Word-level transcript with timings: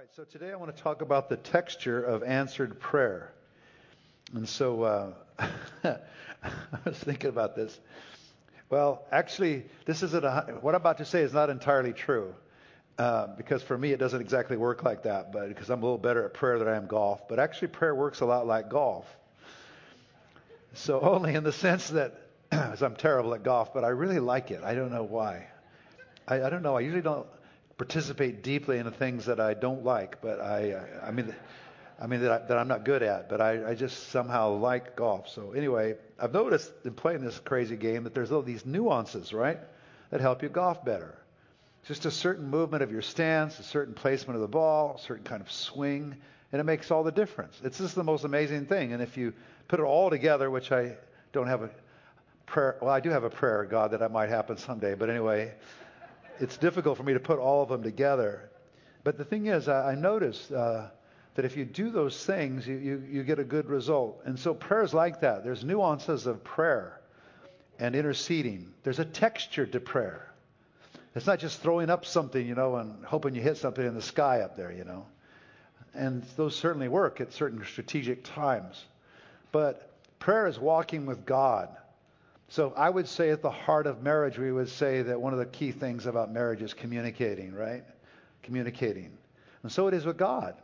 right, 0.00 0.08
so 0.16 0.24
today 0.24 0.50
I 0.50 0.56
want 0.56 0.74
to 0.74 0.82
talk 0.82 1.02
about 1.02 1.28
the 1.28 1.36
texture 1.36 2.02
of 2.02 2.22
answered 2.22 2.80
prayer. 2.80 3.32
And 4.32 4.48
so 4.48 4.82
uh, 4.82 5.12
I 5.84 5.98
was 6.86 6.96
thinking 6.96 7.28
about 7.28 7.54
this. 7.54 7.78
Well, 8.70 9.04
actually, 9.12 9.66
this 9.84 10.02
isn't 10.02 10.24
a, 10.24 10.56
what 10.62 10.74
I'm 10.74 10.80
about 10.80 10.96
to 10.98 11.04
say 11.04 11.20
is 11.20 11.34
not 11.34 11.50
entirely 11.50 11.92
true. 11.92 12.34
Uh, 12.98 13.26
because 13.36 13.62
for 13.62 13.76
me, 13.76 13.92
it 13.92 13.98
doesn't 13.98 14.22
exactly 14.22 14.56
work 14.56 14.84
like 14.84 15.02
that, 15.02 15.34
but 15.34 15.48
because 15.48 15.68
I'm 15.68 15.82
a 15.82 15.84
little 15.84 15.98
better 15.98 16.24
at 16.24 16.32
prayer 16.32 16.58
than 16.58 16.68
I 16.68 16.76
am 16.76 16.86
golf. 16.86 17.28
But 17.28 17.38
actually, 17.38 17.68
prayer 17.68 17.94
works 17.94 18.20
a 18.20 18.24
lot 18.24 18.46
like 18.46 18.70
golf. 18.70 19.04
So 20.72 20.98
only 21.02 21.34
in 21.34 21.44
the 21.44 21.52
sense 21.52 21.90
that, 21.90 22.18
as 22.50 22.80
I'm 22.82 22.96
terrible 22.96 23.34
at 23.34 23.42
golf, 23.42 23.74
but 23.74 23.84
I 23.84 23.88
really 23.88 24.18
like 24.18 24.50
it. 24.50 24.62
I 24.64 24.74
don't 24.74 24.92
know 24.92 25.04
why. 25.04 25.48
I, 26.26 26.44
I 26.44 26.48
don't 26.48 26.62
know. 26.62 26.74
I 26.74 26.80
usually 26.80 27.02
don't 27.02 27.26
participate 27.80 28.42
deeply 28.42 28.76
in 28.76 28.84
the 28.84 28.90
things 28.90 29.24
that 29.24 29.40
I 29.40 29.54
don't 29.54 29.82
like, 29.82 30.20
but 30.20 30.38
I, 30.38 30.74
I, 30.74 31.08
I 31.08 31.10
mean, 31.12 31.34
I 31.98 32.06
mean 32.06 32.20
that, 32.20 32.30
I, 32.30 32.46
that 32.48 32.58
I'm 32.58 32.68
not 32.68 32.84
good 32.84 33.02
at, 33.02 33.30
but 33.30 33.40
I, 33.40 33.70
I 33.70 33.74
just 33.74 34.10
somehow 34.10 34.50
like 34.50 34.96
golf. 34.96 35.30
So 35.30 35.52
anyway, 35.52 35.94
I've 36.18 36.34
noticed 36.34 36.70
in 36.84 36.92
playing 36.92 37.22
this 37.22 37.38
crazy 37.38 37.76
game 37.76 38.04
that 38.04 38.12
there's 38.12 38.32
all 38.32 38.42
these 38.42 38.66
nuances, 38.66 39.32
right, 39.32 39.58
that 40.10 40.20
help 40.20 40.42
you 40.42 40.50
golf 40.50 40.84
better. 40.84 41.16
Just 41.86 42.04
a 42.04 42.10
certain 42.10 42.50
movement 42.50 42.82
of 42.82 42.92
your 42.92 43.00
stance, 43.00 43.58
a 43.58 43.62
certain 43.62 43.94
placement 43.94 44.34
of 44.34 44.42
the 44.42 44.48
ball, 44.48 44.96
a 44.98 45.00
certain 45.00 45.24
kind 45.24 45.40
of 45.40 45.50
swing, 45.50 46.14
and 46.52 46.60
it 46.60 46.64
makes 46.64 46.90
all 46.90 47.02
the 47.02 47.10
difference. 47.10 47.58
It's 47.64 47.78
just 47.78 47.94
the 47.94 48.04
most 48.04 48.24
amazing 48.24 48.66
thing. 48.66 48.92
And 48.92 49.02
if 49.02 49.16
you 49.16 49.32
put 49.68 49.80
it 49.80 49.84
all 49.84 50.10
together, 50.10 50.50
which 50.50 50.70
I 50.70 50.96
don't 51.32 51.46
have 51.46 51.62
a 51.62 51.70
prayer, 52.44 52.76
well, 52.82 52.90
I 52.90 53.00
do 53.00 53.08
have 53.08 53.24
a 53.24 53.30
prayer, 53.30 53.64
God, 53.64 53.92
that 53.92 54.00
that 54.00 54.12
might 54.12 54.28
happen 54.28 54.58
someday. 54.58 54.94
But 54.94 55.08
anyway, 55.08 55.54
it's 56.40 56.56
difficult 56.56 56.96
for 56.96 57.04
me 57.04 57.12
to 57.12 57.20
put 57.20 57.38
all 57.38 57.62
of 57.62 57.68
them 57.68 57.82
together. 57.82 58.50
But 59.04 59.18
the 59.18 59.24
thing 59.24 59.46
is, 59.46 59.68
I, 59.68 59.92
I 59.92 59.94
noticed 59.94 60.50
uh, 60.50 60.88
that 61.34 61.44
if 61.44 61.56
you 61.56 61.64
do 61.64 61.90
those 61.90 62.24
things, 62.24 62.66
you, 62.66 62.76
you, 62.76 63.04
you 63.08 63.22
get 63.22 63.38
a 63.38 63.44
good 63.44 63.66
result. 63.68 64.22
And 64.24 64.38
so 64.38 64.54
prayers 64.54 64.92
like 64.92 65.20
that. 65.20 65.44
There's 65.44 65.64
nuances 65.64 66.26
of 66.26 66.42
prayer 66.42 67.00
and 67.78 67.94
interceding. 67.94 68.72
There's 68.82 68.98
a 68.98 69.04
texture 69.04 69.66
to 69.66 69.80
prayer. 69.80 70.26
It's 71.14 71.26
not 71.26 71.38
just 71.38 71.60
throwing 71.60 71.90
up 71.90 72.04
something, 72.06 72.46
you 72.46 72.54
know, 72.54 72.76
and 72.76 73.04
hoping 73.04 73.34
you 73.34 73.42
hit 73.42 73.56
something 73.56 73.84
in 73.84 73.94
the 73.94 74.02
sky 74.02 74.40
up 74.40 74.56
there, 74.56 74.72
you 74.72 74.84
know. 74.84 75.06
And 75.92 76.22
those 76.36 76.54
certainly 76.54 76.88
work 76.88 77.20
at 77.20 77.32
certain 77.32 77.64
strategic 77.64 78.22
times. 78.22 78.84
But 79.50 79.90
prayer 80.20 80.46
is 80.46 80.58
walking 80.58 81.06
with 81.06 81.26
God. 81.26 81.68
So 82.50 82.72
I 82.76 82.90
would 82.90 83.06
say 83.06 83.30
at 83.30 83.42
the 83.42 83.50
heart 83.50 83.86
of 83.86 84.02
marriage, 84.02 84.36
we 84.36 84.50
would 84.50 84.68
say 84.68 85.02
that 85.02 85.20
one 85.20 85.32
of 85.32 85.38
the 85.38 85.46
key 85.46 85.70
things 85.70 86.06
about 86.06 86.32
marriage 86.32 86.62
is 86.62 86.74
communicating, 86.74 87.54
right? 87.54 87.84
Communicating. 88.42 89.16
And 89.62 89.70
so 89.70 89.86
it 89.86 89.94
is 89.94 90.04
with 90.04 90.16
God. 90.16 90.56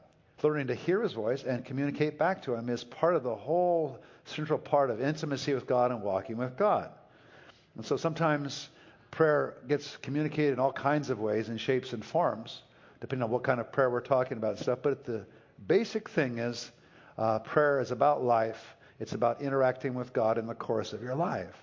Learning 0.42 0.66
to 0.66 0.74
hear 0.74 1.00
his 1.00 1.12
voice 1.12 1.44
and 1.44 1.64
communicate 1.64 2.18
back 2.18 2.42
to 2.42 2.54
him 2.54 2.68
is 2.70 2.82
part 2.82 3.14
of 3.14 3.22
the 3.22 3.34
whole 3.34 4.00
central 4.24 4.58
part 4.58 4.90
of 4.90 5.00
intimacy 5.00 5.54
with 5.54 5.68
God 5.68 5.92
and 5.92 6.02
walking 6.02 6.36
with 6.36 6.56
God. 6.56 6.90
And 7.76 7.86
so 7.86 7.96
sometimes 7.96 8.68
prayer 9.12 9.54
gets 9.68 9.96
communicated 9.98 10.54
in 10.54 10.58
all 10.58 10.72
kinds 10.72 11.08
of 11.08 11.20
ways 11.20 11.50
and 11.50 11.60
shapes 11.60 11.92
and 11.92 12.04
forms, 12.04 12.62
depending 13.00 13.22
on 13.22 13.30
what 13.30 13.44
kind 13.44 13.60
of 13.60 13.70
prayer 13.70 13.90
we're 13.90 14.00
talking 14.00 14.38
about 14.38 14.54
and 14.54 14.60
stuff. 14.60 14.80
But 14.82 15.04
the 15.04 15.24
basic 15.68 16.08
thing 16.08 16.38
is 16.38 16.72
uh, 17.16 17.38
prayer 17.38 17.78
is 17.78 17.92
about 17.92 18.24
life. 18.24 18.74
It's 18.98 19.12
about 19.12 19.40
interacting 19.40 19.94
with 19.94 20.12
God 20.12 20.36
in 20.36 20.48
the 20.48 20.54
course 20.54 20.92
of 20.92 21.00
your 21.00 21.14
life. 21.14 21.54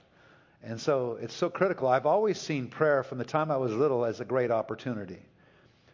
And 0.64 0.80
so 0.80 1.18
it's 1.22 1.34
so 1.34 1.50
critical. 1.50 1.90
I've 1.90 2.06
always 2.06 2.40
seen 2.40 2.68
prayer 2.68 3.04
from 3.04 3.18
the 3.18 3.26
time 3.26 3.52
I 3.52 3.58
was 3.58 3.74
little 3.74 4.06
as 4.06 4.22
a 4.22 4.26
great 4.26 4.50
opportunity 4.50 5.20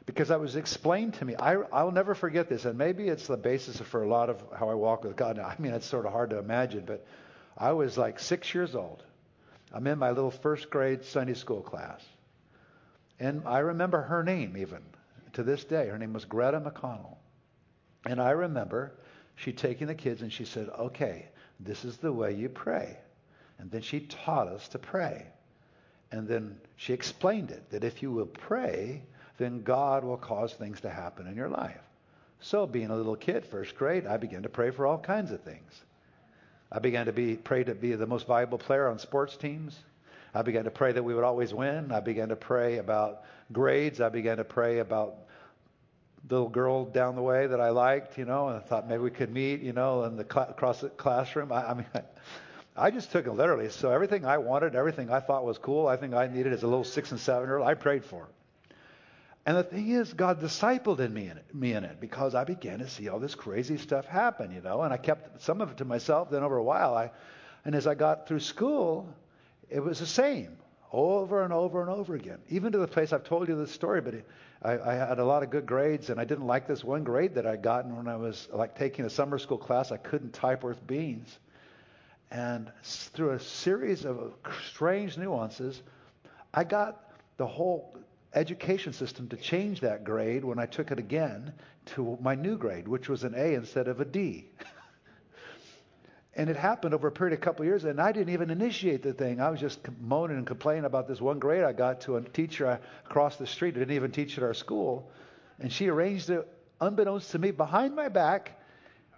because 0.05 0.27
that 0.27 0.39
was 0.39 0.55
explained 0.55 1.15
to 1.15 1.25
me. 1.25 1.35
I, 1.35 1.55
I'll 1.73 1.91
never 1.91 2.13
forget 2.15 2.49
this, 2.49 2.65
and 2.65 2.77
maybe 2.77 3.07
it's 3.07 3.27
the 3.27 3.37
basis 3.37 3.77
for 3.79 4.03
a 4.03 4.07
lot 4.07 4.29
of 4.29 4.43
how 4.57 4.69
I 4.69 4.75
walk 4.75 5.03
with 5.03 5.15
God. 5.15 5.39
I 5.39 5.55
mean, 5.59 5.73
it's 5.73 5.87
sort 5.87 6.05
of 6.05 6.11
hard 6.11 6.29
to 6.31 6.37
imagine, 6.37 6.83
but 6.85 7.05
I 7.57 7.71
was 7.71 7.97
like 7.97 8.19
six 8.19 8.53
years 8.53 8.75
old. 8.75 9.03
I'm 9.71 9.85
in 9.87 9.99
my 9.99 10.09
little 10.09 10.31
first 10.31 10.69
grade 10.69 11.03
Sunday 11.03 11.33
school 11.33 11.61
class. 11.61 12.03
And 13.19 13.43
I 13.45 13.59
remember 13.59 14.01
her 14.01 14.23
name 14.23 14.55
even 14.57 14.81
to 15.33 15.43
this 15.43 15.63
day. 15.63 15.87
Her 15.87 15.97
name 15.97 16.13
was 16.13 16.25
Greta 16.25 16.59
McConnell. 16.59 17.17
And 18.05 18.21
I 18.21 18.31
remember 18.31 18.93
she 19.35 19.51
taking 19.51 19.87
the 19.87 19.95
kids 19.95 20.21
and 20.21 20.31
she 20.31 20.45
said, 20.45 20.69
okay, 20.69 21.27
this 21.59 21.85
is 21.85 21.97
the 21.97 22.13
way 22.13 22.33
you 22.33 22.49
pray. 22.49 22.97
And 23.59 23.69
then 23.69 23.81
she 23.81 24.01
taught 24.01 24.47
us 24.47 24.67
to 24.69 24.79
pray. 24.79 25.27
And 26.11 26.27
then 26.27 26.59
she 26.75 26.93
explained 26.93 27.51
it 27.51 27.69
that 27.69 27.83
if 27.83 28.01
you 28.01 28.11
will 28.11 28.25
pray, 28.25 29.03
then 29.37 29.61
God 29.61 30.03
will 30.03 30.17
cause 30.17 30.53
things 30.53 30.81
to 30.81 30.89
happen 30.89 31.27
in 31.27 31.35
your 31.35 31.49
life. 31.49 31.81
So, 32.41 32.65
being 32.65 32.89
a 32.89 32.95
little 32.95 33.17
kid, 33.17 33.45
first 33.45 33.75
grade, 33.75 34.07
I 34.07 34.17
began 34.17 34.43
to 34.43 34.49
pray 34.49 34.71
for 34.71 34.87
all 34.87 34.97
kinds 34.97 35.31
of 35.31 35.41
things. 35.41 35.81
I 36.71 36.79
began 36.79 37.07
to 37.07 37.11
be 37.11 37.35
pray 37.35 37.63
to 37.63 37.75
be 37.75 37.93
the 37.95 38.07
most 38.07 38.27
valuable 38.27 38.57
player 38.57 38.87
on 38.87 38.97
sports 38.97 39.35
teams. 39.35 39.77
I 40.33 40.43
began 40.43 40.63
to 40.65 40.71
pray 40.71 40.91
that 40.91 41.03
we 41.03 41.13
would 41.15 41.23
always 41.23 41.53
win. 41.53 41.91
I 41.91 41.99
began 41.99 42.29
to 42.29 42.35
pray 42.35 42.77
about 42.77 43.23
grades. 43.51 43.99
I 43.99 44.09
began 44.09 44.37
to 44.37 44.43
pray 44.43 44.79
about 44.79 45.15
the 46.27 46.35
little 46.35 46.49
girl 46.49 46.85
down 46.85 47.15
the 47.15 47.21
way 47.21 47.47
that 47.47 47.59
I 47.59 47.69
liked, 47.69 48.17
you 48.17 48.25
know, 48.25 48.49
and 48.49 48.57
I 48.57 48.59
thought 48.59 48.87
maybe 48.87 49.01
we 49.01 49.09
could 49.09 49.33
meet, 49.33 49.61
you 49.61 49.73
know, 49.73 50.03
in 50.03 50.15
the 50.15 50.25
cl- 50.31 50.49
across 50.49 50.81
the 50.81 50.89
classroom. 50.89 51.51
I, 51.51 51.71
I 51.71 51.73
mean, 51.73 51.85
just 52.91 53.11
took 53.11 53.27
it 53.27 53.33
literally. 53.33 53.69
So 53.69 53.91
everything 53.91 54.25
I 54.25 54.37
wanted, 54.37 54.75
everything 54.75 55.11
I 55.11 55.19
thought 55.19 55.45
was 55.45 55.57
cool, 55.57 55.87
I 55.87 55.97
think 55.97 56.13
I 56.13 56.27
needed 56.27 56.53
as 56.53 56.63
a 56.63 56.67
little 56.67 56.83
six 56.83 57.11
and 57.11 57.19
seven 57.19 57.47
year 57.47 57.57
old, 57.57 57.67
I 57.67 57.73
prayed 57.73 58.05
for. 58.05 58.27
And 59.45 59.57
the 59.57 59.63
thing 59.63 59.89
is, 59.89 60.13
God 60.13 60.41
discipled 60.41 60.99
in 60.99 61.13
me 61.13 61.27
in 61.27 61.37
it, 61.37 61.55
me 61.55 61.73
in 61.73 61.83
it 61.83 61.99
because 61.99 62.35
I 62.35 62.43
began 62.43 62.79
to 62.79 62.87
see 62.87 63.09
all 63.09 63.19
this 63.19 63.35
crazy 63.35 63.77
stuff 63.77 64.05
happen, 64.05 64.51
you 64.51 64.61
know, 64.61 64.83
and 64.83 64.93
I 64.93 64.97
kept 64.97 65.41
some 65.41 65.59
of 65.61 65.71
it 65.71 65.77
to 65.77 65.85
myself. 65.85 66.29
Then 66.29 66.43
over 66.43 66.57
a 66.57 66.63
while, 66.63 66.93
I, 66.95 67.11
and 67.65 67.75
as 67.75 67.87
I 67.87 67.95
got 67.95 68.27
through 68.27 68.41
school, 68.41 69.13
it 69.69 69.79
was 69.79 69.99
the 69.99 70.05
same 70.05 70.57
over 70.91 71.43
and 71.43 71.53
over 71.53 71.81
and 71.81 71.89
over 71.89 72.15
again. 72.15 72.39
Even 72.49 72.71
to 72.71 72.77
the 72.77 72.87
place 72.87 73.13
I've 73.13 73.23
told 73.23 73.47
you 73.47 73.55
this 73.55 73.71
story, 73.71 74.01
but 74.01 74.15
I, 74.61 74.77
I 74.77 74.93
had 74.95 75.19
a 75.19 75.25
lot 75.25 75.43
of 75.43 75.49
good 75.49 75.65
grades, 75.65 76.09
and 76.09 76.19
I 76.19 76.25
didn't 76.25 76.47
like 76.47 76.67
this 76.67 76.83
one 76.83 77.03
grade 77.03 77.35
that 77.35 77.45
I'd 77.45 77.61
gotten 77.61 77.95
when 77.95 78.07
I 78.07 78.15
was 78.15 78.47
like 78.51 78.77
taking 78.77 79.05
a 79.05 79.09
summer 79.09 79.37
school 79.37 79.57
class. 79.57 79.91
I 79.91 79.97
couldn't 79.97 80.33
type 80.33 80.63
worth 80.63 80.85
beans. 80.85 81.39
And 82.31 82.71
through 82.83 83.31
a 83.31 83.39
series 83.39 84.05
of 84.05 84.33
strange 84.67 85.17
nuances, 85.17 85.81
I 86.53 86.63
got 86.63 87.11
the 87.37 87.47
whole 87.47 87.97
education 88.33 88.93
system 88.93 89.27
to 89.29 89.37
change 89.37 89.81
that 89.81 90.03
grade 90.03 90.45
when 90.45 90.59
I 90.59 90.67
took 90.67 90.91
it 90.91 90.99
again 90.99 91.53
to 91.87 92.17
my 92.21 92.35
new 92.35 92.57
grade, 92.57 92.87
which 92.87 93.09
was 93.09 93.23
an 93.23 93.33
A 93.35 93.55
instead 93.55 93.87
of 93.87 93.99
a 93.99 94.05
D. 94.05 94.49
and 96.35 96.49
it 96.49 96.55
happened 96.55 96.93
over 96.93 97.07
a 97.07 97.11
period 97.11 97.33
of 97.33 97.39
a 97.39 97.43
couple 97.43 97.63
of 97.63 97.67
years, 97.67 97.85
and 97.85 97.99
I 97.99 98.11
didn't 98.11 98.33
even 98.33 98.51
initiate 98.51 99.01
the 99.01 99.13
thing. 99.13 99.41
I 99.41 99.49
was 99.49 99.59
just 99.59 99.79
moaning 99.99 100.37
and 100.37 100.45
complaining 100.45 100.85
about 100.85 101.07
this 101.07 101.19
one 101.19 101.39
grade 101.39 101.63
I 101.63 101.73
got 101.73 102.01
to 102.01 102.17
a 102.17 102.21
teacher 102.21 102.79
across 103.05 103.37
the 103.37 103.47
street 103.47 103.73
who 103.73 103.79
didn't 103.79 103.95
even 103.95 104.11
teach 104.11 104.37
at 104.37 104.43
our 104.43 104.53
school. 104.53 105.09
And 105.59 105.73
she 105.73 105.87
arranged 105.87 106.29
it, 106.29 106.47
unbeknownst 106.79 107.31
to 107.31 107.39
me, 107.39 107.49
behind 107.49 107.95
my 107.95 108.07
back 108.07 108.58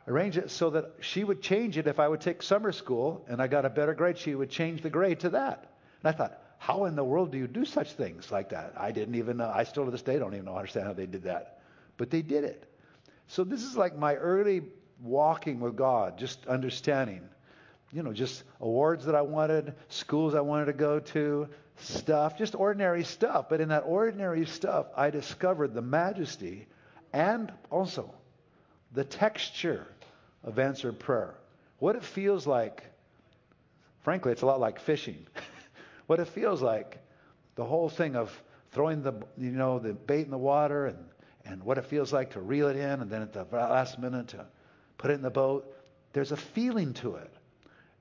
arrange 0.08 0.38
it 0.38 0.52
so 0.52 0.70
that 0.72 0.94
she 1.00 1.24
would 1.24 1.42
change 1.42 1.78
it 1.78 1.88
if 1.88 2.00
I 2.00 2.08
would 2.08 2.22
take 2.22 2.42
summer 2.42 2.72
school 2.72 3.26
and 3.28 3.42
I 3.42 3.48
got 3.48 3.66
a 3.66 3.70
better 3.70 3.94
grade, 3.94 4.18
she 4.18 4.36
would 4.36 4.50
change 4.50 4.82
the 4.82 4.90
grade 4.90 5.22
to 5.22 5.30
that. 5.30 5.72
And 6.04 6.14
I 6.14 6.18
thought, 6.18 6.42
how 6.58 6.86
in 6.86 6.96
the 6.96 7.04
world 7.04 7.32
do 7.32 7.38
you 7.38 7.48
do 7.48 7.66
such 7.66 7.94
things 7.94 8.32
like 8.32 8.50
that? 8.50 8.74
I 8.78 8.92
didn't 8.92 9.16
even 9.16 9.38
know. 9.38 9.52
I 9.54 9.64
still 9.64 9.86
to 9.86 9.92
this 9.92 10.02
day 10.02 10.20
don't 10.20 10.34
even 10.34 10.46
know 10.46 10.56
understand 10.56 10.88
how 10.88 10.94
they 10.94 11.08
did 11.08 11.24
that. 11.24 11.62
But 11.98 12.10
they 12.10 12.22
did 12.22 12.44
it. 12.44 12.68
So 13.28 13.44
this 13.44 13.64
is 13.64 13.76
like 13.76 13.98
my 13.98 14.16
early 14.16 14.64
walking 15.02 15.60
with 15.60 15.76
God, 15.76 16.18
just 16.18 16.46
understanding. 16.48 17.22
You 17.92 18.04
know, 18.04 18.14
just 18.14 18.44
awards 18.60 19.06
that 19.06 19.16
I 19.16 19.22
wanted, 19.22 19.74
schools 19.90 20.36
I 20.36 20.42
wanted 20.42 20.66
to 20.66 20.74
go 20.74 21.00
to, 21.00 21.50
stuff, 21.78 22.38
just 22.38 22.56
ordinary 22.56 23.04
stuff. 23.04 23.50
But 23.50 23.62
in 23.62 23.70
that 23.70 23.84
ordinary 23.86 24.46
stuff, 24.46 24.88
I 24.96 25.10
discovered 25.10 25.74
the 25.74 25.82
majesty 25.82 26.68
and 27.14 27.52
also 27.70 28.14
the 28.94 29.04
texture 29.04 29.88
of 30.44 30.60
answered 30.60 31.00
prayer. 31.00 31.36
What 31.80 31.96
it 31.96 32.04
feels 32.04 32.46
like, 32.46 32.84
frankly, 34.04 34.32
it's 34.32 34.42
a 34.42 34.46
lot 34.46 34.60
like 34.60 34.80
fishing. 34.80 35.26
what 36.08 36.20
it 36.20 36.28
feels 36.28 36.62
like, 36.62 37.00
the 37.56 37.66
whole 37.66 37.90
thing 37.90 38.16
of 38.16 38.32
throwing 38.72 39.02
the, 39.02 39.14
you 39.38 39.52
know, 39.52 39.80
the 39.80 39.94
bait 39.94 40.26
in 40.26 40.32
the 40.32 40.38
water 40.38 40.86
and, 40.86 40.98
and 41.46 41.64
what 41.64 41.78
it 41.78 41.86
feels 41.86 42.14
like 42.14 42.32
to 42.32 42.42
reel 42.42 42.68
it 42.68 42.76
in 42.76 43.02
and 43.02 43.10
then 43.10 43.22
at 43.22 43.34
the 43.34 43.46
last 43.52 44.00
minute 44.00 44.30
to 44.30 44.46
put 44.98 45.12
it 45.12 45.16
in 45.16 45.22
the 45.22 45.30
boat. 45.30 45.76
There's 46.14 46.32
a 46.32 46.38
feeling 46.38 46.94
to 46.96 47.16
it. 47.16 47.32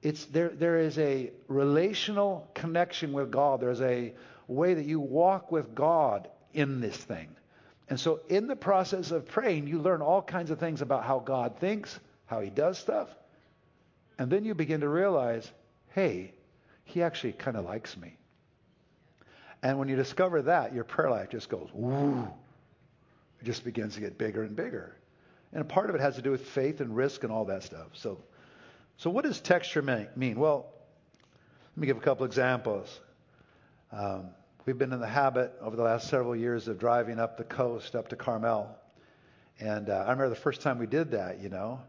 It's 0.03 0.25
there, 0.27 0.49
there 0.49 0.79
is 0.79 0.99
a 0.99 1.31
relational 1.47 2.51
connection 2.55 3.13
with 3.13 3.31
God. 3.31 3.61
There's 3.61 3.83
a 3.83 4.15
way 4.47 4.75
that 4.75 4.85
you 4.85 4.99
walk 4.99 5.53
with 5.53 5.75
God 5.75 6.29
in 6.55 6.81
this 6.81 6.97
thing. 6.97 7.29
And 7.91 7.99
so, 7.99 8.21
in 8.29 8.47
the 8.47 8.55
process 8.55 9.11
of 9.11 9.27
praying, 9.27 9.67
you 9.67 9.81
learn 9.81 10.01
all 10.01 10.23
kinds 10.23 10.53
of 10.53 10.61
things 10.61 10.81
about 10.81 11.05
how 11.05 11.19
God 11.19 11.59
thinks, 11.59 11.99
how 12.27 12.41
He 12.41 12.49
does 12.49 12.79
stuff. 12.79 13.09
And 14.17 14.31
then 14.31 14.45
you 14.45 14.55
begin 14.55 14.81
to 14.81 14.89
realize, 14.89 15.51
hey, 15.89 16.33
He 16.85 17.03
actually 17.03 17.33
kind 17.33 17.57
of 17.57 17.65
likes 17.65 17.97
me. 17.97 18.17
And 19.63 19.77
when 19.79 19.89
you 19.89 19.97
discover 19.97 20.41
that, 20.43 20.73
your 20.73 20.85
prayer 20.85 21.11
life 21.11 21.31
just 21.31 21.49
goes, 21.49 21.69
woo. 21.75 22.29
it 23.41 23.45
just 23.45 23.65
begins 23.65 23.95
to 23.95 24.01
get 24.01 24.17
bigger 24.17 24.45
and 24.45 24.55
bigger. 24.55 24.97
And 25.53 25.61
a 25.61 25.65
part 25.65 25.91
of 25.91 25.97
it 25.97 26.01
has 26.01 26.15
to 26.15 26.23
do 26.23 26.31
with 26.31 26.47
faith 26.47 26.81
and 26.81 26.95
risk 26.97 27.25
and 27.25 27.33
all 27.33 27.45
that 27.47 27.65
stuff. 27.65 27.89
So, 27.95 28.23
so 28.99 29.11
what 29.11 29.25
does 29.25 29.41
texture 29.41 29.83
mean? 30.15 30.39
Well, 30.39 30.73
let 31.75 31.81
me 31.81 31.89
give 31.89 31.97
a 31.97 32.01
couple 32.01 32.25
examples. 32.25 33.01
Um, 33.91 34.31
we've 34.67 34.79
been 34.79 34.93
in 34.93 35.01
the 35.01 35.07
habit 35.07 35.53
over 35.61 35.77
the 35.77 35.83
last 35.83 36.09
several 36.09 36.37
years 36.37 36.69
of 36.69 36.79
driving 36.79 37.19
up 37.19 37.37
the 37.37 37.45
coast, 37.45 37.95
up 37.95 38.09
to 38.09 38.17
Carmel. 38.17 38.77
And 39.59 39.89
uh, 39.89 39.95
I 39.95 40.11
remember 40.11 40.29
the 40.29 40.37
first 40.37 40.61
time 40.61 40.79
we 40.79 40.87
did 40.87 41.13
that, 41.13 41.41
you 41.41 41.49
know. 41.49 41.81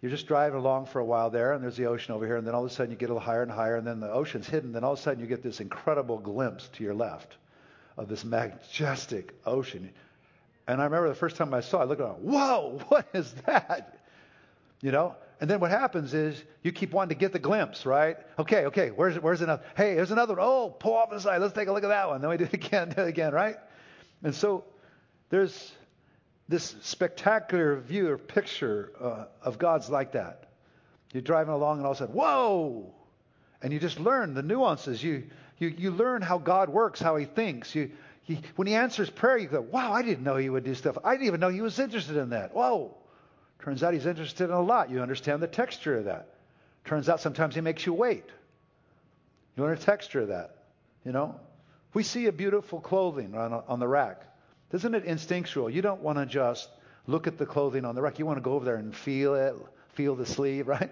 You're 0.00 0.10
just 0.10 0.28
driving 0.28 0.58
along 0.58 0.86
for 0.86 1.00
a 1.00 1.04
while 1.04 1.30
there, 1.30 1.52
and 1.52 1.62
there's 1.62 1.76
the 1.76 1.86
ocean 1.86 2.14
over 2.14 2.24
here, 2.24 2.36
and 2.36 2.46
then 2.46 2.54
all 2.54 2.64
of 2.64 2.70
a 2.70 2.74
sudden 2.74 2.92
you 2.92 2.96
get 2.96 3.10
a 3.10 3.12
little 3.12 3.26
higher 3.26 3.42
and 3.42 3.50
higher, 3.50 3.76
and 3.76 3.86
then 3.86 3.98
the 3.98 4.10
ocean's 4.10 4.48
hidden, 4.48 4.72
then 4.72 4.84
all 4.84 4.92
of 4.92 4.98
a 4.98 5.02
sudden 5.02 5.20
you 5.20 5.26
get 5.26 5.42
this 5.42 5.60
incredible 5.60 6.18
glimpse 6.18 6.68
to 6.74 6.84
your 6.84 6.94
left 6.94 7.36
of 7.96 8.08
this 8.08 8.24
majestic 8.24 9.34
ocean. 9.44 9.90
And 10.68 10.80
I 10.80 10.84
remember 10.84 11.08
the 11.08 11.16
first 11.16 11.36
time 11.36 11.52
I 11.52 11.60
saw 11.60 11.80
it, 11.80 11.82
I 11.82 11.84
looked 11.86 12.00
around, 12.00 12.22
whoa, 12.22 12.80
what 12.88 13.06
is 13.12 13.32
that? 13.46 13.98
You 14.82 14.92
know? 14.92 15.16
And 15.40 15.48
then 15.48 15.60
what 15.60 15.70
happens 15.70 16.14
is 16.14 16.42
you 16.62 16.72
keep 16.72 16.92
wanting 16.92 17.16
to 17.16 17.20
get 17.20 17.32
the 17.32 17.38
glimpse, 17.38 17.86
right? 17.86 18.16
Okay, 18.38 18.66
okay, 18.66 18.90
where's 18.90 19.18
where's 19.20 19.40
another? 19.40 19.62
Hey, 19.76 19.94
there's 19.94 20.10
another 20.10 20.34
one. 20.34 20.44
Oh, 20.44 20.70
pull 20.70 20.94
off 20.94 21.10
the 21.10 21.20
side. 21.20 21.40
Let's 21.40 21.54
take 21.54 21.68
a 21.68 21.72
look 21.72 21.84
at 21.84 21.88
that 21.88 22.08
one. 22.08 22.20
Then 22.20 22.30
we 22.30 22.36
do 22.36 22.44
it 22.44 22.52
again, 22.54 22.90
do 22.90 23.02
it 23.02 23.08
again, 23.08 23.32
right? 23.32 23.56
And 24.22 24.34
so 24.34 24.64
there's 25.30 25.72
this 26.48 26.74
spectacular 26.82 27.76
view 27.80 28.08
or 28.08 28.18
picture 28.18 28.92
uh, 29.00 29.24
of 29.42 29.58
God's 29.58 29.90
like 29.90 30.12
that. 30.12 30.48
You're 31.12 31.22
driving 31.22 31.52
along 31.52 31.78
and 31.78 31.86
all 31.86 31.92
of 31.92 31.98
a 31.98 32.00
sudden, 32.00 32.14
whoa! 32.14 32.92
And 33.62 33.72
you 33.72 33.78
just 33.78 34.00
learn 34.00 34.34
the 34.34 34.42
nuances. 34.42 35.02
You, 35.02 35.24
you, 35.58 35.68
you 35.68 35.90
learn 35.90 36.22
how 36.22 36.38
God 36.38 36.68
works, 36.68 37.00
how 37.00 37.16
He 37.16 37.26
thinks. 37.26 37.74
You, 37.74 37.90
he, 38.22 38.40
when 38.56 38.66
He 38.66 38.74
answers 38.74 39.08
prayer, 39.08 39.38
you 39.38 39.48
go, 39.48 39.60
wow, 39.60 39.92
I 39.92 40.02
didn't 40.02 40.24
know 40.24 40.36
He 40.36 40.48
would 40.48 40.64
do 40.64 40.74
stuff. 40.74 40.98
I 41.04 41.12
didn't 41.12 41.26
even 41.26 41.40
know 41.40 41.48
He 41.48 41.60
was 41.60 41.78
interested 41.78 42.16
in 42.16 42.30
that. 42.30 42.54
Whoa! 42.54 42.96
Turns 43.62 43.82
out 43.82 43.94
He's 43.94 44.06
interested 44.06 44.44
in 44.44 44.50
a 44.50 44.60
lot. 44.60 44.90
You 44.90 45.00
understand 45.00 45.42
the 45.42 45.48
texture 45.48 45.98
of 45.98 46.04
that. 46.04 46.28
Turns 46.84 47.08
out 47.08 47.20
sometimes 47.20 47.54
He 47.54 47.60
makes 47.60 47.86
you 47.86 47.92
wait. 47.92 48.24
You 49.56 49.64
learn 49.64 49.76
the 49.76 49.84
texture 49.84 50.20
of 50.20 50.28
that. 50.28 50.56
You 51.04 51.12
know? 51.12 51.38
We 51.94 52.02
see 52.02 52.26
a 52.26 52.32
beautiful 52.32 52.80
clothing 52.80 53.34
on, 53.34 53.52
on 53.52 53.80
the 53.80 53.88
rack. 53.88 54.22
Isn't 54.72 54.94
it 54.94 55.04
instinctual? 55.04 55.70
You 55.70 55.82
don't 55.82 56.02
want 56.02 56.18
to 56.18 56.26
just 56.26 56.68
look 57.06 57.26
at 57.26 57.38
the 57.38 57.46
clothing 57.46 57.84
on 57.84 57.94
the 57.94 58.02
rack. 58.02 58.18
You 58.18 58.26
want 58.26 58.36
to 58.36 58.42
go 58.42 58.52
over 58.52 58.64
there 58.64 58.76
and 58.76 58.94
feel 58.94 59.34
it, 59.34 59.54
feel 59.94 60.14
the 60.14 60.26
sleeve, 60.26 60.68
right? 60.68 60.90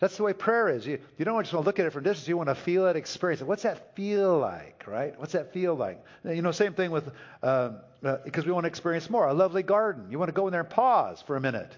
That's 0.00 0.16
the 0.16 0.22
way 0.24 0.32
prayer 0.32 0.68
is. 0.68 0.86
You, 0.86 0.98
you 1.16 1.24
don't 1.24 1.40
just 1.42 1.54
want 1.54 1.64
to 1.64 1.68
look 1.68 1.78
at 1.78 1.86
it 1.86 1.90
from 1.92 2.02
distance. 2.04 2.26
You 2.28 2.36
want 2.36 2.48
to 2.48 2.54
feel 2.54 2.86
it, 2.86 2.96
experience 2.96 3.40
it. 3.40 3.46
What's 3.46 3.62
that 3.62 3.94
feel 3.94 4.38
like, 4.38 4.84
right? 4.86 5.18
What's 5.18 5.32
that 5.32 5.52
feel 5.52 5.74
like? 5.74 6.04
You 6.24 6.42
know, 6.42 6.52
same 6.52 6.74
thing 6.74 6.90
with, 6.90 7.08
um, 7.42 7.78
uh, 8.04 8.18
because 8.24 8.44
we 8.44 8.52
want 8.52 8.64
to 8.64 8.68
experience 8.68 9.08
more. 9.08 9.26
A 9.26 9.34
lovely 9.34 9.62
garden. 9.62 10.10
You 10.10 10.18
want 10.18 10.28
to 10.28 10.34
go 10.34 10.46
in 10.46 10.52
there 10.52 10.60
and 10.60 10.70
pause 10.70 11.22
for 11.22 11.36
a 11.36 11.40
minute. 11.40 11.72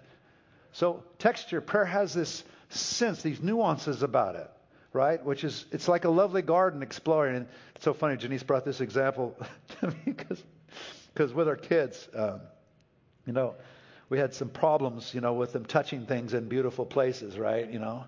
So 0.73 1.05
texture, 1.19 1.61
prayer 1.61 1.85
has 1.85 2.15
this 2.15 2.43
sense, 2.71 3.23
these 3.23 3.41
nuances 3.41 4.03
about 4.03 4.35
it, 4.35 4.51
right? 4.93 5.25
Which 5.25 5.45
is, 5.45 5.67
it's 5.71 5.87
like 5.87 6.05
a 6.05 6.11
lovely 6.11 6.43
garden 6.43 6.83
exploring. 6.83 7.37
And 7.37 7.47
it's 7.75 7.85
so 7.85 7.95
funny, 7.95 8.17
Janice 8.17 8.43
brought 8.43 8.65
this 8.65 8.81
example 8.81 9.37
to 9.81 9.89
me 9.89 9.97
because 10.05 10.43
because 11.17 11.33
with 11.33 11.49
our 11.49 11.57
kids, 11.57 12.09
um, 12.15 12.41
you 13.27 13.33
know, 13.33 13.55
we 14.09 14.19
had 14.19 14.35
some 14.35 14.49
problems, 14.49 15.13
you 15.15 15.21
know, 15.21 15.33
with 15.33 15.53
them 15.53 15.65
touching 15.65 16.07
things 16.07 16.35
in 16.35 16.49
beautiful 16.49 16.87
places, 16.87 17.39
right? 17.39 17.69
You 17.71 17.79
know, 17.79 18.05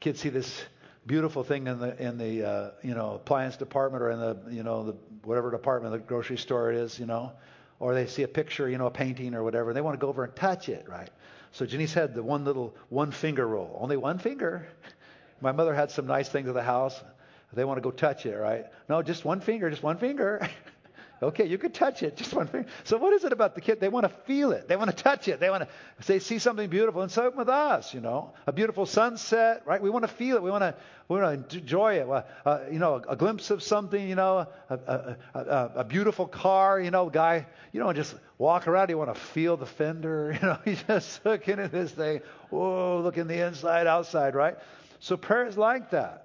kids 0.00 0.20
see 0.20 0.28
this 0.28 0.62
beautiful 1.06 1.44
thing 1.44 1.66
in 1.66 1.78
the 1.78 2.02
in 2.02 2.18
the 2.18 2.48
uh, 2.48 2.70
you 2.82 2.94
know 2.94 3.14
appliance 3.14 3.56
department 3.56 4.02
or 4.02 4.10
in 4.10 4.20
the 4.20 4.36
you 4.50 4.62
know 4.62 4.84
the 4.84 4.96
whatever 5.24 5.50
department 5.50 5.92
the 5.92 5.98
grocery 5.98 6.38
store 6.38 6.70
it 6.70 6.76
is, 6.76 6.98
you 6.98 7.06
know, 7.06 7.32
or 7.80 7.94
they 7.94 8.06
see 8.06 8.22
a 8.22 8.28
picture, 8.28 8.68
you 8.68 8.78
know, 8.78 8.86
a 8.86 8.90
painting 8.90 9.34
or 9.34 9.42
whatever. 9.42 9.72
They 9.72 9.80
want 9.80 9.94
to 9.94 10.00
go 10.00 10.08
over 10.08 10.24
and 10.24 10.34
touch 10.36 10.68
it, 10.68 10.86
right? 10.88 11.10
So 11.52 11.66
Janice 11.66 11.94
had 11.94 12.14
the 12.14 12.22
one 12.22 12.44
little 12.44 12.74
one 12.88 13.10
finger 13.10 13.46
rule, 13.46 13.76
only 13.80 13.96
one 13.96 14.18
finger. 14.18 14.68
My 15.40 15.52
mother 15.52 15.74
had 15.74 15.90
some 15.90 16.06
nice 16.06 16.28
things 16.28 16.48
at 16.48 16.54
the 16.54 16.62
house. 16.62 17.00
They 17.52 17.64
want 17.64 17.76
to 17.76 17.82
go 17.82 17.92
touch 17.92 18.26
it, 18.26 18.34
right? 18.34 18.66
No, 18.88 19.00
just 19.02 19.24
one 19.24 19.40
finger, 19.40 19.70
just 19.70 19.82
one 19.82 19.98
finger. 19.98 20.48
Okay, 21.24 21.46
you 21.46 21.58
could 21.58 21.74
touch 21.74 22.02
it, 22.02 22.16
just 22.18 22.32
one 22.32 22.46
finger. 22.46 22.68
So 22.84 22.96
what 22.96 23.12
is 23.12 23.24
it 23.24 23.32
about 23.32 23.54
the 23.54 23.60
kid? 23.60 23.80
They 23.80 23.88
want 23.88 24.04
to 24.04 24.12
feel 24.24 24.52
it. 24.52 24.68
They 24.68 24.76
want 24.76 24.90
to 24.90 24.96
touch 24.96 25.28
it. 25.28 25.40
They 25.40 25.50
want 25.50 25.64
to 25.64 26.06
they 26.06 26.18
see 26.18 26.38
something 26.38 26.68
beautiful. 26.68 27.02
And 27.02 27.10
so 27.10 27.32
with 27.34 27.48
us, 27.48 27.94
you 27.94 28.00
know, 28.00 28.32
a 28.46 28.52
beautiful 28.52 28.86
sunset, 28.86 29.62
right? 29.66 29.80
We 29.80 29.90
want 29.90 30.04
to 30.04 30.08
feel 30.08 30.36
it. 30.36 30.42
We 30.42 30.50
want 30.50 30.62
to 30.62 30.74
we 31.08 31.20
want 31.20 31.50
to 31.50 31.58
enjoy 31.58 31.94
it. 31.94 32.24
Uh, 32.44 32.60
you 32.70 32.78
know, 32.78 32.96
a, 32.96 33.12
a, 33.12 33.16
glimpse 33.16 33.50
of 33.50 33.62
something. 33.62 34.08
You 34.08 34.14
know, 34.14 34.46
a, 34.70 35.16
a, 35.34 35.70
a, 35.76 35.84
beautiful 35.84 36.26
car. 36.26 36.80
You 36.80 36.90
know, 36.90 37.10
guy. 37.10 37.46
You 37.72 37.80
don't 37.80 37.96
just 37.96 38.14
walk 38.38 38.68
around. 38.68 38.90
You 38.90 38.98
want 38.98 39.14
to 39.14 39.20
feel 39.20 39.56
the 39.56 39.66
fender. 39.66 40.38
You 40.40 40.48
know, 40.48 40.58
he's 40.64 40.82
just 40.82 41.24
looking 41.24 41.58
at 41.58 41.72
this 41.72 41.90
thing. 41.90 42.20
Whoa, 42.50 43.00
looking 43.02 43.26
the 43.26 43.46
inside, 43.46 43.86
outside, 43.86 44.34
right? 44.34 44.56
So 45.00 45.16
prayer 45.16 45.46
is 45.46 45.58
like 45.58 45.90
that. 45.90 46.23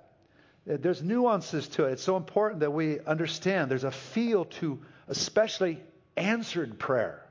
Uh, 0.67 0.77
there's 0.79 1.03
nuances 1.03 1.67
to 1.67 1.85
it. 1.85 1.93
It's 1.93 2.03
so 2.03 2.17
important 2.17 2.61
that 2.61 2.71
we 2.71 2.99
understand 2.99 3.69
there's 3.69 3.83
a 3.83 3.91
feel 3.91 4.45
to 4.45 4.79
especially 5.07 5.79
answered 6.17 6.79
prayer. 6.79 7.25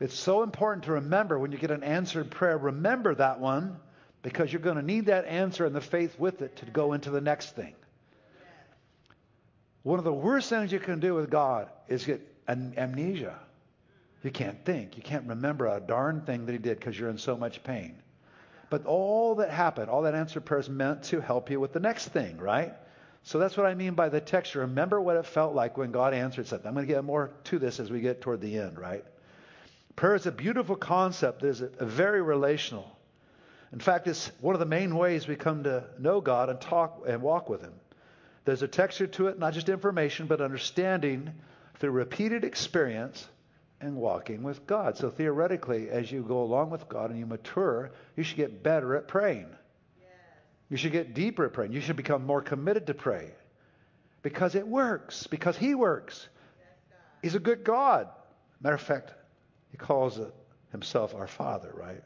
It's 0.00 0.18
so 0.18 0.42
important 0.42 0.84
to 0.84 0.92
remember 0.92 1.38
when 1.38 1.52
you 1.52 1.58
get 1.58 1.70
an 1.70 1.82
answered 1.82 2.30
prayer, 2.30 2.56
remember 2.56 3.14
that 3.14 3.38
one 3.38 3.76
because 4.22 4.52
you're 4.52 4.62
going 4.62 4.76
to 4.76 4.82
need 4.82 5.06
that 5.06 5.26
answer 5.26 5.66
and 5.66 5.74
the 5.74 5.80
faith 5.80 6.18
with 6.18 6.42
it 6.42 6.56
to 6.56 6.66
go 6.66 6.92
into 6.94 7.10
the 7.10 7.20
next 7.20 7.54
thing. 7.54 7.74
One 9.82 9.98
of 9.98 10.04
the 10.04 10.12
worst 10.12 10.48
things 10.48 10.72
you 10.72 10.80
can 10.80 11.00
do 11.00 11.14
with 11.14 11.30
God 11.30 11.70
is 11.88 12.04
get 12.04 12.20
an 12.46 12.74
amnesia. 12.76 13.38
You 14.22 14.30
can't 14.30 14.62
think. 14.64 14.96
You 14.96 15.02
can't 15.02 15.26
remember 15.28 15.66
a 15.66 15.80
darn 15.80 16.22
thing 16.22 16.46
that 16.46 16.52
He 16.52 16.58
did 16.58 16.78
because 16.78 16.98
you're 16.98 17.08
in 17.08 17.18
so 17.18 17.36
much 17.36 17.62
pain. 17.64 17.96
But 18.70 18.86
all 18.86 19.34
that 19.36 19.50
happened, 19.50 19.90
all 19.90 20.02
that 20.02 20.14
answered 20.14 20.44
prayer 20.44 20.60
is 20.60 20.68
meant 20.68 21.02
to 21.04 21.20
help 21.20 21.50
you 21.50 21.58
with 21.58 21.72
the 21.72 21.80
next 21.80 22.08
thing, 22.08 22.38
right? 22.38 22.72
So 23.24 23.38
that's 23.38 23.56
what 23.56 23.66
I 23.66 23.74
mean 23.74 23.94
by 23.94 24.08
the 24.08 24.20
texture. 24.20 24.60
Remember 24.60 25.00
what 25.00 25.16
it 25.16 25.26
felt 25.26 25.54
like 25.54 25.76
when 25.76 25.90
God 25.90 26.14
answered 26.14 26.46
something. 26.46 26.66
I'm 26.66 26.74
going 26.74 26.86
to 26.86 26.92
get 26.92 27.04
more 27.04 27.32
to 27.44 27.58
this 27.58 27.80
as 27.80 27.90
we 27.90 28.00
get 28.00 28.20
toward 28.20 28.40
the 28.40 28.58
end, 28.58 28.78
right? 28.78 29.04
Prayer 29.96 30.14
is 30.14 30.26
a 30.26 30.32
beautiful 30.32 30.76
concept. 30.76 31.42
It's 31.42 31.60
a, 31.60 31.70
a 31.80 31.84
very 31.84 32.22
relational. 32.22 32.96
In 33.72 33.80
fact, 33.80 34.06
it's 34.06 34.30
one 34.40 34.54
of 34.54 34.60
the 34.60 34.66
main 34.66 34.96
ways 34.96 35.28
we 35.28 35.36
come 35.36 35.64
to 35.64 35.84
know 35.98 36.20
God 36.20 36.48
and 36.48 36.60
talk 36.60 37.02
and 37.06 37.22
walk 37.22 37.50
with 37.50 37.60
Him. 37.60 37.74
There's 38.44 38.62
a 38.62 38.68
texture 38.68 39.06
to 39.08 39.26
it, 39.26 39.38
not 39.38 39.52
just 39.52 39.68
information, 39.68 40.26
but 40.26 40.40
understanding 40.40 41.30
through 41.78 41.90
repeated 41.90 42.44
experience 42.44 43.26
and 43.80 43.96
walking 43.96 44.42
with 44.42 44.66
God. 44.66 44.96
So 44.96 45.10
theoretically, 45.10 45.88
as 45.88 46.10
you 46.10 46.22
go 46.22 46.42
along 46.42 46.70
with 46.70 46.88
God 46.88 47.10
and 47.10 47.18
you 47.18 47.26
mature, 47.26 47.90
you 48.16 48.22
should 48.22 48.36
get 48.36 48.62
better 48.62 48.96
at 48.96 49.08
praying. 49.08 49.46
You 50.68 50.76
should 50.76 50.92
get 50.92 51.14
deeper 51.14 51.46
at 51.46 51.52
praying. 51.52 51.72
You 51.72 51.80
should 51.80 51.96
become 51.96 52.26
more 52.26 52.42
committed 52.42 52.86
to 52.86 52.94
pray 52.94 53.32
because 54.22 54.54
it 54.54 54.66
works, 54.66 55.26
because 55.26 55.56
He 55.56 55.74
works. 55.74 56.28
He's 57.22 57.34
a 57.34 57.40
good 57.40 57.64
God. 57.64 58.08
Matter 58.60 58.76
of 58.76 58.80
fact, 58.80 59.12
He 59.72 59.76
calls 59.76 60.20
Himself 60.70 61.14
our 61.14 61.26
Father, 61.26 61.72
right? 61.74 62.02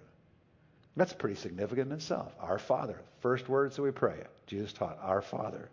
That's 0.97 1.13
pretty 1.13 1.35
significant 1.37 1.91
in 1.91 1.97
itself. 1.97 2.33
Our 2.41 2.59
Father. 2.59 3.01
First 3.21 3.49
words 3.49 3.77
that 3.77 3.83
we 3.83 3.91
pray. 3.91 4.23
Jesus 4.47 4.73
taught, 4.73 4.99
Our 5.03 5.23
Father. 5.23 5.69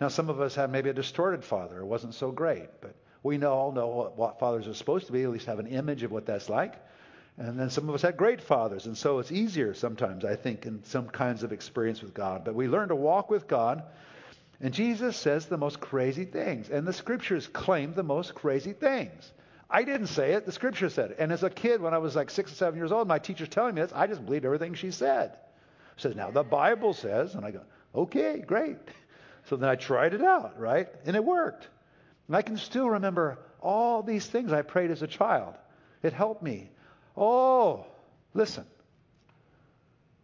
Now, 0.00 0.08
some 0.08 0.28
of 0.28 0.40
us 0.40 0.54
have 0.56 0.70
maybe 0.70 0.90
a 0.90 0.94
distorted 0.94 1.44
father. 1.44 1.80
It 1.80 1.86
wasn't 1.86 2.14
so 2.14 2.30
great, 2.30 2.68
but 2.80 2.94
we 3.24 3.38
know, 3.38 3.52
all 3.52 3.72
know 3.72 3.88
what, 3.88 4.16
what 4.16 4.38
fathers 4.38 4.68
are 4.68 4.74
supposed 4.74 5.06
to 5.06 5.12
be, 5.12 5.24
at 5.24 5.30
least 5.30 5.46
have 5.46 5.58
an 5.58 5.66
image 5.66 6.04
of 6.04 6.12
what 6.12 6.26
that's 6.26 6.48
like. 6.48 6.74
And 7.36 7.58
then 7.58 7.70
some 7.70 7.88
of 7.88 7.94
us 7.94 8.02
had 8.02 8.16
great 8.16 8.40
fathers, 8.40 8.86
and 8.86 8.96
so 8.96 9.18
it's 9.18 9.32
easier 9.32 9.74
sometimes, 9.74 10.24
I 10.24 10.36
think, 10.36 10.66
in 10.66 10.84
some 10.84 11.08
kinds 11.08 11.42
of 11.42 11.52
experience 11.52 12.00
with 12.00 12.14
God. 12.14 12.44
But 12.44 12.54
we 12.54 12.68
learn 12.68 12.90
to 12.90 12.94
walk 12.94 13.30
with 13.30 13.48
God, 13.48 13.82
and 14.60 14.72
Jesus 14.72 15.16
says 15.16 15.46
the 15.46 15.56
most 15.56 15.80
crazy 15.80 16.26
things, 16.26 16.68
and 16.68 16.86
the 16.86 16.92
scriptures 16.92 17.48
claim 17.48 17.94
the 17.94 18.04
most 18.04 18.36
crazy 18.36 18.72
things. 18.72 19.32
I 19.68 19.82
didn't 19.82 20.08
say 20.08 20.34
it, 20.34 20.46
the 20.46 20.52
scripture 20.52 20.90
said 20.90 21.12
it. 21.12 21.16
And 21.18 21.32
as 21.32 21.42
a 21.42 21.50
kid, 21.50 21.80
when 21.80 21.94
I 21.94 21.98
was 21.98 22.14
like 22.14 22.30
six 22.30 22.52
or 22.52 22.54
seven 22.54 22.78
years 22.78 22.92
old, 22.92 23.08
my 23.08 23.18
teacher's 23.18 23.48
telling 23.48 23.74
me 23.74 23.80
this, 23.80 23.90
I 23.92 24.06
just 24.06 24.24
believed 24.24 24.44
everything 24.44 24.74
she 24.74 24.92
said. 24.92 25.36
She 25.96 26.02
says, 26.02 26.14
now 26.14 26.30
the 26.30 26.44
Bible 26.44 26.92
says, 26.92 27.34
and 27.34 27.44
I 27.44 27.50
go, 27.50 27.62
okay, 27.94 28.44
great. 28.46 28.76
So 29.46 29.56
then 29.56 29.68
I 29.68 29.74
tried 29.74 30.14
it 30.14 30.22
out, 30.22 30.58
right? 30.58 30.88
And 31.04 31.14
it 31.14 31.22
worked. 31.22 31.68
And 32.26 32.36
I 32.36 32.42
can 32.42 32.56
still 32.56 32.90
remember 32.90 33.38
all 33.60 34.02
these 34.02 34.26
things 34.26 34.52
I 34.52 34.62
prayed 34.62 34.90
as 34.90 35.02
a 35.02 35.06
child. 35.06 35.54
It 36.02 36.12
helped 36.12 36.42
me. 36.42 36.70
Oh, 37.16 37.86
listen. 38.32 38.64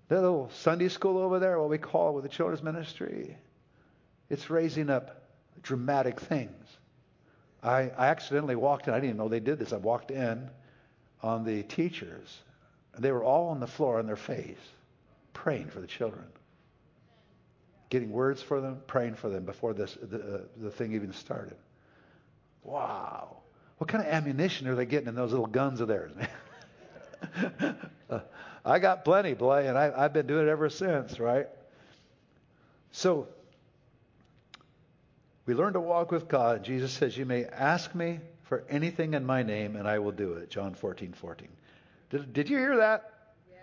That 0.08 0.20
little 0.20 0.50
Sunday 0.54 0.88
school 0.88 1.18
over 1.18 1.38
there, 1.38 1.58
what 1.60 1.70
we 1.70 1.78
call 1.78 2.14
with 2.14 2.24
the 2.24 2.28
children's 2.28 2.62
ministry, 2.62 3.36
it's 4.28 4.50
raising 4.50 4.90
up 4.90 5.22
dramatic 5.62 6.20
things. 6.20 6.66
I, 7.62 7.90
I 7.96 8.06
accidentally 8.08 8.56
walked 8.56 8.88
in. 8.88 8.94
I 8.94 8.96
didn't 8.96 9.10
even 9.10 9.16
know 9.18 9.28
they 9.28 9.40
did 9.40 9.58
this. 9.58 9.72
I 9.72 9.76
walked 9.76 10.10
in 10.10 10.50
on 11.22 11.44
the 11.44 11.62
teachers. 11.62 12.38
They 12.98 13.12
were 13.12 13.22
all 13.22 13.48
on 13.48 13.60
the 13.60 13.66
floor 13.66 13.98
on 13.98 14.06
their 14.06 14.16
face, 14.16 14.58
praying 15.32 15.68
for 15.68 15.80
the 15.80 15.86
children, 15.86 16.24
getting 17.88 18.10
words 18.10 18.42
for 18.42 18.60
them, 18.60 18.80
praying 18.86 19.14
for 19.14 19.28
them 19.28 19.44
before 19.44 19.74
this, 19.74 19.96
the, 20.02 20.18
uh, 20.18 20.40
the 20.56 20.70
thing 20.70 20.94
even 20.94 21.12
started. 21.12 21.56
Wow. 22.62 23.38
What 23.78 23.88
kind 23.88 24.04
of 24.06 24.12
ammunition 24.12 24.68
are 24.68 24.74
they 24.74 24.86
getting 24.86 25.08
in 25.08 25.14
those 25.14 25.30
little 25.30 25.46
guns 25.46 25.80
of 25.80 25.88
theirs? 25.88 26.12
uh, 28.10 28.20
I 28.64 28.78
got 28.78 29.04
plenty, 29.04 29.34
boy, 29.34 29.66
and 29.66 29.78
I, 29.78 29.92
I've 29.96 30.12
been 30.12 30.26
doing 30.26 30.46
it 30.46 30.50
ever 30.50 30.68
since, 30.68 31.18
right? 31.18 31.48
So, 32.92 33.28
we 35.46 35.54
learn 35.54 35.72
to 35.72 35.80
walk 35.80 36.10
with 36.10 36.28
God. 36.28 36.62
Jesus 36.62 36.92
says, 36.92 37.16
You 37.16 37.24
may 37.24 37.44
ask 37.46 37.94
me 37.94 38.20
for 38.42 38.64
anything 38.68 39.14
in 39.14 39.24
my 39.24 39.42
name, 39.42 39.76
and 39.76 39.88
I 39.88 39.98
will 39.98 40.12
do 40.12 40.34
it. 40.34 40.50
John 40.50 40.74
14, 40.74 41.12
14. 41.12 41.48
Did, 42.10 42.32
did 42.32 42.50
you 42.50 42.58
hear 42.58 42.76
that? 42.78 43.12
Yeah. 43.50 43.56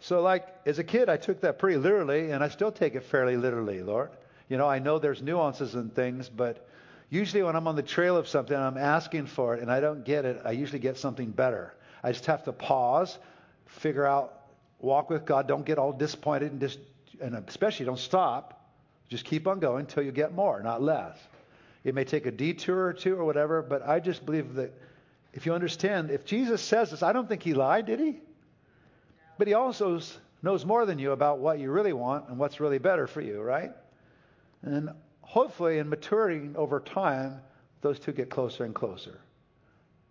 So, 0.00 0.22
like, 0.22 0.48
as 0.66 0.78
a 0.78 0.84
kid, 0.84 1.08
I 1.08 1.16
took 1.16 1.42
that 1.42 1.58
pretty 1.58 1.76
literally, 1.76 2.30
and 2.30 2.42
I 2.42 2.48
still 2.48 2.72
take 2.72 2.94
it 2.94 3.04
fairly 3.04 3.36
literally, 3.36 3.82
Lord. 3.82 4.10
You 4.48 4.56
know, 4.56 4.66
I 4.66 4.78
know 4.78 4.98
there's 4.98 5.22
nuances 5.22 5.74
and 5.74 5.94
things, 5.94 6.28
but 6.28 6.66
usually 7.12 7.42
when 7.42 7.54
I'm 7.54 7.68
on 7.68 7.76
the 7.76 7.82
trail 7.82 8.16
of 8.16 8.26
something, 8.26 8.56
I'm 8.56 8.78
asking 8.78 9.26
for 9.26 9.54
it, 9.54 9.60
and 9.60 9.70
I 9.70 9.80
don't 9.80 10.02
get 10.02 10.24
it, 10.24 10.40
I 10.46 10.52
usually 10.52 10.78
get 10.78 10.96
something 10.96 11.30
better. 11.30 11.74
I 12.02 12.10
just 12.10 12.24
have 12.24 12.42
to 12.44 12.52
pause, 12.52 13.18
figure 13.66 14.06
out, 14.06 14.46
walk 14.80 15.10
with 15.10 15.26
God. 15.26 15.46
Don't 15.46 15.66
get 15.66 15.78
all 15.78 15.92
disappointed, 15.92 16.52
and, 16.52 16.76
and 17.20 17.48
especially 17.48 17.84
don't 17.84 17.98
stop. 17.98 18.66
Just 19.10 19.26
keep 19.26 19.46
on 19.46 19.60
going 19.60 19.80
until 19.80 20.02
you 20.02 20.10
get 20.10 20.34
more, 20.34 20.62
not 20.62 20.82
less. 20.82 21.18
It 21.84 21.94
may 21.94 22.04
take 22.04 22.24
a 22.24 22.30
detour 22.30 22.86
or 22.86 22.94
two 22.94 23.14
or 23.14 23.26
whatever, 23.26 23.60
but 23.60 23.86
I 23.86 24.00
just 24.00 24.24
believe 24.24 24.54
that 24.54 24.72
if 25.34 25.44
you 25.44 25.52
understand, 25.52 26.10
if 26.10 26.24
Jesus 26.24 26.62
says 26.62 26.92
this, 26.92 27.02
I 27.02 27.12
don't 27.12 27.28
think 27.28 27.42
he 27.42 27.52
lied, 27.52 27.84
did 27.84 28.00
he? 28.00 28.20
But 29.36 29.48
he 29.48 29.54
also 29.54 30.00
knows 30.42 30.64
more 30.64 30.86
than 30.86 30.98
you 30.98 31.12
about 31.12 31.40
what 31.40 31.58
you 31.58 31.70
really 31.70 31.92
want 31.92 32.30
and 32.30 32.38
what's 32.38 32.58
really 32.58 32.78
better 32.78 33.06
for 33.06 33.20
you, 33.20 33.42
right? 33.42 33.72
And 34.62 34.90
hopefully, 35.32 35.78
in 35.78 35.88
maturing 35.88 36.54
over 36.56 36.78
time, 36.78 37.40
those 37.80 37.98
two 37.98 38.12
get 38.12 38.28
closer 38.28 38.64
and 38.64 38.74
closer. 38.74 39.18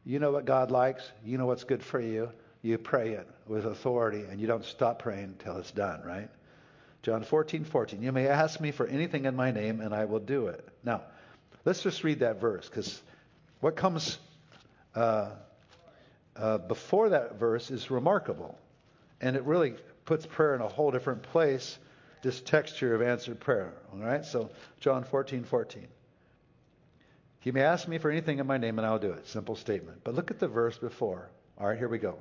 You 0.04 0.18
know 0.18 0.32
what 0.32 0.46
God 0.46 0.72
likes, 0.72 1.04
you 1.24 1.38
know 1.38 1.46
what's 1.46 1.64
good 1.64 1.84
for 1.84 2.00
you. 2.00 2.32
You 2.64 2.80
pray 2.80 3.12
it 3.12 3.30
with 3.46 3.68
authority, 3.68 4.24
and 4.28 4.42
you 4.42 4.48
don't 4.48 4.66
stop 4.66 4.98
praying 4.98 5.36
until 5.40 5.58
it's 5.58 5.70
done, 5.70 6.02
right? 6.04 6.28
John 7.04 7.24
14, 7.24 7.66
14. 7.66 8.02
You 8.02 8.12
may 8.12 8.28
ask 8.28 8.60
me 8.60 8.72
for 8.72 8.88
anything 8.88 9.26
in 9.26 9.36
my 9.36 9.52
name, 9.52 9.80
and 9.80 9.94
I 9.94 10.06
will 10.06 10.20
do 10.20 10.48
it. 10.48 10.68
Now, 10.84 11.04
let's 11.66 11.84
just 11.84 12.04
read 12.04 12.22
that 12.22 12.42
verse, 12.42 12.68
because 12.68 13.00
what 13.60 13.76
comes 13.76 14.18
uh, 14.96 15.30
uh, 16.36 16.58
before 16.58 17.10
that 17.10 17.40
verse 17.40 17.70
is 17.70 17.92
remarkable. 17.92 18.58
And 19.22 19.36
it 19.36 19.44
really 19.44 19.76
puts 20.06 20.26
prayer 20.26 20.56
in 20.56 20.62
a 20.62 20.68
whole 20.68 20.90
different 20.90 21.22
place 21.22 21.78
this 22.22 22.42
texture 22.42 22.94
of 22.94 23.02
answered 23.02 23.40
prayer. 23.40 23.74
All 23.94 24.00
right? 24.00 24.24
So, 24.24 24.50
John 24.80 25.04
14, 25.04 25.44
14. 25.44 25.88
You 27.44 27.54
may 27.54 27.62
ask 27.62 27.88
me 27.88 27.98
for 27.98 28.12
anything 28.12 28.40
in 28.40 28.46
my 28.46 28.58
name, 28.58 28.78
and 28.78 28.86
I'll 28.86 29.00
do 29.00 29.12
it. 29.12 29.28
Simple 29.28 29.56
statement. 29.56 30.02
But 30.04 30.14
look 30.14 30.30
at 30.30 30.40
the 30.40 30.48
verse 30.48 30.78
before. 30.78 31.30
All 31.58 31.68
right, 31.68 31.78
here 31.78 31.90
we 31.90 31.98
go. 31.98 32.18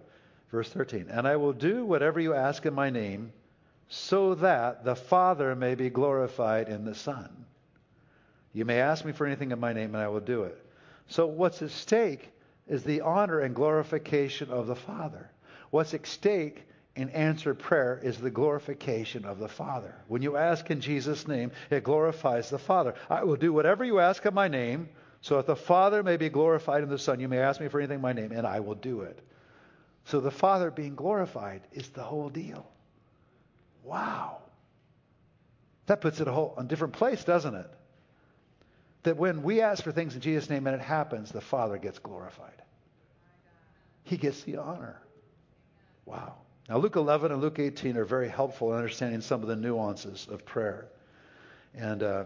Verse 0.50 0.70
13. 0.70 1.08
And 1.10 1.28
I 1.28 1.36
will 1.36 1.52
do 1.52 1.84
whatever 1.84 2.20
you 2.20 2.34
ask 2.34 2.64
in 2.64 2.74
my 2.74 2.90
name, 2.90 3.32
so 3.88 4.34
that 4.36 4.84
the 4.84 4.96
Father 4.96 5.54
may 5.54 5.74
be 5.74 5.90
glorified 5.90 6.68
in 6.68 6.84
the 6.84 6.94
Son. 6.94 7.44
You 8.52 8.64
may 8.64 8.80
ask 8.80 9.04
me 9.04 9.12
for 9.12 9.26
anything 9.26 9.50
in 9.50 9.60
my 9.60 9.72
name, 9.72 9.94
and 9.94 10.02
I 10.02 10.08
will 10.08 10.20
do 10.20 10.44
it. 10.44 10.64
So, 11.08 11.26
what's 11.26 11.60
at 11.60 11.70
stake 11.70 12.30
is 12.66 12.84
the 12.84 13.00
honor 13.02 13.40
and 13.40 13.54
glorification 13.54 14.50
of 14.50 14.68
the 14.68 14.76
Father. 14.76 15.30
What's 15.70 15.92
at 15.92 16.06
stake 16.06 16.66
in 16.96 17.08
answered 17.10 17.58
prayer 17.58 18.00
is 18.02 18.18
the 18.18 18.30
glorification 18.30 19.24
of 19.24 19.38
the 19.38 19.48
Father. 19.48 19.94
When 20.08 20.22
you 20.22 20.36
ask 20.36 20.70
in 20.70 20.80
Jesus' 20.80 21.28
name, 21.28 21.52
it 21.70 21.84
glorifies 21.84 22.50
the 22.50 22.58
Father. 22.58 22.94
I 23.08 23.24
will 23.24 23.36
do 23.36 23.52
whatever 23.52 23.84
you 23.84 24.00
ask 24.00 24.24
in 24.26 24.34
my 24.34 24.48
name, 24.48 24.88
so 25.22 25.36
that 25.36 25.46
the 25.46 25.56
Father 25.56 26.02
may 26.02 26.16
be 26.16 26.28
glorified 26.28 26.82
in 26.82 26.88
the 26.88 26.98
Son. 26.98 27.20
You 27.20 27.28
may 27.28 27.38
ask 27.38 27.60
me 27.60 27.68
for 27.68 27.78
anything 27.78 27.96
in 27.96 28.02
my 28.02 28.12
name, 28.12 28.32
and 28.32 28.46
I 28.46 28.60
will 28.60 28.74
do 28.74 29.02
it. 29.02 29.20
So 30.04 30.20
the 30.20 30.30
Father 30.30 30.70
being 30.70 30.94
glorified 30.94 31.62
is 31.72 31.88
the 31.90 32.02
whole 32.02 32.30
deal. 32.30 32.66
Wow. 33.84 34.38
That 35.86 36.00
puts 36.00 36.20
it 36.20 36.28
a 36.28 36.32
whole 36.32 36.54
a 36.56 36.64
different 36.64 36.94
place, 36.94 37.22
doesn't 37.22 37.54
it? 37.54 37.70
That 39.04 39.16
when 39.16 39.42
we 39.42 39.60
ask 39.60 39.82
for 39.82 39.92
things 39.92 40.14
in 40.14 40.20
Jesus' 40.20 40.50
name 40.50 40.66
and 40.66 40.74
it 40.74 40.82
happens, 40.82 41.30
the 41.30 41.40
Father 41.40 41.78
gets 41.78 41.98
glorified. 41.98 42.62
He 44.04 44.16
gets 44.16 44.42
the 44.42 44.56
honor. 44.56 45.00
Wow. 46.04 46.34
Now, 46.70 46.78
Luke 46.78 46.94
11 46.94 47.32
and 47.32 47.40
Luke 47.40 47.58
18 47.58 47.96
are 47.96 48.04
very 48.04 48.28
helpful 48.28 48.70
in 48.70 48.76
understanding 48.76 49.20
some 49.22 49.42
of 49.42 49.48
the 49.48 49.56
nuances 49.56 50.28
of 50.30 50.46
prayer. 50.46 50.86
And 51.74 52.00
uh, 52.00 52.24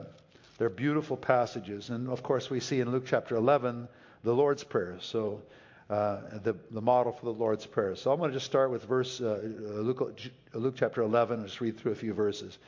they're 0.59 0.69
beautiful 0.69 1.17
passages. 1.17 1.89
And 1.89 2.11
of 2.11 2.23
course, 2.23 2.51
we 2.51 2.61
see 2.61 2.81
in 2.81 2.91
Luke 2.91 3.05
chapter 3.07 3.37
11 3.37 3.89
the 4.23 4.35
Lord's 4.35 4.63
Prayer. 4.63 4.99
So, 5.01 5.41
uh, 5.89 6.19
the, 6.43 6.55
the 6.71 6.83
model 6.83 7.13
for 7.13 7.25
the 7.25 7.33
Lord's 7.33 7.65
Prayer. 7.65 7.97
So, 7.97 8.13
I'm 8.13 8.19
going 8.19 8.33
to 8.33 8.37
just 8.37 8.45
start 8.45 8.71
with 8.71 8.85
verse 8.85 9.19
uh, 9.19 9.41
Luke, 9.43 10.15
Luke 10.53 10.75
chapter 10.77 11.01
11 11.01 11.39
and 11.39 11.49
just 11.49 11.63
read 11.63 11.79
through 11.79 11.93
a 11.93 11.97
few 11.97 12.13
verses. 12.13 12.59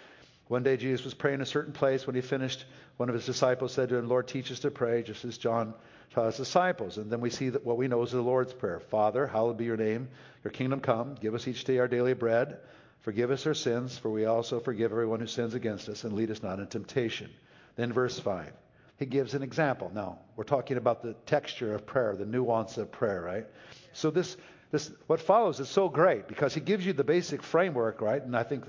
One 0.49 0.63
day, 0.63 0.79
Jesus 0.79 1.05
was 1.05 1.13
praying 1.13 1.37
in 1.37 1.41
a 1.43 1.47
certain 1.47 1.75
place. 1.75 2.07
When 2.07 2.17
he 2.17 2.23
finished, 2.23 2.65
one 2.97 3.11
of 3.11 3.15
his 3.15 3.27
disciples 3.27 3.75
said 3.75 3.91
to 3.91 3.97
him, 3.97 4.09
Lord, 4.09 4.29
teach 4.29 4.51
us 4.51 4.61
to 4.61 4.71
pray, 4.71 5.03
just 5.03 5.27
as 5.27 5.37
John 5.37 5.75
taught 6.11 6.27
his 6.27 6.37
disciples. 6.37 6.99
And 6.99 7.11
then 7.11 7.21
we 7.21 7.31
see 7.31 7.51
that 7.51 7.65
what 7.65 7.77
we 7.77 7.89
know 7.89 8.03
is 8.03 8.13
the 8.13 8.21
Lord's 8.21 8.53
Prayer 8.53 8.81
Father, 8.81 9.27
hallowed 9.27 9.59
be 9.59 9.65
your 9.65 9.77
name, 9.77 10.09
your 10.45 10.53
kingdom 10.53 10.81
come. 10.81 11.15
Give 11.15 11.35
us 11.35 11.47
each 11.49 11.65
day 11.65 11.79
our 11.79 11.89
daily 11.89 12.15
bread. 12.15 12.59
Forgive 13.01 13.31
us 13.31 13.47
our 13.47 13.55
sins, 13.55 13.97
for 13.97 14.11
we 14.11 14.25
also 14.25 14.59
forgive 14.59 14.91
everyone 14.91 15.21
who 15.21 15.27
sins 15.27 15.55
against 15.55 15.89
us, 15.89 16.05
and 16.05 16.15
lead 16.15 16.31
us 16.31 16.43
not 16.43 16.59
in 16.59 16.67
temptation. 16.67 17.31
Then, 17.77 17.93
verse 17.93 18.19
5, 18.19 18.53
he 18.99 19.07
gives 19.07 19.35
an 19.35 19.43
example. 19.43 19.93
Now, 19.95 20.19
we're 20.35 20.45
talking 20.45 20.77
about 20.77 21.03
the 21.03 21.13
texture 21.27 21.75
of 21.75 21.87
prayer, 21.87 22.17
the 22.17 22.27
nuance 22.27 22.79
of 22.79 22.91
prayer, 22.91 23.23
right? 23.23 23.47
So, 23.93 24.11
this, 24.11 24.37
this 24.73 24.91
what 25.07 25.21
follows 25.21 25.61
is 25.61 25.69
so 25.69 25.89
great 25.89 26.27
because 26.27 26.53
he 26.55 26.61
gives 26.61 26.85
you 26.85 26.93
the 26.93 27.05
basic 27.05 27.43
framework, 27.43 28.01
right? 28.01 28.23
And 28.23 28.37
I 28.37 28.43
think 28.43 28.65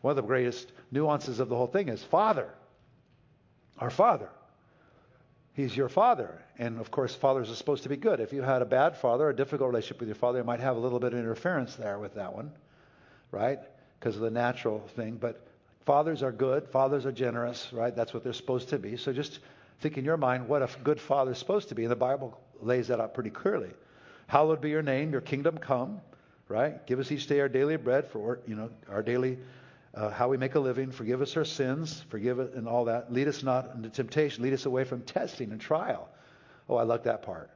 one 0.00 0.12
of 0.12 0.16
the 0.16 0.22
greatest 0.22 0.72
nuances 0.90 1.40
of 1.40 1.48
the 1.48 1.56
whole 1.56 1.66
thing 1.66 1.88
is 1.88 2.02
Father, 2.02 2.48
our 3.78 3.90
Father. 3.90 4.28
He's 5.54 5.76
your 5.76 5.88
father. 5.88 6.42
And 6.58 6.80
of 6.80 6.90
course, 6.90 7.14
fathers 7.14 7.50
are 7.50 7.54
supposed 7.54 7.82
to 7.82 7.88
be 7.88 7.96
good. 7.96 8.20
If 8.20 8.32
you 8.32 8.42
had 8.42 8.62
a 8.62 8.66
bad 8.66 8.96
father, 8.96 9.28
a 9.28 9.36
difficult 9.36 9.68
relationship 9.68 10.00
with 10.00 10.08
your 10.08 10.16
father, 10.16 10.38
you 10.38 10.44
might 10.44 10.60
have 10.60 10.76
a 10.76 10.80
little 10.80 10.98
bit 10.98 11.12
of 11.12 11.18
interference 11.18 11.76
there 11.76 11.98
with 11.98 12.14
that 12.14 12.34
one, 12.34 12.52
right? 13.30 13.58
Because 13.98 14.16
of 14.16 14.22
the 14.22 14.30
natural 14.30 14.80
thing. 14.96 15.16
But 15.16 15.46
fathers 15.84 16.22
are 16.22 16.32
good. 16.32 16.66
Fathers 16.68 17.04
are 17.04 17.12
generous, 17.12 17.70
right? 17.72 17.94
That's 17.94 18.14
what 18.14 18.24
they're 18.24 18.32
supposed 18.32 18.70
to 18.70 18.78
be. 18.78 18.96
So 18.96 19.12
just 19.12 19.40
think 19.80 19.98
in 19.98 20.04
your 20.04 20.16
mind 20.16 20.48
what 20.48 20.62
a 20.62 20.68
good 20.84 21.00
father 21.00 21.32
is 21.32 21.38
supposed 21.38 21.68
to 21.68 21.74
be. 21.74 21.82
And 21.82 21.90
the 21.90 21.96
Bible 21.96 22.38
lays 22.60 22.88
that 22.88 23.00
out 23.00 23.12
pretty 23.12 23.30
clearly. 23.30 23.70
Hallowed 24.28 24.62
be 24.62 24.70
your 24.70 24.82
name, 24.82 25.12
your 25.12 25.20
kingdom 25.20 25.58
come, 25.58 26.00
right? 26.48 26.86
Give 26.86 26.98
us 26.98 27.12
each 27.12 27.26
day 27.26 27.40
our 27.40 27.48
daily 27.48 27.76
bread 27.76 28.06
for, 28.06 28.38
you 28.46 28.54
know, 28.54 28.70
our 28.88 29.02
daily 29.02 29.38
uh, 29.94 30.10
how 30.10 30.28
we 30.28 30.36
make 30.36 30.54
a 30.54 30.60
living, 30.60 30.90
forgive 30.90 31.20
us 31.20 31.36
our 31.36 31.44
sins, 31.44 32.04
forgive 32.08 32.38
it 32.38 32.54
and 32.54 32.66
all 32.66 32.86
that. 32.86 33.12
Lead 33.12 33.28
us 33.28 33.42
not 33.42 33.70
into 33.74 33.88
temptation, 33.88 34.42
lead 34.42 34.54
us 34.54 34.66
away 34.66 34.84
from 34.84 35.02
testing 35.02 35.52
and 35.52 35.60
trial. 35.60 36.08
Oh, 36.68 36.76
I 36.76 36.84
like 36.84 37.04
that 37.04 37.22
part. 37.22 37.50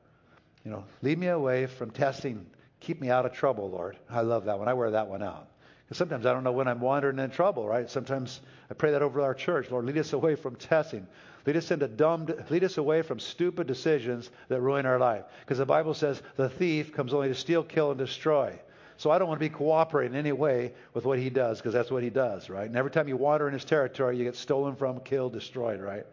You 0.64 0.70
know, 0.70 0.84
lead 1.02 1.18
me 1.18 1.28
away 1.28 1.66
from 1.66 1.90
testing, 1.90 2.44
keep 2.80 3.00
me 3.00 3.08
out 3.08 3.24
of 3.24 3.32
trouble, 3.32 3.70
Lord. 3.70 3.96
I 4.10 4.20
love 4.20 4.44
that 4.46 4.58
one. 4.58 4.68
I 4.68 4.74
wear 4.74 4.90
that 4.90 5.08
one 5.08 5.22
out. 5.22 5.48
Because 5.84 5.98
sometimes 5.98 6.26
I 6.26 6.32
don't 6.32 6.42
know 6.42 6.52
when 6.52 6.66
I'm 6.66 6.80
wandering 6.80 7.18
in 7.20 7.30
trouble, 7.30 7.66
right? 7.66 7.88
Sometimes 7.88 8.40
I 8.68 8.74
pray 8.74 8.90
that 8.90 9.02
over 9.02 9.22
our 9.22 9.34
church. 9.34 9.70
Lord, 9.70 9.84
lead 9.84 9.98
us 9.98 10.12
away 10.12 10.34
from 10.34 10.56
testing. 10.56 11.06
Lead 11.46 11.56
us 11.56 11.70
into 11.70 11.86
dumb, 11.86 12.26
lead 12.50 12.64
us 12.64 12.76
away 12.76 13.02
from 13.02 13.20
stupid 13.20 13.68
decisions 13.68 14.28
that 14.48 14.60
ruin 14.60 14.84
our 14.84 14.98
life. 14.98 15.24
Because 15.40 15.58
the 15.58 15.64
Bible 15.64 15.94
says 15.94 16.20
the 16.34 16.48
thief 16.48 16.92
comes 16.92 17.14
only 17.14 17.28
to 17.28 17.36
steal, 17.36 17.62
kill, 17.62 17.90
and 17.90 17.98
destroy. 17.98 18.58
So 18.98 19.10
I 19.10 19.18
don't 19.18 19.28
want 19.28 19.40
to 19.40 19.44
be 19.44 19.54
cooperating 19.54 20.14
in 20.14 20.18
any 20.18 20.32
way 20.32 20.72
with 20.94 21.04
what 21.04 21.18
he 21.18 21.30
does 21.30 21.58
because 21.58 21.74
that's 21.74 21.90
what 21.90 22.02
he 22.02 22.10
does, 22.10 22.48
right? 22.48 22.66
And 22.66 22.76
every 22.76 22.90
time 22.90 23.08
you 23.08 23.16
wander 23.16 23.46
in 23.46 23.52
his 23.52 23.64
territory, 23.64 24.16
you 24.16 24.24
get 24.24 24.36
stolen 24.36 24.76
from, 24.76 25.00
killed, 25.00 25.32
destroyed, 25.32 25.80
right? 25.80 26.06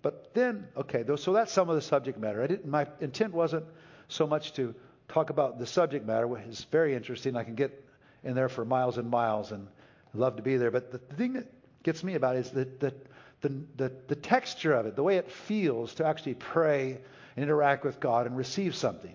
But 0.00 0.32
then, 0.34 0.68
okay, 0.76 1.04
so 1.16 1.32
that's 1.32 1.52
some 1.52 1.68
of 1.68 1.74
the 1.74 1.82
subject 1.82 2.18
matter. 2.18 2.42
I 2.42 2.46
didn't, 2.46 2.66
my 2.66 2.86
intent 3.00 3.32
wasn't 3.32 3.64
so 4.08 4.26
much 4.26 4.52
to 4.54 4.74
talk 5.08 5.30
about 5.30 5.58
the 5.58 5.66
subject 5.66 6.06
matter, 6.06 6.26
which 6.26 6.42
is 6.42 6.64
very 6.70 6.94
interesting. 6.94 7.36
I 7.36 7.44
can 7.44 7.56
get 7.56 7.84
in 8.22 8.34
there 8.34 8.48
for 8.48 8.64
miles 8.64 8.98
and 8.98 9.10
miles 9.10 9.52
and 9.52 9.66
love 10.14 10.36
to 10.36 10.42
be 10.42 10.56
there. 10.56 10.70
But 10.70 10.92
the 10.92 10.98
thing 10.98 11.32
that 11.34 11.46
gets 11.82 12.04
me 12.04 12.14
about 12.14 12.36
it 12.36 12.40
is 12.40 12.50
the, 12.50 12.68
the, 12.78 12.94
the, 13.40 13.48
the, 13.76 13.92
the 14.08 14.16
texture 14.16 14.72
of 14.72 14.86
it, 14.86 14.96
the 14.96 15.02
way 15.02 15.16
it 15.16 15.30
feels 15.30 15.94
to 15.94 16.06
actually 16.06 16.34
pray 16.34 16.98
and 17.36 17.44
interact 17.44 17.84
with 17.84 17.98
God 17.98 18.26
and 18.26 18.36
receive 18.36 18.74
something, 18.74 19.14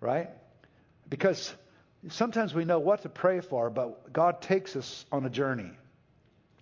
right? 0.00 0.30
Because 1.08 1.54
sometimes 2.08 2.54
we 2.54 2.64
know 2.64 2.78
what 2.78 3.02
to 3.02 3.08
pray 3.08 3.40
for, 3.40 3.70
but 3.70 4.12
God 4.12 4.40
takes 4.40 4.76
us 4.76 5.04
on 5.12 5.24
a 5.24 5.30
journey. 5.30 5.70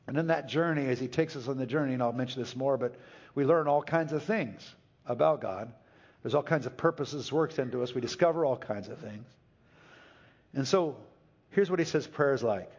And 0.07 0.17
in 0.17 0.29
that 0.29 0.49
journey, 0.49 0.87
as 0.87 0.99
He 0.99 1.09
takes 1.09 1.37
us 1.37 1.49
on 1.49 1.59
the 1.59 1.67
journey, 1.67 1.95
and 1.95 2.03
I'll 2.03 2.13
mention 2.13 2.43
this 2.43 2.57
more, 2.57 2.77
but 2.77 2.95
we 3.35 3.45
learn 3.45 3.69
all 3.69 3.83
kinds 3.83 4.13
of 4.13 4.25
things 4.25 4.75
about 5.07 5.41
God. 5.41 5.73
There's 6.23 6.35
all 6.35 6.43
kinds 6.43 6.67
of 6.67 6.77
purposes 6.77 7.31
worked 7.31 7.59
into 7.59 7.83
us. 7.83 7.95
We 7.95 8.01
discover 8.01 8.45
all 8.45 8.57
kinds 8.57 8.89
of 8.89 8.99
things. 8.99 9.27
And 10.55 10.67
so 10.67 10.97
here's 11.51 11.71
what 11.71 11.79
He 11.79 11.85
says 11.85 12.07
prayer 12.07 12.33
is 12.33 12.43
like 12.43 12.71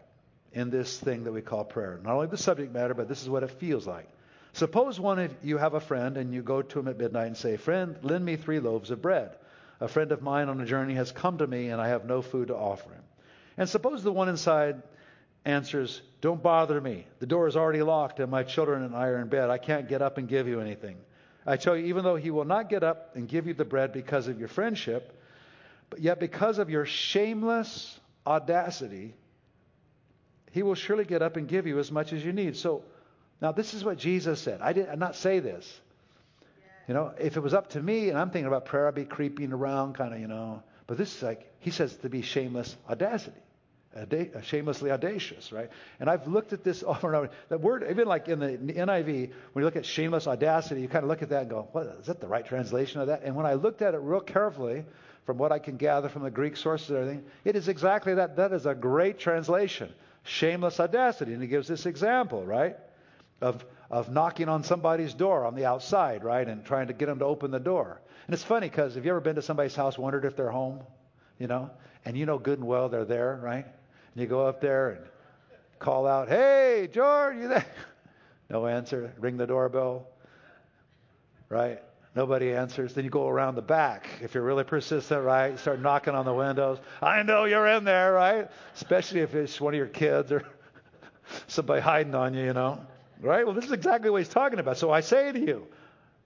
in 0.52 0.70
this 0.70 0.98
thing 0.98 1.24
that 1.26 1.32
we 1.32 1.42
call 1.42 1.64
prayer. 1.64 2.00
Not 2.04 2.16
only 2.16 2.28
the 2.28 2.38
subject 2.38 2.74
matter, 2.74 2.94
but 2.94 3.08
this 3.08 3.22
is 3.22 3.30
what 3.30 3.44
it 3.44 3.52
feels 3.52 3.86
like. 3.86 4.10
Suppose 4.54 5.00
one 5.00 5.20
of 5.20 5.36
you 5.44 5.58
have 5.58 5.76
a 5.76 5.80
friend 5.80 6.18
and 6.18 6.34
you 6.34 6.42
go 6.42 6.62
to 6.62 6.80
him 6.80 6.88
at 6.88 6.98
midnight 6.98 7.28
and 7.28 7.38
say, 7.38 7.56
Friend, 7.58 7.96
lend 8.02 8.26
me 8.26 8.36
three 8.36 8.60
loaves 8.60 8.90
of 8.90 9.02
bread. 9.02 9.32
A 9.82 9.88
friend 9.88 10.12
of 10.12 10.22
mine 10.22 10.50
on 10.50 10.60
a 10.60 10.66
journey 10.66 10.96
has 10.96 11.12
come 11.12 11.38
to 11.38 11.48
me 11.48 11.70
and 11.70 11.82
I 11.82 11.90
have 11.90 12.06
no 12.06 12.22
food 12.22 12.50
to 12.50 12.56
offer 12.56 12.90
him. 12.90 13.04
And 13.58 13.70
suppose 13.70 14.04
the 14.04 14.12
one 14.12 14.30
inside 14.30 14.82
answers, 15.46 16.02
Don't 16.22 16.42
bother 16.44 16.80
me. 16.80 17.06
The 17.20 17.26
door 17.26 17.48
is 17.48 17.56
already 17.56 17.82
locked 17.82 18.20
and 18.20 18.30
my 18.30 18.44
children 18.44 18.84
and 18.84 18.96
I 18.96 19.08
are 19.08 19.22
in 19.22 19.30
bed. 19.30 19.50
I 19.50 19.58
can't 19.58 19.88
get 19.88 20.02
up 20.02 20.18
and 20.18 20.28
give 20.28 20.48
you 20.48 20.60
anything. 20.60 20.98
I 21.46 21.58
tell 21.58 21.76
you, 21.76 21.86
even 21.88 22.04
though 22.04 22.16
he 22.16 22.32
will 22.32 22.46
not 22.46 22.70
get 22.70 22.84
up 22.84 23.16
and 23.16 23.28
give 23.28 23.48
you 23.48 23.54
the 23.54 23.66
bread 23.66 23.94
because 23.94 24.28
of 24.28 24.38
your 24.38 24.50
friendship, 24.50 25.20
but 25.90 26.00
yet 26.00 26.20
because 26.20 26.60
of 26.60 26.70
your 26.70 26.86
shameless 26.86 28.00
audacity, 28.28 29.16
he 30.52 30.62
will 30.62 30.76
surely 30.76 31.06
get 31.06 31.22
up 31.22 31.38
and 31.38 31.48
give 31.48 31.68
you 31.68 31.80
as 31.80 31.92
much 31.92 32.14
as 32.14 32.24
you 32.24 32.34
need. 32.34 32.58
So 32.58 32.84
now 33.42 33.52
this 33.52 33.74
is 33.74 33.84
what 33.84 33.98
Jesus 33.98 34.42
said. 34.42 34.62
I 34.62 34.74
did 34.74 34.88
not 34.98 35.16
say 35.16 35.40
this. 35.40 35.82
You 36.90 36.96
know, 36.96 37.14
if 37.20 37.38
it 37.38 37.40
was 37.42 37.54
up 37.54 37.70
to 37.70 37.82
me 37.84 38.10
and 38.10 38.18
I'm 38.18 38.32
thinking 38.32 38.48
about 38.48 38.66
prayer, 38.66 38.88
I'd 38.88 38.96
be 38.96 39.06
creeping 39.06 39.54
around, 39.54 39.94
kind 39.94 40.12
of, 40.12 40.20
you 40.20 40.28
know. 40.28 40.64
But 40.88 40.98
this 40.98 41.16
is 41.16 41.22
like, 41.22 41.54
he 41.60 41.70
says 41.70 41.96
to 41.98 42.10
be 42.10 42.24
shameless 42.24 42.76
audacity. 42.90 43.38
Uh, 43.96 44.42
shamelessly 44.42 44.90
audacious, 44.90 45.52
right? 45.52 45.70
And 46.00 46.10
I've 46.10 46.28
looked 46.28 46.52
at 46.52 46.64
this 46.64 46.84
over 46.88 47.08
and 47.08 47.16
over. 47.16 47.30
That 47.50 47.62
word, 47.62 47.86
even 47.92 48.08
like 48.08 48.28
in 48.28 48.40
the 48.40 48.58
NIV, 48.74 49.06
when 49.06 49.62
you 49.62 49.66
look 49.66 49.76
at 49.76 49.86
shameless 49.86 50.26
audacity, 50.26 50.82
you 50.82 50.88
kind 50.88 51.04
of 51.04 51.10
look 51.10 51.22
at 51.22 51.30
that 51.30 51.42
and 51.42 51.50
go, 51.52 51.70
what, 51.74 51.86
is 52.00 52.08
that 52.08 52.20
the 52.20 52.28
right 52.28 52.46
translation 52.46 53.02
of 53.02 53.08
that? 53.08 53.22
And 53.24 53.36
when 53.36 53.46
I 53.46 53.54
looked 53.54 53.84
at 53.84 53.94
it 53.94 54.00
real 54.00 54.20
carefully, 54.20 54.84
from 55.28 55.38
what 55.38 55.52
I 55.52 55.60
can 55.60 55.78
gather 55.78 56.10
from 56.10 56.24
the 56.24 56.32
Greek 56.32 56.58
sources 56.58 56.90
and 56.90 56.98
everything, 56.98 57.24
it 57.46 57.56
is 57.56 57.68
exactly 57.68 58.16
that. 58.16 58.36
That 58.38 58.52
is 58.52 58.66
a 58.66 58.74
great 58.74 59.20
translation. 59.20 59.94
Shameless 60.24 60.80
audacity. 60.80 61.34
And 61.34 61.42
he 61.44 61.48
gives 61.48 61.68
this 61.68 61.86
example, 61.86 62.44
right? 62.44 62.78
Of, 63.42 63.64
of 63.90 64.12
knocking 64.12 64.50
on 64.50 64.64
somebody's 64.64 65.14
door 65.14 65.46
on 65.46 65.56
the 65.56 65.66
outside, 65.66 66.24
right? 66.24 66.48
And 66.48 66.64
trying 66.64 66.88
to 66.88 66.94
get 66.94 67.08
them 67.08 67.20
to 67.20 67.26
open 67.26 67.52
the 67.52 67.60
door. 67.60 68.02
And 68.28 68.34
it's 68.34 68.44
funny 68.44 68.70
because 68.70 68.96
have 68.96 69.06
you 69.06 69.12
ever 69.12 69.22
been 69.22 69.36
to 69.36 69.42
somebody's 69.42 69.76
house, 69.76 69.98
wondered 69.98 70.26
if 70.26 70.36
they're 70.36 70.52
home? 70.52 70.82
You 71.40 71.48
know? 71.48 71.72
And 72.06 72.18
you 72.18 72.26
know 72.26 72.38
good 72.38 72.60
and 72.60 72.68
well 72.68 72.90
they're 72.90 73.06
there, 73.06 73.40
right? 73.42 73.66
And 73.66 74.22
you 74.22 74.28
go 74.28 74.48
up 74.48 74.62
there 74.62 74.90
and 74.92 75.06
call 75.80 76.06
out, 76.06 76.30
Hey, 76.30 76.88
George, 76.92 77.38
you 77.38 77.48
there? 77.48 77.66
No 78.52 78.66
answer. 78.66 79.14
Ring 79.20 79.38
the 79.38 79.46
doorbell, 79.46 80.08
right? 81.50 81.84
Nobody 82.16 82.52
answers. 82.52 82.96
Then 82.96 83.04
you 83.04 83.12
go 83.12 83.28
around 83.28 83.54
the 83.54 83.62
back. 83.62 84.10
If 84.22 84.34
you're 84.34 84.44
really 84.44 84.64
persistent, 84.64 85.24
right? 85.24 85.58
Start 85.60 85.80
knocking 85.80 86.16
on 86.16 86.26
the 86.26 86.34
windows. 86.34 86.80
I 87.00 87.22
know 87.22 87.46
you're 87.46 87.68
in 87.68 87.84
there, 87.84 88.12
right? 88.12 88.50
Especially 88.74 89.20
if 89.20 89.36
it's 89.36 89.62
one 89.62 89.76
of 89.76 89.78
your 89.78 89.86
kids 89.86 90.32
or 90.32 90.48
somebody 91.48 91.80
hiding 91.80 92.16
on 92.16 92.34
you, 92.34 92.46
you 92.46 92.54
know. 92.54 92.84
Right? 93.20 93.46
Well, 93.46 93.56
this 93.56 93.66
is 93.66 93.72
exactly 93.72 94.10
what 94.10 94.20
he's 94.20 94.30
talking 94.30 94.60
about. 94.60 94.78
So 94.78 94.92
I 94.92 95.02
say 95.02 95.32
to 95.32 95.40
you, 95.40 95.68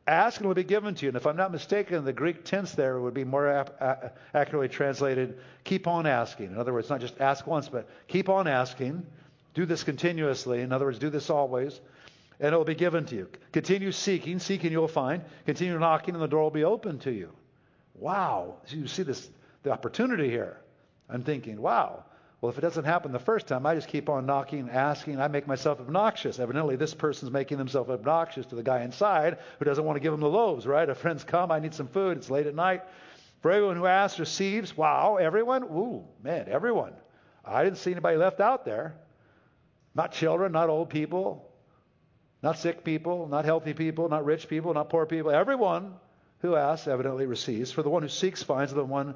ask 0.06 0.38
and 0.38 0.46
it 0.46 0.48
will 0.48 0.56
be 0.56 0.64
given 0.64 0.94
to 0.96 1.06
you. 1.06 1.10
And 1.10 1.18
if 1.18 1.26
I'm 1.26 1.38
not 1.38 1.52
mistaken, 1.52 2.06
the 2.06 2.14
Greek 2.14 2.44
tense 2.44 2.74
there 2.74 3.00
would 3.00 3.14
be 3.14 3.24
more 3.24 3.48
ap- 3.48 4.16
accurately 4.34 4.70
translated 4.70 5.40
keep 5.64 5.88
on 5.88 6.06
asking. 6.06 6.48
In 6.48 6.58
other 6.58 6.74
words, 6.74 6.90
not 6.90 7.02
just 7.02 7.20
ask 7.20 7.48
once, 7.48 7.70
but 7.70 7.90
keep 8.08 8.30
on 8.30 8.48
asking. 8.48 9.06
Do 9.54 9.66
this 9.66 9.84
continuously. 9.84 10.62
In 10.62 10.72
other 10.72 10.86
words, 10.86 11.00
do 11.00 11.10
this 11.10 11.30
always 11.30 11.80
and 12.40 12.54
it 12.54 12.58
will 12.58 12.66
be 12.66 12.76
given 12.76 13.06
to 13.06 13.16
you. 13.16 13.30
Continue 13.52 13.92
seeking, 13.92 14.40
seeking 14.40 14.72
you'll 14.72 14.88
find. 14.88 15.24
Continue 15.46 15.80
knocking, 15.80 16.14
and 16.14 16.22
the 16.22 16.28
door 16.28 16.44
will 16.44 16.52
be 16.52 16.64
open 16.66 17.00
to 17.00 17.12
you. 17.12 17.32
Wow. 17.96 18.58
You 18.68 18.88
see 18.88 19.04
this 19.04 19.30
the 19.64 19.72
opportunity 19.72 20.30
here. 20.30 20.58
I'm 21.10 21.24
thinking, 21.24 21.62
wow. 21.62 22.04
Well, 22.44 22.52
if 22.52 22.58
it 22.58 22.62
doesn't 22.62 22.84
happen 22.84 23.14
the 23.14 23.20
first 23.20 23.48
time, 23.48 23.66
I 23.66 23.74
just 23.74 23.88
keep 23.88 24.10
on 24.10 24.26
knocking, 24.26 24.60
and 24.60 24.70
asking. 24.70 25.18
I 25.18 25.30
make 25.30 25.48
myself 25.48 25.80
obnoxious. 25.80 26.40
Evidently, 26.40 26.76
this 26.76 26.94
person's 26.94 27.32
making 27.32 27.58
themselves 27.58 27.90
obnoxious 27.90 28.46
to 28.48 28.56
the 28.56 28.64
guy 28.64 28.84
inside 28.84 29.38
who 29.60 29.64
doesn't 29.64 29.86
want 29.86 29.96
to 29.96 30.02
give 30.02 30.14
him 30.14 30.20
the 30.20 30.28
loaves, 30.28 30.68
right? 30.68 30.90
A 30.90 30.94
friend's 30.94 31.24
come, 31.24 31.54
I 31.54 31.60
need 31.60 31.74
some 31.74 31.88
food. 31.88 32.18
It's 32.18 32.30
late 32.30 32.46
at 32.46 32.54
night. 32.54 32.82
For 33.42 33.50
everyone 33.50 33.78
who 33.78 33.86
asks 33.86 34.20
receives. 34.20 34.76
Wow, 34.76 35.16
everyone? 35.16 35.64
Ooh, 35.64 36.04
man, 36.22 36.50
everyone. 36.50 36.92
I 37.46 37.64
didn't 37.64 37.78
see 37.78 37.92
anybody 37.92 38.18
left 38.18 38.42
out 38.42 38.66
there. 38.66 38.94
Not 39.96 40.12
children, 40.12 40.52
not 40.52 40.68
old 40.70 40.90
people, 40.90 41.50
not 42.42 42.60
sick 42.60 42.84
people, 42.84 43.26
not 43.26 43.46
healthy 43.46 43.74
people, 43.74 44.10
not 44.10 44.26
rich 44.26 44.50
people, 44.50 44.74
not 44.74 44.90
poor 44.90 45.06
people. 45.06 45.32
Everyone 45.32 45.94
who 46.40 46.58
asks 46.58 46.90
evidently 46.90 47.26
receives. 47.26 47.72
For 47.72 47.84
the 47.84 47.90
one 47.90 48.02
who 48.02 48.10
seeks 48.10 48.44
finds, 48.44 48.74
the 48.74 48.84
one 48.84 49.16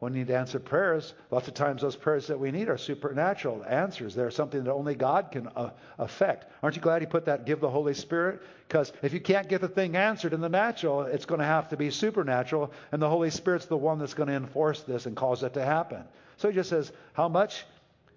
when 0.00 0.12
we 0.12 0.18
need 0.18 0.28
to 0.28 0.36
answer 0.36 0.58
prayers, 0.58 1.14
lots 1.30 1.48
of 1.48 1.54
times 1.54 1.82
those 1.82 1.96
prayers 1.96 2.26
that 2.26 2.38
we 2.38 2.50
need 2.50 2.68
are 2.68 2.76
supernatural 2.76 3.64
answers. 3.64 4.14
They're 4.14 4.30
something 4.30 4.64
that 4.64 4.72
only 4.72 4.94
God 4.94 5.30
can 5.30 5.48
uh, 5.48 5.70
affect. 5.98 6.46
Aren't 6.62 6.76
you 6.76 6.82
glad 6.82 7.00
He 7.00 7.06
put 7.06 7.26
that 7.26 7.46
give 7.46 7.60
the 7.60 7.70
Holy 7.70 7.94
Spirit? 7.94 8.42
Because 8.68 8.92
if 9.02 9.12
you 9.12 9.20
can't 9.20 9.48
get 9.48 9.60
the 9.60 9.68
thing 9.68 9.96
answered 9.96 10.32
in 10.32 10.40
the 10.40 10.48
natural, 10.48 11.02
it's 11.02 11.26
going 11.26 11.40
to 11.40 11.46
have 11.46 11.68
to 11.68 11.76
be 11.76 11.90
supernatural, 11.90 12.72
and 12.92 13.00
the 13.00 13.08
Holy 13.08 13.30
Spirit's 13.30 13.66
the 13.66 13.76
one 13.76 13.98
that's 13.98 14.14
going 14.14 14.28
to 14.28 14.34
enforce 14.34 14.82
this 14.82 15.06
and 15.06 15.16
cause 15.16 15.42
it 15.42 15.54
to 15.54 15.64
happen. 15.64 16.04
So 16.36 16.48
He 16.48 16.54
just 16.54 16.70
says, 16.70 16.92
How 17.12 17.28
much 17.28 17.64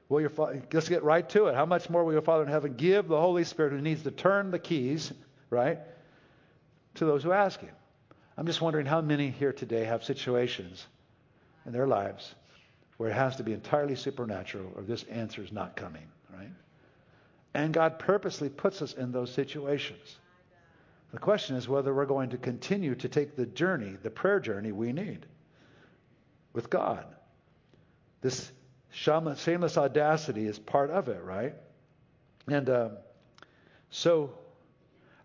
will 0.09 0.21
your 0.21 0.31
let's 0.71 0.89
get 0.89 1.03
right 1.03 1.27
to 1.29 1.47
it. 1.47 1.55
How 1.55 1.65
much 1.65 1.89
more 1.89 2.03
will 2.03 2.13
your 2.13 2.21
Father 2.21 2.43
in 2.43 2.49
heaven 2.49 2.73
give 2.75 3.07
the 3.07 3.19
Holy 3.19 3.43
Spirit 3.43 3.73
who 3.73 3.81
needs 3.81 4.03
to 4.03 4.11
turn 4.11 4.51
the 4.51 4.59
keys, 4.59 5.11
right, 5.49 5.79
to 6.95 7.05
those 7.05 7.23
who 7.23 7.31
ask 7.31 7.59
Him? 7.59 7.75
I'm 8.37 8.45
just 8.45 8.61
wondering 8.61 8.85
how 8.85 9.01
many 9.01 9.29
here 9.31 9.53
today 9.53 9.85
have 9.85 10.03
situations 10.03 10.85
in 11.67 11.73
their 11.73 11.85
lives 11.85 12.33
where 12.95 13.09
it 13.09 13.13
has 13.13 13.35
to 13.35 13.43
be 13.43 13.53
entirely 13.53 13.95
supernatural 13.95 14.71
or 14.75 14.81
this 14.81 15.03
answer 15.03 15.43
is 15.43 15.51
not 15.51 15.75
coming, 15.75 16.07
right? 16.33 16.49
And 17.53 17.73
God 17.73 17.99
purposely 17.99 18.49
puts 18.49 18.81
us 18.81 18.93
in 18.93 19.11
those 19.11 19.31
situations. 19.31 20.17
The 21.11 21.19
question 21.19 21.55
is 21.55 21.67
whether 21.67 21.93
we're 21.93 22.05
going 22.05 22.31
to 22.31 22.37
continue 22.37 22.95
to 22.95 23.07
take 23.07 23.35
the 23.35 23.45
journey, 23.45 23.95
the 24.01 24.09
prayer 24.09 24.39
journey 24.39 24.71
we 24.71 24.93
need 24.93 25.25
with 26.53 26.69
God. 26.69 27.05
This 28.21 28.51
shameless 28.91 29.77
audacity 29.77 30.47
is 30.47 30.57
part 30.57 30.89
of 30.89 31.07
it, 31.07 31.23
right? 31.23 31.53
And 32.47 32.69
uh, 32.69 32.89
so 33.89 34.31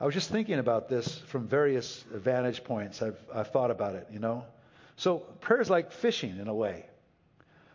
I 0.01 0.05
was 0.05 0.15
just 0.15 0.31
thinking 0.31 0.59
about 0.59 0.89
this 0.89 1.19
from 1.27 1.47
various 1.47 2.05
vantage 2.13 2.65
points. 2.65 3.01
I've, 3.01 3.19
I've 3.35 3.51
thought 3.51 3.71
about 3.71 3.95
it, 3.95 4.09
you 4.13 4.19
know. 4.19 4.45
So 4.97 5.19
prayer 5.19 5.61
is 5.61 5.71
like 5.71 5.93
fishing 5.93 6.39
in 6.39 6.49
a 6.49 6.55
way. 6.55 6.87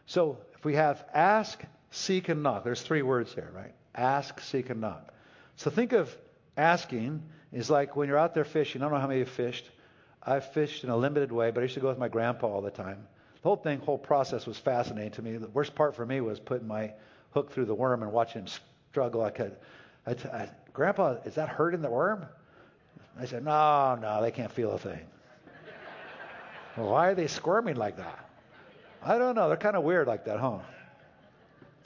So 0.06 0.38
if 0.56 0.64
we 0.64 0.76
have 0.76 1.04
ask, 1.14 1.62
seek, 1.92 2.30
and 2.30 2.44
knock, 2.44 2.64
there's 2.64 2.82
three 2.82 3.02
words 3.02 3.34
there, 3.36 3.50
right? 3.54 3.74
Ask, 3.96 4.40
seek, 4.40 4.70
and 4.70 4.82
knock. 4.82 5.14
So 5.56 5.70
think 5.70 5.94
of 5.94 6.16
asking 6.56 7.24
is 7.52 7.70
like 7.70 7.96
when 7.96 8.08
you're 8.08 8.18
out 8.18 8.34
there 8.34 8.46
fishing. 8.46 8.82
I 8.82 8.86
don't 8.86 8.94
know 8.94 9.00
how 9.00 9.08
many 9.08 9.20
have 9.20 9.30
fished. 9.30 9.70
I've 10.24 10.52
fished 10.54 10.84
in 10.84 10.90
a 10.90 10.98
limited 10.98 11.32
way, 11.32 11.52
but 11.52 11.62
I 11.62 11.64
used 11.64 11.76
to 11.76 11.80
go 11.80 11.90
with 11.90 11.98
my 11.98 12.10
grandpa 12.10 12.48
all 12.48 12.62
the 12.62 12.72
time. 12.72 13.08
The 13.42 13.50
whole 13.50 13.56
thing, 13.56 13.80
whole 13.80 13.98
process 13.98 14.46
was 14.46 14.58
fascinating 14.58 15.12
to 15.12 15.22
me. 15.22 15.38
The 15.38 15.48
worst 15.48 15.74
part 15.76 15.96
for 15.96 16.06
me 16.06 16.22
was 16.22 16.40
putting 16.40 16.68
my 16.68 16.94
hook 17.32 17.52
through 17.52 17.66
the 17.66 17.76
worm 17.76 18.04
and 18.04 18.12
watching 18.12 18.42
him 18.42 18.48
struggle. 18.92 19.22
I 19.22 19.30
could, 19.30 19.56
Grandpa, 20.74 21.18
is 21.26 21.36
that 21.36 21.50
hurting 21.50 21.82
the 21.82 21.90
worm? 21.90 22.26
I 23.20 23.26
said, 23.26 23.44
No, 23.44 23.96
no, 23.96 24.22
they 24.22 24.32
can't 24.32 24.52
feel 24.52 24.72
a 24.72 24.80
thing. 24.80 25.06
Why 26.78 27.10
are 27.10 27.16
they 27.16 27.28
squirming 27.28 27.76
like 27.76 27.98
that? 27.98 28.30
I 29.04 29.18
don't 29.18 29.36
know. 29.36 29.48
They're 29.48 29.58
kind 29.58 29.76
of 29.76 29.84
weird 29.84 30.08
like 30.08 30.26
that, 30.26 30.40
huh? 30.40 30.60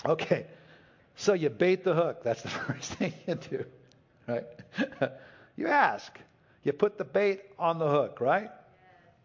Okay. 0.06 0.48
So 1.16 1.34
you 1.34 1.50
bait 1.50 1.84
the 1.84 1.94
hook. 1.94 2.24
That's 2.24 2.42
the 2.44 2.50
first 2.50 2.94
thing 2.94 3.14
you 3.28 3.36
do, 3.36 3.66
right? 4.28 4.46
you 5.56 5.68
ask. 5.68 6.18
You 6.64 6.74
put 6.74 6.98
the 6.98 7.06
bait 7.06 7.42
on 7.58 7.80
the 7.80 7.90
hook, 7.90 8.20
right? 8.22 8.52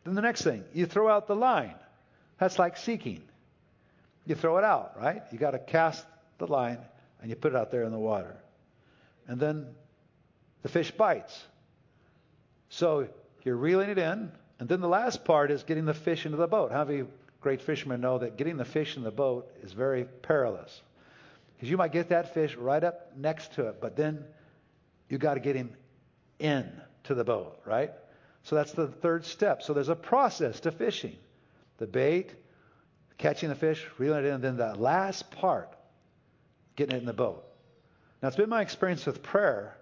Then 0.05 0.15
the 0.15 0.23
next 0.23 0.43
thing, 0.43 0.65
you 0.73 0.87
throw 0.87 1.09
out 1.09 1.27
the 1.27 1.37
line. 1.37 1.75
That's 2.39 2.59
like 2.59 2.77
seeking. 2.77 3.23
You 4.25 4.35
throw 4.35 4.59
it 4.59 4.65
out, 4.65 5.01
right? 5.01 5.23
You 5.33 5.39
got 5.39 5.53
to 5.53 5.59
cast 5.59 6.05
the 6.39 6.47
line 6.47 6.79
and 7.21 7.31
you 7.31 7.37
put 7.37 7.53
it 7.53 7.57
out 7.57 7.71
there 7.71 7.85
in 7.85 7.93
the 7.93 7.99
water. 7.99 8.37
And 9.27 9.41
then 9.41 9.67
the 10.63 10.69
fish 10.69 10.91
bites. 10.91 11.45
So 12.69 13.09
you're 13.45 13.57
reeling 13.57 13.91
it 13.91 13.99
in, 13.99 14.31
and 14.59 14.69
then 14.69 14.81
the 14.81 14.89
last 14.89 15.25
part 15.25 15.51
is 15.51 15.63
getting 15.63 15.85
the 15.85 15.95
fish 15.95 16.25
into 16.25 16.39
the 16.39 16.47
boat. 16.47 16.73
How 16.73 16.85
many 16.85 17.05
great 17.41 17.61
fishermen 17.61 18.01
know 18.01 18.19
that 18.19 18.37
getting 18.37 18.57
the 18.57 18.65
fish 18.65 18.97
in 18.97 19.03
the 19.03 19.11
boat 19.11 19.51
is 19.63 19.73
very 19.73 20.05
perilous? 20.05 20.81
Because 21.55 21.71
you 21.71 21.77
might 21.77 21.93
get 21.93 22.09
that 22.09 22.35
fish 22.35 22.55
right 22.57 22.83
up 22.83 23.17
next 23.17 23.55
to 23.55 23.69
it, 23.69 23.81
but 23.81 23.97
then 23.97 24.25
you 25.09 25.19
got 25.19 25.35
to 25.35 25.41
get 25.41 25.57
him 25.57 25.71
in 26.39 26.71
to 27.05 27.15
the 27.15 27.25
boat, 27.25 27.61
right? 27.65 27.93
So 28.43 28.57
that's 28.57 28.73
the 28.73 28.89
third 28.89 29.25
step. 29.25 29.63
So 29.63 29.73
there's 29.73 29.89
a 29.89 29.97
process 29.97 30.61
to 30.61 30.71
fishing. 30.71 31.17
The 31.79 31.87
bait, 31.87 32.35
catching 33.19 33.49
the 33.49 33.55
fish, 33.55 33.85
reeling 33.99 34.25
it 34.25 34.29
in, 34.29 34.35
and 34.35 34.45
then 34.45 34.57
the 34.57 34.75
last 34.75 35.31
part, 35.31 35.75
getting 36.77 36.97
it 36.97 37.01
in 37.01 37.07
the 37.07 37.13
boat. 37.13 37.45
Now 38.23 38.29
it's 38.29 38.37
been 38.37 38.49
my 38.49 38.63
experience 38.63 39.05
with 39.05 39.23
prayer 39.23 39.77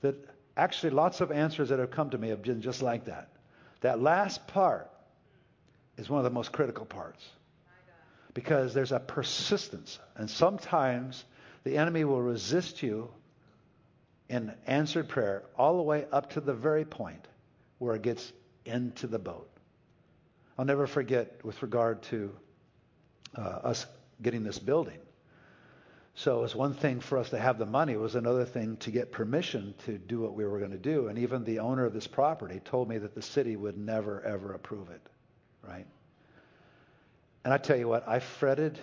that 0.00 0.16
actually 0.56 0.90
lots 0.90 1.20
of 1.20 1.30
answers 1.32 1.68
that 1.68 1.78
have 1.78 1.90
come 1.90 2.10
to 2.10 2.18
me 2.18 2.28
have 2.28 2.42
been 2.42 2.62
just 2.62 2.82
like 2.82 3.06
that. 3.06 3.33
That 3.84 4.00
last 4.00 4.46
part 4.46 4.90
is 5.98 6.08
one 6.08 6.16
of 6.16 6.24
the 6.24 6.30
most 6.30 6.52
critical 6.52 6.86
parts 6.86 7.22
because 8.32 8.72
there's 8.72 8.92
a 8.92 8.98
persistence. 8.98 9.98
And 10.16 10.30
sometimes 10.30 11.22
the 11.64 11.76
enemy 11.76 12.04
will 12.04 12.22
resist 12.22 12.82
you 12.82 13.10
in 14.30 14.54
answered 14.66 15.10
prayer 15.10 15.42
all 15.58 15.76
the 15.76 15.82
way 15.82 16.06
up 16.12 16.30
to 16.30 16.40
the 16.40 16.54
very 16.54 16.86
point 16.86 17.28
where 17.76 17.94
it 17.94 18.00
gets 18.00 18.32
into 18.64 19.06
the 19.06 19.18
boat. 19.18 19.50
I'll 20.56 20.64
never 20.64 20.86
forget 20.86 21.44
with 21.44 21.60
regard 21.60 22.02
to 22.04 22.34
uh, 23.36 23.40
us 23.40 23.84
getting 24.22 24.44
this 24.44 24.58
building. 24.58 24.98
So 26.16 26.38
it 26.38 26.42
was 26.42 26.54
one 26.54 26.74
thing 26.74 27.00
for 27.00 27.18
us 27.18 27.30
to 27.30 27.38
have 27.38 27.58
the 27.58 27.66
money. 27.66 27.92
It 27.92 28.00
was 28.00 28.14
another 28.14 28.44
thing 28.44 28.76
to 28.78 28.92
get 28.92 29.10
permission 29.10 29.74
to 29.86 29.98
do 29.98 30.20
what 30.20 30.34
we 30.34 30.44
were 30.44 30.60
going 30.60 30.70
to 30.70 30.78
do. 30.78 31.08
And 31.08 31.18
even 31.18 31.44
the 31.44 31.58
owner 31.58 31.84
of 31.84 31.92
this 31.92 32.06
property 32.06 32.60
told 32.64 32.88
me 32.88 32.98
that 32.98 33.14
the 33.14 33.22
city 33.22 33.56
would 33.56 33.76
never, 33.76 34.22
ever 34.22 34.52
approve 34.52 34.90
it. 34.90 35.00
Right? 35.66 35.86
And 37.44 37.52
I 37.52 37.58
tell 37.58 37.76
you 37.76 37.88
what, 37.88 38.08
I 38.08 38.20
fretted 38.20 38.78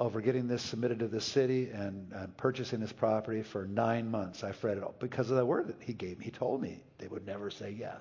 over 0.00 0.20
getting 0.20 0.48
this 0.48 0.62
submitted 0.62 0.98
to 0.98 1.06
the 1.06 1.20
city 1.20 1.70
and, 1.70 2.10
and 2.12 2.36
purchasing 2.36 2.80
this 2.80 2.92
property 2.92 3.42
for 3.42 3.66
nine 3.66 4.10
months. 4.10 4.42
I 4.42 4.50
fretted 4.50 4.82
because 4.98 5.30
of 5.30 5.36
the 5.36 5.46
word 5.46 5.68
that 5.68 5.76
he 5.80 5.92
gave 5.92 6.18
me. 6.18 6.24
He 6.24 6.30
told 6.32 6.60
me 6.60 6.82
they 6.98 7.06
would 7.06 7.24
never 7.24 7.50
say 7.50 7.70
yes. 7.78 8.00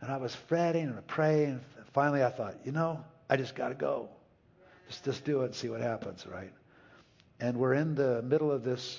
And 0.00 0.10
I 0.10 0.16
was 0.16 0.34
fretting 0.34 0.88
and 0.88 1.06
praying. 1.06 1.60
Finally, 1.92 2.24
I 2.24 2.30
thought, 2.30 2.56
you 2.64 2.72
know, 2.72 3.04
I 3.30 3.36
just 3.36 3.54
got 3.54 3.68
to 3.68 3.74
go. 3.74 4.08
Just, 4.88 5.04
just 5.04 5.24
do 5.24 5.42
it 5.42 5.46
and 5.46 5.54
see 5.54 5.68
what 5.68 5.80
happens, 5.80 6.26
right? 6.26 6.52
And 7.40 7.58
we're 7.58 7.74
in 7.74 7.94
the 7.94 8.22
middle 8.22 8.50
of 8.50 8.64
this 8.64 8.98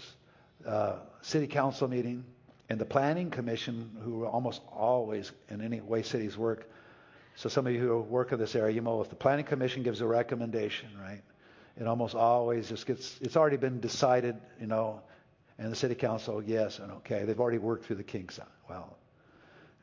uh, 0.66 0.98
city 1.22 1.48
council 1.48 1.88
meeting, 1.88 2.24
and 2.70 2.80
the 2.80 2.86
planning 2.86 3.32
commission, 3.32 3.96
who 4.04 4.26
almost 4.26 4.62
always, 4.72 5.32
in 5.50 5.62
any 5.62 5.82
way 5.82 6.04
cities 6.04 6.38
work, 6.38 6.70
so 7.36 7.50
some 7.50 7.68
of 7.68 7.74
you 7.74 7.80
who 7.80 8.00
work 8.00 8.32
in 8.32 8.40
this 8.40 8.56
area, 8.56 8.74
you 8.74 8.82
know 8.82 9.00
if 9.00 9.10
the 9.10 9.16
planning 9.16 9.46
commission 9.46 9.84
gives 9.84 10.02
a 10.02 10.08
recommendation, 10.08 10.90
right? 11.00 11.22
It 11.80 11.86
almost 11.86 12.16
always 12.16 12.70
just 12.70 12.88
gets, 12.88 13.20
it's 13.22 13.38
already 13.38 13.58
been 13.58 13.80
decided, 13.80 14.36
you 14.60 14.66
know, 14.66 15.02
and 15.60 15.72
the 15.72 15.76
city 15.76 15.94
council, 15.94 16.44
yes 16.44 16.80
and 16.80 16.92
okay. 16.94 17.26
They've 17.26 17.40
already 17.40 17.60
worked 17.60 17.86
through 17.86 17.98
the 17.98 18.04
kinks. 18.04 18.40
Well, 18.68 18.98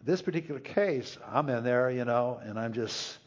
this 0.04 0.20
particular 0.20 0.60
case, 0.60 1.16
I'm 1.32 1.48
in 1.48 1.62
there, 1.62 1.90
you 1.90 2.04
know, 2.04 2.40
and 2.42 2.58
I'm 2.58 2.72
just 2.72 3.18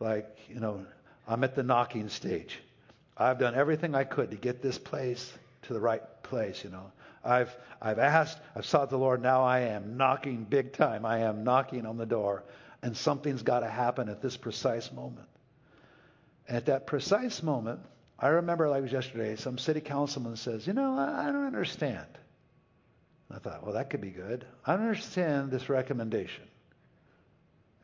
like, 0.00 0.36
you 0.48 0.58
know, 0.58 0.84
I'm 1.28 1.44
at 1.44 1.54
the 1.54 1.62
knocking 1.62 2.08
stage. 2.08 2.58
I've 3.16 3.38
done 3.38 3.54
everything 3.54 3.94
I 3.94 4.04
could 4.04 4.30
to 4.30 4.36
get 4.36 4.62
this 4.62 4.78
place 4.78 5.32
to 5.62 5.72
the 5.72 5.80
right 5.80 6.02
place, 6.22 6.62
you 6.62 6.70
know. 6.70 6.92
I've 7.24 7.54
I've 7.80 7.98
asked, 7.98 8.38
I've 8.54 8.66
sought 8.66 8.90
the 8.90 8.98
Lord, 8.98 9.22
now 9.22 9.42
I 9.42 9.60
am 9.60 9.96
knocking 9.96 10.44
big 10.44 10.72
time. 10.72 11.04
I 11.04 11.20
am 11.20 11.44
knocking 11.44 11.86
on 11.86 11.96
the 11.96 12.06
door 12.06 12.44
and 12.82 12.96
something's 12.96 13.42
got 13.42 13.60
to 13.60 13.68
happen 13.68 14.08
at 14.08 14.22
this 14.22 14.36
precise 14.36 14.92
moment. 14.92 15.28
And 16.48 16.56
at 16.56 16.66
that 16.66 16.86
precise 16.86 17.42
moment, 17.42 17.80
I 18.18 18.28
remember 18.28 18.68
like 18.68 18.78
it 18.78 18.82
was 18.82 18.92
yesterday, 18.92 19.36
some 19.36 19.58
city 19.58 19.80
councilman 19.80 20.36
says, 20.36 20.66
You 20.66 20.72
know, 20.72 20.96
I, 20.96 21.26
don't 21.26 21.46
understand. 21.46 22.06
I 23.30 23.38
thought, 23.38 23.64
well, 23.64 23.74
that 23.74 23.90
could 23.90 24.00
be 24.00 24.10
good. 24.10 24.44
I 24.64 24.76
don't 24.76 24.86
understand 24.86 25.50
this 25.50 25.68
recommendation. 25.68 26.44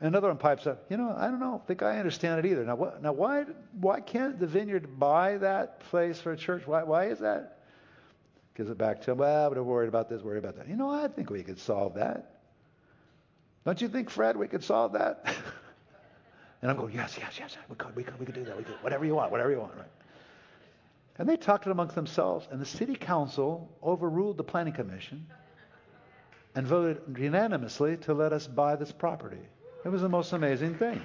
Another 0.03 0.27
one 0.27 0.37
pipes 0.37 0.67
up, 0.67 0.85
you 0.89 0.97
know, 0.97 1.15
I 1.17 1.27
don't 1.27 1.39
know, 1.39 1.61
I 1.63 1.65
think 1.65 1.81
I 1.81 1.97
understand 1.97 2.45
it 2.45 2.51
either. 2.51 2.65
Now, 2.65 2.75
what, 2.75 3.01
now 3.01 3.13
why, 3.13 3.45
why 3.79 4.01
can't 4.01 4.37
the 4.37 4.45
vineyard 4.45 4.99
buy 4.99 5.37
that 5.37 5.79
place 5.79 6.19
for 6.19 6.33
a 6.33 6.37
church? 6.37 6.67
Why, 6.67 6.83
why 6.83 7.05
is 7.05 7.19
that? 7.19 7.59
Gives 8.55 8.69
it 8.69 8.77
back 8.77 9.01
to 9.03 9.11
him, 9.11 9.19
well, 9.19 9.53
I'm 9.53 9.65
worried 9.65 9.87
about 9.87 10.09
this, 10.09 10.21
worried 10.21 10.43
about 10.43 10.57
that. 10.57 10.67
You 10.67 10.75
know, 10.75 10.89
I 10.89 11.07
think 11.07 11.29
we 11.29 11.41
could 11.41 11.57
solve 11.57 11.93
that. 11.93 12.41
Don't 13.65 13.79
you 13.79 13.87
think, 13.87 14.09
Fred, 14.09 14.35
we 14.35 14.49
could 14.49 14.61
solve 14.61 14.91
that? 14.91 15.23
and 16.61 16.69
I'm 16.69 16.75
going, 16.75 16.93
yes, 16.93 17.15
yes, 17.17 17.35
yes, 17.39 17.55
we 17.69 17.77
could, 17.77 17.95
we 17.95 18.03
could, 18.03 18.19
we 18.19 18.25
could 18.25 18.35
do 18.35 18.43
that. 18.43 18.57
We 18.57 18.63
could, 18.65 18.73
do 18.73 18.79
whatever 18.81 19.05
you 19.05 19.15
want, 19.15 19.31
whatever 19.31 19.51
you 19.51 19.61
want, 19.61 19.73
right? 19.77 19.87
And 21.17 21.29
they 21.29 21.37
talked 21.37 21.65
it 21.65 21.71
amongst 21.71 21.95
themselves, 21.95 22.45
and 22.51 22.59
the 22.59 22.65
city 22.65 22.95
council 22.95 23.71
overruled 23.81 24.35
the 24.35 24.43
planning 24.43 24.73
commission 24.73 25.25
and 26.55 26.67
voted 26.67 27.01
unanimously 27.17 27.95
to 27.97 28.13
let 28.13 28.33
us 28.33 28.47
buy 28.47 28.75
this 28.75 28.91
property. 28.91 29.39
It 29.85 29.89
was 29.89 30.01
the 30.01 30.09
most 30.09 30.33
amazing 30.33 30.75
thing. 30.75 31.01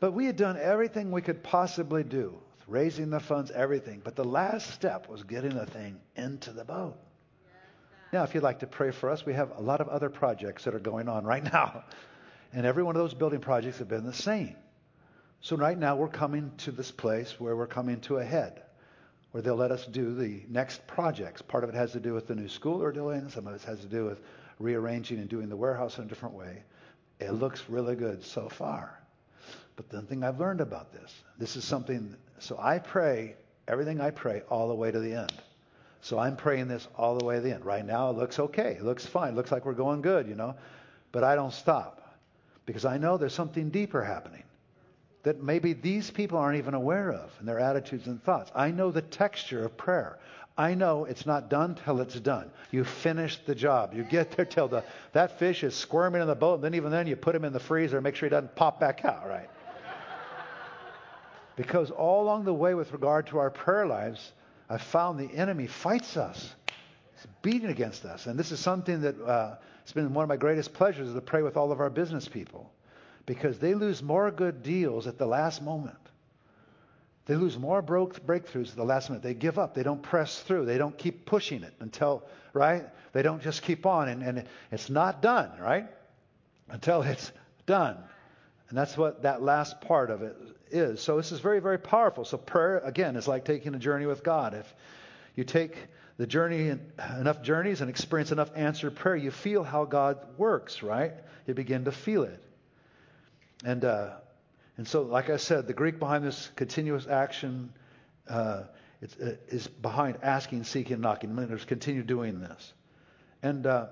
But 0.00 0.12
we 0.12 0.26
had 0.26 0.36
done 0.36 0.56
everything 0.56 1.10
we 1.10 1.22
could 1.22 1.42
possibly 1.42 2.04
do, 2.04 2.38
raising 2.68 3.10
the 3.10 3.18
funds, 3.18 3.50
everything. 3.50 4.00
But 4.04 4.14
the 4.14 4.24
last 4.24 4.70
step 4.70 5.08
was 5.08 5.24
getting 5.24 5.54
the 5.54 5.66
thing 5.66 6.00
into 6.14 6.52
the 6.52 6.64
boat. 6.64 6.96
Now, 8.12 8.22
if 8.22 8.32
you'd 8.32 8.42
like 8.42 8.60
to 8.60 8.66
pray 8.66 8.90
for 8.90 9.10
us, 9.10 9.26
we 9.26 9.34
have 9.34 9.50
a 9.56 9.60
lot 9.60 9.80
of 9.80 9.88
other 9.88 10.08
projects 10.08 10.64
that 10.64 10.74
are 10.74 10.78
going 10.80 11.08
on 11.08 11.24
right 11.24 11.42
now. 11.52 11.84
And 12.52 12.64
every 12.64 12.82
one 12.82 12.96
of 12.96 13.02
those 13.02 13.12
building 13.12 13.40
projects 13.40 13.78
have 13.78 13.88
been 13.88 14.04
the 14.04 14.12
same. 14.12 14.56
So 15.40 15.56
right 15.56 15.76
now 15.76 15.96
we're 15.96 16.08
coming 16.08 16.52
to 16.58 16.72
this 16.72 16.90
place 16.90 17.38
where 17.38 17.54
we're 17.56 17.66
coming 17.66 18.00
to 18.02 18.16
a 18.16 18.24
head, 18.24 18.62
where 19.32 19.42
they'll 19.42 19.56
let 19.56 19.70
us 19.70 19.86
do 19.86 20.14
the 20.14 20.42
next 20.48 20.86
projects. 20.86 21.42
Part 21.42 21.64
of 21.64 21.70
it 21.70 21.76
has 21.76 21.92
to 21.92 22.00
do 22.00 22.14
with 22.14 22.26
the 22.26 22.34
new 22.34 22.48
school 22.48 22.78
they're 22.78 22.92
doing. 22.92 23.28
Some 23.28 23.46
of 23.46 23.54
it 23.54 23.62
has 23.62 23.80
to 23.80 23.86
do 23.86 24.04
with 24.04 24.20
rearranging 24.58 25.18
and 25.18 25.28
doing 25.28 25.48
the 25.48 25.56
warehouse 25.56 25.98
in 25.98 26.04
a 26.04 26.06
different 26.08 26.34
way. 26.34 26.62
It 27.20 27.32
looks 27.32 27.64
really 27.68 27.96
good 27.96 28.24
so 28.24 28.48
far. 28.48 28.98
But 29.76 29.90
the 29.90 30.02
thing 30.02 30.24
I've 30.24 30.40
learned 30.40 30.60
about 30.60 30.92
this, 30.92 31.14
this 31.38 31.56
is 31.56 31.64
something, 31.64 32.16
so 32.38 32.58
I 32.58 32.78
pray 32.78 33.36
everything 33.66 34.00
I 34.00 34.10
pray 34.10 34.42
all 34.48 34.68
the 34.68 34.74
way 34.74 34.90
to 34.90 34.98
the 34.98 35.14
end. 35.14 35.32
So 36.00 36.18
I'm 36.18 36.36
praying 36.36 36.68
this 36.68 36.86
all 36.96 37.16
the 37.18 37.24
way 37.24 37.36
to 37.36 37.40
the 37.40 37.52
end. 37.52 37.64
Right 37.64 37.84
now, 37.84 38.10
it 38.10 38.16
looks 38.16 38.38
okay. 38.38 38.76
It 38.78 38.84
looks 38.84 39.04
fine. 39.04 39.34
It 39.34 39.36
looks 39.36 39.52
like 39.52 39.66
we're 39.66 39.74
going 39.74 40.00
good, 40.00 40.28
you 40.28 40.34
know. 40.34 40.54
But 41.12 41.24
I 41.24 41.34
don't 41.34 41.52
stop 41.52 42.18
because 42.66 42.84
I 42.84 42.98
know 42.98 43.16
there's 43.16 43.34
something 43.34 43.70
deeper 43.70 44.02
happening 44.02 44.44
that 45.22 45.42
maybe 45.42 45.72
these 45.72 46.10
people 46.10 46.38
aren't 46.38 46.58
even 46.58 46.74
aware 46.74 47.10
of 47.12 47.30
in 47.40 47.46
their 47.46 47.58
attitudes 47.58 48.06
and 48.06 48.22
thoughts. 48.22 48.50
I 48.54 48.70
know 48.70 48.90
the 48.90 49.02
texture 49.02 49.64
of 49.64 49.76
prayer. 49.76 50.18
I 50.56 50.74
know 50.74 51.04
it's 51.04 51.26
not 51.26 51.48
done 51.48 51.76
till 51.84 52.00
it's 52.00 52.18
done. 52.18 52.50
You 52.72 52.84
finish 52.84 53.38
the 53.46 53.54
job. 53.54 53.94
You 53.94 54.02
get 54.02 54.32
there 54.32 54.44
till 54.44 54.68
the 54.68 54.82
that 55.12 55.38
fish 55.38 55.62
is 55.62 55.74
squirming 55.74 56.20
in 56.20 56.26
the 56.26 56.34
boat, 56.34 56.54
and 56.54 56.64
then 56.64 56.74
even 56.74 56.90
then 56.90 57.06
you 57.06 57.14
put 57.14 57.34
him 57.34 57.44
in 57.44 57.52
the 57.52 57.60
freezer, 57.60 57.96
and 57.96 58.04
make 58.04 58.16
sure 58.16 58.28
he 58.28 58.30
doesn't 58.30 58.56
pop 58.56 58.80
back 58.80 59.04
out, 59.04 59.28
right? 59.28 59.48
because 61.54 61.90
all 61.90 62.22
along 62.22 62.44
the 62.44 62.54
way 62.54 62.74
with 62.74 62.92
regard 62.92 63.26
to 63.26 63.38
our 63.38 63.50
prayer 63.50 63.86
lives, 63.86 64.32
I've 64.68 64.82
found 64.82 65.18
the 65.18 65.32
enemy 65.36 65.66
fights 65.66 66.16
us. 66.16 66.54
He's 67.14 67.26
beating 67.42 67.70
against 67.70 68.04
us. 68.04 68.26
And 68.26 68.38
this 68.38 68.52
is 68.52 68.60
something 68.60 69.00
that 69.00 69.20
uh, 69.20 69.56
it's 69.82 69.92
been 69.92 70.14
one 70.14 70.22
of 70.22 70.28
my 70.28 70.36
greatest 70.36 70.72
pleasures 70.72 71.12
to 71.12 71.20
pray 71.20 71.42
with 71.42 71.56
all 71.56 71.72
of 71.72 71.80
our 71.80 71.90
business 71.90 72.28
people 72.28 72.70
because 73.28 73.58
they 73.58 73.74
lose 73.74 74.02
more 74.02 74.30
good 74.30 74.62
deals 74.62 75.06
at 75.06 75.18
the 75.18 75.26
last 75.26 75.62
moment. 75.62 75.98
They 77.26 77.34
lose 77.34 77.58
more 77.58 77.82
broke, 77.82 78.26
breakthroughs 78.26 78.70
at 78.70 78.76
the 78.76 78.86
last 78.86 79.10
minute. 79.10 79.22
They 79.22 79.34
give 79.34 79.58
up. 79.58 79.74
They 79.74 79.82
don't 79.82 80.02
press 80.02 80.40
through. 80.40 80.64
They 80.64 80.78
don't 80.78 80.96
keep 80.96 81.26
pushing 81.26 81.62
it 81.62 81.74
until, 81.78 82.22
right? 82.54 82.86
They 83.12 83.20
don't 83.20 83.42
just 83.42 83.60
keep 83.60 83.84
on. 83.84 84.08
And, 84.08 84.22
and 84.22 84.44
it's 84.72 84.88
not 84.88 85.20
done, 85.20 85.50
right? 85.60 85.86
Until 86.70 87.02
it's 87.02 87.30
done. 87.66 87.98
And 88.70 88.78
that's 88.78 88.96
what 88.96 89.22
that 89.24 89.42
last 89.42 89.82
part 89.82 90.10
of 90.10 90.22
it 90.22 90.34
is. 90.70 91.02
So 91.02 91.18
this 91.18 91.30
is 91.30 91.40
very, 91.40 91.60
very 91.60 91.78
powerful. 91.78 92.24
So 92.24 92.38
prayer, 92.38 92.78
again, 92.78 93.14
is 93.14 93.28
like 93.28 93.44
taking 93.44 93.74
a 93.74 93.78
journey 93.78 94.06
with 94.06 94.24
God. 94.24 94.54
If 94.54 94.74
you 95.36 95.44
take 95.44 95.76
the 96.16 96.26
journey, 96.26 96.74
enough 97.20 97.42
journeys 97.42 97.82
and 97.82 97.90
experience 97.90 98.32
enough 98.32 98.50
answered 98.54 98.96
prayer, 98.96 99.16
you 99.16 99.30
feel 99.30 99.64
how 99.64 99.84
God 99.84 100.16
works, 100.38 100.82
right? 100.82 101.12
You 101.46 101.52
begin 101.52 101.84
to 101.84 101.92
feel 101.92 102.22
it. 102.22 102.42
And, 103.64 103.84
uh, 103.84 104.10
and 104.76 104.86
so, 104.86 105.02
like 105.02 105.30
I 105.30 105.36
said, 105.36 105.66
the 105.66 105.74
Greek 105.74 105.98
behind 105.98 106.24
this 106.24 106.50
continuous 106.56 107.06
action 107.06 107.72
uh, 108.28 108.32
uh 108.32 108.64
is 109.48 109.66
behind 109.66 110.18
asking, 110.22 110.64
seeking, 110.64 111.00
knocking. 111.00 111.34
Let's 111.34 111.64
continue 111.64 112.02
doing 112.02 112.40
this. 112.40 112.72
And 113.42 113.66
uh, 113.66 113.86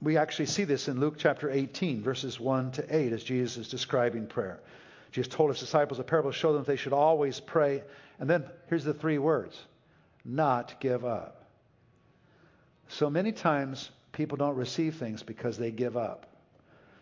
we 0.00 0.16
actually 0.16 0.46
see 0.46 0.64
this 0.64 0.88
in 0.88 1.00
Luke 1.00 1.14
chapter 1.18 1.50
18, 1.50 2.02
verses 2.02 2.38
1 2.38 2.72
to 2.72 2.96
8, 2.96 3.12
as 3.12 3.24
Jesus 3.24 3.56
is 3.56 3.68
describing 3.68 4.26
prayer. 4.26 4.60
Jesus 5.12 5.34
told 5.34 5.50
his 5.50 5.60
disciples 5.60 5.98
a 5.98 6.04
parable 6.04 6.30
to 6.30 6.36
show 6.36 6.52
them 6.52 6.62
that 6.62 6.66
they 6.66 6.76
should 6.76 6.92
always 6.92 7.40
pray. 7.40 7.82
And 8.18 8.28
then 8.28 8.44
here's 8.68 8.84
the 8.84 8.94
three 8.94 9.18
words 9.18 9.58
not 10.24 10.80
give 10.80 11.04
up. 11.04 11.46
So 12.88 13.08
many 13.08 13.32
times 13.32 13.90
people 14.12 14.36
don't 14.36 14.56
receive 14.56 14.96
things 14.96 15.22
because 15.22 15.56
they 15.56 15.70
give 15.70 15.96
up. 15.96 16.26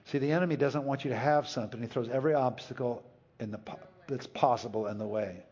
See, 0.07 0.19
the 0.19 0.33
enemy 0.33 0.57
doesn't 0.57 0.85
want 0.85 1.05
you 1.05 1.11
to 1.11 1.17
have 1.17 1.49
something. 1.49 1.81
He 1.81 1.87
throws 1.87 2.09
every 2.09 2.35
obstacle 2.35 3.03
in 3.41 3.51
the, 3.51 3.61
that's 4.07 4.27
possible 4.27 4.87
in 4.87 4.99
the 4.99 5.07
way. 5.07 5.43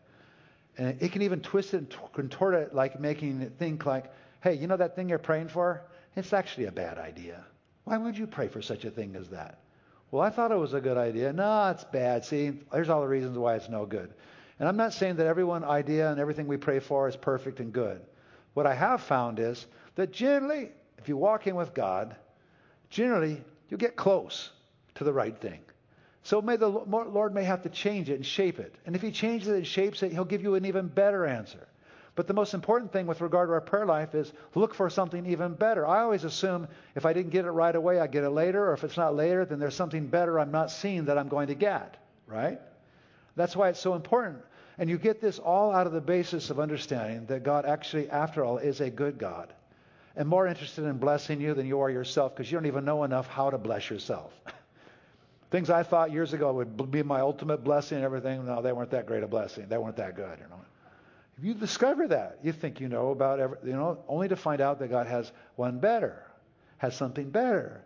And 0.77 1.01
it 1.01 1.11
can 1.11 1.21
even 1.21 1.39
twist 1.41 1.73
it 1.73 1.77
and 1.77 1.95
contort 2.13 2.55
it, 2.55 2.73
like 2.73 2.99
making 2.99 3.41
it 3.41 3.53
think 3.57 3.85
like, 3.85 4.11
hey, 4.41 4.53
you 4.53 4.67
know 4.67 4.77
that 4.77 4.95
thing 4.95 5.09
you're 5.09 5.19
praying 5.19 5.47
for? 5.47 5.83
It's 6.15 6.33
actually 6.33 6.65
a 6.65 6.71
bad 6.71 6.97
idea. 6.97 7.43
Why 7.83 7.97
would 7.97 8.17
you 8.17 8.27
pray 8.27 8.47
for 8.47 8.61
such 8.61 8.85
a 8.85 8.91
thing 8.91 9.15
as 9.15 9.29
that? 9.29 9.59
Well, 10.11 10.21
I 10.21 10.29
thought 10.29 10.51
it 10.51 10.57
was 10.57 10.73
a 10.73 10.81
good 10.81 10.97
idea. 10.97 11.33
No, 11.33 11.69
it's 11.69 11.83
bad. 11.85 12.23
See, 12.23 12.51
there's 12.71 12.89
all 12.89 13.01
the 13.01 13.07
reasons 13.07 13.37
why 13.37 13.55
it's 13.55 13.69
no 13.69 13.85
good. 13.85 14.13
And 14.59 14.69
I'm 14.69 14.77
not 14.77 14.93
saying 14.93 15.15
that 15.15 15.25
everyone 15.25 15.63
idea 15.63 16.11
and 16.11 16.19
everything 16.19 16.47
we 16.47 16.57
pray 16.57 16.79
for 16.79 17.07
is 17.07 17.15
perfect 17.15 17.59
and 17.59 17.73
good. 17.73 18.01
What 18.53 18.67
I 18.67 18.75
have 18.75 19.01
found 19.01 19.39
is 19.39 19.65
that 19.95 20.11
generally, 20.11 20.69
if 20.99 21.09
you 21.09 21.17
walk 21.17 21.47
in 21.47 21.55
with 21.55 21.73
God, 21.73 22.15
generally 22.89 23.41
you 23.73 23.77
get 23.77 23.95
close 23.95 24.51
to 24.93 25.03
the 25.03 25.11
right 25.11 25.35
thing. 25.35 25.59
So 26.21 26.43
may 26.43 26.57
the 26.57 26.67
Lord 26.67 27.33
may 27.33 27.43
have 27.43 27.63
to 27.63 27.69
change 27.69 28.07
it 28.07 28.13
and 28.13 28.25
shape 28.25 28.59
it. 28.59 28.75
And 28.85 28.95
if 28.95 29.01
He 29.01 29.09
changes 29.09 29.47
it 29.47 29.55
and 29.55 29.65
shapes 29.65 30.03
it, 30.03 30.11
He'll 30.11 30.25
give 30.25 30.43
you 30.43 30.53
an 30.53 30.65
even 30.65 30.87
better 30.87 31.25
answer. 31.25 31.67
But 32.13 32.27
the 32.27 32.35
most 32.35 32.53
important 32.53 32.93
thing 32.93 33.07
with 33.07 33.19
regard 33.19 33.49
to 33.49 33.53
our 33.53 33.61
prayer 33.61 33.87
life 33.87 34.13
is 34.13 34.31
look 34.53 34.75
for 34.75 34.91
something 34.91 35.25
even 35.25 35.55
better. 35.55 35.87
I 35.87 36.03
always 36.03 36.23
assume 36.23 36.67
if 36.93 37.07
I 37.07 37.13
didn't 37.13 37.31
get 37.31 37.45
it 37.45 37.49
right 37.49 37.75
away, 37.75 37.99
I 37.99 38.05
get 38.05 38.23
it 38.23 38.29
later, 38.29 38.63
or 38.69 38.73
if 38.73 38.83
it's 38.83 38.95
not 38.95 39.15
later, 39.15 39.43
then 39.43 39.57
there's 39.57 39.75
something 39.75 40.05
better 40.05 40.39
I'm 40.39 40.51
not 40.51 40.69
seeing 40.69 41.05
that 41.05 41.17
I'm 41.17 41.27
going 41.27 41.47
to 41.47 41.55
get, 41.55 41.97
right? 42.27 42.61
That's 43.35 43.55
why 43.55 43.69
it's 43.69 43.79
so 43.79 43.95
important. 43.95 44.43
And 44.77 44.87
you 44.87 44.99
get 44.99 45.19
this 45.19 45.39
all 45.39 45.73
out 45.73 45.87
of 45.87 45.93
the 45.93 46.01
basis 46.01 46.51
of 46.51 46.59
understanding 46.59 47.25
that 47.25 47.41
God 47.41 47.65
actually, 47.65 48.07
after 48.11 48.45
all, 48.45 48.59
is 48.59 48.81
a 48.81 48.91
good 48.91 49.17
God 49.17 49.51
and 50.15 50.27
more 50.27 50.47
interested 50.47 50.85
in 50.85 50.97
blessing 50.97 51.41
you 51.41 51.53
than 51.53 51.65
you 51.65 51.79
are 51.79 51.89
yourself 51.89 52.35
because 52.35 52.51
you 52.51 52.57
don't 52.57 52.67
even 52.67 52.85
know 52.85 53.03
enough 53.03 53.27
how 53.27 53.49
to 53.49 53.57
bless 53.57 53.89
yourself. 53.89 54.31
Things 55.51 55.69
I 55.69 55.83
thought 55.83 56.11
years 56.11 56.33
ago 56.33 56.53
would 56.53 56.91
be 56.91 57.03
my 57.03 57.21
ultimate 57.21 57.63
blessing 57.63 57.97
and 57.97 58.05
everything, 58.05 58.45
no, 58.45 58.61
they 58.61 58.71
weren't 58.71 58.91
that 58.91 59.05
great 59.05 59.23
a 59.23 59.27
blessing. 59.27 59.67
They 59.67 59.77
weren't 59.77 59.97
that 59.97 60.15
good, 60.15 60.39
you 60.39 60.47
know. 60.49 60.59
If 61.37 61.43
you 61.43 61.53
discover 61.55 62.07
that, 62.09 62.39
you 62.43 62.51
think 62.51 62.79
you 62.79 62.87
know 62.87 63.09
about 63.09 63.39
every, 63.39 63.57
you 63.65 63.73
know, 63.73 64.03
only 64.07 64.27
to 64.27 64.35
find 64.35 64.61
out 64.61 64.79
that 64.79 64.89
God 64.89 65.07
has 65.07 65.31
one 65.55 65.79
better, 65.79 66.23
has 66.77 66.95
something 66.95 67.29
better. 67.29 67.83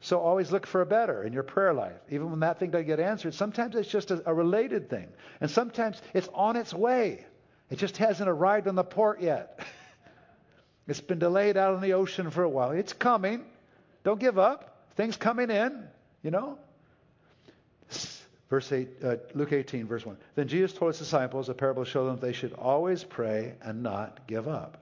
So 0.00 0.20
always 0.20 0.50
look 0.50 0.66
for 0.66 0.80
a 0.80 0.86
better 0.86 1.24
in 1.24 1.32
your 1.32 1.42
prayer 1.42 1.74
life. 1.74 1.96
Even 2.10 2.30
when 2.30 2.40
that 2.40 2.58
thing 2.58 2.70
doesn't 2.70 2.86
get 2.86 3.00
answered, 3.00 3.34
sometimes 3.34 3.74
it's 3.74 3.88
just 3.88 4.10
a, 4.10 4.22
a 4.26 4.34
related 4.34 4.88
thing. 4.88 5.08
And 5.40 5.50
sometimes 5.50 6.00
it's 6.14 6.28
on 6.34 6.56
its 6.56 6.72
way. 6.72 7.26
It 7.70 7.78
just 7.78 7.96
hasn't 7.98 8.28
arrived 8.28 8.66
on 8.66 8.74
the 8.74 8.84
port 8.84 9.20
yet. 9.20 9.60
it's 10.90 11.00
been 11.00 11.20
delayed 11.20 11.56
out 11.56 11.74
on 11.74 11.80
the 11.80 11.92
ocean 11.92 12.30
for 12.30 12.42
a 12.42 12.48
while. 12.48 12.72
It's 12.72 12.92
coming. 12.92 13.44
Don't 14.02 14.18
give 14.18 14.38
up. 14.38 14.86
Things 14.96 15.16
coming 15.16 15.48
in, 15.48 15.84
you 16.22 16.32
know. 16.32 16.58
Verse 18.50 18.72
8, 18.72 18.88
uh, 19.04 19.16
Luke 19.34 19.52
18, 19.52 19.86
verse 19.86 20.04
1. 20.04 20.16
Then 20.34 20.48
Jesus 20.48 20.72
told 20.72 20.90
his 20.90 20.98
disciples 20.98 21.48
a 21.48 21.54
parable 21.54 21.84
to 21.84 21.90
show 21.90 22.06
them 22.06 22.18
they 22.18 22.32
should 22.32 22.52
always 22.54 23.04
pray 23.04 23.54
and 23.62 23.84
not 23.84 24.26
give 24.26 24.48
up. 24.48 24.78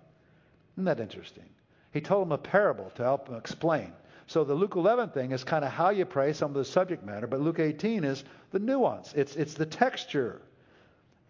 Isn't 0.74 0.86
that 0.86 1.00
interesting? 1.00 1.44
He 1.92 2.00
told 2.00 2.26
them 2.26 2.32
a 2.32 2.38
parable 2.38 2.90
to 2.94 3.02
help 3.02 3.26
them 3.26 3.36
explain. 3.36 3.92
So 4.28 4.44
the 4.44 4.54
Luke 4.54 4.76
11 4.76 5.10
thing 5.10 5.32
is 5.32 5.44
kind 5.44 5.62
of 5.62 5.70
how 5.70 5.90
you 5.90 6.06
pray, 6.06 6.32
some 6.32 6.52
of 6.52 6.56
the 6.56 6.64
subject 6.64 7.04
matter, 7.04 7.26
but 7.26 7.40
Luke 7.40 7.58
18 7.58 8.04
is 8.04 8.24
the 8.50 8.58
nuance. 8.58 9.12
It's, 9.14 9.36
it's 9.36 9.52
the 9.52 9.66
texture. 9.66 10.40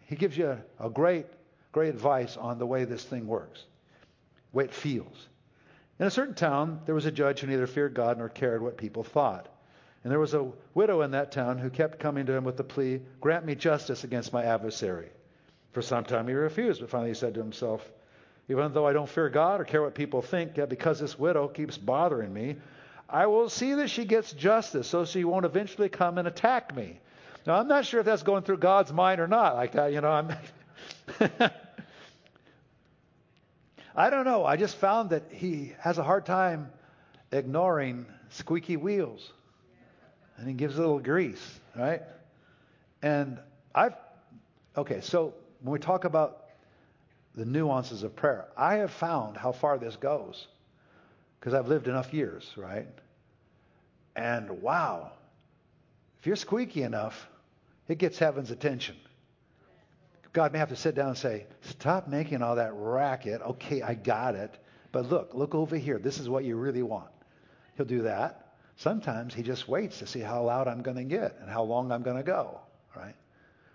He 0.06 0.14
gives 0.14 0.38
you 0.38 0.56
a, 0.78 0.86
a 0.86 0.88
great, 0.88 1.26
great 1.72 1.88
advice 1.88 2.36
on 2.36 2.60
the 2.60 2.66
way 2.66 2.84
this 2.84 3.02
thing 3.02 3.26
works, 3.26 3.64
way 4.52 4.64
it 4.64 4.74
feels. 4.74 5.28
In 5.98 6.06
a 6.06 6.10
certain 6.10 6.34
town, 6.34 6.80
there 6.86 6.94
was 6.94 7.06
a 7.06 7.12
judge 7.12 7.40
who 7.40 7.48
neither 7.48 7.66
feared 7.66 7.94
God 7.94 8.18
nor 8.18 8.28
cared 8.28 8.62
what 8.62 8.76
people 8.76 9.02
thought. 9.02 9.48
And 10.04 10.12
there 10.12 10.20
was 10.20 10.34
a 10.34 10.50
widow 10.74 11.02
in 11.02 11.10
that 11.10 11.32
town 11.32 11.58
who 11.58 11.70
kept 11.70 11.98
coming 11.98 12.26
to 12.26 12.32
him 12.32 12.44
with 12.44 12.56
the 12.56 12.64
plea, 12.64 13.00
Grant 13.20 13.44
me 13.44 13.54
justice 13.54 14.04
against 14.04 14.32
my 14.32 14.44
adversary. 14.44 15.10
For 15.72 15.82
some 15.82 16.04
time 16.04 16.28
he 16.28 16.34
refused, 16.34 16.80
but 16.80 16.90
finally 16.90 17.10
he 17.10 17.14
said 17.14 17.34
to 17.34 17.40
himself, 17.40 17.90
Even 18.48 18.72
though 18.72 18.86
I 18.86 18.92
don't 18.92 19.08
fear 19.08 19.28
God 19.28 19.60
or 19.60 19.64
care 19.64 19.82
what 19.82 19.94
people 19.94 20.22
think, 20.22 20.56
yet 20.56 20.68
because 20.68 21.00
this 21.00 21.18
widow 21.18 21.48
keeps 21.48 21.76
bothering 21.76 22.32
me, 22.32 22.56
I 23.08 23.26
will 23.26 23.48
see 23.48 23.74
that 23.74 23.90
she 23.90 24.04
gets 24.04 24.32
justice 24.32 24.86
so 24.86 25.04
she 25.04 25.24
won't 25.24 25.46
eventually 25.46 25.88
come 25.88 26.18
and 26.18 26.28
attack 26.28 26.74
me. 26.76 27.00
Now, 27.46 27.54
I'm 27.56 27.68
not 27.68 27.86
sure 27.86 28.00
if 28.00 28.06
that's 28.06 28.22
going 28.22 28.44
through 28.44 28.58
God's 28.58 28.92
mind 28.92 29.20
or 29.20 29.26
not 29.26 29.56
like 29.56 29.72
that. 29.72 29.92
You 29.92 30.00
know, 30.00 30.10
I'm. 30.10 30.36
I 33.98 34.10
don't 34.10 34.24
know. 34.24 34.46
I 34.46 34.56
just 34.56 34.76
found 34.76 35.10
that 35.10 35.24
he 35.32 35.72
has 35.80 35.98
a 35.98 36.04
hard 36.04 36.24
time 36.24 36.70
ignoring 37.32 38.06
squeaky 38.30 38.76
wheels 38.76 39.32
and 40.36 40.46
he 40.46 40.54
gives 40.54 40.76
a 40.76 40.80
little 40.80 41.00
grease, 41.00 41.58
right? 41.76 42.02
And 43.02 43.40
I've, 43.74 43.96
okay, 44.76 45.00
so 45.00 45.34
when 45.62 45.72
we 45.72 45.80
talk 45.80 46.04
about 46.04 46.44
the 47.34 47.44
nuances 47.44 48.04
of 48.04 48.14
prayer, 48.14 48.46
I 48.56 48.76
have 48.76 48.92
found 48.92 49.36
how 49.36 49.50
far 49.50 49.78
this 49.78 49.96
goes 49.96 50.46
because 51.40 51.52
I've 51.52 51.66
lived 51.66 51.88
enough 51.88 52.14
years, 52.14 52.52
right? 52.56 52.86
And 54.14 54.62
wow, 54.62 55.10
if 56.20 56.26
you're 56.28 56.36
squeaky 56.36 56.84
enough, 56.84 57.28
it 57.88 57.98
gets 57.98 58.16
heaven's 58.16 58.52
attention. 58.52 58.94
God 60.32 60.52
may 60.52 60.58
have 60.58 60.68
to 60.68 60.76
sit 60.76 60.94
down 60.94 61.08
and 61.08 61.18
say, 61.18 61.46
Stop 61.62 62.08
making 62.08 62.42
all 62.42 62.56
that 62.56 62.72
racket. 62.74 63.40
Okay, 63.42 63.82
I 63.82 63.94
got 63.94 64.34
it. 64.34 64.58
But 64.92 65.08
look, 65.10 65.34
look 65.34 65.54
over 65.54 65.76
here. 65.76 65.98
This 65.98 66.18
is 66.18 66.28
what 66.28 66.44
you 66.44 66.56
really 66.56 66.82
want. 66.82 67.10
He'll 67.76 67.86
do 67.86 68.02
that. 68.02 68.54
Sometimes 68.76 69.34
he 69.34 69.42
just 69.42 69.68
waits 69.68 69.98
to 69.98 70.06
see 70.06 70.20
how 70.20 70.42
loud 70.44 70.68
I'm 70.68 70.82
going 70.82 70.96
to 70.96 71.04
get 71.04 71.36
and 71.40 71.50
how 71.50 71.64
long 71.64 71.90
I'm 71.90 72.02
going 72.02 72.16
to 72.16 72.22
go, 72.22 72.60
right? 72.96 73.14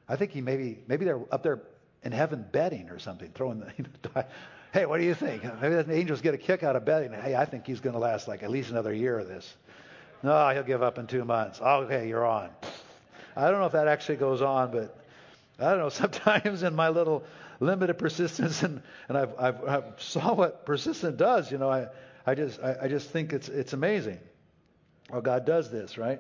I 0.08 0.16
think 0.16 0.32
he 0.32 0.42
maybe 0.42 0.80
maybe 0.88 1.06
they're 1.06 1.22
up 1.32 1.44
there 1.44 1.62
in 2.04 2.12
heaven 2.12 2.46
betting 2.52 2.90
or 2.90 3.00
something, 3.00 3.32
throwing 3.34 3.60
the. 3.60 4.26
Hey, 4.74 4.88
what 4.88 4.98
do 4.98 5.04
you 5.04 5.14
think? 5.14 5.44
Maybe 5.62 5.76
the 5.76 5.94
angels 5.94 6.22
get 6.22 6.34
a 6.34 6.38
kick 6.38 6.64
out 6.64 6.76
of 6.76 6.84
betting. 6.84 7.14
Hey, 7.14 7.36
I 7.36 7.46
think 7.46 7.68
he's 7.68 7.80
going 7.80 7.94
to 7.94 8.00
last 8.00 8.28
like 8.28 8.42
at 8.42 8.50
least 8.50 8.72
another 8.72 8.92
year 8.92 9.20
of 9.20 9.28
this. 9.28 9.56
No, 10.24 10.50
he'll 10.50 10.64
give 10.64 10.82
up 10.82 10.98
in 10.98 11.06
two 11.06 11.24
months. 11.24 11.62
Okay, 11.62 12.08
you're 12.08 12.26
on. 12.26 12.50
I 13.36 13.52
don't 13.52 13.60
know 13.60 13.68
if 13.68 13.74
that 13.74 13.88
actually 13.88 14.16
goes 14.16 14.42
on, 14.42 14.72
but 14.72 15.03
I 15.60 15.72
don't 15.72 15.80
know. 15.80 15.90
Sometimes 15.90 16.64
in 16.64 16.76
my 16.76 16.90
little 16.90 17.24
limited 17.60 17.96
persistence, 17.96 18.64
and 18.64 18.82
and 19.08 19.18
I've 19.18 19.40
I've, 19.40 19.64
I've 19.64 20.02
saw 20.02 20.34
what 20.34 20.66
persistence 20.66 21.18
does. 21.18 21.52
You 21.52 21.58
know, 21.58 21.70
I 21.70 21.88
I 22.26 22.36
just 22.36 22.60
I, 22.62 22.78
I 22.84 22.88
just 22.88 23.10
think 23.10 23.34
it's 23.34 23.50
it's 23.50 23.74
amazing. 23.74 24.20
how 25.12 25.22
God 25.22 25.46
does 25.46 25.72
this, 25.72 25.98
right? 25.98 26.20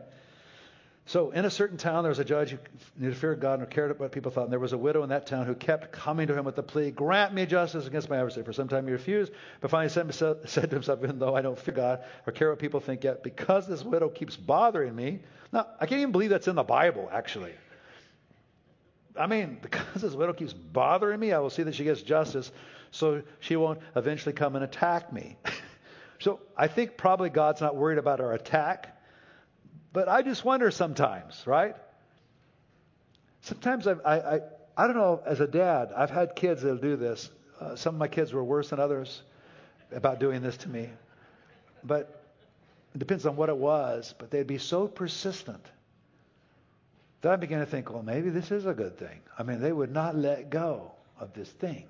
So, 1.05 1.31
in 1.31 1.43
a 1.43 1.49
certain 1.49 1.77
town, 1.77 2.03
there 2.03 2.09
was 2.09 2.19
a 2.19 2.23
judge 2.23 2.57
who 2.97 3.11
feared 3.13 3.41
God 3.41 3.59
nor 3.59 3.65
cared 3.65 3.99
what 3.99 4.13
people 4.13 4.31
thought. 4.31 4.45
And 4.45 4.51
there 4.53 4.59
was 4.59 4.71
a 4.71 4.77
widow 4.77 5.03
in 5.03 5.09
that 5.09 5.27
town 5.27 5.45
who 5.45 5.53
kept 5.53 5.91
coming 5.91 6.27
to 6.27 6.37
him 6.37 6.45
with 6.45 6.55
the 6.55 6.63
plea, 6.63 6.91
Grant 6.91 7.33
me 7.33 7.45
justice 7.45 7.85
against 7.85 8.09
my 8.09 8.15
adversary. 8.15 8.45
For 8.45 8.53
some 8.53 8.69
time 8.69 8.85
he 8.87 8.93
refused, 8.93 9.33
but 9.59 9.69
finally 9.69 9.89
said 9.89 10.09
to 10.09 10.67
himself, 10.69 10.99
Even 11.03 11.19
though 11.19 11.35
I 11.35 11.41
don't 11.41 11.59
fear 11.59 11.73
God 11.73 12.03
or 12.25 12.31
care 12.31 12.49
what 12.49 12.59
people 12.59 12.79
think 12.79 13.03
yet, 13.03 13.21
because 13.21 13.67
this 13.67 13.83
widow 13.83 14.07
keeps 14.07 14.37
bothering 14.37 14.95
me. 14.95 15.19
Now, 15.51 15.67
I 15.77 15.87
can't 15.87 15.99
even 15.99 16.13
believe 16.13 16.29
that's 16.29 16.47
in 16.47 16.55
the 16.55 16.63
Bible, 16.63 17.09
actually. 17.11 17.51
I 19.17 19.27
mean, 19.27 19.57
because 19.61 20.01
this 20.01 20.13
widow 20.13 20.33
keeps 20.33 20.53
bothering 20.53 21.19
me, 21.19 21.31
I 21.31 21.39
will 21.39 21.49
see 21.49 21.63
that 21.63 21.75
she 21.75 21.83
gets 21.83 22.01
justice 22.01 22.51
so 22.91 23.23
she 23.39 23.55
won't 23.55 23.79
eventually 23.95 24.33
come 24.33 24.55
and 24.55 24.63
attack 24.63 25.11
me. 25.11 25.37
So 26.19 26.39
I 26.55 26.67
think 26.67 26.95
probably 26.95 27.29
God's 27.29 27.59
not 27.59 27.75
worried 27.75 27.97
about 27.97 28.21
our 28.21 28.31
attack. 28.31 28.95
But 29.91 30.07
I 30.07 30.21
just 30.21 30.45
wonder 30.45 30.71
sometimes, 30.71 31.45
right? 31.45 31.75
Sometimes 33.41 33.87
I, 33.87 33.91
I, 34.05 34.35
I, 34.35 34.39
I 34.77 34.87
don't 34.87 34.95
know, 34.95 35.21
as 35.25 35.41
a 35.41 35.47
dad, 35.47 35.91
I've 35.93 36.11
had 36.11 36.37
kids 36.37 36.61
that'll 36.61 36.77
do 36.77 36.95
this. 36.95 37.29
Uh, 37.59 37.75
some 37.75 37.95
of 37.95 37.99
my 37.99 38.07
kids 38.07 38.31
were 38.31 38.43
worse 38.43 38.69
than 38.69 38.79
others 38.79 39.21
about 39.91 40.21
doing 40.21 40.41
this 40.41 40.55
to 40.57 40.69
me. 40.69 40.89
But 41.83 42.23
it 42.95 42.99
depends 42.99 43.25
on 43.25 43.35
what 43.35 43.49
it 43.49 43.57
was, 43.57 44.15
but 44.17 44.31
they'd 44.31 44.47
be 44.47 44.59
so 44.59 44.87
persistent 44.87 45.65
that 47.23 47.31
I 47.31 47.35
began 47.37 47.59
to 47.59 47.65
think, 47.65 47.89
well, 47.89 48.03
maybe 48.03 48.29
this 48.29 48.51
is 48.51 48.65
a 48.65 48.73
good 48.73 48.97
thing. 48.97 49.21
I 49.39 49.43
mean, 49.43 49.61
they 49.61 49.71
would 49.71 49.91
not 49.91 50.15
let 50.15 50.49
go 50.49 50.91
of 51.17 51.33
this 51.33 51.49
thing. 51.49 51.85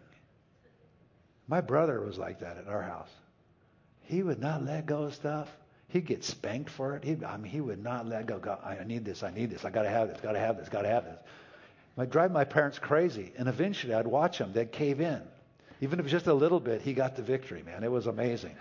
My 1.48 1.60
brother 1.60 2.00
was 2.02 2.20
like 2.20 2.40
that 2.40 2.58
at 2.58 2.68
our 2.68 2.84
house. 2.84 3.10
He 4.02 4.22
would 4.22 4.40
not 4.40 4.64
let 4.64 4.86
go 4.86 5.04
of 5.04 5.16
stuff. 5.16 5.50
He'd 5.88 6.06
get 6.06 6.24
spanked 6.24 6.70
for 6.70 6.96
it. 6.96 7.04
He'd, 7.04 7.24
I 7.24 7.38
mean, 7.38 7.52
he 7.52 7.62
would 7.62 7.84
not 7.84 8.08
let 8.08 8.28
go. 8.28 8.38
God, 8.38 8.60
I 8.64 8.84
need 8.84 9.06
this. 9.06 9.24
I 9.24 9.32
need 9.32 9.50
this. 9.50 9.66
I 9.66 9.72
got 9.72 9.84
to 9.84 9.90
have 9.90 10.10
this. 10.10 10.22
Got 10.22 10.34
to 10.34 10.40
have 10.40 10.58
this. 10.58 10.70
Got 10.70 10.84
to 10.84 10.88
have 10.88 11.06
this. 11.06 11.20
I'd 11.98 12.12
drive 12.12 12.32
my 12.32 12.44
parents 12.44 12.78
crazy, 12.78 13.34
and 13.36 13.48
eventually 13.48 13.94
I'd 13.94 14.08
watch 14.08 14.38
them. 14.38 14.54
They'd 14.54 14.72
cave 14.72 15.02
in. 15.02 15.22
Even 15.82 16.00
if 16.00 16.00
it 16.00 16.04
was 16.04 16.12
just 16.12 16.28
a 16.28 16.34
little 16.34 16.60
bit, 16.60 16.82
he 16.82 16.94
got 16.94 17.16
the 17.16 17.24
victory, 17.24 17.64
man. 17.64 17.84
It 17.84 17.92
was 17.92 18.06
amazing. 18.06 18.56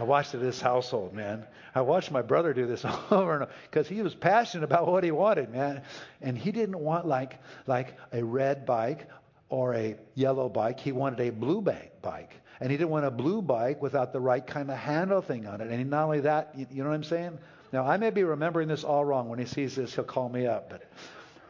I 0.00 0.02
watched 0.02 0.32
this 0.32 0.62
household, 0.62 1.12
man. 1.12 1.44
I 1.74 1.82
watched 1.82 2.10
my 2.10 2.22
brother 2.22 2.54
do 2.54 2.66
this 2.66 2.84
over 3.10 3.34
and 3.34 3.42
over 3.42 3.52
because 3.70 3.86
he 3.86 4.00
was 4.00 4.14
passionate 4.14 4.64
about 4.64 4.86
what 4.86 5.04
he 5.04 5.10
wanted, 5.10 5.50
man. 5.50 5.82
And 6.22 6.38
he 6.38 6.52
didn't 6.52 6.78
want 6.78 7.06
like 7.06 7.38
like 7.66 7.98
a 8.10 8.24
red 8.24 8.64
bike 8.64 9.06
or 9.50 9.74
a 9.74 9.96
yellow 10.14 10.48
bike. 10.48 10.80
He 10.80 10.92
wanted 10.92 11.20
a 11.20 11.30
blue 11.30 11.60
bike. 11.60 12.32
And 12.60 12.70
he 12.70 12.78
didn't 12.78 12.88
want 12.88 13.04
a 13.04 13.10
blue 13.10 13.42
bike 13.42 13.82
without 13.82 14.14
the 14.14 14.20
right 14.20 14.46
kind 14.46 14.70
of 14.70 14.78
handle 14.78 15.20
thing 15.20 15.46
on 15.46 15.60
it. 15.60 15.68
And 15.68 15.90
not 15.90 16.04
only 16.04 16.20
that, 16.20 16.54
you, 16.56 16.82
know 16.82 16.88
what 16.88 16.94
I'm 16.94 17.04
saying? 17.04 17.38
Now, 17.70 17.86
I 17.86 17.98
may 17.98 18.10
be 18.10 18.24
remembering 18.24 18.68
this 18.68 18.84
all 18.84 19.04
wrong. 19.04 19.28
When 19.28 19.38
he 19.38 19.44
sees 19.44 19.76
this, 19.76 19.94
he'll 19.94 20.04
call 20.04 20.30
me 20.30 20.46
up. 20.46 20.70
But 20.70 20.84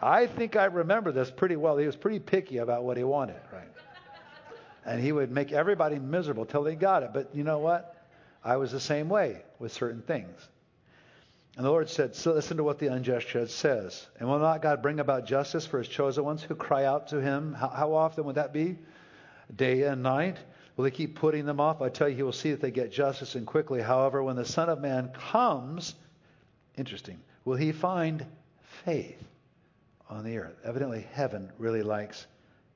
I 0.03 0.27
think 0.27 0.57
I 0.57 0.65
remember 0.65 1.13
this 1.13 1.31
pretty 1.31 1.57
well. 1.57 1.77
He 1.77 1.87
was 1.87 1.97
pretty 1.97 2.19
picky 2.19 2.59
about 2.59 2.83
what 2.83 2.97
he 2.97 3.05
wanted, 3.05 3.41
right? 3.53 3.69
And 4.85 5.01
he 5.01 5.13
would 5.13 5.31
make 5.31 5.53
everybody 5.53 6.01
miserable 6.01 6.47
till 6.47 6.65
they 6.65 6.75
got 6.75 7.05
it. 7.05 7.11
But 7.13 7.33
you 7.33 7.45
know 7.45 7.59
what? 7.59 8.00
I 8.45 8.57
was 8.57 8.73
the 8.73 8.81
same 8.81 9.09
way 9.09 9.43
with 9.59 9.73
certain 9.73 10.03
things. 10.03 10.49
And 11.57 11.67
the 11.67 11.71
Lord 11.71 11.91
said, 11.91 12.15
so 12.15 12.33
listen 12.33 12.57
to 12.57 12.65
what 12.65 12.79
the 12.79 12.87
unjust 12.87 13.29
judge 13.29 13.51
says. 13.51 14.07
And 14.19 14.29
will 14.29 14.39
not 14.39 14.63
God 14.63 14.83
bring 14.83 15.01
about 15.01 15.27
justice 15.27 15.67
for 15.67 15.79
his 15.79 15.89
chosen 15.89 16.25
ones 16.25 16.43
who 16.43 16.55
cry 16.55 16.85
out 16.85 17.09
to 17.09 17.21
him? 17.21 17.53
How, 17.53 17.69
how 17.69 17.95
often 17.95 18.25
would 18.25 18.37
that 18.37 18.53
be? 18.53 18.79
Day 19.55 19.83
and 19.83 20.03
night? 20.03 20.39
Will 20.77 20.85
he 20.85 20.91
keep 20.91 21.17
putting 21.17 21.45
them 21.45 21.61
off? 21.61 21.83
I 21.83 21.89
tell 21.89 22.09
you, 22.09 22.17
he 22.17 22.23
will 22.23 22.33
see 22.33 22.53
that 22.53 22.61
they 22.61 22.71
get 22.71 22.93
justice 22.93 23.35
and 23.35 23.47
quickly. 23.47 23.83
However, 23.83 24.23
when 24.23 24.37
the 24.37 24.45
Son 24.45 24.69
of 24.69 24.81
Man 24.81 25.11
comes, 25.31 25.95
interesting, 26.79 27.19
will 27.45 27.57
he 27.57 27.73
find 27.73 28.25
faith 28.85 29.23
on 30.09 30.25
the 30.25 30.39
earth? 30.39 30.57
Evidently, 30.65 31.07
heaven 31.13 31.51
really 31.59 31.83
likes 31.83 32.27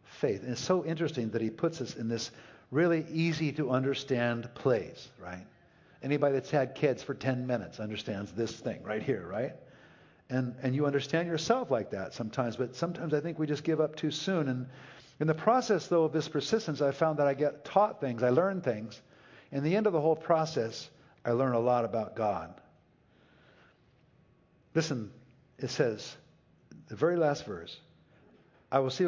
faith. 0.02 0.42
And 0.42 0.52
it's 0.52 0.60
so 0.60 0.84
interesting 0.84 1.30
that 1.30 1.40
he 1.40 1.48
puts 1.48 1.80
us 1.80 1.94
in 1.96 2.08
this 2.08 2.30
really 2.70 3.06
easy 3.10 3.52
to 3.52 3.70
understand 3.70 4.52
place, 4.54 5.08
right? 5.18 5.46
Anybody 6.04 6.34
that's 6.34 6.50
had 6.50 6.74
kids 6.74 7.02
for 7.02 7.14
10 7.14 7.46
minutes 7.46 7.80
understands 7.80 8.30
this 8.30 8.52
thing 8.52 8.82
right 8.82 9.02
here, 9.02 9.26
right? 9.26 9.54
And, 10.28 10.54
and 10.62 10.74
you 10.74 10.84
understand 10.84 11.28
yourself 11.28 11.70
like 11.70 11.90
that 11.92 12.12
sometimes, 12.12 12.56
but 12.56 12.76
sometimes 12.76 13.14
I 13.14 13.20
think 13.20 13.38
we 13.38 13.46
just 13.46 13.64
give 13.64 13.80
up 13.80 13.96
too 13.96 14.10
soon. 14.10 14.48
And 14.48 14.66
in 15.18 15.26
the 15.26 15.34
process, 15.34 15.86
though, 15.86 16.04
of 16.04 16.12
this 16.12 16.28
persistence, 16.28 16.82
I 16.82 16.90
found 16.90 17.18
that 17.20 17.26
I 17.26 17.32
get 17.32 17.64
taught 17.64 18.02
things, 18.02 18.22
I 18.22 18.28
learn 18.28 18.60
things. 18.60 19.00
In 19.50 19.64
the 19.64 19.74
end 19.74 19.86
of 19.86 19.94
the 19.94 20.00
whole 20.00 20.14
process, 20.14 20.90
I 21.24 21.30
learn 21.30 21.54
a 21.54 21.58
lot 21.58 21.86
about 21.86 22.16
God. 22.16 22.52
Listen, 24.74 25.10
it 25.58 25.70
says, 25.70 26.14
the 26.88 26.96
very 26.96 27.16
last 27.16 27.46
verse, 27.46 27.78
I 28.70 28.80
will 28.80 28.90
see 28.90 29.06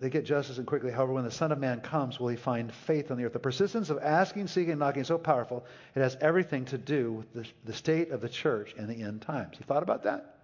they 0.00 0.10
get 0.10 0.24
justice 0.24 0.58
and 0.58 0.66
quickly. 0.66 0.92
However, 0.92 1.12
when 1.12 1.24
the 1.24 1.30
Son 1.30 1.50
of 1.50 1.58
Man 1.58 1.80
comes, 1.80 2.20
will 2.20 2.28
he 2.28 2.36
find 2.36 2.72
faith 2.72 3.10
on 3.10 3.16
the 3.16 3.24
earth? 3.24 3.32
The 3.32 3.40
persistence 3.40 3.90
of 3.90 3.98
asking, 3.98 4.46
seeking, 4.46 4.70
and 4.70 4.78
knocking 4.78 5.02
is 5.02 5.08
so 5.08 5.18
powerful, 5.18 5.66
it 5.94 6.00
has 6.00 6.16
everything 6.20 6.64
to 6.66 6.78
do 6.78 7.12
with 7.12 7.32
the, 7.32 7.48
the 7.64 7.72
state 7.72 8.10
of 8.10 8.20
the 8.20 8.28
church 8.28 8.74
in 8.76 8.86
the 8.86 9.02
end 9.02 9.22
times. 9.22 9.56
You 9.58 9.66
thought 9.66 9.82
about 9.82 10.04
that? 10.04 10.36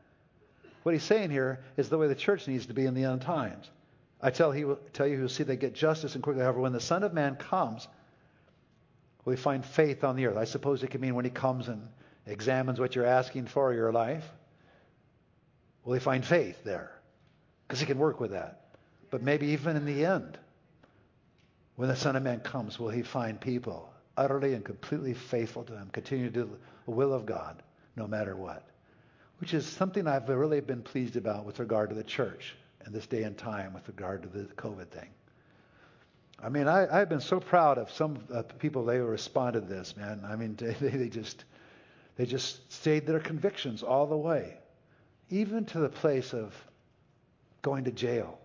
What 0.82 0.92
he's 0.92 1.04
saying 1.04 1.30
here 1.30 1.60
is 1.76 1.88
the 1.88 1.98
way 1.98 2.08
the 2.08 2.14
church 2.14 2.48
needs 2.48 2.66
to 2.66 2.74
be 2.74 2.84
in 2.84 2.94
the 2.94 3.04
end 3.04 3.22
times. 3.22 3.70
I 4.20 4.30
tell, 4.30 4.50
he 4.50 4.64
will, 4.64 4.78
tell 4.92 5.06
you, 5.06 5.16
he 5.16 5.22
will 5.22 5.28
see 5.28 5.44
they 5.44 5.56
get 5.56 5.74
justice 5.74 6.14
and 6.14 6.22
quickly. 6.22 6.42
However, 6.42 6.60
when 6.60 6.72
the 6.72 6.80
Son 6.80 7.04
of 7.04 7.14
Man 7.14 7.36
comes, 7.36 7.86
will 9.24 9.32
he 9.32 9.36
find 9.36 9.64
faith 9.64 10.02
on 10.02 10.16
the 10.16 10.26
earth? 10.26 10.36
I 10.36 10.44
suppose 10.44 10.82
it 10.82 10.90
could 10.90 11.00
mean 11.00 11.14
when 11.14 11.24
he 11.24 11.30
comes 11.30 11.68
and 11.68 11.86
examines 12.26 12.80
what 12.80 12.96
you're 12.96 13.06
asking 13.06 13.46
for 13.46 13.72
your 13.72 13.92
life. 13.92 14.24
Will 15.84 15.94
he 15.94 16.00
find 16.00 16.24
faith 16.24 16.64
there? 16.64 16.90
Because 17.66 17.80
he 17.80 17.86
can 17.86 17.98
work 17.98 18.18
with 18.18 18.32
that. 18.32 18.63
But 19.14 19.22
maybe 19.22 19.46
even 19.46 19.76
in 19.76 19.84
the 19.84 20.04
end, 20.04 20.38
when 21.76 21.88
the 21.88 21.94
Son 21.94 22.16
of 22.16 22.24
Man 22.24 22.40
comes, 22.40 22.80
will 22.80 22.88
he 22.88 23.04
find 23.04 23.40
people 23.40 23.88
utterly 24.16 24.54
and 24.54 24.64
completely 24.64 25.14
faithful 25.14 25.62
to 25.62 25.72
him, 25.72 25.88
continue 25.92 26.24
to 26.24 26.32
do 26.32 26.50
the 26.84 26.90
will 26.90 27.14
of 27.14 27.24
God 27.24 27.62
no 27.94 28.08
matter 28.08 28.34
what? 28.34 28.64
Which 29.38 29.54
is 29.54 29.66
something 29.66 30.08
I've 30.08 30.28
really 30.28 30.60
been 30.60 30.82
pleased 30.82 31.14
about 31.14 31.44
with 31.44 31.60
regard 31.60 31.90
to 31.90 31.94
the 31.94 32.02
church 32.02 32.56
in 32.86 32.92
this 32.92 33.06
day 33.06 33.22
and 33.22 33.38
time 33.38 33.72
with 33.72 33.86
regard 33.86 34.24
to 34.24 34.28
the 34.28 34.46
COVID 34.54 34.88
thing. 34.88 35.10
I 36.42 36.48
mean, 36.48 36.66
I, 36.66 36.98
have 36.98 37.08
been 37.08 37.20
so 37.20 37.38
proud 37.38 37.78
of 37.78 37.92
some 37.92 38.18
uh, 38.34 38.42
people 38.58 38.84
they 38.84 38.98
responded 38.98 39.68
to 39.68 39.72
this, 39.72 39.96
man. 39.96 40.22
I 40.26 40.34
mean, 40.34 40.56
they, 40.58 40.72
they 40.72 41.08
just 41.08 41.44
they 42.16 42.26
just 42.26 42.72
stayed 42.72 43.06
their 43.06 43.20
convictions 43.20 43.84
all 43.84 44.08
the 44.08 44.16
way, 44.16 44.58
even 45.30 45.66
to 45.66 45.78
the 45.78 45.88
place 45.88 46.34
of 46.34 46.52
going 47.62 47.84
to 47.84 47.92
jail 47.92 48.40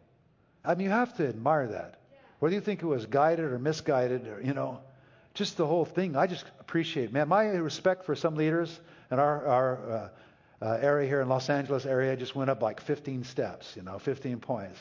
I 0.64 0.76
mean, 0.76 0.86
you 0.86 0.92
have 0.92 1.16
to 1.18 1.28
admire 1.28 1.68
that. 1.68 2.00
Whether 2.40 2.56
you 2.56 2.62
think 2.62 2.82
it 2.82 2.86
was 2.86 3.06
guided 3.06 3.46
or 3.46 3.60
misguided, 3.60 4.28
or, 4.28 4.42
you 4.42 4.54
know, 4.54 4.80
just 5.34 5.58
the 5.58 5.66
whole 5.66 5.86
thing, 5.86 6.16
I 6.16 6.28
just 6.28 6.46
appreciate. 6.60 7.12
Man, 7.12 7.28
my 7.28 7.46
respect 7.46 8.06
for 8.06 8.16
some 8.16 8.36
leaders 8.36 8.80
in 9.12 9.20
our, 9.20 9.46
our 9.46 9.92
uh, 9.92 10.10
uh, 10.62 10.78
area 10.82 11.08
here 11.08 11.22
in 11.22 11.30
Los 11.30 11.50
Angeles 11.50 11.86
area 11.86 12.16
just 12.16 12.36
went 12.36 12.50
up 12.50 12.62
like 12.62 12.82
15 12.82 13.24
steps, 13.24 13.74
you 13.76 13.84
know, 13.84 14.00
15 14.00 14.40
points. 14.40 14.78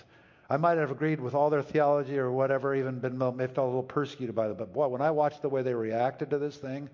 I 0.51 0.57
might 0.57 0.79
have 0.79 0.91
agreed 0.91 1.21
with 1.21 1.35
all 1.35 1.51
their 1.51 1.63
theology 1.63 2.19
or 2.19 2.31
whatever, 2.31 2.75
even 2.75 3.01
been 3.01 3.19
maybe 3.19 3.53
felt 3.53 3.67
a 3.67 3.71
little 3.71 3.83
persecuted 3.83 4.35
by 4.35 4.49
them. 4.49 4.57
But 4.57 4.73
boy, 4.73 4.89
when 4.89 5.03
I 5.03 5.11
watched 5.11 5.43
the 5.43 5.49
way 5.49 5.63
they 5.63 5.75
reacted 5.75 6.31
to 6.31 6.39
this 6.39 6.57
thing, 6.57 6.89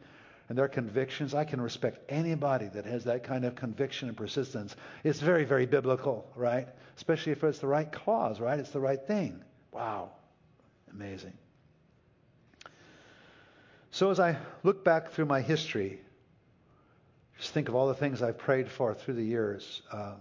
and 0.49 0.59
their 0.59 0.69
convictions. 0.69 1.35
I 1.35 1.45
can 1.45 1.61
respect 1.61 1.99
anybody 2.09 2.69
that 2.69 2.85
has 2.85 3.05
that 3.05 3.25
kind 3.25 3.45
of 3.45 3.55
conviction 3.55 4.09
and 4.09 4.17
persistence. 4.17 4.77
It's 5.03 5.21
very, 5.21 5.45
very 5.45 5.67
biblical, 5.67 6.31
right? 6.37 6.69
Especially 6.97 7.33
if 7.33 7.43
it's 7.45 7.59
the 7.59 7.67
right 7.67 7.91
cause, 7.91 8.41
right? 8.41 8.59
It's 8.59 8.71
the 8.71 8.81
right 8.81 9.01
thing. 9.07 9.43
Wow. 9.73 10.11
Amazing. 10.93 11.33
So 13.91 14.11
as 14.11 14.21
I 14.21 14.37
look 14.63 14.85
back 14.85 15.13
through 15.13 15.27
my 15.27 15.41
history, 15.41 16.01
just 17.39 17.53
think 17.53 17.69
of 17.69 17.75
all 17.75 17.89
the 17.89 17.95
things 17.95 18.23
I've 18.23 18.39
prayed 18.39 18.69
for 18.69 18.95
through 18.95 19.15
the 19.15 19.25
years. 19.25 19.83
Um, 19.91 20.17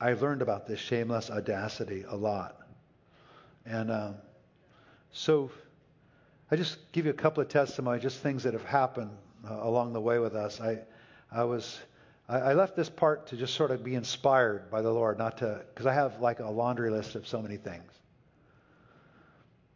I've 0.00 0.20
learned 0.20 0.42
about 0.42 0.66
this 0.66 0.80
shameless 0.80 1.30
audacity 1.30 2.04
a 2.08 2.16
lot. 2.16 2.56
And 3.64 3.90
um, 3.90 4.14
so 5.12 5.50
I 6.50 6.56
just 6.56 6.76
give 6.92 7.06
you 7.06 7.10
a 7.10 7.14
couple 7.14 7.42
of 7.42 7.48
testimonies, 7.48 8.02
just 8.02 8.18
things 8.20 8.42
that 8.42 8.52
have 8.52 8.64
happened 8.64 9.10
uh, 9.48 9.58
along 9.62 9.92
the 9.92 10.00
way 10.00 10.18
with 10.18 10.34
us. 10.34 10.60
I, 10.60 10.78
I 11.30 11.44
was, 11.44 11.80
I, 12.28 12.38
I 12.38 12.54
left 12.54 12.76
this 12.76 12.88
part 12.88 13.28
to 13.28 13.36
just 13.36 13.54
sort 13.54 13.70
of 13.70 13.84
be 13.84 13.94
inspired 13.94 14.70
by 14.70 14.82
the 14.82 14.90
Lord, 14.90 15.18
not 15.18 15.38
to, 15.38 15.62
because 15.68 15.86
I 15.86 15.94
have 15.94 16.20
like 16.20 16.40
a 16.40 16.48
laundry 16.48 16.90
list 16.90 17.14
of 17.14 17.26
so 17.26 17.42
many 17.42 17.56
things. 17.56 17.90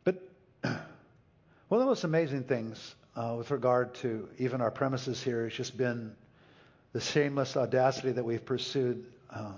But 0.05 0.23
one 0.63 0.73
of 1.71 1.79
the 1.81 1.87
most 1.87 2.05
amazing 2.05 2.45
things 2.45 2.95
uh, 3.17 3.35
with 3.37 3.51
regard 3.51 3.95
to 3.97 4.29
even 4.39 4.61
our 4.61 4.71
premises 4.71 5.23
here 5.23 5.45
has 5.45 5.53
just 5.53 5.77
been 5.77 6.15
the 6.93 7.01
shameless 7.01 7.57
audacity 7.57 8.13
that 8.13 8.25
we've 8.25 8.45
pursued, 8.45 9.05
uh, 9.31 9.53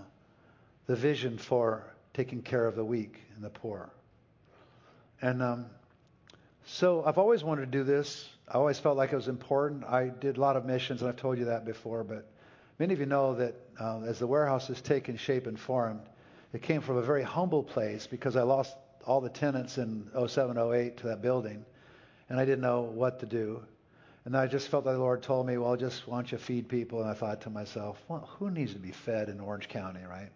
the 0.87 0.97
vision 0.97 1.39
for 1.39 1.85
taking 2.15 2.43
care 2.43 2.67
of 2.67 2.75
the 2.75 2.85
weak 2.85 3.21
and 3.35 3.45
the 3.45 3.51
poor. 3.51 3.91
And 5.23 5.43
um, 5.43 5.67
so 6.65 7.05
I've 7.05 7.19
always 7.19 7.45
wanted 7.45 7.67
to 7.67 7.79
do 7.79 7.85
this. 7.85 8.29
I 8.51 8.55
always 8.55 8.81
felt 8.81 8.97
like 8.97 9.13
it 9.13 9.17
was 9.17 9.29
important. 9.29 9.85
I 9.85 10.09
did 10.09 10.37
a 10.37 10.41
lot 10.41 10.57
of 10.57 10.65
missions, 10.65 11.03
and 11.03 11.09
I've 11.09 11.17
told 11.17 11.39
you 11.39 11.45
that 11.45 11.65
before, 11.65 12.03
but 12.03 12.27
many 12.81 12.93
of 12.93 12.99
you 12.99 13.07
know 13.07 13.33
that 13.37 13.55
uh, 13.79 14.01
as 14.01 14.19
the 14.19 14.27
warehouse 14.27 14.67
has 14.67 14.81
taken 14.81 15.17
shape 15.17 15.47
and 15.47 15.59
formed, 15.59 16.03
it 16.53 16.61
came 16.61 16.81
from 16.81 16.97
a 16.97 17.03
very 17.03 17.23
humble 17.23 17.63
place 17.63 18.09
because 18.09 18.35
I 18.35 18.43
lost 18.43 18.77
all 19.07 19.21
the 19.21 19.29
tenants 19.29 19.79
in 19.79 20.11
07, 20.27 20.59
08 20.59 20.97
to 20.97 21.07
that 21.07 21.23
building, 21.23 21.65
and 22.29 22.41
I 22.41 22.45
didn't 22.45 22.63
know 22.63 22.81
what 22.81 23.21
to 23.21 23.27
do. 23.27 23.63
And 24.25 24.37
I 24.37 24.49
just 24.49 24.67
felt 24.67 24.85
that 24.85 24.93
the 24.93 24.99
Lord 24.99 25.23
told 25.23 25.47
me, 25.47 25.57
well, 25.57 25.77
just 25.77 26.09
why 26.09 26.17
don't 26.17 26.33
you 26.33 26.39
feed 26.39 26.69
people? 26.69 27.01
And 27.01 27.09
I 27.09 27.15
thought 27.15 27.41
to 27.43 27.51
myself, 27.51 28.03
well, 28.09 28.29
who 28.39 28.51
needs 28.51 28.73
to 28.73 28.81
be 28.81 28.91
fed 28.91 29.29
in 29.29 29.39
Orange 29.39 29.69
County, 29.69 30.01
right? 30.09 30.29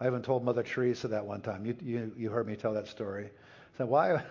I 0.00 0.08
even 0.08 0.22
told 0.22 0.44
Mother 0.44 0.64
Teresa 0.64 1.06
that 1.08 1.24
one 1.24 1.40
time. 1.40 1.64
You, 1.64 1.76
you, 1.80 2.12
you 2.16 2.30
heard 2.30 2.48
me 2.48 2.56
tell 2.56 2.74
that 2.74 2.88
story. 2.88 3.26
I 3.26 3.78
said, 3.78 3.88
why, 3.88 4.22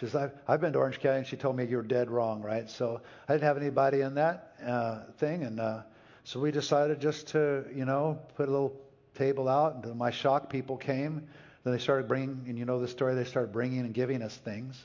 she 0.00 0.06
says, 0.06 0.16
I've, 0.16 0.32
I've 0.48 0.60
been 0.62 0.72
to 0.72 0.78
Orange 0.78 0.98
County, 0.98 1.18
and 1.18 1.26
she 1.26 1.36
told 1.36 1.56
me 1.56 1.66
you're 1.66 1.82
dead 1.82 2.10
wrong, 2.10 2.40
right? 2.40 2.70
So 2.70 3.02
I 3.28 3.34
didn't 3.34 3.44
have 3.44 3.58
anybody 3.58 4.00
in 4.00 4.14
that 4.14 4.54
uh, 4.66 5.02
thing, 5.18 5.42
and 5.42 5.60
uh, 5.60 5.82
so 6.24 6.40
we 6.40 6.50
decided 6.50 7.02
just 7.02 7.28
to, 7.28 7.66
you 7.74 7.84
know, 7.84 8.18
put 8.34 8.48
a 8.48 8.50
little 8.50 8.80
table 9.14 9.46
out. 9.46 9.74
And 9.74 9.82
to 9.82 9.94
my 9.94 10.10
shock, 10.10 10.48
people 10.48 10.78
came. 10.78 11.28
Then 11.64 11.74
they 11.74 11.78
started 11.78 12.08
bringing, 12.08 12.46
and 12.48 12.58
you 12.58 12.64
know 12.64 12.80
the 12.80 12.88
story, 12.88 13.14
they 13.14 13.24
started 13.24 13.52
bringing 13.52 13.80
and 13.80 13.92
giving 13.92 14.22
us 14.22 14.34
things 14.38 14.82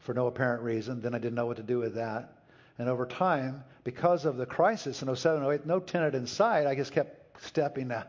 for 0.00 0.12
no 0.12 0.26
apparent 0.26 0.64
reason. 0.64 1.00
Then 1.00 1.14
I 1.14 1.18
didn't 1.18 1.36
know 1.36 1.46
what 1.46 1.58
to 1.58 1.62
do 1.62 1.78
with 1.78 1.94
that. 1.94 2.32
And 2.78 2.88
over 2.88 3.06
time, 3.06 3.62
because 3.84 4.24
of 4.24 4.38
the 4.38 4.46
crisis 4.46 5.02
in 5.02 5.14
07, 5.14 5.48
08, 5.48 5.66
no 5.66 5.78
tenant 5.78 6.16
inside, 6.16 6.66
I 6.66 6.74
just 6.74 6.90
kept 6.90 7.44
stepping 7.44 7.92
uh, 7.92 8.02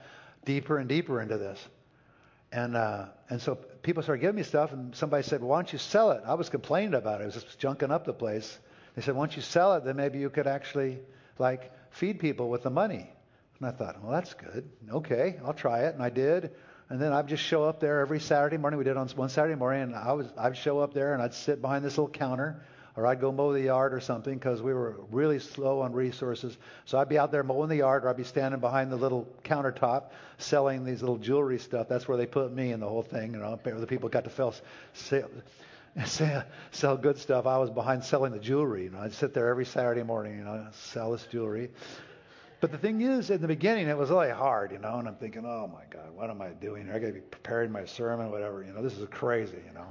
deeper 0.45 0.79
and 0.79 0.89
deeper 0.89 1.21
into 1.21 1.37
this. 1.37 1.59
And 2.51 2.75
uh, 2.75 3.05
and 3.29 3.41
so 3.41 3.55
people 3.55 4.01
started 4.01 4.21
giving 4.21 4.35
me 4.35 4.43
stuff, 4.43 4.71
and 4.71 4.95
somebody 4.95 5.23
said, 5.23 5.41
well, 5.41 5.49
"Why 5.49 5.57
don't 5.57 5.71
you 5.71 5.79
sell 5.79 6.11
it?" 6.11 6.23
I 6.25 6.33
was 6.33 6.49
complaining 6.49 6.95
about 6.95 7.21
it. 7.21 7.23
I 7.23 7.25
was 7.27 7.35
just 7.35 7.59
junking 7.59 7.91
up 7.91 8.05
the 8.05 8.13
place. 8.13 8.57
They 8.95 9.01
said, 9.01 9.15
"Why 9.15 9.25
don't 9.25 9.35
you 9.35 9.41
sell 9.41 9.75
it? 9.75 9.83
Then 9.83 9.95
maybe 9.95 10.19
you 10.19 10.29
could 10.29 10.47
actually 10.47 10.99
like 11.37 11.71
feed 11.91 12.19
people 12.19 12.49
with 12.49 12.63
the 12.63 12.71
money." 12.71 13.09
And 13.59 13.67
I 13.67 13.71
thought, 13.71 14.01
well, 14.01 14.13
that's 14.13 14.33
good. 14.33 14.69
Okay, 14.89 15.37
I'll 15.45 15.53
try 15.53 15.81
it, 15.83 15.93
and 15.93 16.01
I 16.01 16.09
did. 16.09 16.51
And 16.89 16.99
then 16.99 17.11
I'd 17.11 17.27
just 17.27 17.43
show 17.43 17.65
up 17.65 17.79
there 17.79 17.99
every 17.99 18.19
Saturday 18.19 18.57
morning. 18.57 18.77
We 18.77 18.83
did 18.83 18.97
on 18.97 19.07
one 19.09 19.29
Saturday 19.29 19.55
morning, 19.55 19.83
and 19.83 19.95
I 19.95 20.13
was 20.13 20.27
I'd 20.37 20.57
show 20.57 20.79
up 20.79 20.93
there 20.93 21.13
and 21.13 21.21
I'd 21.21 21.33
sit 21.33 21.61
behind 21.61 21.85
this 21.85 21.97
little 21.97 22.09
counter 22.09 22.63
or 22.95 23.07
I'd 23.07 23.21
go 23.21 23.31
mow 23.31 23.53
the 23.53 23.61
yard 23.61 23.93
or 23.93 23.99
something 23.99 24.33
because 24.33 24.61
we 24.61 24.73
were 24.73 24.95
really 25.11 25.39
slow 25.39 25.81
on 25.81 25.93
resources. 25.93 26.57
So 26.85 26.97
I'd 26.97 27.09
be 27.09 27.17
out 27.17 27.31
there 27.31 27.43
mowing 27.43 27.69
the 27.69 27.77
yard, 27.77 28.03
or 28.03 28.09
I'd 28.09 28.17
be 28.17 28.23
standing 28.23 28.59
behind 28.59 28.91
the 28.91 28.95
little 28.95 29.27
countertop 29.43 30.11
selling 30.37 30.85
these 30.85 31.01
little 31.01 31.17
jewelry 31.17 31.59
stuff. 31.59 31.87
That's 31.87 32.07
where 32.07 32.17
they 32.17 32.25
put 32.25 32.51
me 32.51 32.71
in 32.71 32.79
the 32.79 32.87
whole 32.87 33.03
thing. 33.03 33.33
You 33.33 33.39
know, 33.39 33.59
the 33.63 33.87
people 33.87 34.09
got 34.09 34.23
to 34.25 34.31
sell, 34.31 34.53
sell, 36.05 36.43
sell 36.71 36.97
good 36.97 37.17
stuff. 37.17 37.45
I 37.45 37.57
was 37.57 37.69
behind 37.69 38.03
selling 38.03 38.31
the 38.31 38.39
jewelry. 38.39 38.83
You 38.83 38.91
know, 38.91 38.99
I'd 38.99 39.13
sit 39.13 39.33
there 39.33 39.47
every 39.47 39.65
Saturday 39.65 40.03
morning, 40.03 40.37
you 40.37 40.43
know, 40.43 40.67
sell 40.71 41.11
this 41.11 41.25
jewelry. 41.25 41.69
But 42.61 42.71
the 42.71 42.77
thing 42.77 42.99
is, 42.99 43.29
in 43.29 43.41
the 43.41 43.47
beginning, 43.47 43.87
it 43.87 43.97
was 43.97 44.09
really 44.09 44.31
hard, 44.31 44.73
you 44.73 44.79
know, 44.79 44.99
and 44.99 45.07
I'm 45.07 45.15
thinking, 45.15 45.45
oh 45.45 45.71
my 45.73 45.83
God, 45.89 46.13
what 46.13 46.29
am 46.29 46.41
I 46.41 46.49
doing? 46.49 46.89
I 46.89 46.99
got 46.99 47.07
to 47.07 47.13
be 47.13 47.21
preparing 47.21 47.71
my 47.71 47.85
sermon, 47.85 48.31
whatever, 48.31 48.63
you 48.63 48.73
know, 48.73 48.81
this 48.81 48.97
is 48.97 49.07
crazy, 49.09 49.59
you 49.65 49.73
know. 49.73 49.87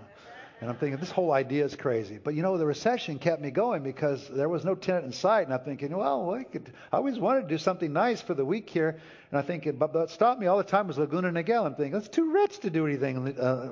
And 0.61 0.69
I'm 0.69 0.77
thinking, 0.77 0.99
this 0.99 1.13
whole 1.13 1.33
idea 1.33 1.65
is 1.65 1.77
crazy. 1.77 2.19
But 2.23 2.35
you 2.35 2.43
know, 2.43 2.59
the 2.59 2.67
recession 2.67 3.19
kept 3.21 3.41
me 3.41 3.51
going 3.51 3.85
because 3.85 4.29
there 4.29 4.49
was 4.49 4.65
no 4.65 4.75
tenant 4.75 5.07
in 5.07 5.13
sight. 5.13 5.43
And 5.47 5.55
I'm 5.55 5.61
thinking, 5.61 5.97
well, 5.97 6.35
I, 6.35 6.43
could, 6.43 6.73
I 6.93 6.97
always 6.97 7.19
wanted 7.19 7.43
to 7.43 7.49
do 7.49 7.59
something 7.59 7.93
nice 7.93 8.21
for 8.21 8.35
the 8.35 8.45
weak 8.45 8.69
here. 8.69 8.99
And 9.31 9.39
I 9.39 9.43
think, 9.43 9.69
but 9.79 9.95
what 9.95 10.11
stopped 10.11 10.41
me 10.41 10.49
all 10.49 10.59
the 10.59 10.65
time 10.65 10.89
was 10.89 10.99
Laguna 10.99 11.31
Niguel. 11.31 11.65
I'm 11.65 11.77
thinking, 11.77 11.97
it's 11.97 12.09
too 12.09 12.33
rich 12.33 12.59
to 12.61 12.71
do 12.71 12.87
anything, 12.87 13.39
uh, 13.39 13.71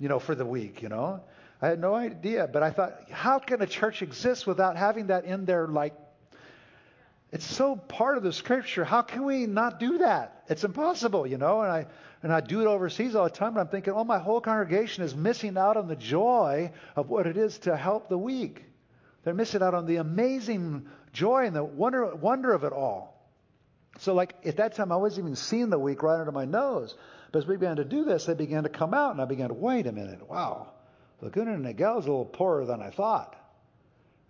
you 0.00 0.08
know, 0.08 0.18
for 0.18 0.34
the 0.34 0.46
weak, 0.46 0.80
you 0.80 0.88
know. 0.88 1.20
I 1.60 1.68
had 1.68 1.80
no 1.80 1.94
idea. 1.94 2.48
But 2.50 2.62
I 2.62 2.70
thought, 2.70 3.10
how 3.10 3.38
can 3.38 3.60
a 3.60 3.66
church 3.66 4.00
exist 4.00 4.46
without 4.46 4.76
having 4.76 5.08
that 5.08 5.26
in 5.26 5.44
there, 5.44 5.68
like, 5.68 5.94
it's 7.36 7.44
so 7.44 7.76
part 7.76 8.16
of 8.16 8.22
the 8.22 8.32
scripture. 8.32 8.82
How 8.82 9.02
can 9.02 9.26
we 9.26 9.44
not 9.44 9.78
do 9.78 9.98
that? 9.98 10.44
It's 10.48 10.64
impossible, 10.64 11.26
you 11.26 11.36
know. 11.36 11.60
And 11.60 11.70
I 11.70 11.86
and 12.22 12.32
I 12.32 12.40
do 12.40 12.62
it 12.62 12.66
overseas 12.66 13.14
all 13.14 13.24
the 13.24 13.30
time, 13.30 13.52
but 13.52 13.60
I'm 13.60 13.68
thinking, 13.68 13.92
oh, 13.92 14.04
my 14.04 14.18
whole 14.18 14.40
congregation 14.40 15.04
is 15.04 15.14
missing 15.14 15.58
out 15.58 15.76
on 15.76 15.86
the 15.86 15.96
joy 15.96 16.72
of 16.96 17.10
what 17.10 17.26
it 17.26 17.36
is 17.36 17.58
to 17.58 17.76
help 17.76 18.08
the 18.08 18.16
weak. 18.16 18.64
They're 19.22 19.34
missing 19.34 19.62
out 19.62 19.74
on 19.74 19.84
the 19.84 19.96
amazing 19.96 20.86
joy 21.12 21.44
and 21.44 21.54
the 21.54 21.62
wonder, 21.62 22.14
wonder 22.14 22.54
of 22.54 22.64
it 22.64 22.72
all. 22.72 23.30
So, 23.98 24.14
like 24.14 24.34
at 24.46 24.56
that 24.56 24.74
time, 24.74 24.90
I 24.90 24.96
wasn't 24.96 25.26
even 25.26 25.36
seeing 25.36 25.68
the 25.68 25.78
weak 25.78 26.02
right 26.02 26.18
under 26.18 26.32
my 26.32 26.46
nose. 26.46 26.94
But 27.32 27.40
as 27.40 27.46
we 27.46 27.58
began 27.58 27.76
to 27.76 27.84
do 27.84 28.06
this, 28.06 28.24
they 28.24 28.32
began 28.32 28.62
to 28.62 28.70
come 28.70 28.94
out, 28.94 29.12
and 29.12 29.20
I 29.20 29.26
began 29.26 29.48
to 29.48 29.54
wait 29.54 29.86
a 29.86 29.92
minute. 29.92 30.26
Wow, 30.26 30.72
Laguna 31.20 31.58
Niguel 31.58 31.98
is 31.98 32.06
a 32.06 32.08
little 32.08 32.24
poorer 32.24 32.64
than 32.64 32.80
I 32.80 32.88
thought. 32.88 33.36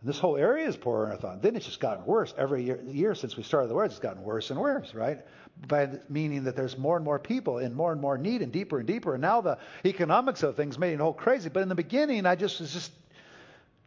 And 0.07 0.14
this 0.14 0.20
whole 0.20 0.36
area 0.36 0.68
is 0.68 0.76
I 0.76 1.16
thought. 1.16 1.42
Then 1.42 1.57
it's 1.57 1.66
just 1.66 1.80
gotten 1.80 2.07
worse 2.07 2.32
every 2.38 2.62
year, 2.62 2.80
year 2.86 3.12
since 3.16 3.36
we 3.36 3.42
started 3.42 3.66
the 3.66 3.74
word. 3.74 3.86
It's 3.86 3.98
gotten 3.98 4.22
worse 4.22 4.50
and 4.50 4.61
worse, 4.61 4.94
right? 4.94 5.18
by 5.66 5.88
meaning 6.09 6.44
that 6.44 6.54
there's 6.54 6.78
more 6.78 6.94
and 6.94 7.04
more 7.04 7.18
people 7.18 7.59
in 7.59 7.74
more 7.74 7.90
and 7.90 8.00
more 8.00 8.16
need 8.16 8.40
and 8.40 8.52
deeper 8.52 8.78
and 8.78 8.86
deeper. 8.86 9.14
And 9.14 9.22
now 9.22 9.40
the 9.40 9.59
economics 9.84 10.44
of 10.44 10.54
things 10.54 10.78
made 10.78 10.92
it 10.92 11.00
all 11.00 11.12
crazy. 11.12 11.48
But 11.48 11.64
in 11.64 11.68
the 11.68 11.74
beginning, 11.74 12.24
I 12.24 12.36
just 12.36 12.61
was 12.61 12.72
just 12.72 12.92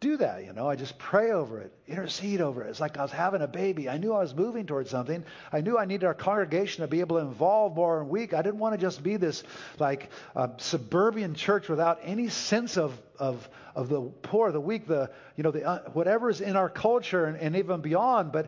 do 0.02 0.18
that, 0.18 0.44
you 0.44 0.52
know. 0.52 0.68
I 0.68 0.76
just 0.76 0.98
pray 0.98 1.32
over 1.32 1.62
it, 1.62 1.72
intercede 1.88 2.42
over 2.42 2.64
it. 2.64 2.70
It's 2.70 2.82
like 2.82 2.98
I 2.98 3.02
was 3.02 3.12
having 3.12 3.42
a 3.42 3.48
baby. 3.48 3.88
I 3.88 3.98
knew 3.98 4.12
I 4.12 4.20
was 4.20 4.36
moving 4.36 4.66
towards 4.66 4.90
something. 4.90 5.24
I 5.54 5.62
knew 5.62 5.78
I 5.78 5.86
needed 5.86 6.06
our 6.06 6.14
congregation 6.14 6.82
to 6.82 6.90
be 6.90 7.00
able 7.00 7.18
to 7.18 7.22
involve 7.22 7.78
more 7.78 8.02
and 8.02 8.10
week. 8.10 8.34
I 8.34 8.42
didn't 8.42 8.60
want 8.60 8.76
to 8.76 8.82
just 8.82 9.02
be 9.02 9.16
this 9.16 9.44
like 9.78 10.10
uh, 10.36 10.50
suburban 10.58 11.34
church 11.36 11.70
without 11.70 12.00
any 12.04 12.28
sense 12.28 12.78
of 12.78 13.00
of 13.20 13.48
of 13.76 13.90
the 13.90 14.02
poor, 14.02 14.52
the 14.52 14.60
weak, 14.60 14.88
the 14.88 15.12
you 15.36 15.44
know 15.44 15.52
the 15.52 15.64
uh, 15.66 16.28
is 16.28 16.42
in 16.42 16.56
our 16.56 16.70
culture 16.70 17.26
and, 17.26 17.38
and 17.38 17.56
even 17.56 17.82
beyond. 17.82 18.32
But 18.32 18.48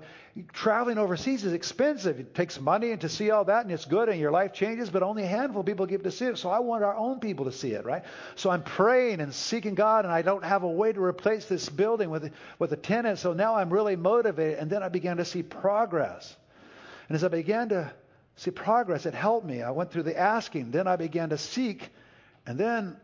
traveling 0.53 0.97
overseas 0.97 1.43
is 1.43 1.53
expensive. 1.53 2.19
It 2.19 2.33
takes 2.33 2.59
money 2.59 2.91
and 2.91 3.01
to 3.01 3.09
see 3.09 3.31
all 3.31 3.45
that, 3.45 3.63
and 3.63 3.71
it's 3.71 3.85
good, 3.85 4.09
and 4.09 4.19
your 4.19 4.31
life 4.31 4.53
changes. 4.53 4.89
But 4.89 5.03
only 5.03 5.23
a 5.23 5.27
handful 5.27 5.61
of 5.61 5.67
people 5.67 5.85
get 5.85 6.03
to 6.03 6.11
see 6.11 6.25
it. 6.25 6.37
So 6.37 6.49
I 6.49 6.59
want 6.59 6.83
our 6.83 6.95
own 6.95 7.19
people 7.19 7.45
to 7.45 7.51
see 7.51 7.71
it, 7.71 7.85
right? 7.85 8.03
So 8.35 8.49
I'm 8.49 8.63
praying 8.63 9.19
and 9.19 9.33
seeking 9.33 9.75
God, 9.75 10.05
and 10.05 10.13
I 10.13 10.21
don't 10.21 10.43
have 10.43 10.63
a 10.63 10.69
way 10.69 10.91
to 10.93 11.03
replace 11.03 11.45
this 11.45 11.69
building 11.69 12.09
with 12.09 12.31
with 12.57 12.71
a 12.71 12.77
tenant. 12.77 13.19
So 13.19 13.33
now 13.33 13.55
I'm 13.55 13.71
really 13.71 13.95
motivated, 13.95 14.59
and 14.59 14.69
then 14.69 14.83
I 14.83 14.89
began 14.89 15.17
to 15.17 15.25
see 15.25 15.43
progress. 15.43 16.35
And 17.09 17.15
as 17.15 17.23
I 17.25 17.27
began 17.27 17.69
to 17.69 17.91
see 18.37 18.51
progress, 18.51 19.05
it 19.05 19.13
helped 19.13 19.45
me. 19.45 19.61
I 19.61 19.71
went 19.71 19.91
through 19.91 20.03
the 20.03 20.17
asking, 20.17 20.71
then 20.71 20.87
I 20.87 20.95
began 20.95 21.29
to 21.29 21.37
seek, 21.37 21.89
and 22.45 22.57
then 22.57 22.97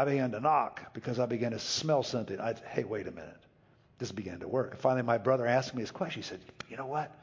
I 0.00 0.04
began 0.06 0.30
to 0.30 0.40
knock 0.40 0.94
because 0.94 1.18
I 1.18 1.26
began 1.26 1.50
to 1.50 1.58
smell 1.58 2.02
something. 2.02 2.40
I, 2.40 2.54
hey, 2.70 2.84
wait 2.84 3.06
a 3.06 3.10
minute. 3.10 3.36
This 3.98 4.10
began 4.12 4.40
to 4.40 4.48
work. 4.48 4.78
Finally, 4.78 5.02
my 5.02 5.18
brother 5.18 5.46
asked 5.46 5.74
me 5.74 5.82
this 5.82 5.90
question. 5.90 6.22
He 6.22 6.26
said, 6.26 6.40
You 6.70 6.78
know 6.78 6.86
what? 6.86 7.14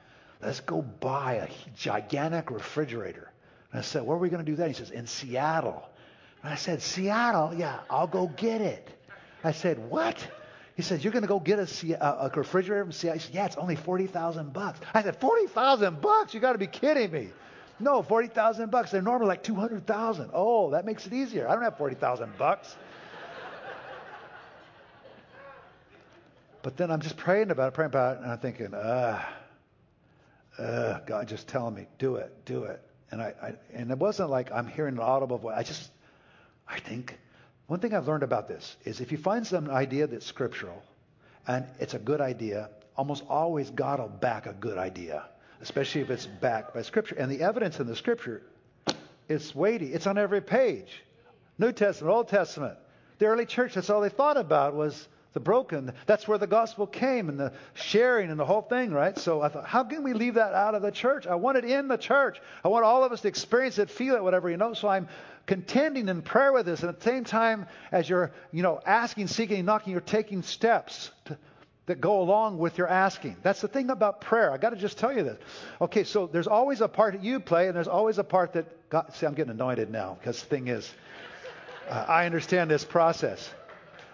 Let's 0.43 0.59
go 0.59 0.84
buy 0.84 1.34
a 1.34 1.49
gigantic 1.75 2.51
refrigerator. 2.51 3.32
And 3.71 3.80
I 3.80 3.82
said, 3.82 4.03
Where 4.03 4.15
are 4.15 4.19
we 4.19 4.30
going 4.30 4.45
to 4.45 4.51
do 4.51 4.57
that? 4.57 4.67
He 4.67 4.75
says, 4.75 4.91
In 4.91 5.07
Seattle. 5.07 5.89
And 6.43 6.53
I 6.53 6.55
said, 6.55 6.84
Seattle? 6.84 7.51
Yeah, 7.55 7.80
I'll 7.89 8.05
go 8.05 8.28
get 8.28 8.61
it. 8.61 8.88
I 9.43 9.53
said, 9.53 9.80
What? 9.80 10.28
He 10.75 10.84
said, 10.84 11.03
You're 11.03 11.13
going 11.13 11.23
to 11.23 11.28
go 11.28 11.39
get 11.39 11.57
a, 11.57 11.93
a, 11.93 12.28
a 12.28 12.30
refrigerator 12.30 12.84
from 12.84 12.91
Seattle? 12.91 13.17
He 13.17 13.25
said, 13.25 13.34
Yeah, 13.34 13.45
it's 13.47 13.57
only 13.57 13.75
40000 13.75 14.53
bucks. 14.53 14.80
I 14.93 15.01
said, 15.01 15.19
40000 15.19 15.99
bucks? 15.99 16.36
You 16.36 16.39
got 16.39 16.51
to 16.51 16.59
be 16.59 16.67
kidding 16.67 17.11
me. 17.11 17.30
No, 17.80 18.01
40,000 18.01 18.71
bucks. 18.71 18.91
They're 18.91 19.01
normally 19.01 19.28
like 19.28 19.43
200,000. 19.43 20.32
Oh, 20.34 20.71
that 20.71 20.86
makes 20.86 21.05
it 21.05 21.13
easier. 21.13 21.47
I 21.47 21.53
don't 21.53 21.63
have 21.63 21.78
40,000 21.78 22.38
bucks. 22.38 22.75
but 26.63 26.75
then 26.75 26.89
I'm 26.89 27.01
just 27.01 27.17
praying 27.17 27.51
about 27.51 27.69
it, 27.69 27.73
praying 27.75 27.91
about 27.91 28.17
it, 28.17 28.23
and 28.23 28.32
I'm 28.32 28.39
thinking, 28.39 28.71
ah, 28.73 29.34
uh, 30.57 30.99
God 31.05 31.28
just 31.28 31.47
telling 31.47 31.75
me, 31.75 31.86
do 31.99 32.15
it, 32.15 32.34
do 32.45 32.63
it. 32.63 32.82
And 33.11 33.21
I, 33.21 33.34
I, 33.41 33.53
and 33.73 33.91
it 33.91 33.97
wasn't 33.97 34.32
like 34.32 34.51
I'm 34.51 34.67
hearing 34.67 34.95
an 34.95 34.99
audible 34.99 35.38
voice. 35.38 35.53
I 35.55 35.63
just, 35.63 35.91
I 36.67 36.80
think, 36.80 37.17
one 37.67 37.80
thing 37.80 37.93
I've 37.93 38.07
learned 38.07 38.23
about 38.23 38.47
this 38.47 38.75
is 38.86 39.01
if 39.01 39.11
you 39.11 39.19
find 39.19 39.45
some 39.45 39.69
idea 39.69 40.07
that's 40.07 40.25
scriptural, 40.25 40.82
and 41.47 41.65
it's 41.80 41.93
a 41.93 41.99
good 41.99 42.21
idea, 42.21 42.69
almost 42.97 43.23
always 43.30 43.69
God 43.69 43.99
will 43.99 44.07
back 44.09 44.47
a 44.47 44.53
good 44.53 44.80
idea 44.80 45.23
especially 45.62 46.01
if 46.01 46.10
it's 46.10 46.26
backed 46.26 46.74
by 46.74 46.82
Scripture. 46.82 47.16
And 47.16 47.32
the 47.32 47.41
evidence 47.41 47.80
in 47.80 47.88
the 47.88 47.95
Scripture 47.95 48.41
is 49.28 49.53
weighty. 49.53 49.93
It's 49.93 50.08
on 50.08 50.18
every 50.18 50.41
page. 50.41 51.03
New 51.58 51.72
Testament, 51.72 52.14
Old 52.14 52.28
Testament. 52.28 52.78
The 53.20 53.26
early 53.26 53.45
church, 53.45 53.74
that's 53.74 53.89
all 53.89 54.01
they 54.01 54.10
thought 54.10 54.38
about 54.38 54.76
was 54.76 55.08
the 55.34 55.39
broken. 55.39 55.91
That's 56.05 56.28
where 56.28 56.38
the 56.38 56.47
gospel 56.47 56.88
came 56.88 57.30
and 57.30 57.39
the 57.39 57.53
sharing 57.74 58.32
and 58.32 58.39
the 58.39 58.45
whole 58.45 58.62
thing, 58.62 58.91
right? 58.91 59.18
So 59.18 59.41
I 59.41 59.49
thought, 59.49 59.66
how 59.66 59.84
can 59.84 60.03
we 60.03 60.14
leave 60.14 60.36
that 60.36 60.53
out 60.53 60.76
of 60.76 60.82
the 60.82 60.91
church? 60.91 61.28
I 61.28 61.36
want 61.36 61.58
it 61.58 61.66
in 61.66 61.88
the 61.88 61.97
church. 61.97 62.39
I 62.64 62.70
want 62.70 62.86
all 62.86 63.03
of 63.03 63.12
us 63.12 63.22
to 63.22 63.28
experience 63.28 63.78
it, 63.78 63.89
feel 63.89 64.16
it, 64.16 64.24
whatever, 64.24 64.49
you 64.49 64.58
know. 64.58 64.74
So 64.74 64.88
I'm 64.88 65.08
contending 65.45 66.10
in 66.10 66.22
prayer 66.22 66.53
with 66.53 66.66
this. 66.66 66.82
And 66.82 66.89
at 66.89 66.99
the 66.99 67.03
same 67.03 67.24
time, 67.24 67.68
as 67.91 68.10
you're, 68.10 68.32
you 68.51 68.64
know, 68.64 68.80
asking, 68.86 69.28
seeking, 69.28 69.66
knocking, 69.66 69.91
you're 69.91 70.01
taking 70.01 70.41
steps 70.41 71.12
to, 71.26 71.38
that 71.88 72.01
go 72.01 72.21
along 72.21 72.57
with 72.57 72.77
your 72.77 72.88
asking. 72.88 73.38
That's 73.41 73.61
the 73.61 73.67
thing 73.67 73.89
about 73.89 74.21
prayer. 74.21 74.51
I 74.51 74.57
got 74.57 74.69
to 74.69 74.75
just 74.75 74.97
tell 74.97 75.15
you 75.15 75.23
this. 75.23 75.39
Okay, 75.81 76.03
so 76.03 76.27
there's 76.27 76.47
always 76.47 76.81
a 76.81 76.88
part 76.88 77.13
that 77.13 77.23
you 77.23 77.39
play, 77.39 77.67
and 77.67 77.75
there's 77.75 77.88
always 77.88 78.19
a 78.19 78.23
part 78.23 78.53
that 78.53 78.89
God. 78.89 79.13
See, 79.13 79.25
I'm 79.25 79.33
getting 79.33 79.51
anointed 79.51 79.89
now 79.89 80.17
because 80.19 80.39
the 80.39 80.47
thing 80.47 80.67
is, 80.67 80.93
uh, 81.89 82.05
I 82.07 82.25
understand 82.25 82.69
this 82.69 82.85
process. 82.85 83.49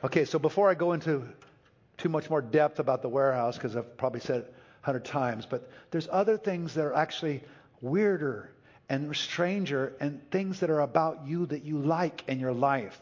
Okay, 0.04 0.26
so 0.26 0.40
before 0.40 0.70
I 0.70 0.76
go 0.76 0.94
into 0.94 1.28
too 1.98 2.10
much 2.10 2.30
more 2.30 2.42
depth 2.42 2.80
about 2.80 3.02
the 3.02 3.10
warehouse, 3.10 3.58
because 3.58 3.76
I've 3.76 3.98
probably 3.98 4.20
said 4.20 4.42
it 4.42 4.54
a 4.84 4.86
hundred 4.86 5.06
times, 5.06 5.48
but 5.48 5.70
there's 5.92 6.08
other 6.12 6.38
things 6.38 6.76
that 6.76 6.86
are 6.86 6.94
actually 6.94 7.44
weirder 7.82 8.52
and 8.88 9.16
stranger 9.16 9.94
and 10.00 10.22
things 10.30 10.60
that 10.60 10.70
are 10.70 10.82
about 10.82 11.26
you 11.26 11.48
that 11.48 11.64
you 11.64 11.80
like 11.80 12.24
in 12.28 12.40
your 12.40 12.54
life 12.54 13.00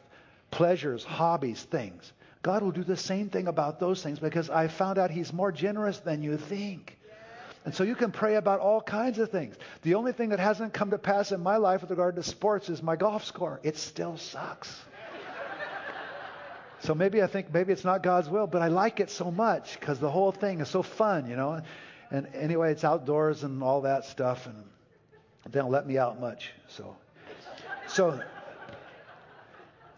pleasures, 0.51 1.05
hobbies, 1.05 1.63
things. 1.63 2.11
God 2.41 2.63
will 2.63 2.71
do 2.71 2.83
the 2.83 2.97
same 2.97 3.29
thing 3.29 3.47
about 3.47 3.79
those 3.79 4.01
things 4.01 4.19
because 4.19 4.49
I 4.49 4.67
found 4.67 4.97
out 4.97 5.11
He's 5.11 5.31
more 5.31 5.51
generous 5.51 5.99
than 5.99 6.23
you 6.23 6.37
think. 6.37 6.97
And 7.63 7.75
so 7.75 7.83
you 7.83 7.93
can 7.93 8.11
pray 8.11 8.35
about 8.35 8.59
all 8.59 8.81
kinds 8.81 9.19
of 9.19 9.29
things. 9.29 9.55
The 9.83 9.93
only 9.93 10.13
thing 10.13 10.29
that 10.29 10.39
hasn't 10.39 10.73
come 10.73 10.89
to 10.91 10.97
pass 10.97 11.31
in 11.31 11.41
my 11.41 11.57
life 11.57 11.81
with 11.81 11.91
regard 11.91 12.15
to 12.15 12.23
sports 12.23 12.69
is 12.69 12.81
my 12.81 12.95
golf 12.95 13.23
score. 13.23 13.59
It 13.61 13.77
still 13.77 14.17
sucks. 14.17 14.83
so 16.79 16.95
maybe 16.95 17.21
I 17.21 17.27
think 17.27 17.53
maybe 17.53 17.71
it's 17.71 17.85
not 17.85 18.01
God's 18.01 18.29
will, 18.29 18.47
but 18.47 18.63
I 18.63 18.69
like 18.69 18.99
it 18.99 19.11
so 19.11 19.29
much 19.29 19.79
because 19.79 19.99
the 19.99 20.09
whole 20.09 20.31
thing 20.31 20.59
is 20.59 20.69
so 20.69 20.81
fun, 20.81 21.29
you 21.29 21.35
know. 21.35 21.61
And 22.09 22.27
anyway, 22.33 22.71
it's 22.71 22.83
outdoors 22.83 23.43
and 23.43 23.61
all 23.61 23.81
that 23.81 24.05
stuff, 24.05 24.47
and 24.47 24.55
they 25.45 25.59
don't 25.59 25.71
let 25.71 25.85
me 25.85 25.99
out 25.99 26.19
much. 26.19 26.51
So, 26.67 26.97
so, 27.87 28.19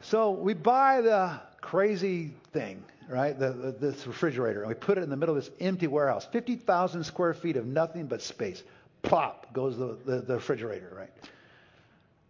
so 0.02 0.32
we 0.32 0.54
buy 0.54 1.00
the 1.00 1.40
crazy 1.64 2.34
thing, 2.52 2.84
right? 3.08 3.40
The, 3.40 3.52
the, 3.52 3.72
this 3.72 4.06
refrigerator. 4.06 4.60
And 4.60 4.70
we 4.70 4.76
put 4.76 4.98
it 4.98 5.04
in 5.04 5.10
the 5.10 5.16
middle 5.16 5.36
of 5.36 5.44
this 5.44 5.54
empty 5.62 5.88
warehouse, 5.88 6.28
50,000 6.32 7.04
square 7.06 7.34
feet 7.34 7.56
of 7.56 7.66
nothing 7.66 8.06
but 8.06 8.22
space. 8.22 8.62
Plop 9.02 9.54
goes 9.54 9.78
the, 9.78 9.98
the, 10.06 10.22
the 10.22 10.36
refrigerator, 10.36 10.94
right? 10.96 11.12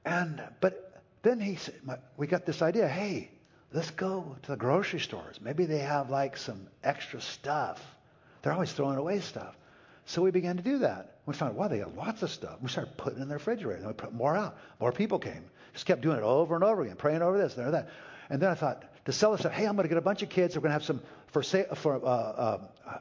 And 0.05 0.41
but 0.61 1.01
then 1.23 1.39
he 1.39 1.55
said, 1.55 1.75
we 2.15 2.27
got 2.27 2.45
this 2.45 2.61
idea. 2.61 2.87
Hey, 2.87 3.31
let's 3.73 3.89
go 3.91 4.35
to 4.43 4.51
the 4.51 4.57
grocery 4.57 4.99
stores. 4.99 5.39
Maybe 5.41 5.65
they 5.65 5.79
have 5.79 6.09
like 6.09 6.37
some 6.37 6.67
extra 6.83 7.19
stuff. 7.19 7.83
They're 8.41 8.53
always 8.53 8.71
throwing 8.71 8.97
away 8.97 9.19
stuff. 9.21 9.55
So 10.05 10.21
we 10.21 10.31
began 10.31 10.57
to 10.57 10.63
do 10.63 10.79
that. 10.79 11.17
We 11.25 11.33
found, 11.33 11.55
wow, 11.55 11.69
they 11.69 11.79
got 11.79 11.95
lots 11.95 12.21
of 12.21 12.29
stuff. 12.29 12.57
We 12.61 12.69
started 12.69 12.97
putting 12.97 13.21
in 13.21 13.29
the 13.29 13.35
refrigerator. 13.35 13.79
And 13.79 13.87
we 13.87 13.93
put 13.93 14.13
more 14.13 14.35
out. 14.35 14.57
More 14.79 14.91
people 14.91 15.17
came. 15.17 15.45
Just 15.73 15.85
kept 15.85 16.01
doing 16.01 16.17
it 16.17 16.23
over 16.23 16.53
and 16.55 16.63
over 16.63 16.83
again, 16.83 16.97
praying 16.97 17.21
over 17.21 17.37
this, 17.37 17.55
there, 17.55 17.71
that. 17.71 17.89
And 18.29 18.41
then 18.41 18.49
I 18.49 18.55
thought, 18.55 18.83
to 19.05 19.11
seller 19.11 19.37
said, 19.37 19.51
hey, 19.51 19.65
I'm 19.65 19.75
going 19.75 19.83
to 19.83 19.89
get 19.89 19.97
a 19.97 20.01
bunch 20.01 20.23
of 20.23 20.29
kids. 20.29 20.55
We're 20.55 20.61
going 20.61 20.69
to 20.69 20.73
have 20.73 20.83
some 20.83 21.01
for 21.27 21.43
sale. 21.43 21.75
For 21.75 21.95
uh, 21.95 22.07
uh, 22.07 22.59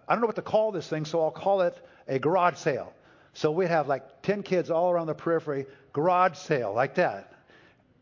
I 0.08 0.14
don't 0.14 0.20
know 0.20 0.26
what 0.26 0.36
to 0.36 0.42
call 0.42 0.72
this 0.72 0.88
thing, 0.88 1.04
so 1.04 1.22
I'll 1.22 1.30
call 1.30 1.62
it 1.62 1.78
a 2.08 2.18
garage 2.18 2.56
sale. 2.56 2.92
So 3.34 3.50
we'd 3.50 3.68
have 3.68 3.88
like 3.88 4.22
10 4.22 4.42
kids 4.42 4.70
all 4.70 4.90
around 4.90 5.06
the 5.06 5.14
periphery, 5.14 5.66
garage 5.92 6.36
sale 6.36 6.72
like 6.74 6.96
that. 6.96 7.32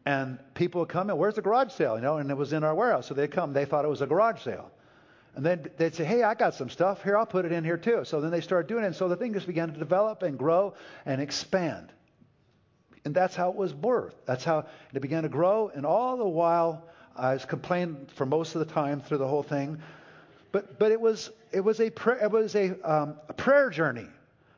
And 0.06 0.38
people 0.54 0.80
would 0.80 0.88
come 0.88 1.10
in, 1.10 1.16
where's 1.16 1.34
the 1.34 1.42
garage 1.42 1.72
sale? 1.72 1.96
You 1.96 2.02
know, 2.02 2.16
and 2.16 2.30
it 2.30 2.36
was 2.36 2.52
in 2.52 2.64
our 2.64 2.74
warehouse. 2.74 3.06
So 3.06 3.14
they'd 3.14 3.30
come, 3.30 3.52
they 3.52 3.64
thought 3.64 3.84
it 3.84 3.88
was 3.88 4.00
a 4.00 4.06
garage 4.06 4.42
sale. 4.42 4.70
And 5.36 5.46
then 5.46 5.70
they'd 5.76 5.94
say, 5.94 6.04
hey, 6.04 6.22
I 6.22 6.34
got 6.34 6.54
some 6.54 6.70
stuff. 6.70 7.04
Here, 7.04 7.16
I'll 7.16 7.26
put 7.26 7.44
it 7.44 7.52
in 7.52 7.64
here 7.64 7.76
too. 7.76 8.04
So 8.04 8.20
then 8.20 8.30
they 8.30 8.40
started 8.40 8.66
doing 8.66 8.82
it. 8.82 8.88
And 8.88 8.96
so 8.96 9.08
the 9.08 9.16
thing 9.16 9.34
just 9.34 9.46
began 9.46 9.72
to 9.72 9.78
develop 9.78 10.22
and 10.22 10.38
grow 10.38 10.74
and 11.06 11.20
expand. 11.20 11.92
And 13.04 13.14
that's 13.14 13.36
how 13.36 13.50
it 13.50 13.56
was 13.56 13.72
birthed. 13.72 14.14
That's 14.26 14.44
how 14.44 14.66
it 14.92 15.00
began 15.00 15.22
to 15.22 15.28
grow. 15.28 15.70
And 15.72 15.86
all 15.86 16.16
the 16.16 16.26
while, 16.26 16.88
I 17.16 17.34
was 17.34 17.44
complaining 17.44 18.06
for 18.14 18.26
most 18.26 18.54
of 18.54 18.66
the 18.66 18.72
time 18.72 19.00
through 19.00 19.18
the 19.18 19.28
whole 19.28 19.42
thing. 19.42 19.80
But, 20.52 20.78
but 20.78 20.92
it 20.92 21.00
was, 21.00 21.30
it 21.52 21.60
was, 21.60 21.80
a, 21.80 21.90
prayer, 21.90 22.24
it 22.24 22.30
was 22.30 22.54
a, 22.54 22.70
um, 22.82 23.16
a 23.28 23.32
prayer 23.32 23.70
journey. 23.70 24.06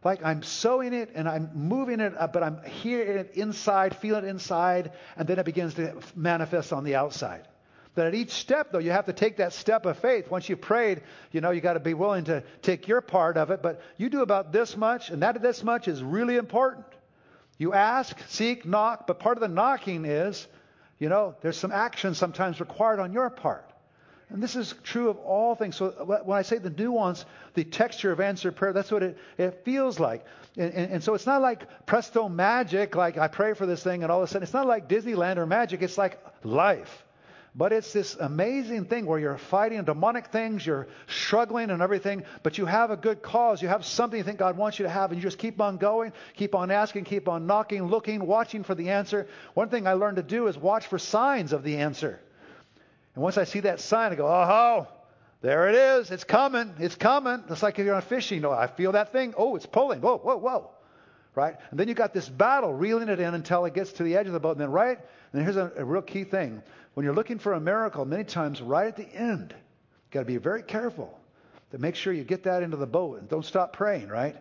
Like 0.05 0.25
I'm 0.25 0.43
sowing 0.43 0.95
it 0.95 1.11
and 1.15 1.29
I'm 1.29 1.51
moving 1.55 2.01
it, 2.01 2.15
uh, 2.19 2.27
but 2.27 2.43
I'm 2.43 2.63
hearing 2.65 3.19
it 3.19 3.33
inside, 3.35 3.97
feeling 3.97 4.25
it 4.25 4.29
inside, 4.29 4.93
and 5.17 5.29
then 5.29 5.39
it 5.39 5.45
begins 5.45 5.75
to 5.75 5.95
manifest 6.17 6.73
on 6.73 6.85
the 6.85 6.97
outside. 6.97 7.47
But 7.95 8.07
at 8.07 8.15
each 8.15 8.31
step, 8.31 8.73
though, 8.73 8.79
you 8.79 8.91
have 8.91 9.07
to 9.07 9.13
take 9.13 9.37
that 9.37 9.53
step 9.53 9.85
of 9.85 9.99
faith. 9.99 10.31
Once 10.31 10.49
you've 10.49 10.63
prayed, 10.63 11.03
you 11.31 11.43
know, 11.43 11.51
you 11.51 11.61
got 11.61 11.75
to 11.75 11.81
be 11.81 11.95
willing 11.95 12.25
to 12.25 12.43
take 12.63 12.89
your 12.89 13.03
part 13.03 13.37
of 13.37 13.51
it. 13.51 13.63
But 13.63 13.83
you 13.99 14.09
do 14.09 14.23
about 14.23 14.51
this 14.51 14.77
much, 14.77 15.11
and 15.11 15.23
that 15.23 15.41
this 15.43 15.63
much 15.63 15.89
is 15.89 16.03
really 16.03 16.37
important. 16.37 16.87
You 17.59 17.75
ask, 17.75 18.19
seek, 18.29 18.65
knock, 18.65 19.07
but 19.07 19.21
part 19.21 19.37
of 19.37 19.43
the 19.43 19.49
knocking 19.49 20.07
is, 20.07 20.47
you 21.03 21.09
know, 21.09 21.35
there's 21.41 21.57
some 21.57 21.73
action 21.73 22.15
sometimes 22.15 22.61
required 22.61 23.01
on 23.01 23.13
your 23.13 23.29
part. 23.29 23.69
And 24.29 24.41
this 24.41 24.55
is 24.55 24.73
true 24.85 25.11
of 25.11 25.17
all 25.17 25.57
things. 25.57 25.75
So 25.75 25.91
when 26.25 26.39
I 26.39 26.43
say 26.43 26.59
the 26.59 26.71
nuance, 26.71 27.25
the 27.55 27.65
texture 27.65 28.13
of 28.13 28.21
answered 28.21 28.55
prayer, 28.55 28.73
that's 28.73 28.93
what 28.93 29.03
it, 29.03 29.19
it 29.37 29.63
feels 29.65 29.99
like. 29.99 30.25
And, 30.57 30.73
and, 30.73 30.93
and, 30.93 31.03
so 31.03 31.15
it's 31.15 31.27
not 31.27 31.43
like 31.43 31.87
presto 31.87 32.29
magic, 32.29 32.95
like 32.95 33.19
I 33.19 33.27
pray 33.27 33.53
for 33.55 33.67
this 33.67 33.83
thing 33.83 34.05
and 34.05 34.13
all 34.13 34.23
of 34.23 34.29
a 34.29 34.29
sudden, 34.29 34.45
it's 34.45 34.53
not 34.53 34.67
like 34.67 34.89
Disneyland 34.89 35.39
or 35.39 35.45
magic. 35.45 35.83
It's 35.83 35.99
like 35.99 36.25
life. 36.45 37.05
But 37.55 37.73
it's 37.75 37.93
this 37.93 38.15
amazing 38.15 38.87
thing 38.87 39.05
where 39.05 39.19
you're 39.19 39.37
fighting 39.37 39.83
demonic 39.85 40.29
things, 40.29 40.65
you're 40.65 40.89
struggling 41.07 41.69
and 41.69 41.83
everything, 41.83 42.25
but 42.43 42.57
you 42.57 42.65
have 42.65 42.91
a 42.91 42.97
good 42.97 43.21
cause. 43.21 43.61
You 43.61 43.69
have 43.69 43.85
something 43.85 44.17
you 44.17 44.25
think 44.25 44.39
God 44.39 44.57
wants 44.57 44.79
you 44.79 44.85
to 44.85 44.89
have, 44.89 45.11
and 45.13 45.21
you 45.21 45.23
just 45.23 45.37
keep 45.37 45.61
on 45.61 45.77
going, 45.77 46.15
keep 46.35 46.55
on 46.55 46.71
asking, 46.71 47.05
keep 47.05 47.29
on 47.29 47.47
knocking, 47.47 47.89
looking, 47.89 48.27
watching 48.27 48.63
for 48.65 48.75
the 48.75 48.89
answer. 48.89 49.29
One 49.53 49.69
thing 49.69 49.87
I 49.87 49.93
learned 49.93 50.17
to 50.17 50.23
do 50.23 50.47
is 50.47 50.57
watch 50.57 50.87
for 50.87 50.99
signs 50.99 51.53
of 51.53 51.63
the 51.63 51.77
answer. 51.77 52.19
And 53.15 53.23
once 53.23 53.37
I 53.37 53.45
see 53.45 53.61
that 53.61 53.81
sign, 53.81 54.13
I 54.13 54.15
go, 54.15 54.27
oh, 54.27 54.89
there 55.43 55.69
it 55.69 55.75
is. 55.75 56.11
It's 56.11 56.25
coming. 56.25 56.73
It's 56.79 56.95
coming. 56.95 57.45
It's 57.51 57.63
like 57.63 57.79
if 57.79 57.85
you're 57.85 57.95
on 57.95 58.03
fishing. 58.03 58.41
Know, 58.41 58.53
I 58.53 58.67
feel 58.67 58.93
that 58.93 59.13
thing. 59.13 59.35
Oh, 59.37 59.57
it's 59.57 59.67
pulling. 59.67 60.01
Whoa, 60.01 60.17
whoa, 60.17 60.39
whoa. 60.39 60.71
Right? 61.35 61.55
And 61.71 61.81
then 61.81 61.89
you 61.89 61.95
got 61.95 62.13
this 62.13 62.29
battle, 62.29 62.75
reeling 62.75 63.09
it 63.09 63.19
in 63.19 63.35
until 63.35 63.65
it 63.65 63.75
gets 63.75 63.93
to 63.93 64.03
the 64.03 64.17
edge 64.17 64.27
of 64.27 64.35
the 64.35 64.41
boat. 64.41 64.53
And 64.53 64.61
then, 64.61 64.71
right? 64.71 64.99
And 65.33 65.43
here's 65.43 65.57
a, 65.57 65.73
a 65.77 65.85
real 65.85 66.03
key 66.03 66.25
thing. 66.25 66.63
When 66.95 67.05
you're 67.05 67.15
looking 67.15 67.39
for 67.39 67.55
a 67.55 67.61
miracle, 67.61 68.05
many 68.05 68.25
times 68.25 68.61
right 68.61 68.87
at 68.87 68.97
the 68.97 69.09
end, 69.09 69.55
you've 69.55 70.11
got 70.11 70.21
to 70.21 70.27
be 70.27 70.37
very 70.37 70.63
careful 70.63 71.19
to 71.71 71.79
make 71.79 71.95
sure 71.95 72.13
you 72.13 72.23
get 72.23 72.43
that 72.43 72.63
into 72.63 72.77
the 72.77 72.87
boat 72.87 73.19
and 73.19 73.29
don't 73.29 73.45
stop 73.45 73.73
praying, 73.73 74.09
right? 74.09 74.37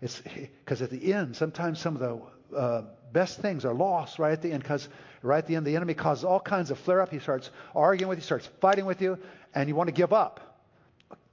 It's 0.00 0.20
because 0.64 0.80
at 0.82 0.90
the 0.90 1.12
end, 1.12 1.36
sometimes 1.36 1.78
some 1.78 1.96
of 1.96 2.00
the 2.00 2.56
uh, 2.56 2.82
best 3.12 3.38
things 3.40 3.64
are 3.64 3.74
lost 3.74 4.18
right 4.18 4.32
at 4.32 4.42
the 4.42 4.50
end 4.52 4.62
because 4.62 4.88
right 5.22 5.38
at 5.38 5.46
the 5.46 5.56
end, 5.56 5.66
the 5.66 5.76
enemy 5.76 5.94
causes 5.94 6.24
all 6.24 6.40
kinds 6.40 6.70
of 6.70 6.78
flare 6.78 7.02
up. 7.02 7.10
He 7.10 7.18
starts 7.18 7.50
arguing 7.74 8.08
with 8.08 8.18
you, 8.18 8.22
starts 8.22 8.48
fighting 8.60 8.86
with 8.86 9.02
you, 9.02 9.18
and 9.54 9.68
you 9.68 9.74
want 9.74 9.88
to 9.88 9.92
give 9.92 10.12
up. 10.12 10.62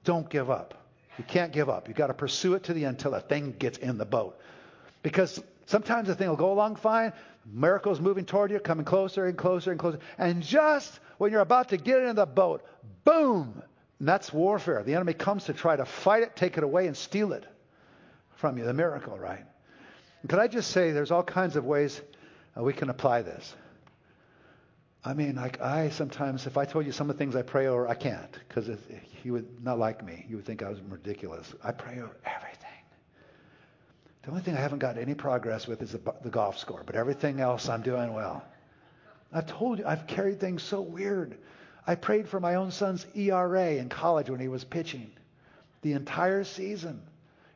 Don't 0.04 0.28
give 0.28 0.50
up. 0.50 0.74
You 1.16 1.24
can't 1.24 1.52
give 1.52 1.68
up. 1.68 1.88
You've 1.88 1.96
got 1.96 2.06
to 2.08 2.14
pursue 2.14 2.54
it 2.54 2.64
to 2.64 2.74
the 2.74 2.84
end 2.84 2.96
until 2.96 3.12
the 3.12 3.20
thing 3.20 3.54
gets 3.58 3.78
in 3.78 3.98
the 3.98 4.04
boat. 4.04 4.38
Because 5.02 5.42
sometimes 5.66 6.08
the 6.08 6.14
thing 6.14 6.28
will 6.28 6.36
go 6.36 6.52
along 6.52 6.76
fine, 6.76 7.12
miracles 7.46 8.00
moving 8.00 8.24
toward 8.24 8.50
you, 8.50 8.58
coming 8.60 8.84
closer 8.84 9.26
and 9.26 9.36
closer 9.36 9.70
and 9.70 9.80
closer. 9.80 9.98
And 10.18 10.42
just 10.42 11.00
when 11.18 11.32
you're 11.32 11.40
about 11.40 11.70
to 11.70 11.76
get 11.76 12.02
in 12.02 12.16
the 12.16 12.26
boat, 12.26 12.64
boom! 13.04 13.62
And 13.98 14.08
that's 14.08 14.32
warfare. 14.32 14.82
The 14.82 14.94
enemy 14.94 15.14
comes 15.14 15.44
to 15.44 15.52
try 15.52 15.76
to 15.76 15.84
fight 15.84 16.22
it, 16.22 16.36
take 16.36 16.56
it 16.56 16.64
away, 16.64 16.86
and 16.86 16.96
steal 16.96 17.32
it 17.32 17.46
from 18.36 18.58
you. 18.58 18.64
The 18.64 18.74
miracle, 18.74 19.18
right? 19.18 19.44
Could 20.28 20.38
I 20.38 20.48
just 20.48 20.70
say 20.70 20.92
there's 20.92 21.10
all 21.10 21.22
kinds 21.22 21.56
of 21.56 21.64
ways 21.64 22.00
we 22.56 22.72
can 22.72 22.90
apply 22.90 23.22
this. 23.22 23.54
I 25.04 25.14
mean, 25.14 25.36
like 25.36 25.60
I 25.60 25.90
sometimes, 25.90 26.46
if 26.46 26.58
I 26.58 26.64
told 26.64 26.84
you 26.86 26.92
some 26.92 27.08
of 27.08 27.16
the 27.16 27.18
things 27.18 27.36
I 27.36 27.42
pray 27.42 27.66
over, 27.68 27.88
I 27.88 27.94
can't 27.94 28.36
because 28.48 28.68
you 29.22 29.32
would 29.32 29.62
not 29.62 29.78
like 29.78 30.04
me. 30.04 30.26
You 30.28 30.36
would 30.36 30.44
think 30.44 30.62
I 30.62 30.68
was 30.68 30.80
ridiculous. 30.80 31.54
I 31.62 31.72
pray 31.72 32.00
over 32.00 32.16
everything. 32.24 32.67
The 34.28 34.32
only 34.32 34.44
thing 34.44 34.58
I 34.58 34.60
haven't 34.60 34.80
gotten 34.80 35.00
any 35.00 35.14
progress 35.14 35.66
with 35.66 35.80
is 35.80 35.92
the, 35.92 36.00
the 36.22 36.28
golf 36.28 36.58
score, 36.58 36.82
but 36.84 36.96
everything 36.96 37.40
else 37.40 37.66
I'm 37.66 37.80
doing 37.80 38.12
well. 38.12 38.44
I've 39.32 39.46
told 39.46 39.78
you, 39.78 39.86
I've 39.86 40.06
carried 40.06 40.38
things 40.38 40.62
so 40.62 40.82
weird. 40.82 41.38
I 41.86 41.94
prayed 41.94 42.28
for 42.28 42.38
my 42.38 42.56
own 42.56 42.70
son's 42.70 43.06
ERA 43.14 43.76
in 43.76 43.88
college 43.88 44.28
when 44.28 44.38
he 44.38 44.48
was 44.48 44.64
pitching 44.64 45.10
the 45.80 45.92
entire 45.92 46.44
season. 46.44 47.00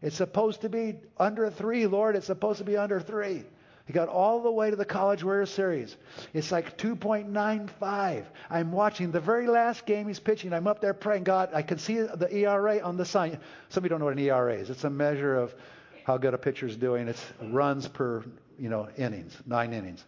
It's 0.01 0.17
supposed 0.17 0.63
to 0.63 0.71
be 0.71 0.95
under 1.19 1.51
three, 1.51 1.87
Lord. 1.87 2.17
It's 2.17 2.29
supposed 2.29 2.61
to 2.61 2.65
be 2.65 2.79
under 2.79 3.01
three. 3.01 3.45
He 3.85 3.93
got 3.93 4.09
all 4.09 4.43
the 4.43 4.51
way 4.51 4.71
to 4.71 4.77
the 4.77 4.87
College 4.87 5.23
World 5.23 5.51
Series. 5.51 5.95
It's 6.33 6.51
like 6.51 6.79
2.95. 6.79 8.25
I'm 8.49 8.73
watching 8.73 9.11
the 9.11 9.21
very 9.21 9.47
last 9.47 9.85
game 9.85 10.09
he's 10.09 10.21
pitching. 10.21 10.55
I'm 10.55 10.67
up 10.67 10.81
there 10.81 10.95
praying, 10.95 11.25
God, 11.25 11.51
I 11.53 11.61
can 11.61 11.77
see 11.77 12.01
the 12.01 12.35
ERA 12.35 12.81
on 12.81 12.97
the 12.97 13.05
sign. 13.05 13.39
Some 13.69 13.83
of 13.83 13.85
you 13.85 13.91
don't 13.91 13.99
know 13.99 14.07
what 14.07 14.15
an 14.15 14.21
ERA 14.21 14.55
is. 14.55 14.71
It's 14.71 14.85
a 14.85 14.91
measure 14.91 15.37
of 15.37 15.55
how 16.05 16.17
good 16.17 16.35
a 16.35 16.39
pitcher's 16.39 16.77
doing. 16.77 17.09
It's 17.09 17.25
runs 17.41 17.89
per, 17.89 18.25
you 18.59 18.69
know, 18.69 18.89
innings, 18.97 19.37
nine 19.47 19.73
innings. 19.73 20.05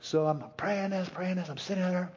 So 0.00 0.26
I'm 0.26 0.44
praying 0.56 0.90
this, 0.90 1.08
praying 1.08 1.36
this. 1.36 1.48
I'm 1.48 1.58
sitting 1.58 1.84
there. 1.84 2.10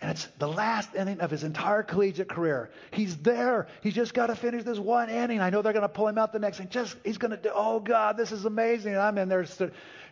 And 0.00 0.10
it's 0.10 0.26
the 0.38 0.48
last 0.48 0.94
inning 0.96 1.20
of 1.20 1.30
his 1.30 1.44
entire 1.44 1.84
collegiate 1.84 2.28
career. 2.28 2.70
He's 2.90 3.16
there. 3.18 3.68
He's 3.82 3.94
just 3.94 4.14
got 4.14 4.26
to 4.26 4.34
finish 4.34 4.64
this 4.64 4.78
one 4.78 5.08
inning. 5.08 5.40
I 5.40 5.50
know 5.50 5.62
they're 5.62 5.72
going 5.72 5.82
to 5.82 5.88
pull 5.88 6.08
him 6.08 6.18
out 6.18 6.32
the 6.32 6.40
next 6.40 6.58
inning. 6.58 6.70
Just 6.70 6.96
he's 7.04 7.18
going 7.18 7.30
to 7.30 7.36
do. 7.36 7.50
Oh 7.54 7.78
God, 7.78 8.16
this 8.16 8.32
is 8.32 8.44
amazing. 8.44 8.92
And 8.94 9.00
I'm 9.00 9.16
in 9.18 9.28
there. 9.28 9.46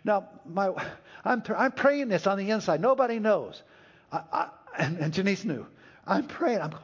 Now, 0.04 0.28
my, 0.46 0.72
I'm 1.24 1.42
I'm 1.56 1.72
praying 1.72 2.08
this 2.08 2.26
on 2.26 2.38
the 2.38 2.50
inside. 2.50 2.80
Nobody 2.80 3.18
knows. 3.18 3.62
I, 4.12 4.22
I, 4.32 4.48
and, 4.78 4.98
and 4.98 5.12
Janice 5.12 5.44
knew. 5.44 5.66
I'm 6.06 6.26
praying. 6.26 6.60
I'm 6.60 6.70
going 6.70 6.82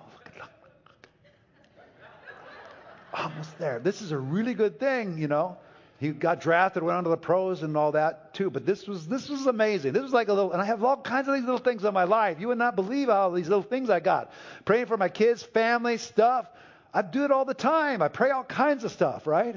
almost 3.17 3.59
there. 3.59 3.79
This 3.79 4.03
is 4.03 4.13
a 4.13 4.19
really 4.19 4.55
good 4.55 4.79
thing, 4.79 5.19
you 5.19 5.29
know. 5.29 5.57
He 5.99 6.11
got 6.11 6.43
drafted, 6.43 6.83
went 6.83 6.99
on 6.99 7.05
to 7.05 7.11
the 7.11 7.17
pros 7.17 7.63
and 7.63 7.75
all 7.75 7.93
that 7.93 8.35
too. 8.35 8.51
But 8.51 8.67
this 8.67 8.87
was 8.87 9.09
this 9.09 9.31
was 9.31 9.47
amazing. 9.47 9.95
This 9.95 10.03
was 10.03 10.13
like 10.13 10.29
a 10.29 10.33
little, 10.35 10.53
and 10.53 10.61
I 10.61 10.67
have 10.67 10.85
all 10.85 10.99
kinds 10.99 11.27
of 11.27 11.35
these 11.35 11.45
little 11.45 11.59
things 11.59 11.85
in 11.85 11.95
my 11.95 12.05
life. 12.05 12.39
You 12.39 12.49
would 12.49 12.59
not 12.59 12.77
believe 12.77 13.09
all 13.09 13.33
these 13.33 13.49
little 13.49 13.63
things 13.63 13.89
I 13.89 14.01
got. 14.01 14.31
Praying 14.67 14.87
for 14.87 14.99
my 14.99 15.09
kids, 15.09 15.43
family, 15.43 15.97
stuff. 15.97 16.47
I 16.93 17.03
do 17.03 17.25
it 17.25 17.31
all 17.31 17.47
the 17.47 17.55
time. 17.55 18.03
I 18.03 18.09
pray 18.09 18.31
all 18.31 18.45
kinds 18.45 18.85
of 18.85 18.93
stuff, 18.93 19.27
right? 19.27 19.57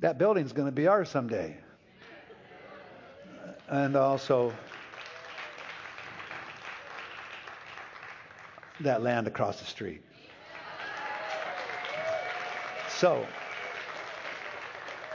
That 0.00 0.16
building's 0.16 0.52
going 0.52 0.68
to 0.68 0.72
be 0.72 0.86
ours 0.86 1.10
someday. 1.10 1.58
And 3.68 3.94
also 3.94 4.52
that 8.80 9.02
land 9.02 9.26
across 9.26 9.60
the 9.60 9.66
street. 9.66 10.02
So, 13.00 13.26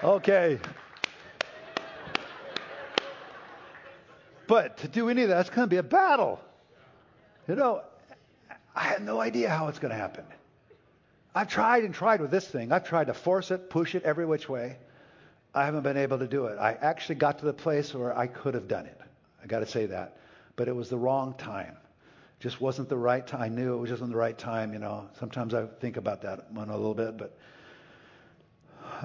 okay. 0.04 0.58
But 4.48 4.78
to 4.78 4.88
do 4.88 5.08
any 5.08 5.22
of 5.22 5.30
that, 5.30 5.42
it's 5.42 5.52
going 5.52 5.68
to 5.68 5.70
be 5.70 5.78
a 5.78 5.84
battle. 5.84 6.40
You 7.48 7.54
know, 7.54 7.84
I 8.76 8.86
have 8.86 9.04
no 9.04 9.22
idea 9.22 9.50
how 9.50 9.68
it's 9.68 9.78
going 9.78 9.92
to 9.92 9.98
happen. 9.98 10.26
I've 11.36 11.48
tried 11.48 11.84
and 11.84 11.94
tried 11.94 12.22
with 12.22 12.32
this 12.32 12.48
thing. 12.48 12.72
I've 12.72 12.88
tried 12.88 13.06
to 13.06 13.14
force 13.14 13.52
it, 13.52 13.70
push 13.70 13.94
it 13.94 14.02
every 14.02 14.26
which 14.26 14.50
way. 14.50 14.78
I 15.54 15.66
haven't 15.66 15.84
been 15.84 15.98
able 15.98 16.18
to 16.18 16.28
do 16.28 16.48
it. 16.48 16.58
I 16.58 16.72
actually 16.82 17.16
got 17.16 17.38
to 17.38 17.46
the 17.46 17.54
place 17.54 17.94
where 17.94 18.18
I 18.18 18.26
could 18.26 18.56
have 18.56 18.68
done 18.68 18.88
it. 18.88 19.00
I 19.44 19.46
got 19.46 19.60
to 19.60 19.68
say 19.68 19.86
that. 19.86 20.18
But 20.56 20.68
it 20.68 20.76
was 20.76 20.90
the 20.90 20.98
wrong 20.98 21.36
time. 21.38 21.78
Just 22.40 22.60
wasn't 22.60 22.90
the 22.90 22.98
right 22.98 23.28
time. 23.28 23.42
I 23.44 23.50
knew 23.50 23.76
it 23.76 23.78
was 23.78 23.92
just 23.92 24.02
not 24.02 24.10
the 24.10 24.18
right 24.18 24.36
time, 24.36 24.74
you 24.74 24.80
know. 24.80 25.08
Sometimes 25.20 25.54
I 25.54 25.68
think 25.80 25.98
about 25.98 26.24
that 26.24 26.52
one 26.52 26.70
a 26.70 26.76
little 26.76 26.96
bit, 26.96 27.16
but 27.16 27.38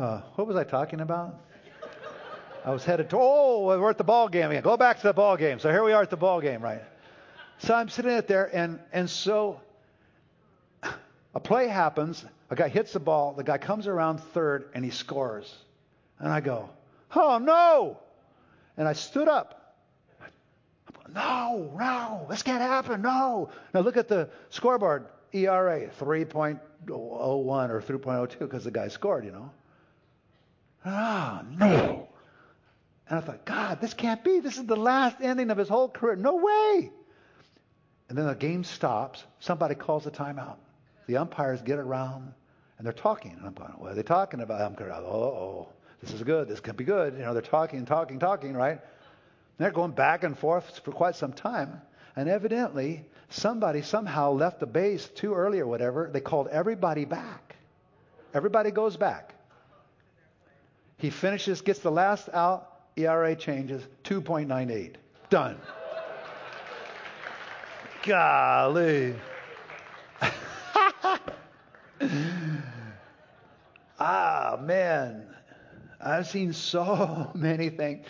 uh, 0.01 0.23
what 0.35 0.47
was 0.47 0.57
I 0.57 0.65
talking 0.65 1.01
about? 1.01 1.39
I 2.65 2.71
was 2.71 2.85
headed 2.85 3.11
to, 3.11 3.19
oh, 3.19 3.67
we're 3.67 3.91
at 3.91 3.99
the 3.99 4.05
ball 4.05 4.29
game 4.29 4.51
again. 4.51 4.63
Go 4.63 4.77
back 4.77 4.99
to 4.99 5.03
the 5.03 5.13
ball 5.13 5.37
game. 5.37 5.59
So 5.59 5.71
here 5.71 5.85
we 5.85 5.93
are 5.93 6.03
at 6.03 6.11
the 6.11 6.17
ball 6.17 6.41
game, 6.41 6.63
right? 6.63 6.83
So 7.59 7.75
I'm 7.75 7.89
sitting 7.89 8.13
at 8.13 8.27
there, 8.27 8.55
and, 8.55 8.79
and 8.93 9.09
so 9.09 9.61
a 11.35 11.41
play 11.41 11.69
happens. 11.69 12.25
A 12.49 12.57
guy 12.57 12.69
hits 12.69 12.93
the 12.93 13.01
ball. 13.01 13.35
The 13.35 13.45
guy 13.45 13.59
comes 13.59 13.87
around 13.87 14.19
third, 14.19 14.71
and 14.75 14.85
he 14.85 14.91
scores. 14.91 15.55
And 16.19 16.29
I 16.33 16.41
go, 16.41 16.71
oh, 17.15 17.39
no. 17.39 17.99
And 18.77 18.89
I 18.89 18.95
stood 18.95 19.29
up. 19.29 19.77
No, 21.15 21.73
no, 21.79 22.27
this 22.31 22.43
can't 22.43 22.63
happen. 22.63 23.03
No. 23.03 23.51
Now 23.75 23.81
look 23.81 23.97
at 23.97 24.09
the 24.09 24.31
scoreboard. 24.51 25.07
ERA 25.33 25.89
3.01 26.01 26.61
or 26.89 27.83
3.02 27.83 28.39
because 28.39 28.65
the 28.65 28.71
guy 28.71 28.89
scored, 28.89 29.25
you 29.25 29.33
know. 29.33 29.51
Ah, 30.85 31.43
no. 31.59 32.09
And 33.09 33.19
I 33.19 33.23
thought, 33.23 33.45
God, 33.45 33.81
this 33.81 33.95
can't 33.95 34.23
be. 34.23 34.41
This 34.41 34.57
is 34.57 34.67
the 34.67 34.77
last 34.77 35.17
ending 35.21 35.51
of 35.51 35.59
his 35.59 35.69
whole 35.69 35.89
career. 35.89 36.17
No 36.17 36.37
way. 36.37 36.91
And 38.09 38.17
then 38.17 38.27
the 38.27 38.35
game 38.35 38.65
stops. 38.65 39.25
Somebody 39.41 39.75
calls 39.75 40.07
a 40.07 40.11
timeout. 40.11 40.57
The 41.07 41.17
umpires 41.17 41.61
get 41.63 41.79
around 41.79 42.33
and 42.79 42.87
they're 42.87 42.93
talking. 42.93 43.33
And 43.33 43.47
I'm 43.47 43.53
going, 43.53 43.73
what 43.79 43.93
are 43.93 43.95
they 43.95 44.03
talking 44.03 44.41
about? 44.41 44.61
I'm 44.61 44.75
going, 44.75 44.91
oh, 44.91 45.05
oh, 45.05 45.69
this 46.01 46.13
is 46.13 46.23
good. 46.23 46.49
This 46.49 46.61
could 46.61 46.77
be 46.77 46.85
good. 46.85 47.15
You 47.15 47.21
know, 47.21 47.33
they're 47.33 47.43
talking, 47.43 47.85
talking, 47.85 48.19
talking, 48.19 48.55
right? 48.55 48.81
they're 49.59 49.71
going 49.71 49.91
back 49.91 50.25
and 50.25 50.39
forth 50.39 50.81
for 50.83 50.93
quite 50.93 51.15
some 51.15 51.35
time. 51.35 51.83
And 52.17 52.29
evidently, 52.29 53.05
somebody 53.29 53.83
somehow 53.83 54.33
left 54.33 54.61
the 54.61 54.67
base 54.67 55.07
too 55.09 55.35
early 55.35 55.61
or 55.61 55.67
whatever. 55.67 56.09
They 56.11 56.21
called 56.21 56.49
everybody 56.49 57.05
back. 57.05 57.57
Everybody 58.33 58.71
goes 58.71 58.97
back. 58.97 59.35
He 61.01 61.11
finishes, 61.11 61.63
gets 61.63 61.81
the 61.81 61.91
last 61.91 62.29
out. 62.35 62.67
ERA 62.97 63.35
changes 63.35 63.83
2.98. 64.05 64.97
Done. 65.31 65.57
Golly. 68.05 69.15
ah, 73.99 74.59
man. 74.61 75.27
I've 76.01 76.27
seen 76.27 76.53
so 76.53 77.31
many 77.35 77.71
things. 77.71 78.05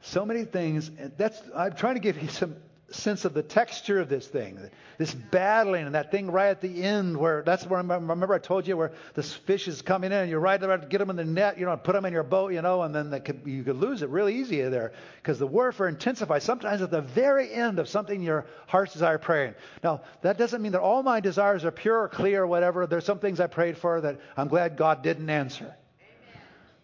So 0.00 0.24
many 0.24 0.44
things. 0.44 0.92
That's 1.16 1.42
I'm 1.54 1.74
trying 1.74 1.94
to 1.94 2.00
give 2.00 2.22
you 2.22 2.28
some 2.28 2.54
sense 2.96 3.24
of 3.24 3.34
the 3.34 3.42
texture 3.42 4.00
of 4.00 4.08
this 4.08 4.26
thing, 4.26 4.58
this 4.98 5.14
battling, 5.14 5.86
and 5.86 5.94
that 5.94 6.10
thing 6.10 6.30
right 6.30 6.48
at 6.48 6.60
the 6.60 6.82
end 6.82 7.16
where 7.16 7.42
that's 7.42 7.66
where 7.66 7.78
I 7.78 7.82
remember 7.82 8.34
I 8.34 8.38
told 8.38 8.66
you 8.66 8.76
where 8.76 8.92
this 9.14 9.32
fish 9.32 9.68
is 9.68 9.82
coming 9.82 10.12
in, 10.12 10.18
and 10.18 10.30
you're 10.30 10.40
right 10.40 10.62
about 10.62 10.82
to 10.82 10.88
get 10.88 10.98
them 10.98 11.10
in 11.10 11.16
the 11.16 11.24
net, 11.24 11.58
you 11.58 11.66
know, 11.66 11.76
put 11.76 11.92
them 11.92 12.04
in 12.04 12.12
your 12.12 12.22
boat, 12.22 12.52
you 12.52 12.62
know, 12.62 12.82
and 12.82 12.94
then 12.94 13.20
could, 13.20 13.42
you 13.44 13.62
could 13.62 13.76
lose 13.76 14.02
it 14.02 14.08
really 14.08 14.36
easy 14.36 14.62
there 14.62 14.92
because 15.16 15.38
the 15.38 15.46
warfare 15.46 15.88
intensifies. 15.88 16.42
Sometimes 16.42 16.82
at 16.82 16.90
the 16.90 17.02
very 17.02 17.52
end 17.52 17.78
of 17.78 17.88
something 17.88 18.22
your 18.22 18.46
heart's 18.66 18.92
desire 18.92 19.18
praying. 19.18 19.54
Now 19.84 20.02
that 20.22 20.38
doesn't 20.38 20.62
mean 20.62 20.72
that 20.72 20.80
all 20.80 21.02
my 21.02 21.20
desires 21.20 21.64
are 21.64 21.70
pure 21.70 22.02
or 22.02 22.08
clear 22.08 22.42
or 22.42 22.46
whatever. 22.46 22.86
There's 22.86 23.04
some 23.04 23.18
things 23.18 23.40
I 23.40 23.46
prayed 23.46 23.78
for 23.78 24.00
that 24.00 24.20
I'm 24.36 24.48
glad 24.48 24.76
God 24.76 25.02
didn't 25.02 25.30
answer. 25.30 25.74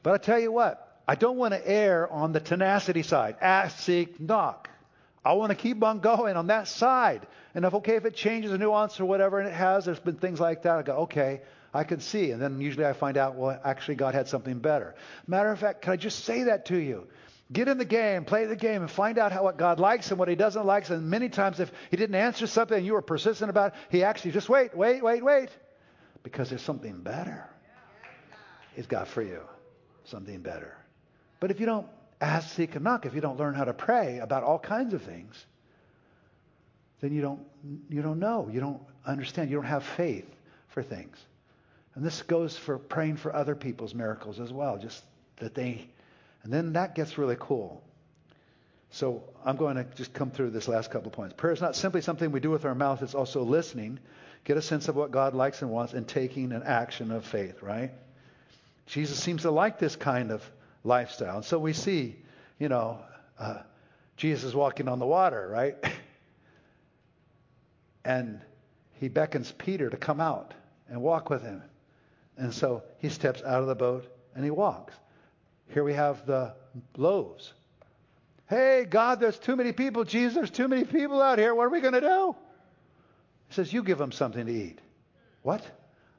But 0.03 0.15
I 0.15 0.19
tell 0.19 0.39
you 0.39 0.53
what. 0.53 0.89
I 1.07 1.15
don't 1.17 1.37
want 1.37 1.53
to 1.53 1.69
err 1.69 2.11
on 2.11 2.33
the 2.33 2.41
tenacity 2.41 3.03
side. 3.03 3.37
Ask, 3.41 3.79
seek, 3.81 4.21
knock. 4.21 4.69
I 5.25 5.35
want 5.35 5.51
to 5.51 5.57
keep 5.57 5.83
on 5.83 6.01
going 6.01 6.37
on 6.37 6.49
that 6.49 6.69
side. 6.69 7.27
And 7.55 7.65
if 7.65 7.75
okay, 7.75 7.97
if 7.97 8.05
it 8.05 8.15
changes 8.15 8.53
a 8.53 8.59
nuance 8.59 8.99
or 8.99 9.05
whatever, 9.05 9.39
and 9.39 9.49
it 9.49 9.55
has, 9.55 9.85
there's 9.85 10.01
been 10.01 10.17
things 10.17 10.41
like 10.41 10.63
that. 10.63 10.79
I 10.79 10.83
go, 10.83 10.93
okay, 11.03 11.43
I 11.73 11.85
can 11.85 12.01
see. 12.01 12.33
And 12.33 12.43
then 12.43 12.61
usually 12.61 12.87
I 12.87 12.93
find 12.93 13.17
out, 13.17 13.37
well, 13.37 13.59
actually 13.65 13.97
God 13.97 14.15
had 14.15 14.29
something 14.29 14.59
better. 14.59 14.95
Matter 15.27 15.51
of 15.51 15.59
fact, 15.59 15.83
can 15.83 15.93
I 15.93 15.97
just 15.97 16.25
say 16.25 16.45
that 16.45 16.67
to 16.67 16.77
you? 16.77 17.07
Get 17.53 17.69
in 17.69 17.79
the 17.79 17.85
game, 17.85 18.25
play 18.25 18.47
the 18.47 18.57
game, 18.57 18.81
and 18.81 18.91
find 18.91 19.19
out 19.19 19.31
how 19.31 19.45
what 19.45 19.59
God 19.59 19.79
likes 19.79 20.11
and 20.11 20.19
what 20.19 20.29
He 20.29 20.35
doesn't 20.35 20.65
like. 20.65 20.89
And 20.89 21.11
many 21.11 21.29
times, 21.29 21.61
if 21.61 21.71
He 21.91 21.97
didn't 21.97 22.17
answer 22.17 22.47
something 22.47 22.77
and 22.77 22.87
you 22.87 22.95
were 22.95 23.03
persistent 23.03 23.51
about 23.51 23.73
it, 23.73 23.79
He 23.91 24.05
actually 24.05 24.33
just 24.33 24.49
wait, 24.49 24.75
wait, 24.77 25.03
wait, 25.05 25.23
wait, 25.23 25.51
because 26.23 26.49
there's 26.49 26.63
something 26.63 27.03
better 27.03 27.47
He's 28.75 28.87
got 28.87 29.09
for 29.09 29.23
you. 29.23 29.41
Something 30.05 30.41
better. 30.41 30.77
But 31.41 31.51
if 31.51 31.61
you 31.61 31.67
don't 31.67 31.87
ask, 32.23 32.55
seek, 32.55 32.75
and 32.75 32.85
knock, 32.85 33.05
if 33.05 33.15
you 33.15 33.21
don't 33.21 33.39
learn 33.39 33.55
how 33.55 33.65
to 33.65 33.75
pray 33.75 34.19
about 34.19 34.45
all 34.45 34.59
kinds 34.59 34.95
of 34.95 35.03
things, 35.03 35.45
then 37.01 37.13
you 37.13 37.21
don't, 37.21 37.41
you 37.91 38.01
don't 38.01 38.21
know. 38.21 38.49
You 38.51 38.61
don't 38.61 38.81
understand. 39.05 39.51
You 39.51 39.57
don't 39.57 39.67
have 39.67 39.85
faith 39.85 40.29
for 40.69 40.83
things. 40.83 41.17
And 41.95 42.05
this 42.05 42.23
goes 42.23 42.57
for 42.57 42.79
praying 42.79 43.17
for 43.17 43.35
other 43.35 43.55
people's 43.55 43.95
miracles 43.95 44.41
as 44.41 44.53
well, 44.53 44.79
just 44.79 45.03
that 45.37 45.55
they, 45.55 45.87
and 46.43 46.53
then 46.53 46.73
that 46.75 46.95
gets 46.95 47.19
really 47.19 47.37
cool. 47.39 47.83
So 48.91 49.25
I'm 49.45 49.57
going 49.57 49.77
to 49.77 49.85
just 49.97 50.13
come 50.13 50.31
through 50.31 50.51
this 50.51 50.69
last 50.69 50.91
couple 50.91 51.09
of 51.09 51.15
points. 51.15 51.35
Prayer 51.37 51.53
is 51.53 51.61
not 51.61 51.77
simply 51.77 52.03
something 52.03 52.31
we 52.31 52.41
do 52.41 52.51
with 52.51 52.65
our 52.65 52.75
mouth, 52.75 53.03
it's 53.03 53.15
also 53.15 53.43
listening, 53.43 53.99
get 54.45 54.57
a 54.57 54.63
sense 54.63 54.89
of 54.89 54.97
what 54.97 55.11
God 55.11 55.35
likes 55.35 55.61
and 55.63 55.71
wants, 55.71 55.93
and 55.93 56.07
taking 56.07 56.53
an 56.53 56.63
action 56.63 57.11
of 57.11 57.25
faith, 57.25 57.63
right? 57.63 57.91
Jesus 58.87 59.19
seems 59.19 59.43
to 59.43 59.51
like 59.51 59.79
this 59.79 59.97
kind 59.97 60.31
of 60.31 60.49
lifestyle. 60.85 61.37
And 61.37 61.45
so 61.45 61.59
we 61.59 61.73
see, 61.73 62.17
you 62.59 62.69
know, 62.69 62.99
uh, 63.39 63.59
Jesus 64.17 64.55
walking 64.55 64.89
on 64.89 64.99
the 64.99 65.07
water, 65.07 65.49
right? 65.49 65.77
and 68.05 68.41
he 68.95 69.09
beckons 69.09 69.53
Peter 69.53 69.91
to 69.91 69.97
come 69.97 70.21
out 70.21 70.55
and 70.89 71.01
walk 71.01 71.31
with 71.31 71.43
him. 71.43 71.63
And 72.37 72.53
so 72.53 72.83
he 72.99 73.09
steps 73.09 73.43
out 73.43 73.61
of 73.61 73.67
the 73.67 73.75
boat 73.75 74.07
and 74.35 74.45
he 74.45 74.51
walks. 74.51 74.95
Here 75.69 75.85
we 75.85 75.95
have 75.95 76.27
the 76.27 76.55
loaves. 76.97 77.53
Hey, 78.49 78.87
God, 78.89 79.21
there's 79.21 79.39
too 79.39 79.57
many 79.57 79.73
people. 79.73 80.05
Jesus, 80.05 80.35
there's 80.35 80.51
too 80.51 80.69
many 80.69 80.85
people 80.85 81.23
out 81.23 81.39
here. 81.39 81.55
What 81.55 81.65
are 81.65 81.71
we 81.71 81.81
going 81.81 81.95
to 81.95 82.01
do? 82.01 82.37
He 83.49 83.55
says, 83.55 83.73
You 83.73 83.83
give 83.83 83.99
them 83.99 84.13
something 84.13 84.45
to 84.45 84.53
eat. 84.53 84.79
What? 85.43 85.65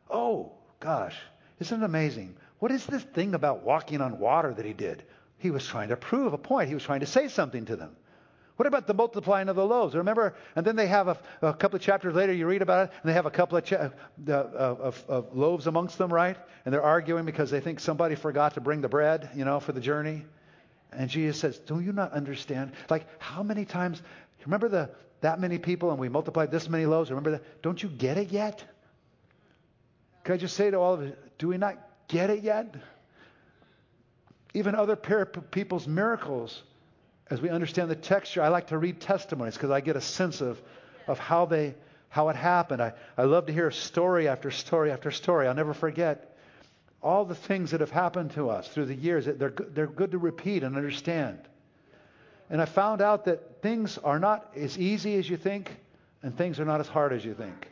Oh, 0.10 0.54
gosh. 0.80 1.16
Isn't 1.60 1.82
it 1.82 1.86
amazing? 1.86 2.36
What 2.64 2.72
is 2.72 2.86
this 2.86 3.04
thing 3.04 3.36
about 3.36 3.64
walking 3.64 4.00
on 4.00 4.20
water 4.20 4.54
that 4.54 4.66
he 4.66 4.72
did? 4.72 5.04
He 5.38 5.52
was 5.52 5.68
trying 5.68 5.90
to 5.90 5.98
prove 5.98 6.32
a 6.32 6.38
point. 6.38 6.70
He 6.70 6.74
was 6.74 6.84
trying 6.86 7.02
to 7.02 7.06
say 7.06 7.28
something 7.28 7.66
to 7.66 7.76
them. 7.76 7.94
What 8.56 8.68
about 8.68 8.88
the 8.88 8.94
multiplying 8.94 9.50
of 9.50 9.58
the 9.58 9.66
loaves? 9.66 9.96
Remember, 9.96 10.34
and 10.56 10.66
then 10.66 10.78
they 10.78 10.88
have 10.88 11.10
a, 11.10 11.18
a 11.42 11.54
couple 11.54 11.76
of 11.76 11.82
chapters 11.82 12.16
later, 12.16 12.32
you 12.32 12.48
read 12.48 12.62
about 12.62 12.88
it, 12.88 12.94
and 13.02 13.10
they 13.10 13.16
have 13.16 13.26
a 13.26 13.32
couple 13.32 13.58
of, 13.58 13.66
cha- 13.66 13.90
of, 14.30 15.04
of 15.10 15.36
loaves 15.36 15.68
amongst 15.68 15.98
them, 15.98 16.14
right? 16.14 16.38
And 16.64 16.74
they're 16.74 16.82
arguing 16.82 17.26
because 17.26 17.52
they 17.52 17.60
think 17.60 17.82
somebody 17.82 18.16
forgot 18.16 18.54
to 18.54 18.62
bring 18.62 18.80
the 18.80 18.88
bread, 18.88 19.32
you 19.36 19.44
know, 19.44 19.60
for 19.60 19.74
the 19.74 19.82
journey. 19.82 20.24
And 20.94 21.10
Jesus 21.10 21.38
says, 21.38 21.60
Do 21.60 21.82
you 21.82 21.92
not 21.92 22.14
understand? 22.14 22.72
Like, 22.90 23.08
how 23.20 23.44
many 23.44 23.66
times, 23.66 24.02
remember 24.46 24.70
the 24.70 24.90
that 25.20 25.38
many 25.38 25.58
people 25.58 25.92
and 25.92 26.00
we 26.00 26.08
multiplied 26.08 26.50
this 26.50 26.70
many 26.70 26.86
loaves? 26.86 27.10
Remember 27.10 27.32
that? 27.32 27.62
Don't 27.62 27.84
you 27.84 27.90
get 27.90 28.18
it 28.18 28.32
yet? 28.32 28.64
Can 30.24 30.36
I 30.36 30.38
just 30.38 30.56
say 30.56 30.72
to 30.72 30.78
all 30.78 30.94
of 30.94 31.02
you, 31.02 31.14
do 31.38 31.50
we 31.50 31.58
not 31.58 31.78
get 32.14 32.30
it 32.30 32.44
yet? 32.44 32.76
Even 34.54 34.76
other 34.76 34.96
people's 34.96 35.88
miracles, 35.88 36.64
as 37.30 37.42
we 37.42 37.50
understand 37.50 37.90
the 37.90 37.96
texture, 37.96 38.42
I 38.42 38.50
like 38.50 38.68
to 38.68 38.78
read 38.78 39.02
testimonies 39.02 39.56
because 39.56 39.72
I 39.72 39.82
get 39.82 39.96
a 39.96 40.02
sense 40.02 40.42
of, 40.42 40.62
of 41.08 41.18
how 41.18 41.46
they 41.46 41.76
how 42.10 42.30
it 42.30 42.36
happened. 42.36 42.80
I, 42.80 42.94
I 43.18 43.24
love 43.24 43.48
to 43.48 43.54
hear 43.54 43.72
story 43.72 44.28
after 44.28 44.52
story 44.52 44.92
after 44.92 45.10
story. 45.10 45.48
I'll 45.48 45.56
never 45.56 45.74
forget 45.74 46.38
all 47.02 47.26
the 47.26 47.34
things 47.34 47.72
that 47.72 47.80
have 47.80 47.90
happened 47.90 48.30
to 48.34 48.52
us 48.52 48.68
through 48.68 48.86
the 48.86 48.96
years. 48.96 49.26
They're, 49.26 49.52
they're 49.74 49.88
good 49.88 50.12
to 50.12 50.20
repeat 50.20 50.62
and 50.62 50.78
understand. 50.78 51.40
And 52.52 52.62
I 52.62 52.66
found 52.66 53.02
out 53.02 53.26
that 53.26 53.64
things 53.64 53.98
are 53.98 54.20
not 54.20 54.52
as 54.56 54.78
easy 54.78 55.16
as 55.16 55.28
you 55.28 55.38
think, 55.38 55.76
and 56.22 56.38
things 56.38 56.60
are 56.60 56.66
not 56.66 56.80
as 56.80 56.88
hard 56.88 57.14
as 57.14 57.26
you 57.26 57.34
think. 57.34 57.68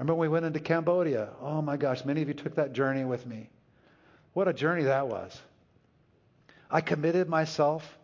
Remember 0.00 0.14
when 0.14 0.30
we 0.30 0.32
went 0.32 0.46
into 0.46 0.60
Cambodia? 0.60 1.28
Oh 1.42 1.60
my 1.60 1.76
gosh, 1.76 2.06
many 2.06 2.22
of 2.22 2.28
you 2.28 2.32
took 2.32 2.54
that 2.54 2.72
journey 2.72 3.04
with 3.04 3.26
me. 3.26 3.50
What 4.32 4.48
a 4.48 4.52
journey 4.54 4.84
that 4.84 5.08
was. 5.08 5.38
I 6.70 6.80
committed 6.80 7.28
myself 7.28 7.98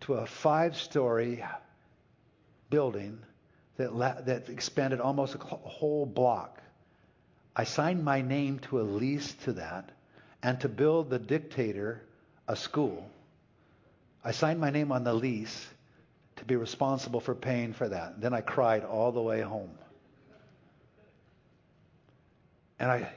to 0.00 0.16
a 0.16 0.26
five 0.26 0.76
story 0.76 1.42
building 2.68 3.18
that, 3.78 3.94
la- 3.94 4.20
that 4.20 4.50
expanded 4.50 5.00
almost 5.00 5.36
a 5.36 5.38
whole 5.38 6.04
block. 6.04 6.60
I 7.56 7.64
signed 7.64 8.04
my 8.04 8.20
name 8.20 8.58
to 8.68 8.78
a 8.78 8.82
lease 8.82 9.32
to 9.44 9.54
that 9.54 9.88
and 10.42 10.60
to 10.60 10.68
build 10.68 11.08
the 11.08 11.18
dictator 11.18 12.02
a 12.46 12.56
school. 12.56 13.08
I 14.22 14.32
signed 14.32 14.60
my 14.60 14.68
name 14.68 14.92
on 14.92 15.02
the 15.02 15.14
lease 15.14 15.66
to 16.36 16.44
be 16.44 16.56
responsible 16.56 17.20
for 17.20 17.34
paying 17.34 17.72
for 17.72 17.88
that. 17.88 18.20
Then 18.20 18.34
I 18.34 18.42
cried 18.42 18.84
all 18.84 19.12
the 19.12 19.22
way 19.22 19.40
home. 19.40 19.78
And 22.84 22.92
I, 22.92 23.10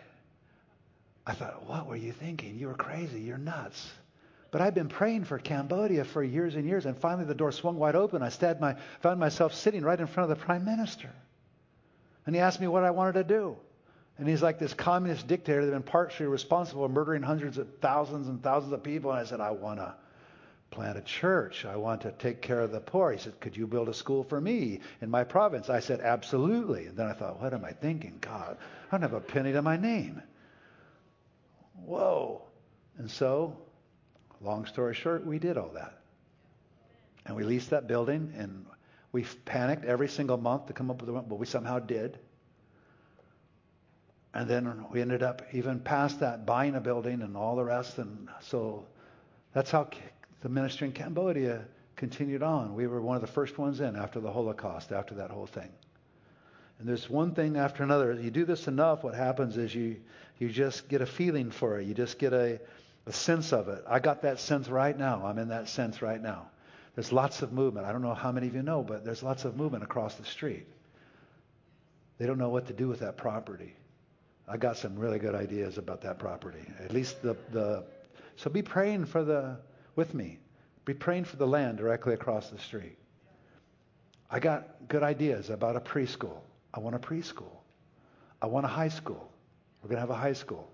I 1.26 1.34
thought, 1.34 1.68
what 1.68 1.88
were 1.88 1.98
you 1.98 2.14
thinking? 2.14 2.58
You 2.58 2.68
were 2.68 2.74
crazy. 2.74 3.20
You're 3.20 3.38
nuts. 3.38 3.92
But 4.50 4.62
I've 4.62 4.74
been 4.74 4.88
praying 4.88 5.26
for 5.26 5.40
Cambodia 5.40 6.06
for 6.06 6.24
years 6.24 6.56
and 6.56 6.66
years, 6.66 6.86
and 6.86 6.98
finally 6.98 7.26
the 7.26 7.36
door 7.36 7.52
swung 7.52 7.76
wide 7.78 7.94
open. 7.94 8.24
I 8.24 8.32
my, 8.62 8.78
found 9.02 9.20
myself 9.20 9.54
sitting 9.54 9.84
right 9.84 10.00
in 10.00 10.08
front 10.08 10.32
of 10.32 10.40
the 10.40 10.46
prime 10.46 10.64
minister. 10.64 11.10
And 12.26 12.34
he 12.34 12.40
asked 12.40 12.62
me 12.62 12.68
what 12.68 12.86
I 12.86 12.92
wanted 12.92 13.16
to 13.16 13.24
do. 13.26 13.58
And 14.18 14.26
he's 14.26 14.42
like 14.42 14.58
this 14.58 14.74
communist 14.74 15.28
dictator 15.28 15.66
that 15.66 15.74
had 15.74 15.84
been 15.84 15.92
partially 15.92 16.28
responsible 16.28 16.88
for 16.88 16.94
murdering 16.94 17.22
hundreds 17.22 17.58
of 17.58 17.68
thousands 17.82 18.30
and 18.30 18.42
thousands 18.42 18.72
of 18.72 18.84
people. 18.84 19.12
And 19.12 19.20
I 19.20 19.26
said, 19.26 19.42
I 19.42 19.52
want 19.52 19.80
to 19.80 19.94
plant 20.70 20.98
a 20.98 21.02
church. 21.02 21.66
I 21.66 21.76
want 21.76 22.02
to 22.02 22.12
take 22.14 22.42
care 22.42 22.62
of 22.62 22.72
the 22.72 22.80
poor. 22.80 23.12
He 23.12 23.18
said, 23.18 23.40
Could 23.40 23.56
you 23.56 23.68
build 23.68 23.90
a 23.90 23.94
school 23.94 24.24
for 24.24 24.40
me 24.40 24.82
in 25.02 25.10
my 25.10 25.24
province? 25.24 25.70
I 25.70 25.80
said, 25.80 26.02
Absolutely. 26.02 26.88
And 26.88 26.98
then 26.98 27.08
I 27.08 27.14
thought, 27.14 27.42
What 27.42 27.54
am 27.54 27.66
I 27.66 27.72
thinking? 27.72 28.18
God, 28.22 28.58
I 28.60 28.92
don't 28.92 29.02
have 29.02 29.14
a 29.14 29.22
penny 29.22 29.54
to 29.54 29.62
my 29.62 29.78
name. 29.78 30.22
Whoa. 31.86 32.42
And 32.98 33.10
so, 33.10 33.56
long 34.42 34.66
story 34.66 34.94
short, 34.94 35.26
we 35.26 35.40
did 35.40 35.58
all 35.58 35.70
that. 35.70 36.00
And 37.26 37.36
we 37.36 37.44
leased 37.44 37.70
that 37.72 37.88
building, 37.88 38.34
and 38.38 38.66
we 39.12 39.26
panicked 39.46 39.86
every 39.86 40.08
single 40.08 40.38
month 40.38 40.68
to 40.68 40.74
come 40.74 40.90
up 40.90 41.02
with 41.02 41.08
the 41.08 41.14
one, 41.14 41.26
but 41.28 41.40
we 41.40 41.46
somehow 41.46 41.80
did. 41.80 42.20
And 44.34 44.50
then 44.50 44.86
we 44.92 45.02
ended 45.02 45.24
up 45.24 45.42
even 45.52 45.80
past 45.80 46.20
that, 46.20 46.46
buying 46.46 46.76
a 46.76 46.82
building 46.82 47.22
and 47.22 47.36
all 47.36 47.56
the 47.56 47.64
rest. 47.64 47.98
And 47.98 48.30
so 48.42 48.86
that's 49.54 49.72
how 49.72 49.90
the 50.42 50.50
ministry 50.50 50.88
in 50.88 50.94
Cambodia 50.94 51.66
continued 51.96 52.44
on. 52.44 52.76
We 52.76 52.88
were 52.88 53.02
one 53.02 53.16
of 53.16 53.22
the 53.22 53.28
first 53.28 53.58
ones 53.58 53.80
in 53.80 53.96
after 53.96 54.20
the 54.20 54.32
Holocaust, 54.32 54.92
after 54.92 55.16
that 55.16 55.32
whole 55.32 55.48
thing. 55.48 55.70
And 56.80 56.88
there's 56.88 57.10
one 57.10 57.34
thing 57.34 57.58
after 57.58 57.84
another. 57.84 58.14
You 58.14 58.30
do 58.30 58.46
this 58.46 58.68
enough, 58.68 59.04
what 59.04 59.16
happens 59.16 59.58
is 59.58 59.74
you 59.74 59.98
you 60.40 60.50
just 60.50 60.88
get 60.88 61.02
a 61.02 61.06
feeling 61.06 61.50
for 61.50 61.80
it. 61.80 61.88
You 61.88 61.94
just 61.94 62.20
get 62.20 62.34
a, 62.34 62.60
a 63.06 63.14
sense 63.14 63.54
of 63.54 63.70
it. 63.70 63.84
I 63.88 64.00
got 64.00 64.22
that 64.22 64.40
sense 64.40 64.70
right 64.70 64.98
now. 64.98 65.26
I'm 65.26 65.40
in 65.40 65.48
that 65.50 65.68
sense 65.68 66.02
right 66.02 66.22
now. 66.22 66.50
There's 66.96 67.12
lots 67.12 67.42
of 67.42 67.52
movement. 67.52 67.86
I 67.86 67.92
don't 67.92 68.02
know 68.02 68.14
how 68.14 68.32
many 68.32 68.48
of 68.48 68.56
you 68.56 68.62
know, 68.62 68.84
but 68.84 69.04
there's 69.04 69.24
lots 69.24 69.46
of 69.46 69.56
movement 69.56 69.84
across 69.84 70.16
the 70.16 70.26
street. 70.26 70.68
They 72.18 72.26
don't 72.26 72.38
know 72.38 72.50
what 72.50 72.68
to 72.68 72.74
do 72.74 72.88
with 72.88 73.00
that 73.00 73.18
property. 73.18 73.74
I 74.48 74.58
got 74.58 74.78
some 74.78 74.98
really 74.98 75.20
good 75.20 75.36
ideas 75.36 75.78
about 75.78 76.02
that 76.02 76.20
property. 76.20 76.66
At 76.84 76.94
least 76.94 77.22
the, 77.22 77.36
the 77.52 77.84
so 78.36 78.50
be 78.50 78.62
praying 78.62 79.06
for 79.06 79.24
the 79.24 79.58
with 79.98 80.14
me. 80.14 80.40
Be 80.86 80.94
praying 80.94 81.26
for 81.26 81.36
the 81.36 81.46
land 81.46 81.78
directly 81.78 82.14
across 82.14 82.50
the 82.50 82.58
street. 82.58 82.98
I 84.32 84.40
got 84.40 84.88
good 84.88 85.04
ideas 85.04 85.50
about 85.50 85.76
a 85.76 85.82
preschool. 85.82 86.38
I 86.74 86.80
want 86.80 86.96
a 86.96 87.00
preschool. 87.00 87.52
I 88.42 88.46
want 88.46 88.66
a 88.66 88.70
high 88.70 88.88
school. 88.88 89.30
We're 89.82 89.90
going 89.90 89.98
to 89.98 90.02
have 90.02 90.10
a 90.10 90.16
high 90.16 90.34
school. 90.34 90.70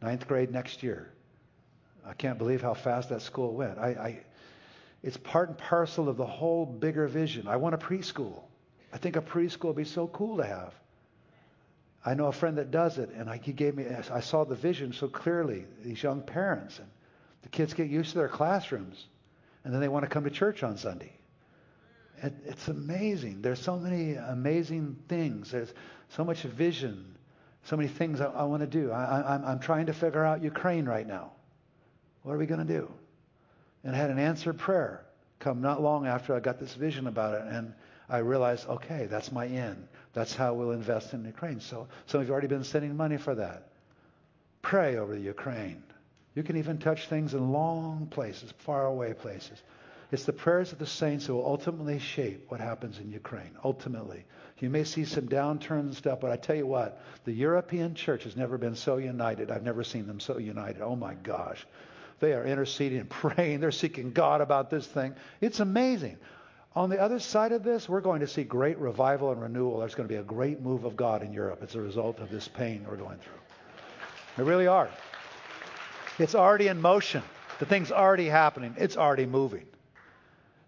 Ninth 0.00 0.26
grade 0.26 0.50
next 0.50 0.82
year. 0.82 1.10
I 2.06 2.14
can't 2.14 2.38
believe 2.38 2.62
how 2.62 2.74
fast 2.74 3.08
that 3.08 3.22
school 3.22 3.54
went. 3.54 3.78
I, 3.78 3.88
I, 3.88 4.20
it's 5.02 5.16
part 5.16 5.48
and 5.48 5.58
parcel 5.58 6.08
of 6.08 6.16
the 6.16 6.26
whole 6.26 6.64
bigger 6.64 7.06
vision. 7.06 7.46
I 7.46 7.56
want 7.56 7.74
a 7.74 7.78
preschool. 7.78 8.42
I 8.92 8.98
think 8.98 9.16
a 9.16 9.22
preschool 9.22 9.68
would 9.68 9.76
be 9.76 9.84
so 9.84 10.06
cool 10.08 10.36
to 10.36 10.44
have. 10.44 10.72
I 12.06 12.14
know 12.14 12.26
a 12.26 12.32
friend 12.32 12.58
that 12.58 12.70
does 12.70 12.98
it, 12.98 13.10
and 13.10 13.30
I, 13.30 13.38
he 13.38 13.52
gave 13.52 13.74
me. 13.74 13.86
I 13.88 14.20
saw 14.20 14.44
the 14.44 14.54
vision 14.54 14.92
so 14.92 15.08
clearly. 15.08 15.64
These 15.82 16.02
young 16.02 16.20
parents, 16.20 16.78
and 16.78 16.88
the 17.44 17.50
kids 17.50 17.74
get 17.74 17.88
used 17.88 18.12
to 18.12 18.18
their 18.18 18.28
classrooms, 18.28 19.06
and 19.62 19.72
then 19.72 19.80
they 19.80 19.88
want 19.88 20.04
to 20.04 20.10
come 20.10 20.24
to 20.24 20.30
church 20.30 20.62
on 20.62 20.76
Sunday. 20.76 21.12
It, 22.22 22.32
it's 22.46 22.68
amazing. 22.68 23.42
There's 23.42 23.60
so 23.60 23.78
many 23.78 24.14
amazing 24.14 24.96
things. 25.08 25.50
There's 25.50 25.72
so 26.08 26.24
much 26.24 26.42
vision, 26.42 27.14
so 27.64 27.76
many 27.76 27.88
things 27.88 28.20
I, 28.20 28.26
I 28.26 28.44
want 28.44 28.62
to 28.62 28.66
do. 28.66 28.90
I, 28.90 29.34
I'm, 29.34 29.44
I'm 29.44 29.60
trying 29.60 29.86
to 29.86 29.92
figure 29.92 30.24
out 30.24 30.42
Ukraine 30.42 30.86
right 30.86 31.06
now. 31.06 31.32
What 32.22 32.32
are 32.32 32.38
we 32.38 32.46
going 32.46 32.66
to 32.66 32.72
do? 32.72 32.90
And 33.84 33.94
I 33.94 33.98
had 33.98 34.10
an 34.10 34.18
answered 34.18 34.58
prayer 34.58 35.04
come 35.38 35.60
not 35.60 35.82
long 35.82 36.06
after 36.06 36.34
I 36.34 36.40
got 36.40 36.58
this 36.58 36.74
vision 36.74 37.06
about 37.06 37.34
it. 37.34 37.42
And 37.46 37.74
I 38.08 38.18
realized, 38.18 38.66
okay, 38.66 39.06
that's 39.10 39.30
my 39.30 39.46
end. 39.46 39.86
That's 40.14 40.34
how 40.34 40.54
we'll 40.54 40.70
invest 40.70 41.12
in 41.12 41.24
Ukraine. 41.26 41.60
So 41.60 41.88
some 42.06 42.20
of 42.20 42.26
you 42.26 42.32
have 42.32 42.32
already 42.32 42.46
been 42.46 42.64
sending 42.64 42.96
money 42.96 43.18
for 43.18 43.34
that. 43.34 43.68
Pray 44.62 44.96
over 44.96 45.14
the 45.14 45.20
Ukraine. 45.20 45.82
You 46.34 46.42
can 46.42 46.56
even 46.56 46.78
touch 46.78 47.08
things 47.08 47.34
in 47.34 47.52
long 47.52 48.08
places, 48.10 48.52
far 48.58 48.86
away 48.86 49.12
places. 49.14 49.62
It's 50.10 50.24
the 50.24 50.32
prayers 50.32 50.72
of 50.72 50.78
the 50.78 50.86
saints 50.86 51.26
that 51.26 51.34
will 51.34 51.46
ultimately 51.46 51.98
shape 51.98 52.44
what 52.48 52.60
happens 52.60 52.98
in 52.98 53.10
Ukraine. 53.10 53.50
Ultimately. 53.64 54.24
You 54.58 54.70
may 54.70 54.84
see 54.84 55.04
some 55.04 55.28
downturns 55.28 55.80
and 55.80 55.94
stuff, 55.96 56.20
but 56.20 56.30
I 56.30 56.36
tell 56.36 56.56
you 56.56 56.66
what, 56.66 57.02
the 57.24 57.32
European 57.32 57.94
church 57.94 58.24
has 58.24 58.36
never 58.36 58.56
been 58.56 58.76
so 58.76 58.96
united. 58.98 59.50
I've 59.50 59.64
never 59.64 59.82
seen 59.82 60.06
them 60.06 60.20
so 60.20 60.38
united. 60.38 60.82
Oh 60.82 60.96
my 60.96 61.14
gosh. 61.14 61.66
They 62.20 62.32
are 62.32 62.44
interceding 62.44 63.00
and 63.00 63.10
praying. 63.22 63.60
They're 63.60 63.72
seeking 63.72 64.12
God 64.12 64.40
about 64.40 64.70
this 64.70 64.86
thing. 64.86 65.14
It's 65.40 65.60
amazing. 65.60 66.18
On 66.76 66.90
the 66.90 67.00
other 67.00 67.20
side 67.20 67.52
of 67.52 67.62
this, 67.62 67.88
we're 67.88 68.00
going 68.00 68.20
to 68.20 68.26
see 68.26 68.42
great 68.42 68.78
revival 68.78 69.30
and 69.30 69.40
renewal. 69.40 69.78
There's 69.78 69.94
going 69.94 70.08
to 70.08 70.12
be 70.12 70.18
a 70.18 70.24
great 70.24 70.60
move 70.60 70.84
of 70.84 70.96
God 70.96 71.22
in 71.22 71.32
Europe 71.32 71.60
as 71.62 71.76
a 71.76 71.80
result 71.80 72.18
of 72.18 72.30
this 72.30 72.48
pain 72.48 72.84
we're 72.88 72.96
going 72.96 73.18
through. 73.18 73.38
They 74.36 74.42
really 74.42 74.66
are. 74.66 74.88
It's 76.18 76.34
already 76.34 76.68
in 76.68 76.80
motion. 76.80 77.22
The 77.58 77.66
thing's 77.66 77.90
already 77.90 78.28
happening. 78.28 78.74
It's 78.78 78.96
already 78.96 79.26
moving. 79.26 79.66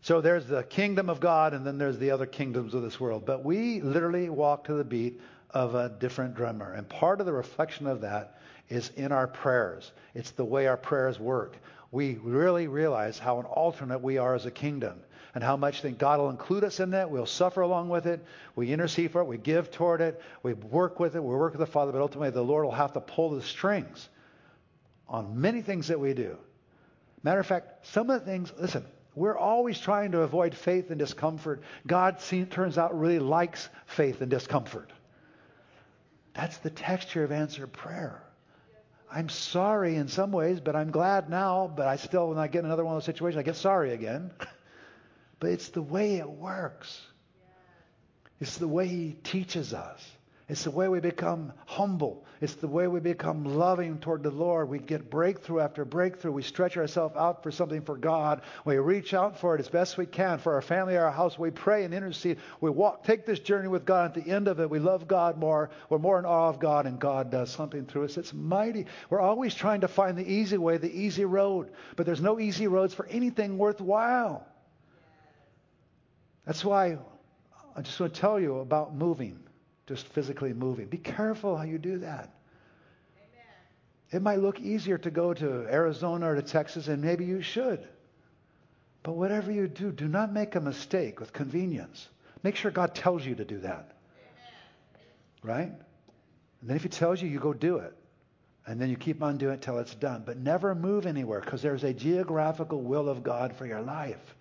So 0.03 0.21
there's 0.21 0.47
the 0.47 0.63
kingdom 0.63 1.09
of 1.09 1.21
God, 1.21 1.55
and 1.55 1.67
then 1.67 1.79
there's 1.79 1.99
the 1.99 2.11
other 2.11 2.27
kingdoms 2.27 2.75
of 2.75 2.83
this 2.83 2.99
world. 2.99 3.25
But 3.27 3.45
we 3.45 3.81
literally 3.81 4.29
walk 4.29 4.65
to 4.65 4.75
the 4.75 4.85
beat 4.85 5.21
of 5.51 5.75
a 5.75 5.89
different 5.89 6.35
drummer. 6.35 6.73
And 6.73 6.89
part 6.89 7.21
of 7.21 7.27
the 7.27 7.33
reflection 7.33 7.87
of 7.87 8.01
that 8.01 8.39
is 8.69 8.91
in 8.97 9.13
our 9.13 9.27
prayers. 9.27 9.93
It's 10.15 10.33
the 10.33 10.45
way 10.45 10.67
our 10.67 10.77
prayers 10.77 11.21
work. 11.21 11.57
We 11.93 12.15
really 12.23 12.67
realize 12.67 13.19
how 13.19 13.39
an 13.39 13.47
alternate 13.47 14.01
we 14.01 14.19
are 14.19 14.35
as 14.35 14.47
a 14.47 14.51
kingdom 14.51 15.01
and 15.35 15.45
how 15.45 15.57
much 15.57 15.83
then 15.83 15.95
God 15.95 16.19
will 16.19 16.31
include 16.31 16.65
us 16.65 16.81
in 16.81 16.91
that. 16.91 17.11
We'll 17.11 17.27
suffer 17.27 17.61
along 17.61 17.89
with 17.89 18.07
it. 18.07 18.25
We 18.57 18.73
intercede 18.73 19.13
for 19.13 19.21
it. 19.21 19.27
We 19.27 19.39
give 19.39 19.71
toward 19.71 20.01
it. 20.01 20.21
We 20.43 20.55
work 20.55 20.99
with 20.99 21.15
it. 21.15 21.23
We 21.23 21.35
work 21.35 21.53
with 21.53 21.61
the 21.61 21.67
Father. 21.67 21.93
But 21.93 22.01
ultimately, 22.01 22.31
the 22.31 22.43
Lord 22.43 22.65
will 22.65 22.73
have 22.73 22.95
to 22.95 23.01
pull 23.01 23.31
the 23.31 23.43
strings 23.43 24.09
on 25.09 25.41
many 25.41 25.63
things 25.63 25.89
that 25.89 26.01
we 26.01 26.15
do. 26.15 26.37
Matter 27.23 27.41
of 27.41 27.47
fact, 27.47 27.87
some 27.87 28.11
of 28.11 28.21
the 28.21 28.27
things, 28.27 28.53
listen, 28.59 28.85
we're 29.15 29.37
always 29.37 29.81
trying 29.81 30.13
to 30.13 30.21
avoid 30.21 30.55
faith 30.55 30.91
and 30.91 30.99
discomfort. 30.99 31.63
God 31.87 32.19
turns 32.51 32.79
out 32.79 32.99
really 32.99 33.19
likes 33.19 33.69
faith 33.87 34.21
and 34.21 34.31
discomfort. 34.31 34.93
That's 36.35 36.59
the 36.59 36.71
texture 36.71 37.25
of 37.25 37.33
answered 37.33 37.73
prayer. 37.73 38.23
I'm 39.11 39.29
sorry 39.29 39.97
in 39.97 40.09
some 40.09 40.33
ways, 40.33 40.61
but 40.61 40.77
I'm 40.77 40.91
glad 40.91 41.31
now. 41.31 41.73
But 41.75 41.87
I 41.87 41.97
still, 41.97 42.29
when 42.29 42.39
I 42.39 42.49
get 42.49 42.61
in 42.61 42.67
another 42.67 42.85
one 42.85 42.95
of 42.95 43.03
those 43.03 43.07
situations, 43.07 43.39
I 43.39 43.43
get 43.43 43.57
sorry 43.57 43.93
again. 43.93 44.31
but 45.41 45.51
it's 45.51 45.71
the 45.71 45.83
way 45.83 46.17
it 46.17 46.29
works. 46.29 47.01
It's 48.41 48.59
the 48.59 48.69
way 48.69 48.87
He 48.87 49.17
teaches 49.25 49.73
us. 49.73 50.05
It's 50.49 50.63
the 50.63 50.71
way 50.71 50.87
we 50.87 51.01
become 51.01 51.53
humble. 51.67 52.25
It's 52.41 52.55
the 52.55 52.69
way 52.69 52.87
we 52.87 53.01
become 53.01 53.45
loving 53.45 53.99
toward 53.99 54.23
the 54.23 54.31
Lord. 54.31 54.69
We 54.69 54.79
get 54.79 55.11
breakthrough 55.11 55.59
after 55.59 55.85
breakthrough. 55.85 56.31
We 56.31 56.43
stretch 56.43 56.77
ourselves 56.77 57.17
out 57.17 57.43
for 57.43 57.51
something 57.51 57.83
for 57.83 57.97
God. 57.97 58.43
We 58.65 58.77
reach 58.77 59.13
out 59.13 59.41
for 59.41 59.57
it 59.57 59.61
as 59.61 59.69
best 59.69 59.99
we 59.99 60.07
can 60.07 60.39
for 60.39 60.55
our 60.55 60.63
family, 60.63 60.97
our 60.97 61.11
house. 61.11 61.37
We 61.37 61.51
pray 61.51 61.83
and 61.83 61.93
intercede. 61.93 62.39
We 62.61 62.71
walk, 62.71 63.03
take 63.03 63.27
this 63.27 63.41
journey 63.41 63.67
with 63.67 63.85
God. 63.85 64.17
At 64.17 64.25
the 64.25 64.31
end 64.31 64.47
of 64.47 64.61
it, 64.61 64.71
we 64.71 64.79
love 64.79 65.09
God 65.09 65.37
more. 65.37 65.71
We're 65.89 65.99
more 65.99 66.17
in 66.21 66.25
awe 66.25 66.49
of 66.49 66.61
God, 66.61 66.87
and 66.87 67.01
God 67.01 67.33
does 67.33 67.51
something 67.51 67.85
through 67.85 68.05
us. 68.05 68.17
It's 68.17 68.33
mighty. 68.33 68.87
We're 69.11 69.21
always 69.21 69.53
trying 69.53 69.81
to 69.81 69.89
find 69.89 70.17
the 70.17 70.31
easy 70.31 70.59
way, 70.59 70.77
the 70.77 70.95
easy 70.95 71.25
road. 71.25 71.73
But 71.97 72.07
there's 72.07 72.21
no 72.21 72.39
easy 72.39 72.69
roads 72.69 72.95
for 72.95 73.07
anything 73.07 73.59
worthwhile. 73.59 74.47
That's 76.45 76.65
why 76.65 76.99
I 77.75 77.83
just 77.83 77.99
want 77.99 78.15
to 78.15 78.21
tell 78.21 78.39
you 78.39 78.61
about 78.61 78.95
moving 78.95 79.41
just 79.87 80.07
physically 80.09 80.53
moving. 80.53 80.87
Be 80.87 80.99
careful 80.99 81.57
how 81.57 81.63
you 81.63 81.79
do 81.79 81.99
that. 81.99 82.31
Amen. 83.17 83.47
It 84.11 84.23
might 84.23 84.41
look 84.41 84.61
easier 84.61 84.99
to 84.99 85.11
go 85.11 85.33
to 85.33 85.67
Arizona 85.71 86.31
or 86.31 86.35
to 86.35 86.43
Texas, 86.43 86.89
and 86.89 87.03
maybe 87.03 87.25
you 87.25 87.41
should. 87.41 87.87
But 89.03 89.13
whatever 89.13 89.53
you 89.53 89.69
do, 89.69 89.93
do 89.93 90.09
not 90.09 90.33
make 90.33 90.57
a 90.57 90.61
mistake 90.61 91.21
with 91.21 91.33
convenience. 91.33 92.09
Make 92.43 92.57
sure 92.57 92.71
God 92.71 92.95
tells 92.95 93.25
you 93.25 93.37
to 93.37 93.45
do 93.45 93.59
that. 93.59 93.93
Amen. 94.93 95.05
Right? 95.43 95.73
And 96.61 96.71
then 96.71 96.77
if 96.77 96.83
He 96.83 96.89
tells 96.89 97.23
you, 97.23 97.29
you 97.29 97.39
go 97.39 97.53
do 97.53 97.77
it. 97.79 97.95
And 98.67 98.81
then 98.81 98.91
you 98.91 98.97
keep 98.97 99.23
on 99.23 99.39
doing 99.39 99.55
it 99.55 99.63
till 99.63 99.79
it's 99.79 99.95
done. 99.95 100.25
But 100.27 100.39
never 100.39 100.75
move 100.75 101.07
anywhere 101.07 101.41
because 101.41 101.63
there's 101.63 101.85
a 101.85 101.95
geographical 101.95 102.83
will 102.83 103.09
of 103.09 103.23
God 103.23 103.55
for 103.55 103.65
your 103.65 103.81
life. 103.81 104.35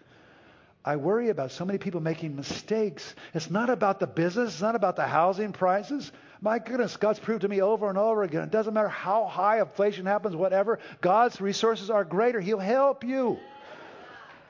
I 0.85 0.97
worry 0.97 1.29
about 1.29 1.51
so 1.51 1.65
many 1.65 1.79
people 1.79 1.99
making 1.99 2.35
mistakes. 2.35 3.15
It's 3.33 3.49
not 3.49 3.71
about 3.71 3.99
the 3.99 4.05
business, 4.05 4.53
it's 4.53 4.61
not 4.61 4.75
about 4.75 4.95
the 4.95 5.07
housing 5.07 5.51
prices. 5.51 6.11
My 6.41 6.59
goodness, 6.59 6.95
God's 6.95 7.17
proved 7.17 7.41
to 7.41 7.47
me 7.47 7.59
over 7.61 7.89
and 7.89 7.97
over 7.97 8.21
again. 8.21 8.43
It 8.43 8.51
doesn't 8.51 8.73
matter 8.73 8.87
how 8.87 9.25
high 9.25 9.61
inflation 9.61 10.05
happens, 10.05 10.35
whatever, 10.35 10.77
God's 11.01 11.41
resources 11.41 11.89
are 11.89 12.03
greater. 12.03 12.39
He'll 12.39 12.59
help 12.59 13.03
you. 13.03 13.39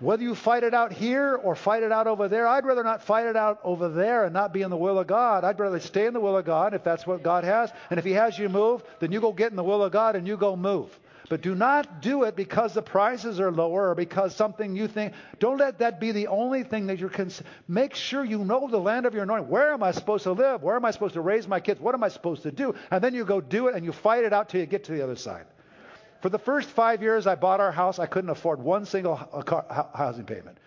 Whether 0.02 0.24
you 0.24 0.36
fight 0.36 0.64
it 0.64 0.74
out 0.74 0.92
here 0.92 1.36
or 1.36 1.56
fight 1.56 1.84
it 1.84 1.92
out 1.94 2.06
over 2.06 2.28
there, 2.28 2.46
I'd 2.46 2.66
rather 2.66 2.84
not 2.84 3.02
fight 3.02 3.28
it 3.28 3.38
out 3.38 3.62
over 3.64 3.88
there 3.88 4.26
and 4.26 4.34
not 4.34 4.52
be 4.52 4.62
in 4.62 4.70
the 4.70 4.76
will 4.76 5.00
of 5.00 5.08
God. 5.08 5.46
I'd 5.46 5.58
rather 5.58 5.80
stay 5.80 6.06
in 6.06 6.14
the 6.14 6.20
will 6.20 6.36
of 6.36 6.44
God 6.44 6.74
if 6.74 6.84
that's 6.84 7.08
what 7.08 7.24
God 7.24 7.46
has. 7.46 7.72
And 7.90 7.98
if 7.98 8.04
He 8.04 8.12
has 8.12 8.38
you 8.38 8.50
move, 8.50 8.84
then 9.00 9.14
you 9.14 9.22
go 9.22 9.32
get 9.32 9.52
in 9.52 9.56
the 9.56 9.64
will 9.64 9.82
of 9.82 9.94
God 9.94 10.18
and 10.18 10.28
you 10.28 10.36
go 10.36 10.58
move. 10.58 10.90
But 11.28 11.42
do 11.42 11.56
not 11.56 12.02
do 12.02 12.24
it 12.24 12.36
because 12.36 12.74
the 12.74 12.82
prices 12.82 13.40
are 13.40 13.52
lower 13.52 13.90
or 13.90 13.96
because 13.96 14.36
something 14.36 14.76
you 14.76 14.88
think. 14.88 15.14
Don't 15.40 15.58
let 15.58 15.80
that 15.80 16.00
be 16.00 16.12
the 16.12 16.28
only 16.28 16.64
thing 16.64 16.88
that 16.88 17.00
you're. 17.00 17.10
Cons- 17.10 17.42
Make 17.68 17.96
sure 17.96 18.24
you 18.24 18.46
know 18.46 18.68
the 18.68 18.78
land 18.78 19.06
of 19.06 19.14
your 19.14 19.24
anointing. 19.24 19.50
Where 19.50 19.74
am 19.74 19.82
I 19.82 19.92
supposed 19.92 20.24
to 20.24 20.34
live? 20.34 20.62
Where 20.62 20.76
am 20.76 20.86
I 20.86 20.92
supposed 20.92 21.16
to 21.16 21.22
raise 21.22 21.48
my 21.48 21.60
kids? 21.60 21.80
What 21.80 21.96
am 21.96 22.04
I 22.04 22.10
supposed 22.10 22.44
to 22.44 22.52
do? 22.52 22.76
And 22.92 23.04
then 23.04 23.14
you 23.16 23.26
go 23.26 23.42
do 23.42 23.68
it 23.68 23.76
and 23.76 23.84
you 23.84 23.92
fight 23.92 24.24
it 24.24 24.34
out 24.34 24.50
till 24.50 24.60
you 24.60 24.68
get 24.68 24.84
to 24.86 24.92
the 24.92 25.02
other 25.04 25.16
side. 25.16 25.46
For 26.22 26.30
the 26.30 26.40
first 26.40 26.70
five 26.70 27.02
years 27.02 27.28
I 27.28 27.36
bought 27.36 27.60
our 27.60 27.72
house, 27.72 28.00
I 28.00 28.06
couldn't 28.06 28.30
afford 28.30 28.60
one 28.60 28.86
single 28.86 29.16
housing 29.94 30.26
payment. 30.26 30.58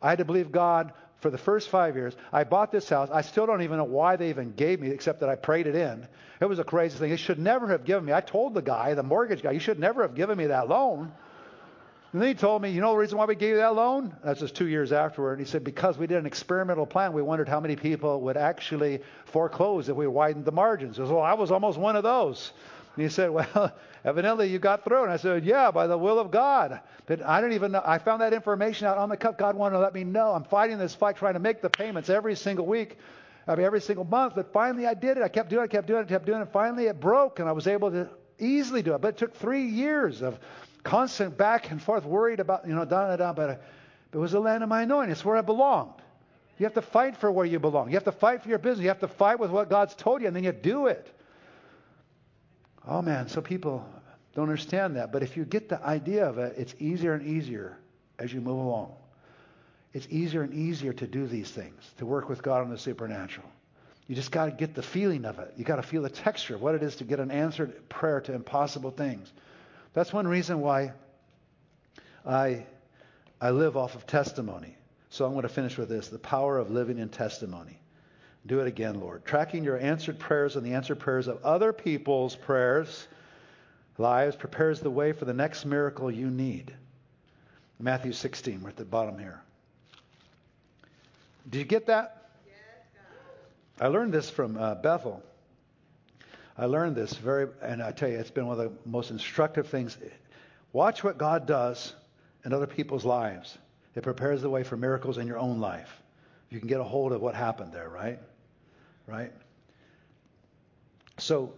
I 0.00 0.10
had 0.10 0.18
to 0.18 0.24
believe 0.24 0.52
God 0.52 0.92
for 1.20 1.30
the 1.30 1.38
first 1.38 1.68
five 1.68 1.96
years. 1.96 2.14
I 2.32 2.44
bought 2.44 2.70
this 2.70 2.88
house. 2.88 3.08
I 3.12 3.22
still 3.22 3.46
don't 3.46 3.62
even 3.62 3.78
know 3.78 3.84
why 3.84 4.16
they 4.16 4.28
even 4.30 4.52
gave 4.52 4.80
me, 4.80 4.90
except 4.90 5.20
that 5.20 5.28
I 5.28 5.36
prayed 5.36 5.66
it 5.66 5.74
in. 5.74 6.06
It 6.40 6.44
was 6.44 6.58
a 6.58 6.64
crazy 6.64 6.98
thing. 6.98 7.10
They 7.10 7.16
should 7.16 7.38
never 7.38 7.68
have 7.68 7.84
given 7.84 8.04
me. 8.04 8.12
I 8.12 8.20
told 8.20 8.54
the 8.54 8.62
guy, 8.62 8.94
the 8.94 9.02
mortgage 9.02 9.42
guy, 9.42 9.52
you 9.52 9.60
should 9.60 9.78
never 9.78 10.02
have 10.02 10.14
given 10.14 10.36
me 10.36 10.46
that 10.46 10.68
loan. 10.68 11.12
And 12.12 12.22
then 12.22 12.28
he 12.28 12.34
told 12.34 12.62
me, 12.62 12.70
you 12.70 12.80
know 12.80 12.92
the 12.92 12.98
reason 12.98 13.18
why 13.18 13.24
we 13.26 13.34
gave 13.34 13.50
you 13.50 13.56
that 13.56 13.74
loan? 13.74 14.14
That's 14.24 14.40
just 14.40 14.54
two 14.54 14.68
years 14.68 14.92
afterward. 14.92 15.38
And 15.38 15.46
he 15.46 15.50
said, 15.50 15.64
because 15.64 15.98
we 15.98 16.06
did 16.06 16.18
an 16.18 16.26
experimental 16.26 16.86
plan. 16.86 17.12
We 17.12 17.22
wondered 17.22 17.48
how 17.48 17.60
many 17.60 17.76
people 17.76 18.22
would 18.22 18.36
actually 18.36 19.02
foreclose 19.26 19.88
if 19.88 19.96
we 19.96 20.06
widened 20.06 20.44
the 20.44 20.52
margins. 20.52 20.98
I 20.98 21.04
said, 21.04 21.12
well, 21.12 21.22
I 21.22 21.34
was 21.34 21.50
almost 21.50 21.78
one 21.78 21.96
of 21.96 22.04
those. 22.04 22.52
And 22.96 23.04
he 23.04 23.08
said, 23.08 23.30
well, 23.32 23.72
evidently 24.04 24.48
you 24.48 24.58
got 24.58 24.84
through. 24.84 25.04
And 25.04 25.12
I 25.12 25.16
said, 25.16 25.44
yeah, 25.44 25.70
by 25.70 25.86
the 25.86 25.96
will 25.96 26.18
of 26.18 26.30
God. 26.30 26.80
But 27.06 27.22
I 27.22 27.40
don't 27.40 27.52
even 27.52 27.72
know. 27.72 27.82
I 27.84 27.98
found 27.98 28.22
that 28.22 28.32
information 28.32 28.86
out 28.86 28.98
on 28.98 29.08
the 29.08 29.16
cup. 29.16 29.38
God 29.38 29.54
wanted 29.54 29.74
to 29.74 29.80
let 29.80 29.94
me 29.94 30.04
know. 30.04 30.32
I'm 30.32 30.44
fighting 30.44 30.78
this 30.78 30.94
fight, 30.94 31.16
trying 31.16 31.34
to 31.34 31.40
make 31.40 31.62
the 31.62 31.70
payments 31.70 32.10
every 32.10 32.34
single 32.34 32.66
week. 32.66 32.98
I 33.46 33.54
mean, 33.54 33.64
every 33.64 33.80
single 33.80 34.04
month. 34.04 34.34
But 34.34 34.52
finally 34.52 34.86
I 34.86 34.94
did 34.94 35.16
it. 35.18 35.22
I 35.22 35.28
kept 35.28 35.50
doing 35.50 35.64
it, 35.64 35.70
kept 35.70 35.86
doing 35.86 36.02
it, 36.02 36.08
kept 36.08 36.26
doing 36.26 36.42
it. 36.42 36.48
Finally 36.52 36.86
it 36.86 36.98
broke 37.00 37.38
and 37.38 37.48
I 37.48 37.52
was 37.52 37.66
able 37.66 37.90
to 37.92 38.08
easily 38.38 38.82
do 38.82 38.94
it. 38.94 39.00
But 39.00 39.08
it 39.08 39.18
took 39.18 39.34
three 39.34 39.66
years 39.66 40.22
of 40.22 40.38
constant 40.82 41.36
back 41.36 41.70
and 41.70 41.80
forth, 41.82 42.04
worried 42.04 42.40
about, 42.40 42.66
you 42.66 42.74
know, 42.74 42.84
da 42.84 43.08
da 43.08 43.16
da. 43.16 43.32
But 43.32 43.62
It 44.12 44.18
was 44.18 44.32
the 44.32 44.40
land 44.40 44.62
of 44.62 44.68
my 44.68 44.82
anointing. 44.82 45.12
It's 45.12 45.24
where 45.24 45.36
I 45.36 45.42
belonged. 45.42 45.94
You 46.58 46.64
have 46.64 46.74
to 46.74 46.82
fight 46.82 47.16
for 47.16 47.30
where 47.30 47.44
you 47.44 47.58
belong. 47.58 47.88
You 47.88 47.94
have 47.94 48.04
to 48.04 48.12
fight 48.12 48.42
for 48.42 48.48
your 48.48 48.58
business. 48.58 48.82
You 48.82 48.88
have 48.88 49.00
to 49.00 49.08
fight 49.08 49.38
with 49.38 49.50
what 49.50 49.68
God's 49.68 49.94
told 49.94 50.22
you, 50.22 50.26
and 50.26 50.34
then 50.34 50.44
you 50.44 50.52
do 50.52 50.86
it. 50.86 51.12
Oh 52.86 53.02
man, 53.02 53.28
so 53.28 53.40
people 53.40 53.84
don't 54.34 54.44
understand 54.44 54.96
that. 54.96 55.12
But 55.12 55.22
if 55.22 55.36
you 55.36 55.44
get 55.44 55.68
the 55.68 55.82
idea 55.82 56.28
of 56.28 56.38
it, 56.38 56.54
it's 56.56 56.74
easier 56.78 57.14
and 57.14 57.26
easier 57.26 57.76
as 58.18 58.32
you 58.32 58.40
move 58.40 58.58
along. 58.58 58.94
It's 59.92 60.06
easier 60.10 60.42
and 60.42 60.52
easier 60.52 60.92
to 60.92 61.06
do 61.06 61.26
these 61.26 61.50
things, 61.50 61.82
to 61.98 62.06
work 62.06 62.28
with 62.28 62.42
God 62.42 62.62
on 62.62 62.70
the 62.70 62.78
supernatural. 62.78 63.48
You 64.06 64.14
just 64.14 64.30
got 64.30 64.44
to 64.44 64.50
get 64.52 64.74
the 64.74 64.82
feeling 64.82 65.24
of 65.24 65.38
it. 65.38 65.54
You 65.56 65.64
got 65.64 65.76
to 65.76 65.82
feel 65.82 66.02
the 66.02 66.10
texture 66.10 66.54
of 66.54 66.62
what 66.62 66.74
it 66.74 66.82
is 66.82 66.96
to 66.96 67.04
get 67.04 67.18
an 67.18 67.30
answered 67.30 67.88
prayer 67.88 68.20
to 68.20 68.34
impossible 68.34 68.90
things. 68.90 69.32
That's 69.94 70.12
one 70.12 70.28
reason 70.28 70.60
why 70.60 70.92
I 72.24 72.66
I 73.40 73.50
live 73.50 73.76
off 73.76 73.94
of 73.94 74.06
testimony. 74.06 74.76
So 75.10 75.24
I'm 75.24 75.32
going 75.32 75.42
to 75.42 75.48
finish 75.48 75.76
with 75.76 75.88
this: 75.88 76.08
the 76.08 76.18
power 76.18 76.58
of 76.58 76.70
living 76.70 76.98
in 76.98 77.08
testimony. 77.08 77.80
Do 78.46 78.60
it 78.60 78.68
again, 78.68 79.00
Lord. 79.00 79.24
Tracking 79.24 79.64
your 79.64 79.78
answered 79.78 80.18
prayers 80.18 80.56
and 80.56 80.64
the 80.64 80.74
answered 80.74 81.00
prayers 81.00 81.26
of 81.26 81.42
other 81.44 81.72
people's 81.72 82.36
prayers, 82.36 83.08
lives, 83.98 84.36
prepares 84.36 84.80
the 84.80 84.90
way 84.90 85.12
for 85.12 85.24
the 85.24 85.34
next 85.34 85.64
miracle 85.64 86.10
you 86.10 86.30
need. 86.30 86.72
Matthew 87.80 88.12
16, 88.12 88.62
we're 88.62 88.68
at 88.68 88.76
the 88.76 88.84
bottom 88.84 89.18
here. 89.18 89.40
Did 91.50 91.58
you 91.58 91.64
get 91.64 91.86
that? 91.86 92.28
I 93.80 93.88
learned 93.88 94.12
this 94.12 94.30
from 94.30 94.56
uh, 94.56 94.76
Bethel. 94.76 95.22
I 96.56 96.66
learned 96.66 96.96
this 96.96 97.14
very, 97.14 97.48
and 97.60 97.82
I 97.82 97.92
tell 97.92 98.08
you, 98.08 98.18
it's 98.18 98.30
been 98.30 98.46
one 98.46 98.58
of 98.58 98.64
the 98.64 98.88
most 98.88 99.10
instructive 99.10 99.68
things. 99.68 99.98
Watch 100.72 101.04
what 101.04 101.18
God 101.18 101.46
does 101.46 101.94
in 102.44 102.52
other 102.52 102.66
people's 102.66 103.04
lives. 103.04 103.58
It 103.94 104.02
prepares 104.02 104.40
the 104.40 104.48
way 104.48 104.62
for 104.62 104.76
miracles 104.76 105.18
in 105.18 105.26
your 105.26 105.38
own 105.38 105.58
life. 105.58 106.02
You 106.48 106.58
can 106.58 106.68
get 106.68 106.80
a 106.80 106.84
hold 106.84 107.12
of 107.12 107.20
what 107.20 107.34
happened 107.34 107.72
there, 107.72 107.88
right? 107.88 108.18
Right? 109.06 109.32
So, 111.18 111.52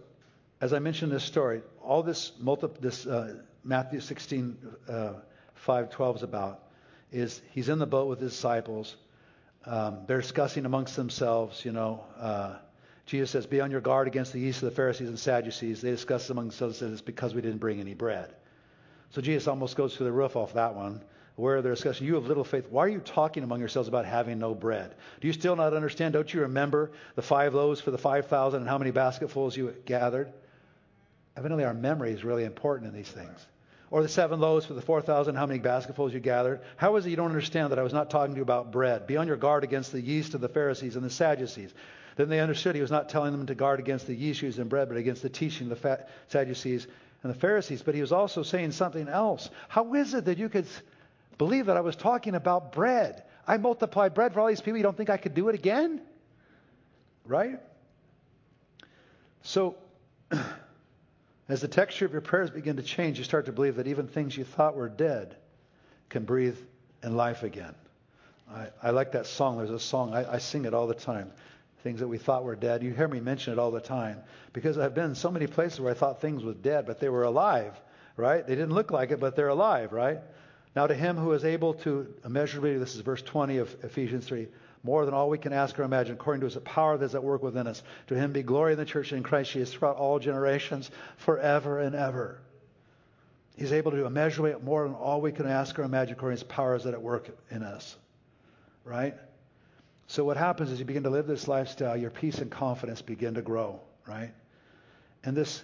as 0.61 0.73
I 0.73 0.79
mentioned 0.79 1.11
this 1.11 1.23
story, 1.23 1.61
all 1.81 2.03
this, 2.03 2.31
multi, 2.39 2.67
this 2.79 3.05
uh, 3.05 3.35
Matthew 3.63 3.99
16, 3.99 4.57
uh, 4.87 5.13
5, 5.55 5.89
12 5.89 6.15
is 6.17 6.23
about 6.23 6.63
is 7.11 7.41
he's 7.51 7.69
in 7.69 7.79
the 7.79 7.87
boat 7.87 8.07
with 8.07 8.19
his 8.19 8.31
disciples. 8.31 8.95
Um, 9.65 10.01
they're 10.07 10.21
discussing 10.21 10.65
amongst 10.65 10.95
themselves, 10.95 11.65
you 11.65 11.71
know. 11.71 12.03
Uh, 12.17 12.57
Jesus 13.05 13.31
says, 13.31 13.45
Be 13.47 13.61
on 13.61 13.71
your 13.71 13.81
guard 13.81 14.07
against 14.07 14.31
the 14.31 14.39
yeast 14.39 14.61
of 14.61 14.69
the 14.69 14.75
Pharisees 14.75 15.09
and 15.09 15.19
Sadducees. 15.19 15.81
They 15.81 15.91
discuss 15.91 16.29
amongst 16.29 16.59
themselves, 16.59 16.93
it's 16.93 17.01
because 17.01 17.33
we 17.33 17.41
didn't 17.41 17.57
bring 17.57 17.79
any 17.79 17.93
bread. 17.93 18.33
So 19.11 19.21
Jesus 19.21 19.47
almost 19.47 19.75
goes 19.75 19.95
through 19.95 20.05
the 20.05 20.11
roof 20.11 20.35
off 20.35 20.53
that 20.53 20.75
one, 20.75 21.03
where 21.39 21.61
they're 21.61 21.73
discussing, 21.73 22.05
You 22.05 22.15
have 22.15 22.25
little 22.25 22.43
faith. 22.43 22.67
Why 22.69 22.83
are 22.83 22.89
you 22.89 22.99
talking 22.99 23.43
among 23.43 23.59
yourselves 23.59 23.87
about 23.87 24.05
having 24.05 24.39
no 24.39 24.53
bread? 24.53 24.93
Do 25.21 25.27
you 25.27 25.33
still 25.33 25.55
not 25.55 25.73
understand? 25.73 26.13
Don't 26.13 26.31
you 26.33 26.41
remember 26.41 26.91
the 27.15 27.21
five 27.21 27.55
loaves 27.55 27.79
for 27.79 27.91
the 27.91 27.97
5,000 27.97 28.59
and 28.59 28.69
how 28.69 28.77
many 28.77 28.91
basketfuls 28.91 29.55
you 29.55 29.73
gathered? 29.85 30.31
Evidently, 31.37 31.63
our 31.63 31.73
memory 31.73 32.11
is 32.11 32.25
really 32.25 32.43
important 32.43 32.89
in 32.89 32.95
these 32.95 33.09
things. 33.09 33.47
Or 33.89 34.03
the 34.03 34.09
seven 34.09 34.39
loaves 34.39 34.65
for 34.65 34.73
the 34.73 34.81
4,000, 34.81 35.35
how 35.35 35.45
many 35.45 35.59
basketfuls 35.59 36.13
you 36.13 36.19
gathered? 36.19 36.59
How 36.75 36.95
is 36.97 37.05
it 37.05 37.09
you 37.09 37.15
don't 37.15 37.29
understand 37.29 37.71
that 37.71 37.79
I 37.79 37.83
was 37.83 37.93
not 37.93 38.09
talking 38.09 38.35
to 38.35 38.39
you 38.39 38.43
about 38.43 38.71
bread? 38.71 39.07
Be 39.07 39.17
on 39.17 39.25
your 39.25 39.37
guard 39.37 39.63
against 39.63 39.91
the 39.93 40.01
yeast 40.01 40.33
of 40.33 40.41
the 40.41 40.49
Pharisees 40.49 40.95
and 40.95 41.05
the 41.05 41.09
Sadducees. 41.09 41.73
Then 42.17 42.27
they 42.27 42.41
understood 42.41 42.75
he 42.75 42.81
was 42.81 42.91
not 42.91 43.07
telling 43.07 43.31
them 43.31 43.45
to 43.45 43.55
guard 43.55 43.79
against 43.79 44.05
the 44.05 44.13
yeast 44.13 44.41
used 44.41 44.59
in 44.59 44.67
bread, 44.67 44.89
but 44.89 44.97
against 44.97 45.21
the 45.21 45.29
teaching 45.29 45.71
of 45.71 45.81
the 45.81 46.05
Sadducees 46.27 46.85
and 47.23 47.33
the 47.33 47.39
Pharisees. 47.39 47.81
But 47.81 47.95
he 47.95 48.01
was 48.01 48.11
also 48.11 48.43
saying 48.43 48.73
something 48.73 49.07
else. 49.07 49.49
How 49.69 49.93
is 49.93 50.13
it 50.13 50.25
that 50.25 50.37
you 50.37 50.49
could 50.49 50.67
believe 51.39 51.65
that 51.65 51.77
I 51.77 51.81
was 51.81 51.95
talking 51.95 52.35
about 52.35 52.71
bread? 52.71 53.23
I 53.47 53.57
multiplied 53.57 54.13
bread 54.13 54.33
for 54.33 54.41
all 54.41 54.47
these 54.47 54.61
people. 54.61 54.77
You 54.77 54.83
don't 54.83 54.95
think 54.95 55.09
I 55.09 55.17
could 55.17 55.33
do 55.33 55.49
it 55.49 55.55
again? 55.55 56.01
Right? 57.25 57.59
So, 59.41 59.75
As 61.49 61.61
the 61.61 61.67
texture 61.67 62.05
of 62.05 62.11
your 62.11 62.21
prayers 62.21 62.51
begin 62.51 62.75
to 62.75 62.83
change, 62.83 63.17
you 63.17 63.23
start 63.23 63.47
to 63.47 63.51
believe 63.51 63.75
that 63.77 63.87
even 63.87 64.07
things 64.07 64.37
you 64.37 64.43
thought 64.43 64.75
were 64.75 64.87
dead 64.87 65.35
can 66.09 66.23
breathe 66.23 66.57
in 67.01 67.17
life 67.17 67.41
again. 67.41 67.73
I, 68.53 68.67
I 68.83 68.89
like 68.91 69.13
that 69.13 69.25
song. 69.25 69.57
There's 69.57 69.71
a 69.71 69.79
song, 69.79 70.13
I, 70.13 70.33
I 70.33 70.37
sing 70.37 70.65
it 70.65 70.75
all 70.75 70.85
the 70.85 70.93
time. 70.93 71.31
Things 71.81 72.01
that 72.01 72.07
we 72.07 72.19
thought 72.19 72.43
were 72.43 72.55
dead. 72.55 72.83
You 72.83 72.93
hear 72.93 73.07
me 73.07 73.19
mention 73.19 73.53
it 73.53 73.57
all 73.57 73.71
the 73.71 73.81
time 73.81 74.19
because 74.53 74.77
I've 74.77 74.93
been 74.93 75.05
in 75.05 75.15
so 75.15 75.31
many 75.31 75.47
places 75.47 75.79
where 75.79 75.91
I 75.91 75.95
thought 75.95 76.21
things 76.21 76.43
were 76.43 76.53
dead, 76.53 76.85
but 76.85 76.99
they 76.99 77.09
were 77.09 77.23
alive, 77.23 77.79
right? 78.15 78.45
They 78.45 78.53
didn't 78.53 78.73
look 78.73 78.91
like 78.91 79.09
it, 79.09 79.19
but 79.19 79.35
they're 79.35 79.47
alive, 79.47 79.91
right? 79.91 80.19
Now 80.75 80.87
to 80.87 80.93
him 80.93 81.17
who 81.17 81.31
is 81.33 81.45
able 81.45 81.73
to 81.75 82.13
immeasurably, 82.23 82.77
this 82.77 82.95
is 82.95 83.01
verse 83.01 83.21
20 83.21 83.57
of 83.57 83.75
Ephesians 83.83 84.25
3, 84.25 84.47
more 84.83 85.03
than 85.05 85.13
all 85.13 85.29
we 85.29 85.37
can 85.37 85.51
ask 85.51 85.77
or 85.77 85.83
imagine, 85.83 86.13
according 86.13 86.41
to 86.41 86.45
his 86.45 86.55
power 86.63 86.97
that's 86.97 87.15
at 87.15 87.23
work 87.23 87.43
within 87.43 87.67
us. 87.67 87.83
To 88.07 88.15
him 88.15 88.31
be 88.31 88.43
glory 88.43 88.73
in 88.73 88.77
the 88.77 88.85
church 88.85 89.11
in 89.11 89.23
Christ 89.23 89.51
Jesus 89.51 89.73
throughout 89.73 89.97
all 89.97 90.19
generations, 90.19 90.89
forever 91.17 91.79
and 91.79 91.95
ever. 91.95 92.39
He's 93.57 93.73
able 93.73 93.91
to 93.91 94.05
immeasurably 94.05 94.55
more 94.63 94.83
than 94.83 94.93
all 94.93 95.19
we 95.19 95.33
can 95.33 95.47
ask 95.47 95.77
or 95.77 95.83
imagine, 95.83 96.13
according 96.13 96.37
to 96.37 96.43
his 96.43 96.49
powers 96.49 96.85
that 96.85 96.93
at 96.93 97.01
work 97.01 97.29
in 97.51 97.61
us. 97.61 97.97
Right? 98.85 99.15
So 100.07 100.23
what 100.23 100.37
happens 100.37 100.71
is 100.71 100.79
you 100.79 100.85
begin 100.85 101.03
to 101.03 101.09
live 101.09 101.27
this 101.27 101.47
lifestyle, 101.47 101.97
your 101.97 102.09
peace 102.09 102.37
and 102.37 102.49
confidence 102.49 103.01
begin 103.01 103.33
to 103.33 103.41
grow, 103.41 103.81
right? 104.07 104.31
And 105.23 105.35
this 105.35 105.61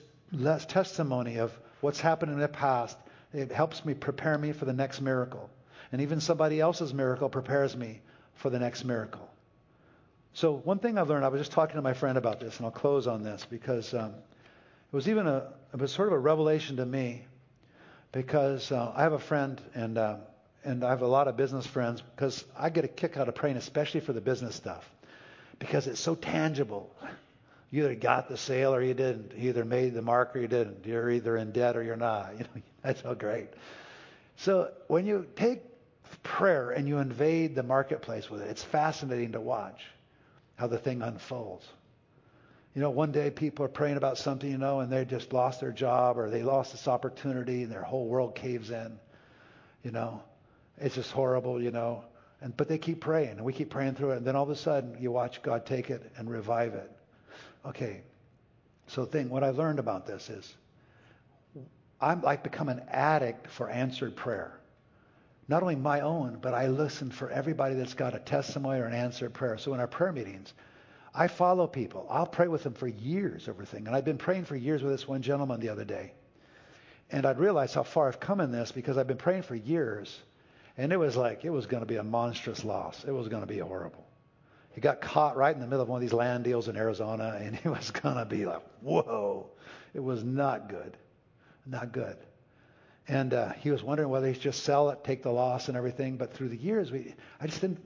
testimony 0.68 1.38
of 1.38 1.58
what's 1.82 2.02
happened 2.02 2.34
in 2.34 2.40
the 2.40 2.48
past, 2.48 2.98
it 3.38 3.52
helps 3.52 3.86
me 3.86 3.94
prepare 3.94 4.38
me 4.38 4.52
for 4.52 4.66
the 4.66 4.74
next 4.74 5.02
miracle. 5.02 5.50
And 5.92 6.02
even 6.02 6.20
somebody 6.20 6.60
else's 6.60 6.94
miracle 6.94 7.30
prepares 7.30 7.76
me 7.76 8.02
for 8.36 8.50
the 8.50 8.60
next 8.60 8.84
miracle. 8.84 9.30
So 10.34 10.58
one 10.58 10.80
thing 10.80 10.98
I've 10.98 11.08
learned, 11.08 11.24
I 11.24 11.30
was 11.30 11.40
just 11.40 11.52
talking 11.52 11.78
to 11.78 11.82
my 11.82 11.94
friend 11.94 12.18
about 12.18 12.40
this, 12.40 12.58
and 12.58 12.66
I'll 12.66 12.72
close 12.72 13.08
on 13.08 13.24
this 13.24 13.46
because 13.50 13.94
um, 13.94 14.12
it 14.12 14.96
was 14.96 15.08
even 15.08 15.28
a, 15.28 15.54
it 15.74 15.80
was 15.80 15.92
sort 15.92 16.10
of 16.10 16.14
a 16.14 16.20
revelation 16.20 16.78
to 16.78 16.86
me 16.86 17.26
because 18.12 18.72
uh, 18.72 18.92
I 18.96 19.04
have 19.04 19.14
a 19.14 19.20
friend 19.20 19.62
and 19.74 19.98
uh, 19.98 20.18
and 20.66 20.84
I 20.84 20.90
have 20.90 21.04
a 21.04 21.08
lot 21.08 21.28
of 21.28 21.38
business 21.38 21.68
friends 21.68 22.02
because 22.02 22.44
I 22.58 22.70
get 22.70 22.84
a 22.84 22.88
kick 22.88 23.18
out 23.18 23.30
of 23.30 23.36
praying, 23.36 23.58
especially 23.58 24.00
for 24.00 24.14
the 24.14 24.22
business 24.22 24.56
stuff, 24.56 24.90
because 25.60 25.88
it's 25.88 26.00
so 26.00 26.16
tangible. 26.16 26.94
You 27.72 27.84
either 27.86 27.96
got 27.96 28.30
the 28.30 28.38
sale 28.38 28.74
or 28.74 28.82
you 28.82 28.94
didn't. 28.94 29.34
You 29.38 29.50
either 29.50 29.66
made 29.66 29.94
the 29.94 30.02
mark 30.02 30.36
or 30.36 30.40
you 30.40 30.48
didn't. 30.48 30.86
You're 30.86 31.10
either 31.10 31.38
in 31.38 31.52
debt 31.52 31.76
or 31.76 31.84
you're 31.84 31.96
not. 31.96 32.34
You 32.38 32.44
know, 32.44 32.62
that's 32.84 33.02
so 33.02 33.16
great. 33.16 33.50
So 34.38 34.72
when 34.88 35.08
you 35.08 35.26
take 35.36 35.64
prayer 36.24 36.72
and 36.72 36.88
you 36.88 36.98
invade 36.98 37.56
the 37.56 37.64
marketplace 37.64 38.30
with 38.30 38.42
it. 38.42 38.50
It's 38.50 38.64
fascinating 38.64 39.34
to 39.34 39.40
watch 39.42 39.86
how 40.56 40.68
the 40.68 40.78
thing 40.78 41.02
unfolds. 41.02 41.66
You 42.74 42.82
know, 42.82 42.90
one 42.90 43.12
day 43.12 43.30
people 43.30 43.64
are 43.66 43.70
praying 43.70 43.96
about 43.96 44.18
something, 44.18 44.50
you 44.50 44.58
know, 44.58 44.82
and 44.82 44.92
they 44.92 45.06
just 45.06 45.32
lost 45.32 45.62
their 45.62 45.72
job 45.72 46.18
or 46.18 46.30
they 46.30 46.44
lost 46.44 46.72
this 46.74 46.88
opportunity 46.88 47.64
and 47.64 47.72
their 47.72 47.84
whole 47.84 48.08
world 48.08 48.36
caves 48.36 48.70
in. 48.70 49.00
You 49.84 49.92
know, 49.92 50.22
it's 50.78 50.96
just 50.96 51.12
horrible, 51.12 51.62
you 51.62 51.72
know. 51.72 52.04
And 52.42 52.56
but 52.58 52.68
they 52.68 52.78
keep 52.78 53.00
praying 53.00 53.32
and 53.32 53.46
we 53.46 53.54
keep 53.54 53.70
praying 53.70 53.96
through 53.96 54.12
it, 54.12 54.18
and 54.18 54.26
then 54.26 54.36
all 54.36 54.44
of 54.44 54.50
a 54.50 54.56
sudden 54.56 54.98
you 55.00 55.12
watch 55.12 55.42
God 55.42 55.66
take 55.66 55.90
it 55.90 56.12
and 56.18 56.30
revive 56.30 56.74
it. 56.74 56.92
Okay. 57.68 58.02
So 58.88 59.06
thing, 59.06 59.30
what 59.30 59.44
I 59.44 59.50
learned 59.50 59.80
about 59.80 60.06
this 60.06 60.30
is 60.30 60.56
I'm 62.00 62.22
like 62.22 62.44
become 62.44 62.70
an 62.70 62.82
addict 62.90 63.50
for 63.50 63.70
answered 63.70 64.16
prayer 64.16 64.60
not 65.48 65.62
only 65.62 65.76
my 65.76 66.02
own, 66.02 66.40
but 66.42 66.54
I 66.54 66.68
listen 66.68 67.12
for 67.12 67.30
everybody 67.30 67.76
that's 67.76 67.94
got 67.94 68.16
a 68.16 68.20
testimony 68.20 68.80
or 68.80 68.86
an 68.86 68.94
answered 68.94 69.34
prayer. 69.34 69.58
So 69.58 69.74
in 69.74 69.80
our 69.80 69.88
prayer 69.88 70.12
meetings, 70.12 70.54
I 71.14 71.28
follow 71.28 71.68
people. 71.68 72.08
I'll 72.10 72.26
pray 72.26 72.48
with 72.48 72.64
them 72.64 72.74
for 72.74 72.88
years 72.88 73.48
over 73.48 73.64
things. 73.64 73.86
And 73.88 73.96
I've 73.96 74.06
been 74.06 74.18
praying 74.18 74.46
for 74.46 74.56
years 74.56 74.82
with 74.82 74.92
this 74.92 75.08
one 75.08 75.22
gentleman 75.22 75.60
the 75.60 75.70
other 75.70 75.86
day. 75.86 76.14
And 77.12 77.26
I'd 77.26 77.40
realized 77.40 77.76
how 77.76 77.84
far 77.84 78.08
I've 78.08 78.20
come 78.20 78.42
in 78.42 78.52
this 78.52 78.72
because 78.72 78.98
I've 78.98 79.08
been 79.08 79.18
praying 79.18 79.44
for 79.44 79.56
years. 79.56 80.20
And 80.78 80.92
it 80.92 80.98
was 80.98 81.16
like, 81.16 81.46
it 81.46 81.52
was 81.52 81.68
going 81.68 81.82
to 81.82 81.88
be 81.88 81.98
a 81.98 82.04
monstrous 82.04 82.66
loss. 82.66 83.06
It 83.08 83.12
was 83.12 83.28
going 83.30 83.44
to 83.44 83.48
be 83.48 83.60
horrible. 83.60 84.05
He 84.76 84.82
got 84.82 85.00
caught 85.00 85.38
right 85.38 85.56
in 85.56 85.62
the 85.62 85.68
middle 85.68 85.82
of 85.82 85.88
one 85.88 85.98
of 85.98 86.02
these 86.02 86.14
land 86.14 86.44
deals 86.44 86.68
in 86.68 86.76
Arizona, 86.76 87.40
and 87.42 87.56
it 87.56 87.66
was 87.70 87.92
going 87.92 88.18
to 88.18 88.26
be 88.26 88.46
like, 88.46 88.62
whoa. 88.82 89.50
It 89.94 90.04
was 90.04 90.24
not 90.24 90.68
good. 90.68 90.98
Not 91.66 91.94
good. 91.94 92.18
And 93.08 93.34
uh, 93.34 93.54
he 93.54 93.72
was 93.72 93.82
wondering 93.82 94.10
whether 94.10 94.28
he'd 94.28 94.42
just 94.42 94.64
sell 94.64 94.90
it, 94.90 95.04
take 95.04 95.24
the 95.24 95.32
loss 95.32 95.70
and 95.70 95.78
everything. 95.78 96.18
But 96.18 96.34
through 96.34 96.50
the 96.50 96.58
years, 96.58 96.92
we, 96.92 97.16
I 97.40 97.48
just 97.48 97.62
didn't, 97.62 97.80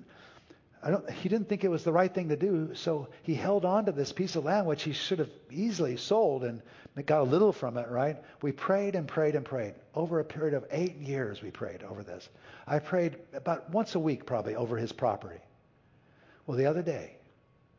I 0.81 0.89
don't, 0.89 1.07
he 1.11 1.29
didn't 1.29 1.47
think 1.47 1.63
it 1.63 1.69
was 1.69 1.83
the 1.83 1.91
right 1.91 2.11
thing 2.11 2.29
to 2.29 2.35
do. 2.35 2.73
So 2.73 3.09
he 3.21 3.35
held 3.35 3.65
on 3.65 3.85
to 3.85 3.91
this 3.91 4.11
piece 4.11 4.35
of 4.35 4.45
land, 4.45 4.65
which 4.65 4.81
he 4.81 4.93
should 4.93 5.19
have 5.19 5.29
easily 5.51 5.97
sold 5.97 6.43
and 6.43 6.61
got 7.05 7.21
a 7.21 7.23
little 7.23 7.53
from 7.53 7.77
it, 7.77 7.87
right? 7.89 8.17
We 8.41 8.51
prayed 8.51 8.95
and 8.95 9.07
prayed 9.07 9.35
and 9.35 9.45
prayed. 9.45 9.75
Over 9.93 10.19
a 10.19 10.25
period 10.25 10.55
of 10.55 10.65
eight 10.71 10.95
years, 10.95 11.41
we 11.41 11.51
prayed 11.51 11.83
over 11.83 12.01
this. 12.01 12.27
I 12.65 12.79
prayed 12.79 13.17
about 13.33 13.69
once 13.69 13.95
a 13.95 13.99
week, 13.99 14.25
probably, 14.25 14.55
over 14.55 14.77
his 14.77 14.91
property. 14.91 15.39
Well, 16.49 16.57
the 16.57 16.65
other 16.65 16.81
day, 16.81 17.15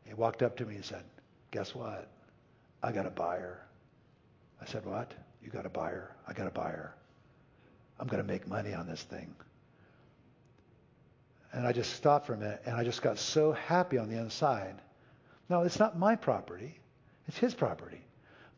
he 0.05 0.13
walked 0.13 0.41
up 0.41 0.55
to 0.55 0.65
me 0.65 0.75
and 0.75 0.85
said, 0.85 1.03
Guess 1.51 1.75
what? 1.75 2.07
I 2.81 2.93
got 2.93 3.05
a 3.05 3.09
buyer. 3.09 3.59
I 4.61 4.65
said, 4.65 4.85
What? 4.85 5.13
You 5.43 5.49
got 5.49 5.65
a 5.65 5.69
buyer? 5.69 6.15
I 6.25 6.31
got 6.31 6.47
a 6.47 6.51
buyer. 6.51 6.95
I'm 7.99 8.07
going 8.07 8.23
to 8.23 8.27
make 8.27 8.47
money 8.47 8.73
on 8.73 8.87
this 8.87 9.03
thing. 9.03 9.35
And 11.51 11.67
I 11.67 11.73
just 11.73 11.95
stopped 11.95 12.27
for 12.27 12.33
a 12.33 12.37
minute 12.37 12.61
and 12.65 12.73
I 12.77 12.85
just 12.85 13.01
got 13.01 13.19
so 13.19 13.51
happy 13.51 13.97
on 13.97 14.07
the 14.07 14.17
inside. 14.17 14.75
No, 15.49 15.63
it's 15.63 15.77
not 15.77 15.99
my 15.99 16.15
property. 16.15 16.79
It's 17.27 17.37
his 17.37 17.53
property. 17.53 17.99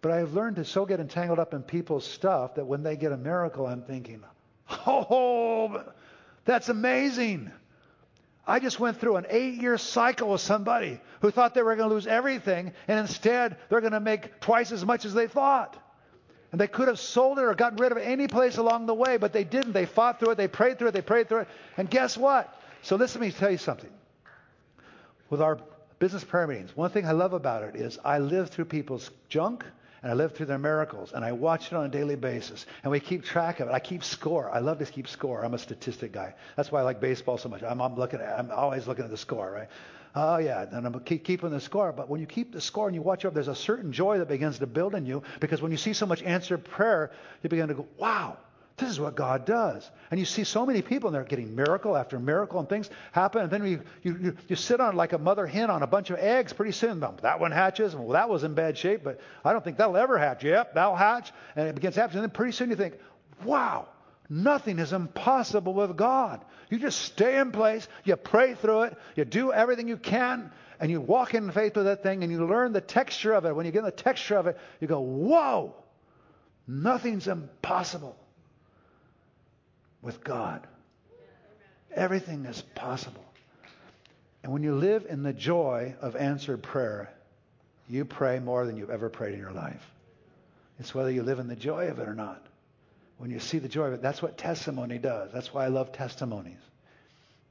But 0.03 0.11
I've 0.11 0.35
learned 0.35 0.57
to 0.57 0.65
so 0.65 0.85
get 0.85 0.99
entangled 0.99 1.39
up 1.39 1.55
in 1.55 1.63
people's 1.63 2.05
stuff 2.05 2.53
that 2.53 2.67
when 2.67 2.83
they 2.83 2.97
get 2.97 3.13
a 3.13 3.17
miracle, 3.17 3.65
I'm 3.65 3.81
thinking, 3.81 4.23
oh, 4.85 5.83
that's 6.45 6.69
amazing. 6.69 7.51
I 8.45 8.59
just 8.59 8.79
went 8.79 8.99
through 8.99 9.15
an 9.15 9.25
eight 9.29 9.55
year 9.55 9.77
cycle 9.77 10.29
with 10.29 10.41
somebody 10.41 10.99
who 11.21 11.31
thought 11.31 11.53
they 11.53 11.61
were 11.61 11.75
going 11.75 11.87
to 11.87 11.95
lose 11.95 12.07
everything, 12.07 12.73
and 12.87 12.99
instead 12.99 13.57
they're 13.69 13.81
going 13.81 13.93
to 13.93 13.99
make 13.99 14.41
twice 14.41 14.71
as 14.71 14.85
much 14.85 15.05
as 15.05 15.13
they 15.13 15.27
thought. 15.27 15.77
And 16.51 16.59
they 16.61 16.67
could 16.67 16.87
have 16.87 16.99
sold 16.99 17.39
it 17.39 17.43
or 17.43 17.55
gotten 17.55 17.77
rid 17.77 17.91
of 17.91 17.97
it 17.97 18.01
any 18.01 18.27
place 18.27 18.57
along 18.57 18.85
the 18.85 18.93
way, 18.93 19.17
but 19.17 19.33
they 19.33 19.43
didn't. 19.43 19.71
They 19.71 19.85
fought 19.85 20.19
through 20.19 20.31
it, 20.31 20.35
they 20.35 20.47
prayed 20.47 20.77
through 20.77 20.89
it, 20.89 20.91
they 20.91 21.01
prayed 21.01 21.29
through 21.29 21.39
it. 21.39 21.47
And 21.77 21.89
guess 21.89 22.17
what? 22.17 22.53
So 22.83 22.95
listen 22.95 23.21
to 23.21 23.27
me 23.27 23.31
tell 23.31 23.49
you 23.49 23.57
something. 23.57 23.89
With 25.29 25.41
our 25.41 25.57
business 25.99 26.23
prayer 26.23 26.45
meetings, 26.45 26.75
one 26.75 26.91
thing 26.91 27.07
I 27.07 27.11
love 27.13 27.33
about 27.33 27.63
it 27.63 27.75
is 27.75 27.97
I 28.03 28.19
live 28.19 28.49
through 28.49 28.65
people's 28.65 29.09
junk 29.29 29.65
and 30.03 30.11
I 30.11 30.15
live 30.15 30.35
through 30.35 30.47
their 30.47 30.59
miracles, 30.59 31.13
and 31.13 31.25
I 31.25 31.31
watch 31.31 31.67
it 31.67 31.73
on 31.73 31.85
a 31.85 31.89
daily 31.89 32.15
basis, 32.15 32.65
and 32.83 32.91
we 32.91 32.99
keep 32.99 33.23
track 33.23 33.61
of 33.61 33.69
it. 33.69 33.71
I 33.71 33.79
keep 33.79 34.03
score. 34.03 34.51
I 34.51 34.59
love 34.59 34.77
to 34.79 34.85
keep 34.85 35.07
score. 35.07 35.43
I'm 35.43 35.53
a 35.53 35.57
statistic 35.57 36.11
guy. 36.11 36.35
That's 36.57 36.71
why 36.71 36.81
I 36.81 36.83
like 36.83 36.99
baseball 36.99 37.37
so 37.37 37.49
much. 37.49 37.63
I'm, 37.63 37.81
I'm 37.81 37.95
looking 37.95 38.19
at, 38.19 38.37
I'm 38.37 38.51
always 38.51 38.85
looking 38.85 39.05
at 39.05 39.11
the 39.11 39.17
score, 39.17 39.49
right? 39.49 39.69
Oh 40.15 40.37
yeah, 40.37 40.65
and 40.71 40.85
I'm 40.85 40.99
keep 40.99 41.23
keeping 41.23 41.49
the 41.49 41.59
score. 41.59 41.91
But 41.91 42.09
when 42.09 42.21
you 42.21 42.27
keep 42.27 42.51
the 42.51 42.61
score 42.61 42.87
and 42.87 42.93
you 42.93 43.01
watch 43.01 43.25
over, 43.25 43.33
there's 43.33 43.47
a 43.47 43.55
certain 43.55 43.91
joy 43.91 44.19
that 44.19 44.27
begins 44.27 44.59
to 44.59 44.67
build 44.67 44.93
in 44.93 45.05
you 45.07 45.23
because 45.39 45.61
when 45.61 45.71
you 45.71 45.77
see 45.77 45.93
so 45.93 46.05
much 46.05 46.21
answered 46.21 46.63
prayer, 46.63 47.11
you 47.41 47.49
begin 47.49 47.69
to 47.69 47.73
go, 47.73 47.87
"Wow, 47.97 48.37
this 48.77 48.89
is 48.89 48.99
what 48.99 49.15
God 49.15 49.45
does. 49.45 49.89
And 50.09 50.19
you 50.19 50.25
see 50.25 50.43
so 50.43 50.65
many 50.65 50.81
people 50.81 51.07
and 51.07 51.15
they're 51.15 51.23
getting 51.23 51.55
miracle 51.55 51.95
after 51.95 52.17
miracle 52.19 52.59
and 52.59 52.67
things 52.67 52.89
happen. 53.11 53.43
And 53.43 53.51
then 53.51 53.65
you, 53.65 53.81
you, 54.01 54.35
you 54.47 54.55
sit 54.55 54.79
on 54.79 54.95
like 54.95 55.13
a 55.13 55.19
mother 55.19 55.45
hen 55.45 55.69
on 55.69 55.83
a 55.83 55.87
bunch 55.87 56.09
of 56.09 56.17
eggs. 56.17 56.53
Pretty 56.53 56.71
soon, 56.71 56.99
that 56.99 57.39
one 57.39 57.51
hatches. 57.51 57.95
Well, 57.95 58.09
that 58.09 58.29
was 58.29 58.43
in 58.43 58.55
bad 58.55 58.77
shape, 58.77 59.03
but 59.03 59.19
I 59.45 59.53
don't 59.53 59.63
think 59.63 59.77
that'll 59.77 59.97
ever 59.97 60.17
hatch. 60.17 60.43
Yep, 60.43 60.73
that'll 60.73 60.95
hatch. 60.95 61.31
And 61.55 61.67
it 61.67 61.75
begins 61.75 61.95
to. 61.95 62.03
And 62.03 62.13
then 62.13 62.29
pretty 62.31 62.53
soon 62.53 62.71
you 62.71 62.75
think, 62.75 62.95
wow, 63.43 63.87
nothing 64.27 64.79
is 64.79 64.91
impossible 64.91 65.75
with 65.75 65.95
God. 65.95 66.43
You 66.71 66.79
just 66.79 66.99
stay 66.99 67.37
in 67.37 67.51
place. 67.51 67.87
You 68.05 68.15
pray 68.15 68.55
through 68.55 68.83
it. 68.83 68.97
You 69.15 69.23
do 69.23 69.53
everything 69.53 69.87
you 69.87 69.97
can. 69.97 70.51
And 70.79 70.89
you 70.89 70.99
walk 70.99 71.35
in 71.35 71.51
faith 71.51 71.75
with 71.75 71.85
that 71.85 72.01
thing 72.01 72.23
and 72.23 72.31
you 72.31 72.43
learn 72.47 72.73
the 72.73 72.81
texture 72.81 73.33
of 73.33 73.45
it. 73.45 73.55
When 73.55 73.67
you 73.67 73.71
get 73.71 73.79
in 73.79 73.85
the 73.85 73.91
texture 73.91 74.35
of 74.35 74.47
it, 74.47 74.57
you 74.81 74.87
go, 74.87 74.99
whoa, 74.99 75.75
nothing's 76.67 77.27
impossible 77.27 78.17
with 80.03 80.23
God. 80.23 80.67
Everything 81.95 82.45
is 82.45 82.61
possible. 82.75 83.25
And 84.43 84.51
when 84.51 84.61
you 84.61 84.75
live 84.75 85.05
in 85.09 85.23
the 85.23 85.33
joy 85.33 85.95
of 86.01 86.15
answered 86.15 86.61
prayer, 86.61 87.09
you 87.89 88.05
pray 88.05 88.39
more 88.39 88.65
than 88.65 88.77
you've 88.77 88.89
ever 88.89 89.09
prayed 89.09 89.33
in 89.33 89.39
your 89.39 89.51
life. 89.51 89.83
It's 90.79 90.93
whether 90.93 91.09
you 91.09 91.23
live 91.23 91.39
in 91.39 91.47
the 91.47 91.55
joy 91.55 91.87
of 91.87 91.99
it 91.99 92.07
or 92.07 92.15
not. 92.15 92.45
When 93.17 93.31
you 93.31 93.39
see 93.39 93.59
the 93.59 93.69
joy 93.69 93.85
of 93.85 93.93
it, 93.93 94.01
that's 94.01 94.21
what 94.21 94.37
testimony 94.37 94.97
does. 94.97 95.31
That's 95.31 95.53
why 95.53 95.65
I 95.65 95.69
love 95.69 95.93
testimonies. 95.93 96.57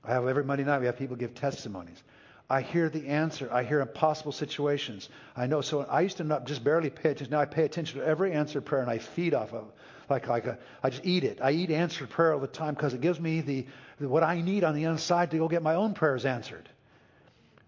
I 0.04 0.10
have 0.12 0.26
every 0.26 0.44
Monday 0.44 0.64
night 0.64 0.80
we 0.80 0.86
have 0.86 0.98
people 0.98 1.16
give 1.16 1.34
testimonies. 1.34 2.02
I 2.50 2.60
hear 2.60 2.90
the 2.90 3.06
answer. 3.06 3.48
I 3.50 3.62
hear 3.62 3.80
impossible 3.80 4.32
situations. 4.32 5.08
I 5.34 5.46
know. 5.46 5.62
So 5.62 5.82
I 5.82 6.02
used 6.02 6.18
to 6.18 6.24
not 6.24 6.46
just 6.46 6.62
barely 6.62 6.90
pay 6.90 7.10
attention. 7.10 7.30
Now 7.30 7.40
I 7.40 7.46
pay 7.46 7.64
attention 7.64 8.00
to 8.00 8.06
every 8.06 8.32
answered 8.32 8.66
prayer 8.66 8.82
and 8.82 8.90
I 8.90 8.98
feed 8.98 9.32
off 9.32 9.54
of 9.54 9.72
like 10.12 10.28
like 10.28 10.46
a, 10.46 10.58
I 10.82 10.90
just 10.90 11.04
eat 11.04 11.24
it. 11.24 11.40
I 11.42 11.50
eat 11.50 11.70
answered 11.70 12.10
prayer 12.10 12.34
all 12.34 12.40
the 12.40 12.46
time 12.46 12.74
because 12.74 12.94
it 12.94 13.00
gives 13.00 13.18
me 13.18 13.40
the, 13.40 13.66
the 13.98 14.08
what 14.08 14.22
I 14.22 14.40
need 14.40 14.62
on 14.62 14.74
the 14.74 14.84
inside 14.84 15.30
to 15.32 15.38
go 15.38 15.48
get 15.48 15.62
my 15.62 15.74
own 15.74 15.94
prayers 15.94 16.24
answered. 16.24 16.68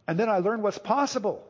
And 0.06 0.18
then 0.18 0.28
I 0.28 0.38
learn 0.38 0.62
what's 0.62 0.78
possible. 0.78 1.44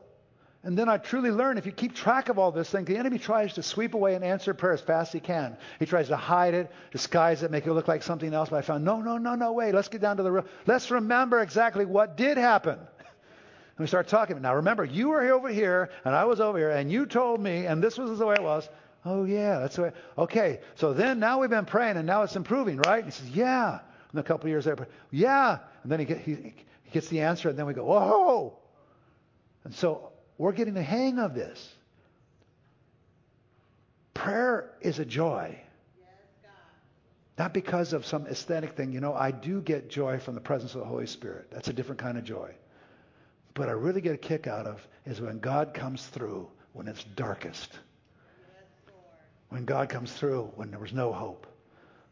And 0.63 0.75
then 0.75 0.89
I 0.89 0.97
truly 0.97 1.29
learn 1.29 1.59
if 1.59 1.67
you 1.67 1.71
keep 1.71 1.93
track 1.93 2.29
of 2.29 2.39
all 2.39 2.51
this 2.51 2.71
thing, 2.71 2.85
the 2.85 2.97
enemy 2.97 3.19
tries 3.19 3.53
to 3.53 3.61
sweep 3.61 3.93
away 3.93 4.15
an 4.15 4.23
answered 4.23 4.55
prayer 4.55 4.73
as 4.73 4.81
fast 4.81 5.09
as 5.09 5.13
he 5.13 5.19
can. 5.19 5.57
He 5.77 5.85
tries 5.85 6.07
to 6.07 6.15
hide 6.15 6.55
it, 6.55 6.71
disguise 6.91 7.43
it, 7.43 7.51
make 7.51 7.67
it 7.67 7.73
look 7.73 7.87
like 7.87 8.01
something 8.01 8.33
else. 8.33 8.49
But 8.49 8.57
I 8.57 8.61
found, 8.63 8.83
no, 8.83 8.99
no, 8.99 9.19
no, 9.19 9.35
no, 9.35 9.51
wait. 9.51 9.75
Let's 9.75 9.89
get 9.89 10.01
down 10.01 10.17
to 10.17 10.23
the 10.23 10.31
real. 10.31 10.45
Let's 10.65 10.89
remember 10.89 11.41
exactly 11.41 11.85
what 11.85 12.17
did 12.17 12.39
happen. 12.39 12.79
And 12.79 13.83
we 13.83 13.87
start 13.87 14.07
talking. 14.07 14.41
Now 14.41 14.55
remember, 14.55 14.85
you 14.85 15.09
were 15.09 15.21
over 15.33 15.49
here, 15.49 15.91
and 16.03 16.15
I 16.15 16.25
was 16.25 16.39
over 16.39 16.57
here, 16.57 16.71
and 16.71 16.91
you 16.91 17.05
told 17.05 17.41
me, 17.41 17.67
and 17.67 17.83
this 17.83 17.97
was 17.99 18.17
the 18.17 18.25
way 18.25 18.35
it 18.35 18.41
was. 18.41 18.67
Oh, 19.05 19.23
yeah, 19.23 19.59
that's 19.59 19.77
way. 19.77 19.91
Okay, 20.17 20.61
so 20.73 20.91
then 20.91 21.19
now 21.19 21.39
we've 21.39 21.49
been 21.49 21.65
praying 21.65 21.97
and 21.97 22.07
now 22.07 22.23
it's 22.23 22.35
improving, 22.35 22.77
right? 22.77 23.03
And 23.03 23.05
he 23.05 23.11
says, 23.11 23.29
yeah. 23.29 23.79
And 24.11 24.19
a 24.19 24.23
couple 24.23 24.49
years 24.49 24.65
later, 24.65 24.87
yeah. 25.11 25.59
And 25.83 25.91
then 25.91 25.99
he, 25.99 26.05
get, 26.05 26.17
he, 26.19 26.33
he 26.33 26.91
gets 26.91 27.07
the 27.09 27.21
answer, 27.21 27.49
and 27.49 27.57
then 27.57 27.67
we 27.67 27.73
go, 27.73 27.85
whoa. 27.85 28.57
And 29.63 29.73
so 29.73 30.11
we're 30.39 30.53
getting 30.53 30.73
the 30.73 30.81
hang 30.81 31.19
of 31.19 31.35
this. 31.35 31.73
Prayer 34.15 34.71
is 34.81 34.97
a 34.97 35.05
joy. 35.05 35.59
Not 37.37 37.53
because 37.53 37.91
of 37.93 38.05
some 38.05 38.25
aesthetic 38.27 38.77
thing. 38.77 38.93
You 38.93 39.01
know, 39.01 39.13
I 39.13 39.29
do 39.31 39.61
get 39.61 39.89
joy 39.89 40.19
from 40.19 40.35
the 40.35 40.41
presence 40.41 40.73
of 40.73 40.79
the 40.79 40.87
Holy 40.87 41.05
Spirit. 41.05 41.47
That's 41.51 41.67
a 41.67 41.73
different 41.73 41.99
kind 41.99 42.17
of 42.17 42.23
joy. 42.23 42.55
But 43.53 43.67
I 43.67 43.73
really 43.73 44.01
get 44.01 44.15
a 44.15 44.17
kick 44.17 44.47
out 44.47 44.65
of 44.65 44.85
is 45.05 45.19
when 45.19 45.39
God 45.39 45.73
comes 45.73 46.05
through 46.07 46.47
when 46.71 46.87
it's 46.87 47.03
darkest 47.03 47.77
when 49.55 49.63
God 49.63 49.87
comes 49.87 50.11
through 50.11 50.51
when 50.55 50.69
there 50.69 50.81
was 50.81 50.91
no 50.91 51.13
hope. 51.13 51.47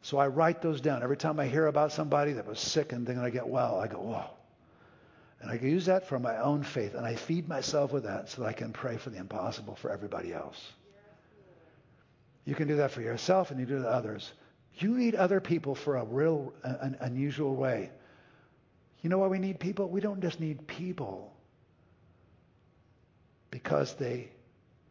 So 0.02 0.18
I 0.18 0.28
write 0.28 0.62
those 0.62 0.80
down. 0.80 1.04
Every 1.04 1.18
time 1.18 1.42
I 1.42 1.48
hear 1.48 1.68
about 1.68 1.92
somebody 1.92 2.32
that 2.32 2.48
was 2.48 2.58
sick 2.58 2.94
and 2.94 3.06
then 3.06 3.20
I 3.20 3.32
get 3.32 3.46
well, 3.46 3.82
I 3.82 3.88
go, 3.88 3.98
whoa. 3.98 4.24
And 5.42 5.52
I 5.52 5.56
use 5.56 5.88
that 5.88 6.08
for 6.08 6.18
my 6.20 6.38
own 6.38 6.64
faith. 6.64 6.96
And 6.96 7.06
I 7.06 7.16
feed 7.16 7.50
myself 7.50 7.92
with 7.92 8.04
that 8.04 8.30
so 8.30 8.44
that 8.44 8.48
I 8.48 8.54
can 8.54 8.72
pray 8.72 8.96
for 8.96 9.10
the 9.10 9.18
impossible 9.18 9.76
for 9.76 9.92
everybody 9.92 10.34
else. 10.34 10.72
You 12.46 12.56
can 12.56 12.70
do 12.70 12.78
that 12.78 12.92
for 12.92 13.02
yourself 13.02 13.52
and 13.52 13.60
you 13.60 13.66
do 13.66 13.76
it 13.76 13.82
to 13.82 13.90
others. 13.90 14.32
You 14.76 14.98
need 14.98 15.14
other 15.14 15.42
people 15.42 15.76
for 15.76 15.98
a 15.98 16.06
real, 16.06 16.54
an 16.64 16.96
unusual 17.02 17.58
way. 17.58 17.92
You 19.02 19.10
know 19.10 19.18
why 19.18 19.28
we 19.28 19.40
need 19.40 19.60
people? 19.60 19.90
We 19.90 20.00
don't 20.00 20.22
just 20.22 20.40
need 20.40 20.66
people 20.66 21.34
because 23.52 23.96
they 23.96 24.30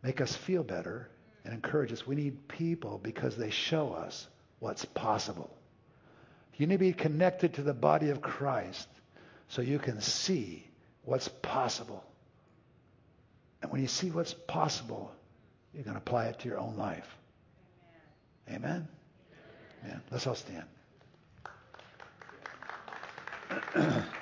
make 0.02 0.20
us 0.20 0.36
feel 0.36 0.62
better 0.62 1.08
and 1.44 1.54
encourage 1.54 1.92
us. 1.92 2.06
We 2.06 2.14
need 2.14 2.48
people 2.48 3.00
because 3.02 3.36
they 3.36 3.50
show 3.50 3.92
us 3.92 4.26
what's 4.60 4.84
possible. 4.84 5.50
You 6.56 6.66
need 6.66 6.74
to 6.74 6.78
be 6.78 6.92
connected 6.92 7.54
to 7.54 7.62
the 7.62 7.74
body 7.74 8.10
of 8.10 8.20
Christ 8.22 8.88
so 9.48 9.62
you 9.62 9.78
can 9.78 10.00
see 10.00 10.66
what's 11.04 11.28
possible. 11.28 12.04
And 13.62 13.70
when 13.72 13.80
you 13.80 13.88
see 13.88 14.10
what's 14.10 14.34
possible, 14.34 15.12
you 15.74 15.82
can 15.82 15.96
apply 15.96 16.26
it 16.26 16.38
to 16.40 16.48
your 16.48 16.58
own 16.58 16.76
life. 16.76 17.08
Amen? 18.48 18.86
Amen. 19.84 20.00
Let's 20.10 20.26
all 20.26 20.34
stand. 20.34 20.64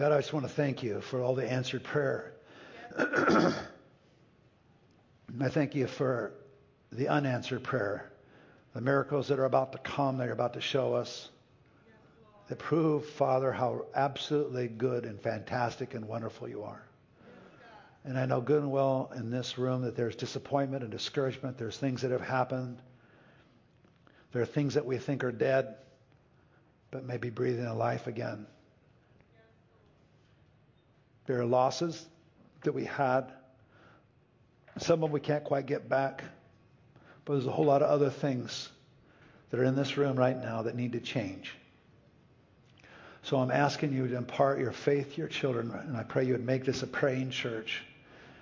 God, 0.00 0.12
I 0.12 0.16
just 0.16 0.32
want 0.32 0.46
to 0.46 0.52
thank 0.52 0.82
you 0.82 1.02
for 1.02 1.22
all 1.22 1.34
the 1.34 1.46
answered 1.46 1.84
prayer. 1.84 2.32
I 2.98 3.52
thank 5.50 5.74
you 5.74 5.86
for 5.88 6.32
the 6.90 7.08
unanswered 7.08 7.62
prayer, 7.64 8.10
the 8.72 8.80
miracles 8.80 9.28
that 9.28 9.38
are 9.38 9.44
about 9.44 9.72
to 9.72 9.78
come, 9.78 10.16
that 10.16 10.24
you're 10.24 10.32
about 10.32 10.54
to 10.54 10.62
show 10.62 10.94
us, 10.94 11.28
that 12.48 12.58
prove, 12.58 13.04
Father, 13.10 13.52
how 13.52 13.84
absolutely 13.94 14.68
good 14.68 15.04
and 15.04 15.20
fantastic 15.20 15.92
and 15.92 16.08
wonderful 16.08 16.48
you 16.48 16.62
are. 16.62 16.82
And 18.02 18.18
I 18.18 18.24
know 18.24 18.40
good 18.40 18.62
and 18.62 18.72
well 18.72 19.12
in 19.14 19.30
this 19.30 19.58
room 19.58 19.82
that 19.82 19.96
there's 19.96 20.16
disappointment 20.16 20.82
and 20.82 20.90
discouragement. 20.90 21.58
There's 21.58 21.76
things 21.76 22.00
that 22.00 22.10
have 22.10 22.22
happened. 22.22 22.78
There 24.32 24.40
are 24.40 24.46
things 24.46 24.72
that 24.72 24.86
we 24.86 24.96
think 24.96 25.24
are 25.24 25.30
dead, 25.30 25.74
but 26.90 27.04
may 27.04 27.18
be 27.18 27.28
breathing 27.28 27.66
a 27.66 27.74
life 27.74 28.06
again. 28.06 28.46
There 31.30 31.40
are 31.40 31.46
losses 31.46 32.08
that 32.64 32.72
we 32.72 32.86
had. 32.86 33.30
Some 34.78 34.94
of 34.94 35.00
them 35.02 35.12
we 35.12 35.20
can't 35.20 35.44
quite 35.44 35.64
get 35.64 35.88
back. 35.88 36.24
But 37.24 37.34
there's 37.34 37.46
a 37.46 37.52
whole 37.52 37.66
lot 37.66 37.82
of 37.82 37.88
other 37.88 38.10
things 38.10 38.68
that 39.50 39.60
are 39.60 39.62
in 39.62 39.76
this 39.76 39.96
room 39.96 40.16
right 40.16 40.36
now 40.36 40.62
that 40.62 40.74
need 40.74 40.90
to 40.94 40.98
change. 40.98 41.54
So 43.22 43.36
I'm 43.36 43.52
asking 43.52 43.92
you 43.92 44.08
to 44.08 44.16
impart 44.16 44.58
your 44.58 44.72
faith 44.72 45.12
to 45.12 45.18
your 45.18 45.28
children, 45.28 45.70
and 45.70 45.96
I 45.96 46.02
pray 46.02 46.24
you 46.24 46.32
would 46.32 46.44
make 46.44 46.64
this 46.64 46.82
a 46.82 46.88
praying 46.88 47.30
church. 47.30 47.80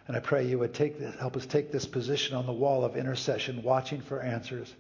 And 0.07 0.17
I 0.17 0.21
pray 0.21 0.47
you 0.47 0.59
would 0.59 0.73
take 0.73 0.99
this, 0.99 1.15
help 1.17 1.37
us 1.37 1.45
take 1.45 1.71
this 1.71 1.85
position 1.85 2.35
on 2.35 2.47
the 2.47 2.55
wall 2.55 2.87
of 2.87 2.97
intercession, 2.97 3.63
watching 3.63 4.01
for 4.01 4.23
answers, 4.23 4.75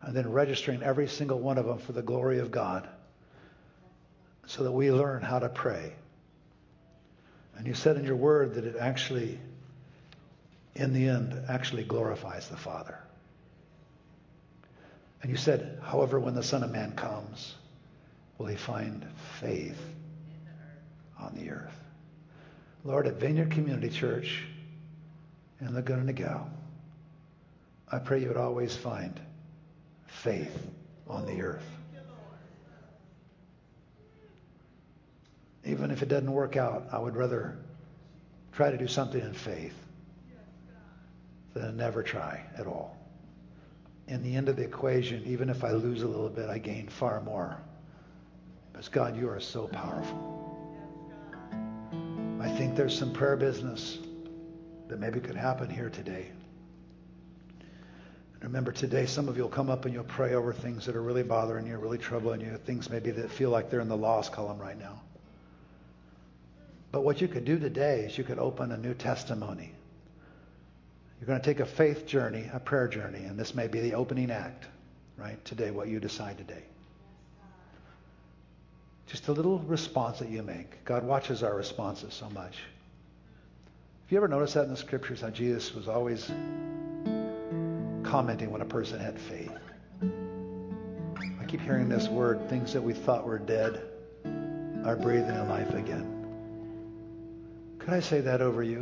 and 0.00 0.16
then 0.16 0.32
registering 0.32 0.82
every 0.82 1.08
single 1.08 1.40
one 1.40 1.58
of 1.58 1.66
them 1.66 1.76
for 1.76 1.92
the 1.92 2.00
glory 2.00 2.38
of 2.38 2.50
God, 2.50 2.88
so 4.46 4.64
that 4.64 4.72
we 4.72 4.90
learn 4.90 5.20
how 5.20 5.40
to 5.40 5.50
pray 5.50 5.92
and 7.56 7.66
you 7.66 7.74
said 7.74 7.96
in 7.96 8.04
your 8.04 8.16
word 8.16 8.54
that 8.54 8.64
it 8.64 8.76
actually, 8.78 9.38
in 10.74 10.92
the 10.92 11.08
end, 11.08 11.34
actually 11.48 11.84
glorifies 11.84 12.48
the 12.48 12.56
Father. 12.56 12.98
And 15.22 15.30
you 15.30 15.36
said, 15.36 15.80
however, 15.82 16.20
when 16.20 16.34
the 16.34 16.42
Son 16.42 16.62
of 16.62 16.70
Man 16.70 16.92
comes, 16.92 17.54
will 18.36 18.46
he 18.46 18.56
find 18.56 19.06
faith 19.40 19.80
on 21.18 21.34
the 21.34 21.50
earth? 21.50 21.80
Lord, 22.84 23.06
at 23.06 23.14
Vineyard 23.14 23.50
Community 23.50 23.88
Church 23.88 24.42
in 25.60 25.74
Laguna 25.74 26.12
Niguel, 26.12 26.46
I 27.90 27.98
pray 27.98 28.20
you 28.20 28.28
would 28.28 28.36
always 28.36 28.76
find 28.76 29.18
faith 30.06 30.54
on 31.08 31.24
the 31.24 31.40
earth. 31.40 31.64
Even 35.66 35.90
if 35.90 36.02
it 36.02 36.08
doesn't 36.08 36.30
work 36.30 36.56
out, 36.56 36.88
I 36.92 36.98
would 36.98 37.16
rather 37.16 37.56
try 38.52 38.70
to 38.70 38.76
do 38.76 38.86
something 38.86 39.20
in 39.20 39.32
faith 39.32 39.74
than 41.54 41.76
never 41.76 42.02
try 42.02 42.44
at 42.56 42.66
all. 42.66 42.96
In 44.08 44.22
the 44.22 44.34
end 44.34 44.48
of 44.48 44.56
the 44.56 44.62
equation, 44.62 45.22
even 45.24 45.48
if 45.48 45.64
I 45.64 45.70
lose 45.72 46.02
a 46.02 46.06
little 46.06 46.28
bit, 46.28 46.50
I 46.50 46.58
gain 46.58 46.88
far 46.88 47.20
more. 47.22 47.56
Because 48.72 48.88
God, 48.88 49.16
you 49.16 49.28
are 49.30 49.40
so 49.40 49.66
powerful. 49.68 50.40
I 52.40 52.50
think 52.50 52.76
there's 52.76 52.96
some 52.96 53.12
prayer 53.12 53.36
business 53.36 53.98
that 54.88 54.98
maybe 54.98 55.20
could 55.20 55.36
happen 55.36 55.70
here 55.70 55.88
today. 55.88 56.26
And 58.34 58.42
remember, 58.42 58.72
today, 58.72 59.06
some 59.06 59.28
of 59.28 59.36
you 59.36 59.44
will 59.44 59.48
come 59.48 59.70
up 59.70 59.86
and 59.86 59.94
you'll 59.94 60.04
pray 60.04 60.34
over 60.34 60.52
things 60.52 60.84
that 60.84 60.94
are 60.96 61.02
really 61.02 61.22
bothering 61.22 61.66
you, 61.66 61.78
really 61.78 61.96
troubling 61.96 62.42
you, 62.42 62.58
things 62.66 62.90
maybe 62.90 63.10
that 63.12 63.30
feel 63.30 63.48
like 63.48 63.70
they're 63.70 63.80
in 63.80 63.88
the 63.88 63.96
lost 63.96 64.32
column 64.32 64.58
right 64.58 64.78
now. 64.78 65.00
But 66.94 67.02
what 67.02 67.20
you 67.20 67.26
could 67.26 67.44
do 67.44 67.58
today 67.58 68.02
is 68.02 68.16
you 68.16 68.22
could 68.22 68.38
open 68.38 68.70
a 68.70 68.76
new 68.76 68.94
testimony. 68.94 69.72
You're 71.18 71.26
going 71.26 71.40
to 71.40 71.44
take 71.44 71.58
a 71.58 71.66
faith 71.66 72.06
journey, 72.06 72.48
a 72.52 72.60
prayer 72.60 72.86
journey, 72.86 73.24
and 73.24 73.36
this 73.36 73.52
may 73.52 73.66
be 73.66 73.80
the 73.80 73.94
opening 73.94 74.30
act, 74.30 74.66
right? 75.16 75.44
Today, 75.44 75.72
what 75.72 75.88
you 75.88 75.98
decide 75.98 76.38
today. 76.38 76.62
Just 79.08 79.26
a 79.26 79.32
little 79.32 79.58
response 79.58 80.20
that 80.20 80.28
you 80.28 80.44
make. 80.44 80.84
God 80.84 81.02
watches 81.02 81.42
our 81.42 81.56
responses 81.56 82.14
so 82.14 82.30
much. 82.30 82.58
Have 84.04 84.10
you 84.10 84.16
ever 84.16 84.28
noticed 84.28 84.54
that 84.54 84.66
in 84.66 84.70
the 84.70 84.76
scriptures 84.76 85.20
how 85.20 85.30
Jesus 85.30 85.74
was 85.74 85.88
always 85.88 86.30
commenting 88.04 88.52
when 88.52 88.60
a 88.60 88.66
person 88.66 89.00
had 89.00 89.18
faith? 89.18 89.50
I 91.40 91.44
keep 91.48 91.60
hearing 91.60 91.88
this 91.88 92.06
word, 92.06 92.48
things 92.48 92.72
that 92.72 92.82
we 92.82 92.92
thought 92.92 93.26
were 93.26 93.40
dead 93.40 93.82
are 94.84 94.94
breathing 94.94 95.34
in 95.34 95.48
life 95.48 95.74
again. 95.74 96.13
Could 97.84 97.92
I 97.92 98.00
say 98.00 98.22
that 98.22 98.40
over 98.40 98.62
you? 98.62 98.80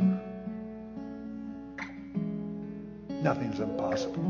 Nothing's 3.09 3.59
impossible. 3.59 4.23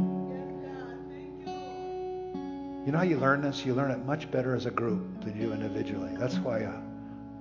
You 2.83 2.91
know 2.91 2.97
how 2.97 3.03
you 3.03 3.19
learn 3.19 3.43
this? 3.43 3.63
You 3.63 3.75
learn 3.75 3.91
it 3.91 4.03
much 4.03 4.31
better 4.31 4.55
as 4.55 4.65
a 4.65 4.71
group 4.71 5.23
than 5.23 5.39
you 5.39 5.53
individually. 5.53 6.15
That's 6.17 6.37
why 6.37 6.61
a, 6.61 6.73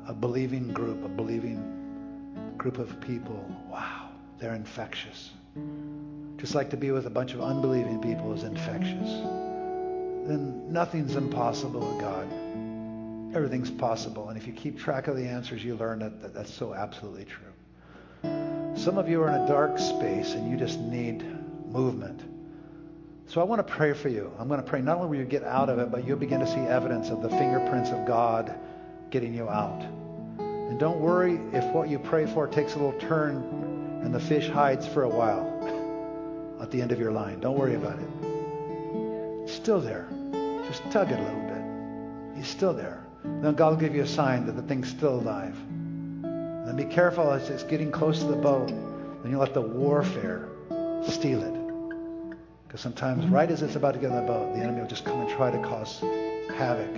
a 0.08 0.12
believing 0.12 0.74
group, 0.74 1.02
a 1.06 1.08
believing 1.08 2.54
group 2.58 2.76
of 2.76 3.00
people, 3.00 3.42
wow, 3.70 4.10
they're 4.38 4.54
infectious. 4.54 5.30
Just 6.36 6.54
like 6.54 6.68
to 6.68 6.76
be 6.76 6.90
with 6.90 7.06
a 7.06 7.10
bunch 7.10 7.32
of 7.32 7.40
unbelieving 7.40 7.98
people 8.02 8.34
is 8.34 8.42
infectious. 8.44 9.10
Then 10.28 10.70
nothing's 10.70 11.16
impossible 11.16 11.80
with 11.80 11.98
God 11.98 12.28
everything's 13.34 13.70
possible. 13.70 14.28
And 14.28 14.38
if 14.38 14.46
you 14.46 14.52
keep 14.52 14.78
track 14.78 15.08
of 15.08 15.16
the 15.16 15.26
answers, 15.26 15.64
you 15.64 15.74
learn 15.74 16.00
that, 16.00 16.20
that 16.22 16.34
that's 16.34 16.52
so 16.52 16.74
absolutely 16.74 17.24
true. 17.24 17.52
Some 18.76 18.98
of 18.98 19.08
you 19.08 19.22
are 19.22 19.28
in 19.28 19.34
a 19.34 19.46
dark 19.46 19.78
space 19.78 20.32
and 20.32 20.50
you 20.50 20.56
just 20.56 20.78
need 20.78 21.24
movement. 21.70 22.20
So 23.26 23.40
I 23.40 23.44
want 23.44 23.66
to 23.66 23.72
pray 23.72 23.92
for 23.92 24.08
you. 24.08 24.32
I'm 24.38 24.48
going 24.48 24.62
to 24.62 24.66
pray 24.66 24.82
not 24.82 24.96
only 24.98 25.08
will 25.08 25.16
you 25.16 25.24
get 25.24 25.44
out 25.44 25.68
of 25.68 25.78
it, 25.78 25.90
but 25.90 26.06
you'll 26.06 26.18
begin 26.18 26.40
to 26.40 26.46
see 26.46 26.60
evidence 26.60 27.08
of 27.08 27.22
the 27.22 27.28
fingerprints 27.30 27.90
of 27.90 28.06
God 28.06 28.54
getting 29.10 29.34
you 29.34 29.48
out. 29.48 29.82
And 30.38 30.78
don't 30.78 31.00
worry 31.00 31.40
if 31.52 31.64
what 31.72 31.88
you 31.88 31.98
pray 31.98 32.26
for 32.26 32.46
takes 32.46 32.74
a 32.74 32.78
little 32.78 32.98
turn 33.00 33.36
and 34.02 34.14
the 34.14 34.20
fish 34.20 34.48
hides 34.48 34.86
for 34.86 35.04
a 35.04 35.08
while 35.08 36.58
at 36.60 36.70
the 36.70 36.80
end 36.82 36.92
of 36.92 36.98
your 36.98 37.12
line. 37.12 37.40
Don't 37.40 37.56
worry 37.56 37.74
about 37.74 37.98
it. 37.98 38.08
It's 39.44 39.54
still 39.54 39.80
there. 39.80 40.08
Just 40.66 40.82
tug 40.90 41.10
it 41.10 41.18
a 41.18 41.22
little 41.22 41.40
bit. 41.42 42.36
He's 42.36 42.48
still 42.48 42.74
there. 42.74 43.04
Then 43.24 43.54
God 43.54 43.70
will 43.70 43.80
give 43.80 43.94
you 43.94 44.02
a 44.02 44.06
sign 44.06 44.46
that 44.46 44.52
the 44.52 44.62
thing's 44.62 44.88
still 44.88 45.14
alive. 45.14 45.54
Then 46.22 46.76
be 46.76 46.84
careful 46.84 47.30
as 47.30 47.50
it's 47.50 47.62
getting 47.62 47.90
close 47.90 48.20
to 48.20 48.26
the 48.26 48.36
boat. 48.36 48.68
Then 48.68 49.30
you 49.30 49.38
let 49.38 49.54
the 49.54 49.60
warfare 49.60 50.48
steal 51.08 51.42
it. 51.42 52.36
Because 52.66 52.80
sometimes, 52.80 53.26
right 53.26 53.50
as 53.50 53.62
it's 53.62 53.76
about 53.76 53.94
to 53.94 54.00
get 54.00 54.10
on 54.10 54.16
the 54.16 54.32
boat, 54.32 54.54
the 54.54 54.60
enemy 54.60 54.80
will 54.80 54.88
just 54.88 55.04
come 55.04 55.20
and 55.20 55.30
try 55.30 55.50
to 55.50 55.58
cause 55.58 56.00
havoc. 56.56 56.92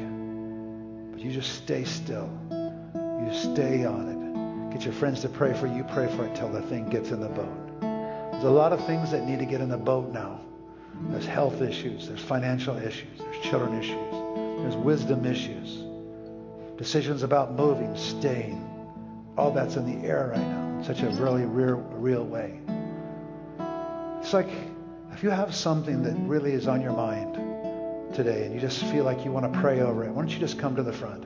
But 1.12 1.20
you 1.20 1.32
just 1.32 1.54
stay 1.54 1.84
still. 1.84 2.30
You 2.52 3.30
stay 3.32 3.84
on 3.84 4.08
it. 4.08 4.72
Get 4.72 4.84
your 4.84 4.94
friends 4.94 5.20
to 5.22 5.28
pray 5.28 5.54
for 5.54 5.66
you. 5.66 5.84
Pray 5.84 6.14
for 6.14 6.24
it 6.26 6.34
till 6.34 6.50
the 6.50 6.62
thing 6.62 6.88
gets 6.88 7.10
in 7.10 7.20
the 7.20 7.28
boat. 7.28 7.80
There's 7.80 8.44
a 8.44 8.50
lot 8.50 8.72
of 8.72 8.84
things 8.86 9.10
that 9.10 9.26
need 9.26 9.38
to 9.40 9.46
get 9.46 9.60
in 9.60 9.68
the 9.68 9.76
boat 9.76 10.12
now. 10.12 10.40
There's 11.08 11.26
health 11.26 11.60
issues. 11.60 12.08
There's 12.08 12.22
financial 12.22 12.76
issues. 12.76 13.18
There's 13.18 13.44
children 13.44 13.78
issues. 13.78 14.10
There's 14.62 14.76
wisdom 14.76 15.26
issues 15.26 15.83
decisions 16.76 17.22
about 17.22 17.54
moving, 17.54 17.96
staying. 17.96 18.60
All 19.36 19.50
that's 19.50 19.76
in 19.76 20.00
the 20.00 20.06
air 20.06 20.32
right 20.34 20.46
now 20.46 20.78
in 20.78 20.84
such 20.84 21.02
a 21.02 21.10
really 21.20 21.44
real, 21.44 21.76
real 21.92 22.24
way. 22.24 22.60
It's 24.20 24.32
like 24.32 24.48
if 25.12 25.22
you 25.22 25.30
have 25.30 25.54
something 25.54 26.02
that 26.02 26.14
really 26.28 26.52
is 26.52 26.66
on 26.66 26.80
your 26.80 26.92
mind 26.92 27.34
today 28.14 28.44
and 28.44 28.54
you 28.54 28.60
just 28.60 28.82
feel 28.84 29.04
like 29.04 29.24
you 29.24 29.32
want 29.32 29.52
to 29.52 29.60
pray 29.60 29.80
over 29.80 30.04
it, 30.04 30.10
why 30.10 30.22
don't 30.22 30.30
you 30.30 30.38
just 30.38 30.58
come 30.58 30.76
to 30.76 30.82
the 30.82 30.92
front? 30.92 31.24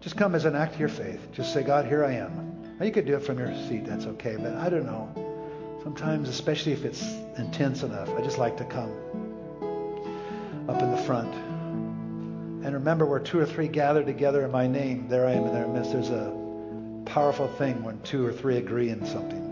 Just 0.00 0.16
come 0.16 0.34
as 0.34 0.44
an 0.44 0.54
act 0.54 0.74
of 0.74 0.80
your 0.80 0.88
faith. 0.88 1.20
Just 1.32 1.52
say, 1.52 1.62
God, 1.62 1.84
here 1.84 2.04
I 2.04 2.12
am. 2.12 2.76
Now, 2.78 2.86
you 2.86 2.92
could 2.92 3.06
do 3.06 3.16
it 3.16 3.24
from 3.24 3.38
your 3.38 3.52
seat. 3.68 3.84
That's 3.84 4.06
okay. 4.06 4.36
But 4.36 4.54
I 4.54 4.70
don't 4.70 4.86
know. 4.86 5.80
Sometimes, 5.82 6.28
especially 6.28 6.72
if 6.72 6.84
it's 6.84 7.02
intense 7.36 7.82
enough, 7.82 8.08
I 8.10 8.22
just 8.22 8.38
like 8.38 8.56
to 8.58 8.64
come 8.64 8.92
up 10.68 10.80
in 10.80 10.90
the 10.90 11.02
front. 11.02 11.34
And 12.64 12.74
remember, 12.74 13.06
where 13.06 13.20
two 13.20 13.38
or 13.38 13.46
three 13.46 13.68
gather 13.68 14.02
together 14.02 14.44
in 14.44 14.50
my 14.50 14.66
name, 14.66 15.08
there 15.08 15.26
I 15.26 15.32
am 15.32 15.44
in 15.44 15.52
their 15.52 15.68
midst. 15.68 15.92
There's 15.92 16.10
a 16.10 16.34
powerful 17.04 17.48
thing 17.48 17.82
when 17.82 18.00
two 18.02 18.26
or 18.26 18.32
three 18.32 18.56
agree 18.58 18.90
in 18.90 19.06
something. 19.06 19.44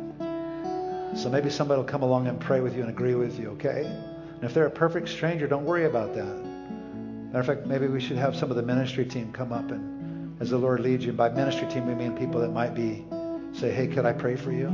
So 1.16 1.30
maybe 1.30 1.48
somebody 1.48 1.78
will 1.80 1.88
come 1.88 2.02
along 2.02 2.26
and 2.26 2.38
pray 2.38 2.60
with 2.60 2.74
you 2.74 2.82
and 2.82 2.90
agree 2.90 3.14
with 3.14 3.38
you, 3.38 3.50
okay? 3.50 3.84
And 3.84 4.44
if 4.44 4.52
they're 4.52 4.66
a 4.66 4.70
perfect 4.70 5.08
stranger, 5.08 5.46
don't 5.46 5.64
worry 5.64 5.86
about 5.86 6.14
that. 6.14 6.24
Matter 6.24 7.38
of 7.38 7.46
fact, 7.46 7.66
maybe 7.66 7.86
we 7.86 8.00
should 8.00 8.18
have 8.18 8.36
some 8.36 8.50
of 8.50 8.56
the 8.56 8.62
ministry 8.62 9.06
team 9.06 9.32
come 9.32 9.52
up 9.52 9.70
and, 9.70 10.40
as 10.42 10.50
the 10.50 10.58
Lord 10.58 10.80
leads 10.80 11.04
you, 11.04 11.10
and 11.10 11.16
by 11.16 11.30
ministry 11.30 11.68
team 11.68 11.86
we 11.86 11.94
mean 11.94 12.16
people 12.16 12.40
that 12.40 12.50
might 12.50 12.74
be, 12.74 13.06
say, 13.52 13.72
hey, 13.72 13.86
could 13.86 14.04
I 14.04 14.12
pray 14.12 14.36
for 14.36 14.52
you? 14.52 14.68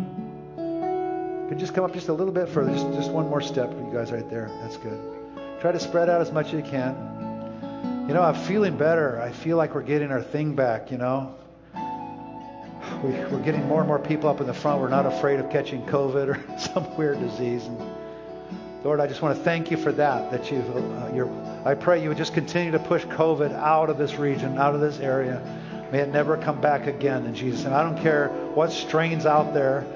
Could 1.49 1.61
you 1.61 1.61
just 1.61 1.74
come 1.74 1.85
up 1.85 1.93
just 1.93 2.09
a 2.09 2.12
little 2.12 2.33
bit 2.33 2.49
further, 2.49 2.72
just, 2.72 2.93
just 2.95 3.11
one 3.11 3.28
more 3.28 3.41
step 3.41 3.70
for 3.70 3.78
you 3.78 3.93
guys 3.93 4.11
right 4.11 4.28
there. 4.28 4.51
That's 4.62 4.78
good. 4.78 5.01
Try 5.61 5.70
to 5.70 5.78
spread 5.78 6.09
out 6.09 6.20
as 6.20 6.32
much 6.32 6.47
as 6.48 6.55
you 6.55 6.62
can. 6.62 6.97
You 8.12 8.18
know, 8.18 8.24
I'm 8.24 8.34
feeling 8.34 8.76
better. 8.76 9.18
I 9.22 9.32
feel 9.32 9.56
like 9.56 9.74
we're 9.74 9.80
getting 9.80 10.10
our 10.10 10.20
thing 10.20 10.55
back, 10.55 10.90
you 10.90 10.98
know. 10.98 11.34
We, 13.02 13.16
are 13.16 13.40
getting 13.43 13.66
more 13.66 13.78
and 13.78 13.89
more 13.89 13.98
people 13.98 14.28
up 14.28 14.39
in 14.43 14.47
the 14.47 14.52
front. 14.52 14.82
We're 14.82 14.90
not 14.90 15.06
afraid 15.06 15.40
of 15.40 15.48
catching 15.48 15.80
COVID 15.86 16.28
or 16.28 16.59
some 16.59 16.94
weird 16.98 17.20
disease. 17.20 17.64
And 17.64 17.78
Lord, 18.84 19.01
I 19.01 19.06
just 19.06 19.22
want 19.22 19.39
to 19.39 19.43
thank 19.43 19.70
you 19.70 19.78
for 19.78 19.93
that. 19.93 20.30
That 20.30 20.52
you, 20.52 20.59
uh, 20.59 21.10
you're, 21.14 21.62
I 21.64 21.74
pray 21.74 22.02
you 22.02 22.10
would 22.10 22.18
just 22.18 22.34
continue 22.34 22.70
to 22.72 22.78
push 22.78 23.02
COVID 23.06 23.55
out 23.55 23.89
of 23.89 23.97
this 23.97 24.16
region, 24.16 24.59
out 24.59 24.74
of 24.74 24.82
this 24.82 25.01
area. 25.01 25.40
May 25.90 26.01
it 26.01 26.10
never 26.10 26.36
come 26.36 26.60
back 26.60 26.86
again 26.86 27.24
in 27.24 27.34
Jesus. 27.34 27.64
And 27.64 27.72
I 27.74 27.82
don't 27.82 28.02
care 28.02 28.28
what 28.52 28.72
strains 28.72 29.24
out 29.24 29.55
there. 29.55 29.86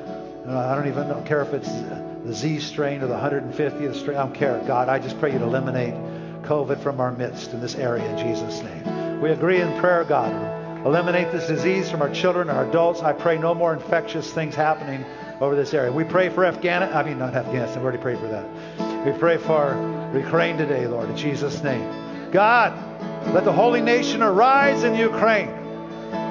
Uh, 0.49 0.57
I 0.57 0.75
don't 0.75 0.89
even 0.89 1.07
don't 1.07 1.27
care 1.27 1.43
if 1.43 1.53
it's 1.53 1.69
the 1.69 2.33
Z 2.33 2.61
strain 2.61 3.03
or 3.03 3.09
the 3.09 3.15
150th 3.15 3.95
strain. 3.95 4.17
I 4.17 4.23
don't 4.23 4.35
care. 4.35 4.59
God, 4.67 4.89
I 4.89 5.01
just 5.01 5.21
pray 5.21 5.35
you 5.35 5.39
to 5.39 5.45
eliminate 5.45 5.93
COVID 6.47 6.83
from 6.83 7.01
our 7.01 7.13
midst 7.13 7.53
in 7.53 7.61
this 7.61 7.75
area 7.75 8.09
in 8.09 8.19
Jesus' 8.19 8.63
name. 8.63 9.21
We 9.21 9.31
agree 9.31 9.61
in 9.61 9.79
prayer, 9.81 10.05
God. 10.05 10.33
Eliminate 10.87 11.33
this 11.33 11.49
disease 11.49 11.91
from 11.91 12.01
our 12.01 12.11
children, 12.11 12.49
our 12.49 12.69
adults. 12.69 13.03
I 13.03 13.13
pray 13.13 13.39
no 13.39 13.55
more 13.55 13.75
infectious 13.75 14.33
things 14.33 14.55
happening 14.55 15.05
over 15.41 15.57
this 15.57 15.75
area. 15.75 15.91
We 15.93 16.05
pray 16.05 16.29
for 16.29 16.45
Afghanistan. 16.45 16.97
I 16.97 17.03
mean, 17.03 17.19
not 17.19 17.35
Afghanistan. 17.35 17.79
We 17.79 17.85
already 17.85 18.03
prayed 18.03 18.19
for 18.19 18.29
that. 18.29 19.05
We 19.05 19.13
pray 19.19 19.37
for 19.37 20.11
Ukraine 20.15 20.57
today, 20.57 20.87
Lord, 20.87 21.11
in 21.11 21.17
Jesus' 21.17 21.63
name. 21.63 22.31
God, 22.31 22.73
let 23.35 23.45
the 23.45 23.53
holy 23.53 23.81
nation 23.81 24.23
arise 24.23 24.85
in 24.85 24.95
Ukraine. 24.95 25.51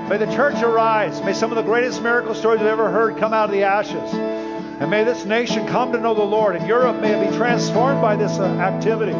May 0.07 0.17
the 0.17 0.31
church 0.33 0.61
arise. 0.61 1.21
May 1.21 1.33
some 1.33 1.51
of 1.51 1.57
the 1.57 1.63
greatest 1.63 2.01
miracle 2.01 2.35
stories 2.35 2.59
we've 2.59 2.69
ever 2.69 2.89
heard 2.89 3.17
come 3.17 3.33
out 3.33 3.49
of 3.49 3.51
the 3.51 3.63
ashes. 3.63 4.13
And 4.13 4.89
may 4.89 5.03
this 5.03 5.25
nation 5.25 5.67
come 5.67 5.91
to 5.93 5.99
know 5.99 6.13
the 6.13 6.23
Lord. 6.23 6.55
And 6.55 6.67
Europe 6.67 7.01
may 7.01 7.29
be 7.29 7.35
transformed 7.35 8.01
by 8.01 8.15
this 8.15 8.37
uh, 8.37 8.43
activity. 8.43 9.13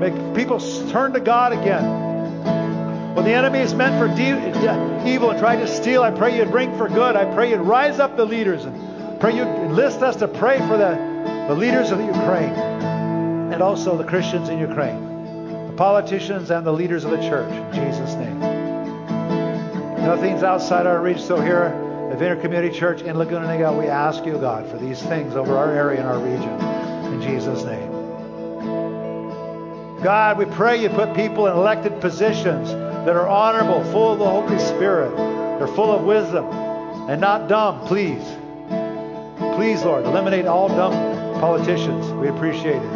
Make 0.00 0.34
people 0.34 0.58
turn 0.90 1.12
to 1.12 1.20
God 1.20 1.52
again. 1.52 3.14
When 3.14 3.24
the 3.24 3.32
enemy 3.32 3.60
is 3.60 3.74
meant 3.74 3.98
for 4.00 4.08
de- 4.16 5.06
evil 5.06 5.30
and 5.30 5.38
try 5.38 5.56
to 5.56 5.68
steal, 5.68 6.02
I 6.02 6.10
pray 6.10 6.36
you'd 6.36 6.50
bring 6.50 6.76
for 6.76 6.88
good. 6.88 7.16
I 7.16 7.32
pray 7.34 7.50
you'd 7.50 7.60
rise 7.60 8.00
up 8.00 8.16
the 8.16 8.24
leaders 8.24 8.64
and 8.64 9.20
pray 9.20 9.36
you'd 9.36 9.46
enlist 9.46 10.00
us 10.00 10.16
to 10.16 10.28
pray 10.28 10.58
for 10.58 10.76
the, 10.76 11.46
the 11.48 11.54
leaders 11.54 11.90
of 11.90 11.98
the 11.98 12.06
Ukraine. 12.06 12.54
And 12.54 13.60
and 13.60 13.68
also 13.68 13.94
the 13.94 14.04
Christians 14.04 14.48
in 14.48 14.58
Ukraine, 14.58 15.66
the 15.66 15.74
politicians 15.74 16.50
and 16.50 16.66
the 16.66 16.72
leaders 16.72 17.04
of 17.04 17.10
the 17.10 17.18
church. 17.18 17.52
In 17.52 17.72
Jesus' 17.74 18.14
name. 18.14 18.40
Nothing's 20.00 20.42
outside 20.42 20.86
our 20.86 21.02
reach. 21.02 21.20
So 21.20 21.38
here 21.38 21.64
at 22.10 22.18
Vineyard 22.18 22.40
Community 22.40 22.74
Church 22.74 23.02
in 23.02 23.18
Laguna 23.18 23.46
Niguel, 23.46 23.78
we 23.78 23.86
ask 23.86 24.24
you, 24.24 24.38
God, 24.38 24.66
for 24.70 24.78
these 24.78 25.02
things 25.02 25.36
over 25.36 25.58
our 25.58 25.70
area 25.72 26.00
and 26.00 26.08
our 26.08 26.18
region. 26.18 27.12
In 27.12 27.20
Jesus' 27.20 27.62
name. 27.64 27.89
God, 30.02 30.38
we 30.38 30.46
pray 30.46 30.80
you 30.80 30.88
put 30.88 31.14
people 31.14 31.46
in 31.46 31.52
elected 31.52 32.00
positions 32.00 32.70
that 32.70 33.16
are 33.16 33.28
honorable, 33.28 33.84
full 33.92 34.12
of 34.14 34.18
the 34.18 34.24
Holy 34.28 34.58
Spirit. 34.58 35.14
They're 35.58 35.66
full 35.68 35.90
of 35.94 36.04
wisdom 36.04 36.46
and 37.10 37.20
not 37.20 37.48
dumb, 37.48 37.86
please. 37.86 38.22
Please, 39.56 39.82
Lord, 39.82 40.04
eliminate 40.06 40.46
all 40.46 40.68
dumb 40.68 40.92
politicians. 41.40 42.10
We 42.12 42.28
appreciate 42.28 42.76
it. 42.76 42.90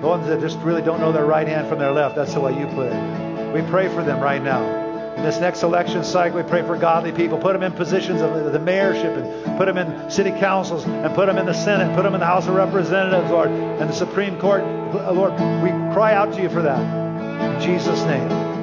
The 0.00 0.06
ones 0.06 0.26
that 0.26 0.40
just 0.40 0.58
really 0.60 0.82
don't 0.82 1.00
know 1.00 1.12
their 1.12 1.26
right 1.26 1.46
hand 1.46 1.68
from 1.68 1.78
their 1.78 1.92
left. 1.92 2.16
That's 2.16 2.34
the 2.34 2.40
way 2.40 2.58
you 2.58 2.66
put 2.66 2.92
it. 2.92 3.54
We 3.54 3.62
pray 3.70 3.88
for 3.88 4.02
them 4.02 4.20
right 4.20 4.42
now. 4.42 4.87
In 5.18 5.24
this 5.24 5.40
next 5.40 5.64
election 5.64 6.04
cycle, 6.04 6.40
we 6.40 6.48
pray 6.48 6.62
for 6.62 6.76
godly 6.76 7.10
people. 7.10 7.38
Put 7.38 7.52
them 7.52 7.64
in 7.64 7.72
positions 7.72 8.20
of 8.20 8.52
the 8.52 8.58
mayorship 8.60 9.16
and 9.18 9.58
put 9.58 9.66
them 9.66 9.76
in 9.76 10.08
city 10.08 10.30
councils 10.30 10.84
and 10.84 11.12
put 11.12 11.26
them 11.26 11.38
in 11.38 11.44
the 11.44 11.52
Senate, 11.52 11.92
put 11.96 12.04
them 12.04 12.14
in 12.14 12.20
the 12.20 12.26
House 12.26 12.46
of 12.46 12.54
Representatives, 12.54 13.28
Lord, 13.28 13.50
and 13.50 13.90
the 13.90 13.94
Supreme 13.94 14.38
Court. 14.38 14.62
Lord, 15.12 15.32
we 15.60 15.70
cry 15.92 16.14
out 16.14 16.32
to 16.34 16.40
you 16.40 16.48
for 16.48 16.62
that. 16.62 16.80
In 17.56 17.60
Jesus' 17.60 18.00
name. 18.02 18.57